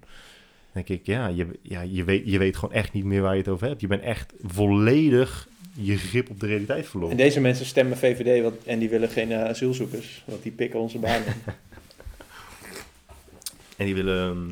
Dan 0.74 0.84
denk 0.84 0.90
ik, 1.00 1.06
ja, 1.06 1.28
je, 1.28 1.48
ja 1.62 1.82
je, 1.82 2.04
weet, 2.04 2.22
je 2.26 2.38
weet 2.38 2.56
gewoon 2.58 2.74
echt 2.76 2.94
niet 2.94 3.04
meer 3.04 3.22
waar 3.22 3.32
je 3.34 3.40
het 3.40 3.48
over 3.48 3.68
hebt. 3.68 3.82
Je 3.82 3.88
bent 3.88 4.02
echt 4.02 4.34
volledig 4.44 5.48
je 5.78 5.98
grip 5.98 6.30
op 6.30 6.40
de 6.40 6.48
realiteit 6.48 6.84
En 6.84 6.90
verloren. 6.90 7.18
deze 7.18 7.40
mensen 7.40 7.66
stemmen 7.66 7.98
VVD 7.98 8.42
want, 8.44 8.64
en 8.64 8.80
die 8.80 8.90
willen 8.90 9.10
geen 9.10 9.32
eh, 9.32 9.44
asielzoekers, 9.44 10.24
want 10.26 10.44
die 10.44 10.52
pikken 10.52 10.80
onze 10.80 10.98
banen. 11.00 11.34
En 13.78 13.86
die 13.86 13.96
willen 13.96 14.30
ehm, 14.30 14.50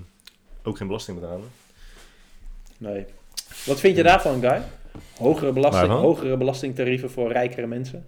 ook 0.63 0.77
geen 0.77 0.87
belasting 0.87 1.19
betalen. 1.19 1.47
Nee. 2.77 3.05
Wat 3.65 3.79
vind 3.79 3.97
je 3.97 4.03
daarvan, 4.03 4.41
Guy? 4.41 4.61
Hogere, 5.17 5.51
belasting, 5.53 5.87
Waarvan? 5.87 6.05
hogere 6.05 6.37
belastingtarieven 6.37 7.11
voor 7.11 7.31
rijkere 7.31 7.67
mensen? 7.67 8.05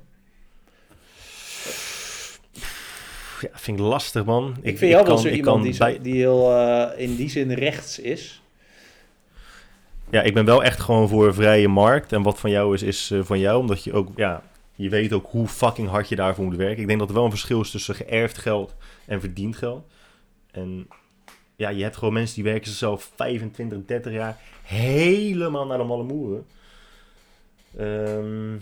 Ja, 3.41 3.49
vind 3.53 3.79
ik 3.79 3.85
lastig, 3.85 4.25
man. 4.25 4.55
Ik, 4.61 4.77
vind 4.77 4.91
jou 4.91 5.05
wel 5.05 5.13
kan- 5.13 5.19
zo 5.23 5.27
ik 5.27 5.35
iemand 5.35 5.55
kan 5.55 5.63
die, 5.65 5.73
zo- 5.73 5.83
bij- 5.85 5.99
die 6.01 6.13
heel 6.13 6.51
eh, 6.57 6.99
in 7.03 7.15
die 7.15 7.29
zin 7.29 7.51
rechts 7.51 7.99
is. 7.99 8.41
Ja, 10.09 10.21
ik 10.21 10.33
ben 10.33 10.45
wel 10.45 10.63
echt 10.63 10.79
gewoon 10.79 11.09
voor 11.09 11.27
een 11.27 11.33
vrije 11.33 11.67
markt. 11.67 12.11
En 12.11 12.21
wat 12.21 12.39
van 12.39 12.49
jou 12.49 12.73
is, 12.73 12.83
is 12.83 13.11
eh, 13.11 13.19
van 13.23 13.39
jou. 13.39 13.59
Omdat 13.59 13.83
je 13.83 13.93
ook, 13.93 14.09
ja, 14.15 14.43
je 14.75 14.89
weet 14.89 15.13
ook 15.13 15.27
hoe 15.29 15.47
fucking 15.47 15.89
hard 15.89 16.09
je 16.09 16.15
daarvoor 16.15 16.45
moet 16.45 16.55
werken. 16.55 16.81
Ik 16.81 16.87
denk 16.87 16.99
dat 16.99 17.07
er 17.07 17.15
wel 17.15 17.23
een 17.23 17.29
verschil 17.29 17.61
is 17.61 17.71
tussen 17.71 17.95
geërfd 17.95 18.37
geld 18.37 18.75
en 19.05 19.19
verdiend 19.19 19.55
geld. 19.55 19.85
En 20.51 20.87
ja, 21.55 21.69
je 21.69 21.83
hebt 21.83 21.97
gewoon 21.97 22.13
mensen 22.13 22.35
die 22.35 22.43
werken 22.43 22.67
zichzelf 22.67 23.11
25, 23.15 23.85
30 23.85 24.11
jaar 24.11 24.37
helemaal 24.63 25.65
naar 25.65 25.77
de 25.77 25.83
malle 25.83 26.03
moeren. 26.03 26.45
Ehm, 27.77 28.55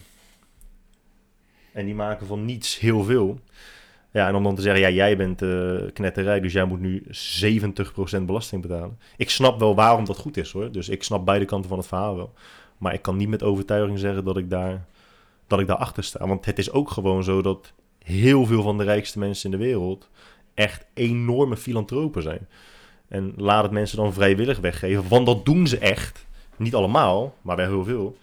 en 1.72 1.86
die 1.86 1.96
maken 1.96 2.28
van 2.28 2.46
niets 2.46 2.80
heel 2.80 3.04
veel. 3.04 3.40
Ja, 4.14 4.28
en 4.28 4.36
om 4.36 4.44
dan 4.44 4.56
te 4.56 4.62
zeggen, 4.62 4.82
ja, 4.82 4.90
jij 4.90 5.18
bent 5.18 5.42
eh 5.42 5.76
knetterij, 5.94 6.40
dus 6.40 6.54
jij 6.54 6.66
moet 6.66 6.80
nu 6.80 7.04
70% 8.20 8.26
belasting 8.26 8.62
betalen. 8.62 9.00
Ik 9.18 9.30
snap 9.30 9.60
wel 9.60 9.76
waarom 9.76 10.06
dat 10.06 10.18
goed 10.18 10.38
is 10.38 10.52
hoor. 10.52 10.72
Dus 10.72 10.90
ik 10.90 11.04
snap 11.04 11.26
beide 11.26 11.46
kanten 11.46 11.70
van 11.70 11.78
het 11.78 11.88
verhaal 11.88 12.16
wel. 12.16 12.34
Maar 12.78 12.94
ik 12.94 13.02
kan 13.02 13.18
niet 13.18 13.28
met 13.28 13.44
overtuiging 13.44 14.00
zeggen 14.00 14.24
dat 14.26 14.38
ik 14.38 14.50
daar, 14.50 14.86
dat 15.48 15.60
ik 15.60 15.68
daar 15.68 15.78
achter 15.78 16.04
sta. 16.04 16.28
Want 16.28 16.46
het 16.46 16.60
is 16.60 16.72
ook 16.72 16.90
gewoon 16.90 17.24
zo 17.24 17.42
dat 17.42 17.74
heel 18.04 18.46
veel 18.46 18.62
van 18.62 18.78
de 18.78 18.84
rijkste 18.84 19.20
mensen 19.20 19.52
in 19.52 19.58
de 19.58 19.64
wereld 19.66 20.10
echt 20.54 20.86
enorme 20.94 21.58
filantropen 21.58 22.22
zijn. 22.22 22.48
En 23.08 23.34
laat 23.36 23.64
het 23.64 23.72
mensen 23.72 23.98
dan 23.98 24.14
vrijwillig 24.14 24.60
weggeven, 24.60 25.08
want 25.08 25.26
dat 25.26 25.46
doen 25.46 25.68
ze 25.68 25.78
echt. 25.78 26.26
Niet 26.58 26.76
allemaal, 26.76 27.36
maar 27.42 27.56
wel 27.56 27.68
heel 27.68 27.84
veel. 27.84 28.18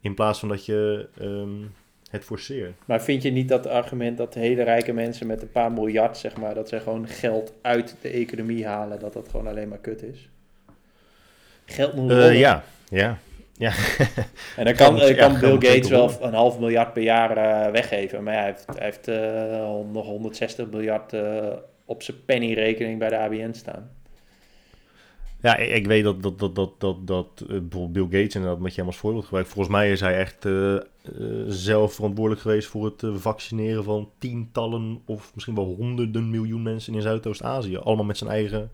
In 0.00 0.14
plaats 0.14 0.38
van 0.38 0.48
dat 0.48 0.66
je 0.66 1.08
ehm, 1.18 1.66
het 2.10 2.24
forceert. 2.24 2.72
Maar 2.84 3.02
vind 3.02 3.22
je 3.22 3.30
niet 3.30 3.48
dat 3.48 3.66
argument 3.66 4.16
dat 4.16 4.34
hele 4.34 4.62
rijke 4.62 4.92
mensen 4.92 5.26
met 5.26 5.42
een 5.42 5.50
paar 5.50 5.72
miljard, 5.72 6.16
zeg 6.16 6.36
maar, 6.36 6.54
dat 6.54 6.68
ze 6.68 6.80
gewoon 6.80 7.08
geld 7.08 7.52
uit 7.62 7.96
de 8.00 8.08
economie 8.08 8.66
halen, 8.66 8.98
dat 8.98 9.12
dat 9.12 9.28
gewoon 9.28 9.46
alleen 9.46 9.68
maar 9.68 9.78
kut 9.78 10.02
is? 10.02 10.28
Geld 11.64 11.94
moet 11.94 12.10
rollen. 12.10 12.36
ja, 12.36 12.64
ja. 12.88 13.18
ja. 13.52 13.72
En 14.56 14.64
dan 14.64 14.74
kan, 14.74 15.00
eh, 15.00 15.08
ja, 15.08 15.28
kan 15.28 15.40
Bill 15.40 15.56
Gates 15.70 15.88
wel 15.88 16.10
een 16.20 16.34
half 16.34 16.58
miljard 16.58 16.92
per 16.92 17.02
jaar 17.02 17.36
eh, 17.36 17.72
weggeven. 17.72 18.22
Maar 18.22 18.34
hij 18.34 18.44
heeft, 18.44 18.66
hij 18.66 18.84
heeft 18.84 19.06
nog 19.92 20.06
160 20.06 20.70
miljard 20.70 21.12
op 21.84 22.02
zijn 22.02 22.24
pennyrekening 22.24 22.98
bij 22.98 23.08
de 23.08 23.18
ABN 23.18 23.52
staan. 23.52 23.90
Ja, 25.40 25.56
ik, 25.56 25.86
weet 25.86 26.04
dat, 26.04 26.22
dat, 26.22 26.38
dat, 26.38 26.54
dat, 26.54 26.80
dat, 26.80 27.06
dat 27.06 27.26
eh, 27.40 27.46
bijvoorbeeld 27.46 27.92
Bill 27.92 28.20
Gates 28.20 28.34
inderdaad 28.34 28.60
met 28.60 28.74
je 28.74 28.82
als 28.82 28.96
voorbeeld 28.96 29.24
gebruikt. 29.24 29.48
Volgens 29.48 29.74
mij 29.74 29.90
is 29.90 30.00
hij 30.00 30.18
echt 30.18 30.44
eh, 30.44 30.74
eh, 30.74 30.82
zelf 31.46 31.94
verantwoordelijk 31.94 32.42
geweest 32.42 32.68
voor 32.68 32.84
het 32.84 33.02
vaccineren 33.14 33.84
van 33.84 34.10
tientallen 34.18 35.00
of 35.04 35.34
misschien 35.34 35.54
wel 35.54 35.74
honderden 35.78 36.30
miljoen 36.30 36.62
mensen 36.62 36.94
in 36.94 37.02
Zuidoost-Azië. 37.02 37.76
Allemaal 37.76 38.04
met 38.04 38.18
zijn 38.18 38.30
eigen, 38.30 38.70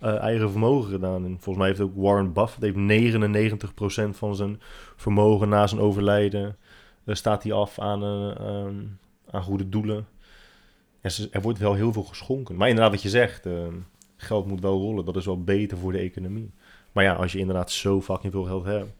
eigen 0.00 0.50
vermogen 0.50 0.90
gedaan. 0.90 1.24
En 1.24 1.30
volgens 1.30 1.56
mij 1.56 1.66
heeft 1.66 1.80
ook 1.80 1.92
Warren 1.94 2.32
Buffett 2.32 2.62
heeft 2.62 4.06
99% 4.14 4.16
van 4.16 4.36
zijn 4.36 4.60
vermogen 4.96 5.48
na 5.48 5.66
zijn 5.66 5.80
overlijden 5.80 6.56
staat 7.06 7.42
hij 7.42 7.52
af 7.52 7.78
aan, 7.78 8.02
eh, 8.02 8.66
aan, 9.30 9.42
goede 9.42 9.68
doelen. 9.68 10.06
Er 11.30 11.40
wordt 11.40 11.58
wel 11.58 11.74
heel 11.74 11.92
veel 11.92 12.02
geschonken. 12.02 12.56
Maar 12.56 12.68
inderdaad, 12.68 12.92
wat 12.92 13.02
je 13.02 13.08
zegt, 13.08 13.46
eh, 13.46 13.66
geld 14.22 14.46
moet 14.46 14.60
wel 14.60 14.78
rollen. 14.78 15.04
Dat 15.04 15.16
is 15.16 15.26
wel 15.26 15.42
beter 15.42 15.78
voor 15.78 15.92
de 15.92 15.98
economie. 15.98 16.50
Maar 16.92 17.04
ja, 17.04 17.14
als 17.14 17.32
je 17.32 17.38
inderdaad 17.38 17.70
zo 17.70 18.00
fucking 18.00 18.32
veel 18.32 18.44
geld 18.44 18.64
hebt. 18.64 18.90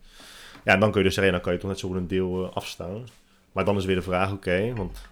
Ja, 0.65 0.77
dan 0.77 0.90
kun 0.90 1.01
je 1.01 1.07
dus 1.07 1.15
zeggen, 1.15 1.32
dan 1.32 1.43
kan 1.43 1.53
je 1.53 1.59
toch 1.59 1.70
net 1.70 1.78
zo 1.78 1.94
een 1.94 2.07
deel 2.07 2.44
eh, 2.44 2.57
afstaan. 2.57 3.07
Maar 3.53 3.65
dan 3.65 3.77
is 3.77 3.85
weer 3.85 3.97
de 3.97 4.03
vraag, 4.03 4.32
oké, 4.32 4.73
want 4.74 5.09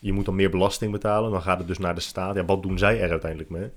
je 0.00 0.12
moet 0.12 0.24
dan 0.24 0.34
meer 0.34 0.50
belasting 0.50 0.92
betalen. 0.92 1.30
Dan 1.30 1.42
gaat 1.42 1.58
het 1.58 1.66
dus 1.66 1.78
naar 1.78 1.94
de 1.94 2.00
staat. 2.00 2.34
Ja, 2.34 2.44
wat 2.44 2.62
doen 2.62 2.78
zij 2.78 3.00
er 3.00 3.10
uiteindelijk 3.10 3.50
mee? 3.50 3.70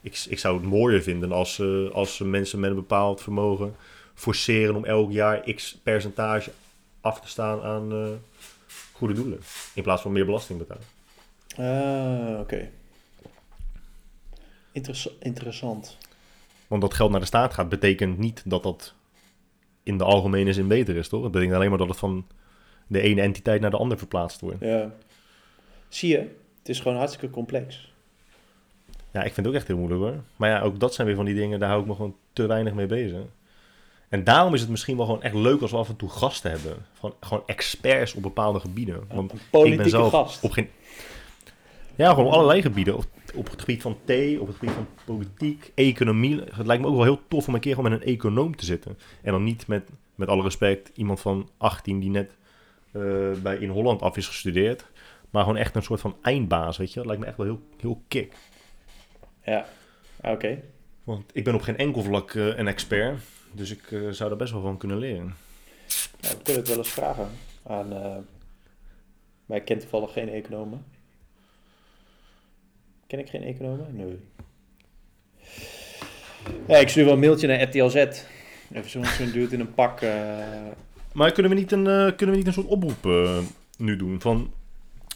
Ik, 0.00 0.24
ik 0.28 0.38
zou 0.38 0.56
het 0.56 0.66
mooier 0.66 1.02
vinden 1.02 1.32
als, 1.32 1.58
eh, 1.58 1.90
als 1.90 2.18
mensen 2.18 2.60
met 2.60 2.70
een 2.70 2.76
bepaald 2.76 3.22
vermogen 3.22 3.74
forceren 4.14 4.74
om 4.74 4.84
elk 4.84 5.12
jaar 5.12 5.52
x 5.54 5.80
percentage 5.82 6.50
af 7.00 7.20
te 7.20 7.28
staan 7.28 7.62
aan 7.62 7.92
eh, 7.92 8.08
goede 8.92 9.14
doelen. 9.14 9.40
In 9.74 9.82
plaats 9.82 10.02
van 10.02 10.12
meer 10.12 10.24
belasting 10.24 10.58
betalen. 10.58 10.84
Ah, 11.56 12.40
oké. 12.40 12.70
Interess- 14.76 15.16
interessant. 15.20 15.96
Want 16.66 16.82
dat 16.82 16.94
geld 16.94 17.10
naar 17.10 17.20
de 17.20 17.26
staat 17.26 17.54
gaat, 17.54 17.68
betekent 17.68 18.18
niet 18.18 18.42
dat 18.44 18.62
dat 18.62 18.94
in 19.82 19.98
de 19.98 20.04
algemene 20.04 20.52
zin 20.52 20.68
beter 20.68 20.96
is, 20.96 21.08
toch? 21.08 21.22
Het 21.22 21.32
betekent 21.32 21.56
alleen 21.56 21.68
maar 21.68 21.78
dat 21.78 21.88
het 21.88 21.98
van 21.98 22.26
de 22.86 23.00
ene 23.00 23.20
entiteit 23.20 23.60
naar 23.60 23.70
de 23.70 23.76
andere 23.76 23.98
verplaatst 23.98 24.40
wordt. 24.40 24.60
Ja. 24.60 24.90
Zie 25.88 26.08
je, 26.08 26.18
het 26.58 26.68
is 26.68 26.80
gewoon 26.80 26.96
hartstikke 26.96 27.30
complex. 27.30 27.92
Ja, 29.12 29.22
ik 29.22 29.32
vind 29.32 29.36
het 29.36 29.46
ook 29.46 29.54
echt 29.54 29.66
heel 29.66 29.76
moeilijk 29.76 30.00
hoor. 30.00 30.22
Maar 30.36 30.50
ja, 30.50 30.60
ook 30.60 30.80
dat 30.80 30.94
zijn 30.94 31.06
weer 31.06 31.16
van 31.16 31.24
die 31.24 31.34
dingen, 31.34 31.58
daar 31.58 31.68
hou 31.68 31.80
ik 31.80 31.86
me 31.86 31.94
gewoon 31.94 32.16
te 32.32 32.46
weinig 32.46 32.72
mee 32.72 32.86
bezig. 32.86 33.20
En 34.08 34.24
daarom 34.24 34.54
is 34.54 34.60
het 34.60 34.70
misschien 34.70 34.96
wel 34.96 35.06
gewoon 35.06 35.22
echt 35.22 35.34
leuk 35.34 35.60
als 35.60 35.70
we 35.70 35.76
af 35.76 35.88
en 35.88 35.96
toe 35.96 36.08
gasten 36.08 36.50
hebben. 36.50 36.76
Van, 36.92 37.14
gewoon 37.20 37.42
experts 37.46 38.14
op 38.14 38.22
bepaalde 38.22 38.60
gebieden. 38.60 39.04
Want 39.08 39.32
een 39.32 39.36
ik 39.36 39.42
ben 39.42 39.60
politieke 39.60 39.88
zelf 39.88 40.10
gast. 40.10 40.42
op 40.42 40.50
geen... 40.50 40.68
Ja, 41.94 42.10
gewoon 42.10 42.26
op 42.26 42.32
allerlei 42.32 42.62
gebieden. 42.62 42.96
Op, 42.96 43.04
op 43.36 43.50
het 43.50 43.60
gebied 43.60 43.82
van 43.82 43.96
thee, 44.04 44.40
op 44.40 44.46
het 44.46 44.56
gebied 44.56 44.74
van 44.74 44.86
politiek, 45.04 45.72
economie. 45.74 46.40
Het 46.40 46.66
lijkt 46.66 46.82
me 46.82 46.88
ook 46.88 46.94
wel 46.94 47.04
heel 47.04 47.20
tof 47.28 47.48
om 47.48 47.54
een 47.54 47.60
keer 47.60 47.74
gewoon 47.74 47.90
met 47.90 48.00
een 48.00 48.06
econoom 48.06 48.56
te 48.56 48.64
zitten. 48.64 48.98
En 49.22 49.32
dan 49.32 49.44
niet 49.44 49.66
met, 49.66 49.88
met 50.14 50.28
alle 50.28 50.42
respect, 50.42 50.90
iemand 50.94 51.20
van 51.20 51.48
18 51.56 52.00
die 52.00 52.10
net 52.10 52.36
eh, 52.92 53.02
bij 53.42 53.56
in 53.56 53.68
Holland 53.68 54.02
af 54.02 54.16
is 54.16 54.26
gestudeerd. 54.26 54.86
Maar 55.30 55.42
gewoon 55.42 55.58
echt 55.58 55.76
een 55.76 55.82
soort 55.82 56.00
van 56.00 56.16
eindbaas, 56.22 56.76
weet 56.76 56.88
je. 56.92 56.96
Dat 56.96 57.06
lijkt 57.06 57.20
me 57.20 57.28
echt 57.28 57.36
wel 57.36 57.46
heel, 57.46 57.60
heel 57.80 58.02
kick. 58.08 58.34
Ja, 59.44 59.66
oké. 60.22 60.62
Want 61.04 61.30
ik 61.32 61.44
ben 61.44 61.54
op 61.54 61.60
geen 61.60 61.76
enkel 61.76 62.02
vlak 62.02 62.34
eh, 62.34 62.46
een 62.58 62.68
expert. 62.68 63.20
Dus 63.52 63.70
ik 63.70 63.92
eh, 63.92 64.08
zou 64.10 64.28
daar 64.28 64.38
best 64.38 64.52
wel 64.52 64.62
van 64.62 64.76
kunnen 64.76 64.98
leren. 64.98 65.34
Nou, 66.20 66.34
we 66.36 66.42
kunnen 66.42 66.62
het 66.62 66.68
wel 66.68 66.78
eens 66.78 66.88
vragen 66.88 67.28
aan... 67.62 67.92
eh 67.92 68.16
maar 69.46 69.56
ik 69.56 69.64
ken 69.64 69.78
toevallig 69.78 70.12
geen 70.12 70.28
economen. 70.28 70.84
Ken 73.06 73.18
ik 73.18 73.28
geen 73.28 73.42
economen? 73.42 73.86
Nee. 73.96 74.18
Ja, 76.68 76.76
ik 76.76 76.88
stuur 76.88 77.04
wel 77.04 77.12
een 77.12 77.18
mailtje 77.20 77.46
naar 77.46 77.62
RTLZ. 77.62 77.94
Even 77.94 78.90
zo'n 78.90 79.30
dude 79.32 79.54
in 79.54 79.60
een 79.60 79.74
pak. 79.74 80.00
eh, 80.00 80.10
Maar 81.12 81.32
kunnen 81.32 81.52
we 81.52 81.58
niet 81.58 81.72
een, 81.72 81.86
eh, 81.86 82.06
kunnen 82.16 82.30
we 82.30 82.36
niet 82.36 82.46
een 82.46 82.52
soort 82.52 82.66
oproep 82.66 83.06
eh, 83.06 83.38
nu 83.78 83.96
doen? 83.96 84.20
Van 84.20 84.52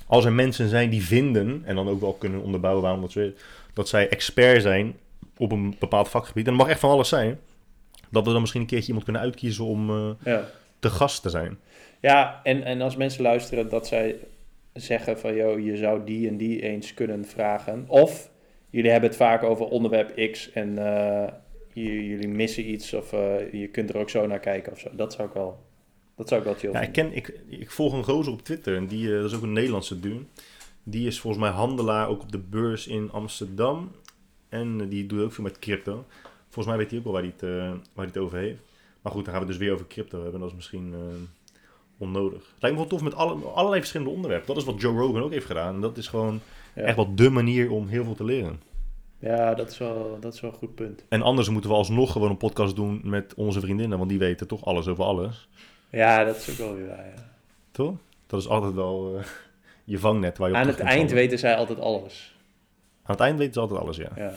als 0.06 0.24
er 0.24 0.32
mensen 0.32 0.68
zijn 0.68 0.90
die 0.90 1.02
vinden, 1.04 1.62
en 1.64 1.74
dan 1.74 1.88
ook 1.88 2.00
wel 2.00 2.12
kunnen 2.12 2.42
onderbouwen 2.42 2.82
waarom 2.82 3.00
dat 3.00 3.12
zo 3.12 3.20
is, 3.20 3.32
dat 3.72 3.88
zij 3.88 4.08
expert 4.08 4.62
zijn 4.62 4.94
op 5.36 5.52
een 5.52 5.76
bepaald 5.78 6.08
vakgebied, 6.08 6.44
en 6.46 6.50
dat 6.52 6.60
mag 6.60 6.70
echt 6.70 6.80
van 6.80 6.90
alles 6.90 7.08
zijn, 7.08 7.38
dat 8.10 8.24
we 8.26 8.30
dan 8.32 8.40
misschien 8.40 8.60
een 8.60 8.66
keertje 8.66 8.86
iemand 8.86 9.04
kunnen 9.04 9.22
uitkiezen 9.22 9.64
om 9.64 9.90
Ja. 10.24 10.48
te 10.78 10.90
gast 10.90 11.22
te 11.22 11.28
zijn. 11.30 11.58
Ja, 12.00 12.40
en, 12.42 12.62
en 12.64 12.80
als 12.80 12.96
mensen 12.96 13.22
luisteren 13.22 13.68
dat 13.68 13.86
zij 13.86 14.16
zeggen 14.81 15.19
van, 15.19 15.35
joh, 15.35 15.65
je 15.65 15.77
zou 15.77 16.05
die 16.05 16.28
en 16.28 16.36
die 16.36 16.62
eens 16.62 16.94
kunnen 16.94 17.24
vragen. 17.24 17.85
Of 17.86 18.31
jullie 18.70 18.90
hebben 18.90 19.09
het 19.09 19.19
vaak 19.19 19.43
over 19.43 19.66
onderwerp 19.66 20.31
X 20.32 20.52
en 20.52 20.78
eh, 20.78 21.32
jullie 21.73 22.28
missen 22.28 22.70
iets 22.70 22.94
of 22.94 23.12
eh, 23.12 23.52
je 23.52 23.69
kunt 23.69 23.90
er 23.90 23.97
ook 23.97 24.11
zo 24.11 24.27
naar 24.27 24.40
kijken 24.40 24.73
of 24.73 24.78
zo. 24.78 24.89
Dat 24.93 25.12
zou 25.12 25.28
ik 25.28 25.35
wel, 25.35 25.65
dat 26.16 26.28
zou 26.28 26.40
ik 26.40 26.47
wel 26.47 26.57
chill 26.57 26.73
Ja, 26.73 26.81
ik, 26.81 26.93
ken, 26.93 27.12
ik, 27.12 27.40
ik 27.48 27.70
volg 27.70 27.93
een 27.93 28.05
gozer 28.05 28.32
op 28.32 28.43
Twitter 28.43 28.77
en 28.77 28.86
die, 28.86 29.09
eh, 29.09 29.20
dat 29.20 29.31
is 29.31 29.36
ook 29.36 29.43
een 29.43 29.52
Nederlandse 29.52 30.01
dude. 30.01 30.24
Die 30.82 31.07
is 31.07 31.20
volgens 31.20 31.43
mij 31.43 31.52
handelaar 31.52 32.09
ook 32.09 32.23
op 32.23 32.32
de 32.32 32.39
beurs 32.39 32.86
in 32.86 33.11
Amsterdam. 33.11 33.90
En 34.48 34.89
die 34.89 35.07
doet 35.07 35.23
ook 35.23 35.32
veel 35.32 35.44
met 35.44 35.59
crypto. 35.59 36.05
Volgens 36.43 36.66
mij 36.66 36.77
weet 36.77 36.90
hij 36.90 36.98
ook 36.98 37.05
wel 37.05 37.12
waar 37.12 37.23
hij 37.23 37.32
het, 37.36 37.40
waar 37.70 37.81
hij 37.94 38.05
het 38.05 38.19
over 38.19 38.39
heeft. 38.39 38.59
Maar 39.02 39.12
goed, 39.12 39.24
dan 39.24 39.35
gaan 39.35 39.43
we 39.43 39.48
het 39.48 39.59
dus 39.59 39.66
weer 39.66 39.74
over 39.74 39.86
crypto 39.86 40.23
hebben. 40.23 40.40
Dat 40.40 40.48
is 40.48 40.55
misschien 40.55 40.94
onnodig. 42.01 42.39
Het 42.52 42.62
lijkt 42.62 42.77
me 42.77 42.82
wel 42.82 42.90
tof 42.90 43.02
met 43.02 43.14
alle, 43.14 43.35
allerlei 43.44 43.81
verschillende 43.81 44.12
onderwerpen. 44.12 44.47
Dat 44.47 44.56
is 44.56 44.64
wat 44.64 44.81
Joe 44.81 44.98
Rogan 44.98 45.22
ook 45.22 45.32
heeft 45.32 45.47
gedaan. 45.47 45.74
En 45.74 45.81
dat 45.81 45.97
is 45.97 46.09
gewoon 46.09 46.40
Ja. 46.74 46.82
echt 46.82 46.97
wel 46.97 47.14
dé 47.14 47.31
manier 47.31 47.70
om 47.70 47.89
heel 47.89 48.05
veel 48.05 48.14
te 48.14 48.24
leren. 48.24 48.60
Ja, 49.18 49.55
dat 49.55 49.70
is, 49.70 49.78
wel, 49.78 50.16
dat 50.20 50.35
is 50.35 50.40
wel 50.40 50.51
een 50.51 50.56
goed 50.56 50.74
punt. 50.74 51.05
En 51.09 51.22
anders 51.22 51.48
moeten 51.48 51.70
we 51.70 51.77
alsnog 51.77 52.12
gewoon 52.12 52.31
een 52.31 52.36
podcast 52.36 52.77
doen 52.77 53.01
met 53.05 53.35
onze 53.35 53.60
vriendinnen. 53.60 53.98
Want 53.98 54.10
die 54.10 54.18
weten 54.18 54.47
toch 54.47 54.64
alles 54.64 54.86
over 54.86 55.05
alles. 55.05 55.48
Ja, 55.90 56.24
dat 56.24 56.36
is 56.36 56.51
ook 56.51 56.56
wel 56.56 56.74
weer 56.74 56.86
waar, 56.86 57.06
ja. 57.16 57.31
Toch? 57.70 57.94
Dat 58.27 58.40
is 58.40 58.48
altijd 58.48 58.74
wel 58.74 59.16
eh, 59.18 59.24
je 59.85 59.98
vangnet 59.98 60.39
waar 60.39 60.48
je 60.48 60.55
op 60.55 60.60
Aan 60.60 60.66
het 60.66 60.81
eind 60.81 61.10
weten 61.10 61.39
zij 61.39 61.56
altijd 61.56 61.81
alles. 61.81 62.36
Aan 63.02 63.14
het 63.14 63.20
eind 63.20 63.39
weten 63.39 63.55
ze 63.55 63.60
altijd 63.60 63.81
alles, 63.81 63.97
ja. 63.97 64.10
Ja. 64.16 64.32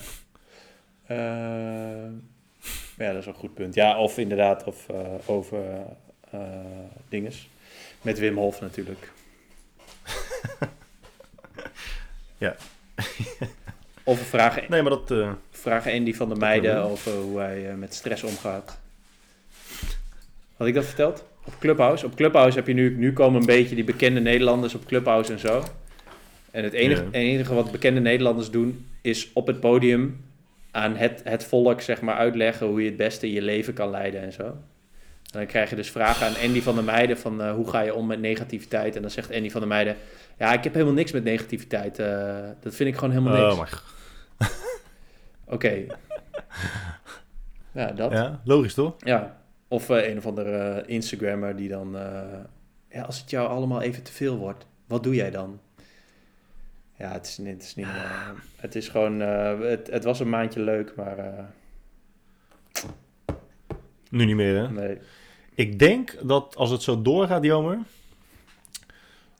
Eh, 1.06 2.10
ja, 2.98 3.08
dat 3.12 3.18
is 3.18 3.24
wel 3.24 3.34
een 3.34 3.40
goed 3.40 3.54
punt. 3.54 3.74
Ja, 3.74 3.98
of 3.98 4.18
inderdaad, 4.18 4.64
of 4.64 4.88
eh, 4.88 4.98
over 5.26 5.62
dinges. 7.08 7.48
Met 8.04 8.18
Wim 8.18 8.36
Hof 8.36 8.60
natuurlijk. 8.60 9.12
Ja. 12.38 12.56
of 14.04 14.18
we 14.18 14.24
vragen, 14.24 14.62
Nee, 14.68 14.82
maar 14.82 14.90
dat... 14.90 15.10
eh, 15.10 15.32
vragen 15.50 15.92
Andy 15.92 16.14
van 16.14 16.28
hebben 16.42 16.62
we. 16.62 16.76
over 16.78 17.12
hoe 17.12 17.38
hij 17.38 17.70
eh, 17.70 17.74
met 17.74 17.94
stress 17.94 18.22
omgaat. 18.22 18.78
Had 20.56 20.66
ik 20.66 20.74
dat 20.74 20.84
verteld? 20.84 21.24
Op 21.44 21.54
Clubhouse. 21.58 22.06
Op 22.06 22.14
Clubhouse 22.14 22.56
heb 22.58 22.66
je 22.66 22.74
nu... 22.74 22.96
Nu 22.96 23.12
komen 23.12 23.40
een 23.40 23.46
beetje 23.46 23.74
die 23.74 23.84
bekende 23.84 24.20
Nederlanders 24.20 24.74
op 24.74 24.86
Clubhouse 24.86 25.32
en 25.32 25.38
zo. 25.38 25.62
En 26.50 26.64
het 26.64 26.72
enige, 26.72 27.04
enige 27.10 27.54
wat 27.54 27.70
bekende 27.70 28.00
Nederlanders 28.00 28.50
doen... 28.50 28.86
is 29.00 29.30
op 29.32 29.46
het 29.46 29.60
podium 29.60 30.24
aan 30.70 30.96
het, 30.96 31.20
het 31.24 31.44
volk 31.44 31.80
zeg 31.80 32.00
maar 32.00 32.16
uitleggen... 32.16 32.66
hoe 32.66 32.80
je 32.82 32.88
het 32.88 32.96
beste 32.96 33.32
je 33.32 33.42
leven 33.42 33.74
kan 33.74 33.90
leiden 33.90 34.20
en 34.20 34.32
zo. 34.32 34.56
En 35.34 35.40
dan 35.40 35.48
krijg 35.48 35.70
je 35.70 35.76
dus 35.76 35.90
vragen 35.90 36.26
aan 36.26 36.36
Andy 36.46 36.60
van 36.62 36.74
der 36.74 36.84
Meijden... 36.84 37.18
van 37.18 37.42
eh, 37.42 37.52
hoe 37.52 37.70
ga 37.70 37.80
je 37.80 37.94
om 37.94 38.06
met 38.06 38.20
negativiteit? 38.20 38.96
En 38.96 39.02
dan 39.02 39.10
zegt 39.10 39.32
Andy 39.34 39.50
van 39.50 39.60
der 39.60 39.68
Meijden... 39.68 39.96
ja, 40.38 40.52
ik 40.52 40.64
heb 40.64 40.72
helemaal 40.72 40.94
niks 40.94 41.12
met 41.12 41.24
negativiteit. 41.24 41.98
eh, 41.98 42.48
dat 42.60 42.74
vind 42.74 42.88
ik 42.88 42.94
gewoon 42.94 43.10
helemaal 43.10 43.32
niks. 43.42 43.52
oh, 43.52 43.58
maar, 43.58 43.82
Oké. 45.46 45.84
ja, 47.72 47.86
dat. 47.92 48.12
Ja. 48.12 48.22
ja, 48.22 48.40
logisch 48.44 48.74
toch? 48.74 48.94
Of 49.68 49.90
eh, 49.90 50.08
een 50.08 50.18
of 50.18 50.26
andere 50.26 50.82
Instagrammer 50.86 51.56
die 51.56 51.68
dan... 51.68 51.96
ja, 52.88 53.02
als 53.02 53.20
het 53.20 53.30
jou 53.30 53.48
allemaal 53.48 53.80
even 53.80 54.02
te 54.02 54.12
veel 54.12 54.36
wordt, 54.36 54.66
wat 54.86 55.02
doe 55.02 55.14
jij 55.14 55.30
dan? 55.30 55.60
Ja, 56.98 57.12
het 57.12 57.26
is, 57.26 57.38
niet- 57.38 57.52
het 57.52 57.62
is 57.62 57.74
niet... 57.74 57.86
het 58.56 58.74
is 58.74 58.88
gewoon... 58.88 59.20
het, 59.20 59.90
het 59.90 60.04
was 60.04 60.20
een 60.20 60.28
maandje 60.28 60.60
leuk, 60.60 60.92
maar... 60.96 61.16
Nu 64.10 64.24
niet 64.24 64.36
meer, 64.36 64.56
hè? 64.56 64.70
nee. 64.70 64.98
Ik 65.54 65.78
denk 65.78 66.16
dat 66.22 66.56
als 66.56 66.70
het 66.70 66.82
zo 66.82 67.02
doorgaat, 67.02 67.44
Jomer... 67.44 67.78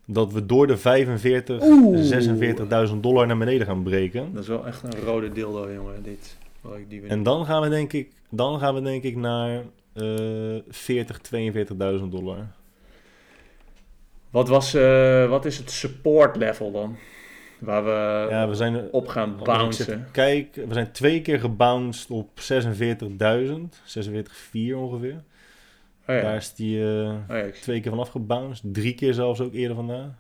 dat 0.05 0.33
we 0.33 0.47
door 0.47 0.67
de 0.67 0.77
45, 0.77 1.63
Oeh. 1.63 2.89
46.000 2.89 2.97
dollar 3.01 3.27
naar 3.27 3.39
beneden 3.39 3.67
gaan 3.67 3.83
breken. 3.83 4.33
Dat 4.33 4.43
is 4.43 4.49
wel 4.49 4.67
echt 4.67 4.83
een 4.83 5.01
rode 5.05 5.33
dildo, 5.33 5.73
jongen, 5.73 6.03
dit. 6.03 6.37
Wat 6.61 6.77
ik 6.77 6.91
die 6.91 7.03
En 7.03 7.23
dan 7.23 7.47
gaan 7.47 7.63
we 7.63 7.69
denk 7.69 7.93
ik, 7.93 8.11
dan 8.31 8.59
gaan 8.59 8.75
we 8.75 8.83
denk 8.83 9.03
ik 9.03 9.17
naar 9.17 9.63
eh 9.93 10.57
40, 10.69 11.21
42.000 11.21 12.09
dollar. 12.11 12.47
Wat, 14.31 14.49
was, 14.49 14.75
eh, 14.75 15.29
wat 15.29 15.45
is 15.45 15.59
het 15.59 15.71
support 15.71 16.37
level 16.37 16.73
dan? 16.73 16.97
Waar 17.59 17.85
we 17.85 18.27
ja, 18.31 18.49
we 18.49 18.55
zijn... 18.55 18.89
op 18.91 19.09
gaan 19.09 19.37
bouncen. 19.45 20.09
kijken, 20.13 20.69
we 20.69 20.75
zijn 20.75 20.93
twee 20.93 21.23
keer 21.23 21.41
gebounced 21.41 22.11
op 22.11 22.41
46.000. 22.41 22.53
46,4 23.85 24.75
ongeveer. 24.75 25.23
Oh 26.07 26.15
ja. 26.15 26.21
Daar 26.21 26.37
is 26.37 26.55
die 26.55 26.81
eh, 26.81 27.09
Oh 27.09 27.37
ja, 27.37 27.51
twee 27.51 27.81
keer 27.81 27.91
vanaf 27.91 28.09
gebounced. 28.09 28.75
Drie 28.75 28.95
keer 28.95 29.15
zelfs 29.15 29.41
ook 29.41 29.53
eerder 29.53 29.77
vandaan. 29.77 30.19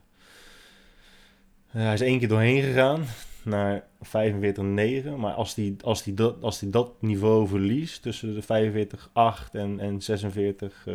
Eh, 1.72 1.82
hij 1.82 1.92
is 1.92 2.00
één 2.00 2.18
keer 2.18 2.28
doorheen 2.28 2.62
gegaan 2.62 3.04
naar 3.42 3.82
45,9. 3.82 5.16
Maar 5.16 5.32
als 5.32 5.54
hij 5.54 5.76
als 5.80 6.02
die 6.02 6.14
dat, 6.14 6.42
als 6.42 6.58
die 6.58 6.70
dat 6.70 7.02
niveau 7.02 7.48
verliest 7.48 8.02
tussen 8.02 8.34
de 8.34 8.86
45,8 8.88 9.50
en, 9.52 9.80
en 9.80 10.02
46... 10.02 10.82
eh, 10.86 10.94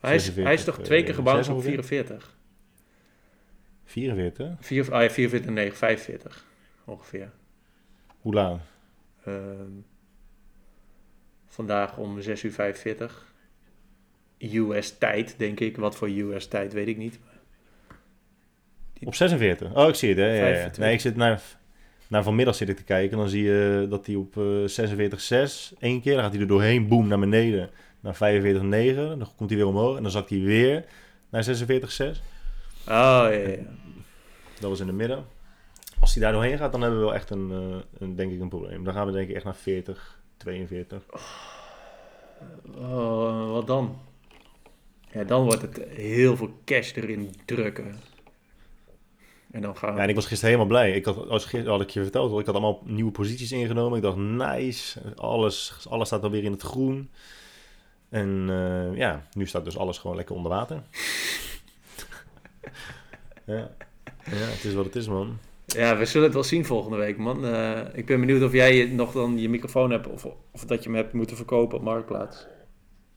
hij, 0.00 0.14
is, 0.14 0.30
hij 0.34 0.52
is 0.52 0.64
toch 0.64 0.74
46, 0.74 0.84
twee 0.84 1.02
keer 1.02 1.14
gebounced 1.14 1.48
op 1.48 1.54
ongeveer? 1.56 1.84
44? 1.84 2.36
44? 3.84 4.56
Vier, 4.60 4.92
ah 4.92 5.02
ja, 5.02 5.10
44, 5.10 5.50
nee, 5.50 5.72
45 5.72 6.44
ongeveer. 6.84 7.30
Hoe 8.20 8.34
laat? 8.34 8.60
Ehm, 9.24 9.70
vandaag 11.54 11.96
om 11.96 12.20
6 12.20 12.42
uur 12.42 12.52
45. 12.52 13.32
US 14.38 14.98
tijd, 14.98 15.34
denk 15.38 15.60
ik. 15.60 15.76
Wat 15.76 15.96
voor 15.96 16.08
US 16.08 16.46
tijd, 16.46 16.72
weet 16.72 16.88
ik 16.88 16.96
niet. 16.96 17.18
Op 19.04 19.14
46? 19.14 19.74
Oh, 19.74 19.88
ik 19.88 19.94
zie 19.94 20.08
het, 20.08 20.18
hè? 20.18 20.26
Ja, 20.26 20.32
ja, 20.32 20.40
ja. 20.40 20.52
25. 20.52 20.84
Nee, 20.84 20.92
ik 20.92 21.00
zit 21.00 21.16
naar, 21.16 21.42
naar 22.08 22.22
vanmiddag 22.22 22.54
zit 22.54 22.68
ik 22.68 22.76
te 22.76 22.84
kijken. 22.84 23.12
En 23.12 23.18
dan 23.18 23.28
zie 23.28 23.42
je 23.42 23.86
dat 23.88 24.06
hij 24.06 24.14
op 24.14 24.36
eh 24.36 25.44
46,6 25.46 25.78
één 25.78 26.00
keer. 26.00 26.14
Dan 26.14 26.22
gaat 26.22 26.32
hij 26.32 26.40
er 26.40 26.48
doorheen, 26.48 26.88
boom, 26.88 27.08
naar 27.08 27.18
beneden. 27.18 27.70
Naar 28.00 28.14
45,9. 28.14 28.20
Dan 29.18 29.28
komt 29.36 29.50
hij 29.50 29.58
weer 29.58 29.66
omhoog. 29.66 29.96
En 29.96 30.02
dan 30.02 30.12
zakt 30.12 30.30
hij 30.30 30.40
weer 30.40 30.84
naar 31.28 31.44
46,6. 31.44 31.52
Oh, 32.86 32.86
ja, 32.86 33.28
ja, 33.28 33.48
ja. 33.48 33.56
Dat 34.60 34.70
was 34.70 34.80
in 34.80 34.86
de 34.86 34.92
midden. 34.92 35.24
Als 36.00 36.14
hij 36.14 36.22
daar 36.22 36.32
doorheen 36.32 36.58
gaat, 36.58 36.72
dan 36.72 36.80
hebben 36.80 36.98
we 36.98 37.04
wel 37.04 37.14
echt 37.14 37.30
een, 37.30 37.50
eh, 37.50 38.00
een, 38.00 38.16
denk 38.16 38.32
ik, 38.32 38.40
een 38.40 38.48
probleem. 38.48 38.84
Dan 38.84 38.94
gaan 38.94 39.06
we 39.06 39.12
denk 39.12 39.28
ik 39.28 39.34
echt 39.34 39.44
naar 39.44 39.56
40, 39.56 40.18
42. 40.36 41.02
Oh, 42.76 43.50
wat 43.50 43.66
dan? 43.66 43.98
Ja, 45.12 45.24
dan 45.24 45.44
wordt 45.44 45.62
het 45.62 45.80
heel 45.88 46.36
veel 46.36 46.58
cash 46.64 46.92
erin 46.92 47.34
drukken. 47.44 48.00
En 49.50 49.62
dan 49.62 49.76
gaan 49.76 49.90
we... 49.90 49.96
Ja, 49.96 50.02
en 50.02 50.08
ik 50.08 50.14
was 50.14 50.26
gisteren 50.26 50.54
helemaal 50.54 50.78
blij. 50.78 50.92
Ik 50.92 51.04
had, 51.04 51.28
als 51.28 51.42
gisteren 51.42 51.72
had 51.72 51.80
ik 51.80 51.90
je 51.90 52.02
verteld, 52.02 52.40
ik 52.40 52.46
had 52.46 52.54
allemaal 52.54 52.82
nieuwe 52.84 53.10
posities 53.10 53.52
ingenomen. 53.52 53.96
Ik 53.96 54.02
dacht, 54.02 54.16
nice. 54.16 55.00
Alles, 55.16 55.86
alles 55.88 56.06
staat 56.06 56.22
alweer 56.22 56.44
in 56.44 56.52
het 56.52 56.62
groen. 56.62 57.10
En 58.08 58.46
eh, 58.48 58.96
ja, 58.96 59.26
nu 59.32 59.46
staat 59.46 59.64
dus 59.64 59.78
alles 59.78 59.98
gewoon 59.98 60.16
lekker 60.16 60.34
onder 60.34 60.50
water. 60.50 60.82
ja. 63.44 63.70
ja, 64.24 64.46
het 64.54 64.64
is 64.64 64.74
wat 64.74 64.84
het 64.84 64.96
is, 64.96 65.08
man. 65.08 65.38
Ja, 65.74 65.96
we 65.96 66.04
zullen 66.04 66.26
het 66.26 66.34
wel 66.34 66.44
zien 66.44 66.64
volgende 66.64 66.96
week, 66.96 67.16
man. 67.16 67.46
Eh, 67.46 67.80
ik 67.92 68.06
ben 68.06 68.20
benieuwd 68.20 68.42
of 68.42 68.52
jij 68.52 68.84
nog 68.86 69.12
dan 69.12 69.38
je 69.38 69.48
microfoon 69.48 69.90
hebt 69.90 70.06
of, 70.06 70.26
of 70.52 70.64
dat 70.64 70.82
je 70.82 70.88
hem 70.88 70.98
hebt 70.98 71.12
moeten 71.12 71.36
verkopen 71.36 71.78
op 71.78 71.84
Marktplaats. 71.84 72.46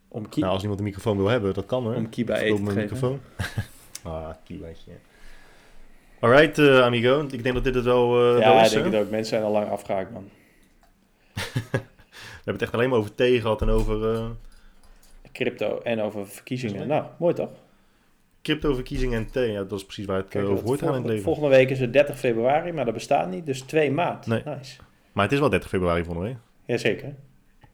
Om, 0.08 0.28
ki 0.28 0.40
Nou, 0.40 0.52
als 0.52 0.60
iemand 0.62 0.78
een 0.80 0.86
microfoon 0.86 1.16
wil 1.16 1.26
hebben, 1.28 1.54
dat 1.54 1.66
kan 1.66 1.82
hoor. 1.84 1.94
om 1.94 2.08
Kiba 2.08 2.36
eten 2.36 2.56
te 2.56 2.70
geven. 2.70 2.82
microfoon. 2.82 3.20
ah, 4.12 4.30
Kibaatje. 4.44 4.90
Alright, 6.20 6.58
eh, 6.58 6.80
amigo. 6.80 7.26
Ik 7.30 7.42
denk 7.42 7.54
dat 7.54 7.64
dit 7.64 7.74
het 7.74 7.84
wel, 7.84 8.04
eh, 8.16 8.20
wel 8.20 8.40
Ja, 8.40 8.60
is. 8.60 8.66
ik 8.66 8.72
denk 8.72 8.84
hè? 8.84 8.96
het 8.96 9.04
ook. 9.06 9.10
Mensen 9.10 9.28
zijn 9.36 9.42
al 9.42 9.52
lang 9.52 9.68
afgehaakt, 9.70 10.12
man. 10.12 10.28
We 11.34 11.42
hebben 12.44 12.52
het 12.52 12.62
echt 12.62 12.72
alleen 12.72 12.88
maar 12.90 12.98
over 12.98 13.14
thee 13.14 13.40
gehad 13.40 13.62
en 13.62 13.68
over 13.68 14.14
eh, 14.14 14.26
Crypto 15.32 15.80
en 15.82 16.00
over 16.00 16.28
verkiezingen. 16.28 16.88
Nou, 16.88 17.04
mooi 17.18 17.34
toch? 17.34 17.50
Crypto-verkiezingen 18.42 19.18
en 19.18 19.30
thee. 19.30 19.52
Ja, 19.52 19.62
dat 19.64 19.78
is 19.78 19.84
precies 19.84 20.06
waar 20.06 20.16
het 20.16 20.28
Kijk, 20.28 20.44
eh, 20.44 20.50
over 20.50 20.64
hoort 20.64 20.68
in 20.80 20.84
het 20.86 20.88
volgende, 20.94 21.08
leven. 21.08 21.24
volgende 21.24 21.48
week 21.56 21.70
is 21.70 21.80
het 21.80 21.92
30 21.92 22.18
februari, 22.18 22.72
maar 22.72 22.84
dat 22.84 22.94
bestaat 22.94 23.30
niet. 23.30 23.46
Dus 23.46 23.60
2 23.60 23.90
maart. 23.90 24.26
Nee. 24.26 24.42
Nice. 24.44 24.76
Maar 25.12 25.24
het 25.24 25.32
is 25.32 25.38
wel 25.40 25.48
30 25.48 25.68
februari 25.68 26.04
volgende 26.04 26.28
week. 26.28 26.38
Jazeker. 26.66 27.14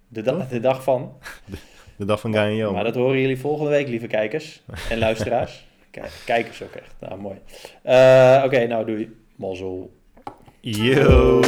De, 0.08 0.22
da- 0.22 0.46
de 0.50 0.60
dag 0.60 0.82
van. 0.82 1.12
De 1.96 2.04
dag 2.04 2.20
van 2.20 2.32
Guy 2.32 2.42
en 2.42 2.54
Jo. 2.54 2.72
Maar 2.72 2.84
dat 2.84 2.94
horen 2.94 3.20
jullie 3.20 3.38
volgende 3.38 3.70
week, 3.70 3.88
lieve 3.88 4.06
kijkers 4.06 4.62
en 4.90 4.98
luisteraars. 4.98 5.66
Kijk, 5.90 6.10
kijkers 6.24 6.62
ook 6.62 6.74
echt. 6.74 6.94
Nou, 7.00 7.20
mooi. 7.20 7.36
Eh, 7.82 8.42
Oké, 8.44 8.66
nou 8.66 8.86
doei. 8.86 9.16
Mazzel. 9.36 9.92
Yo. 10.60 11.40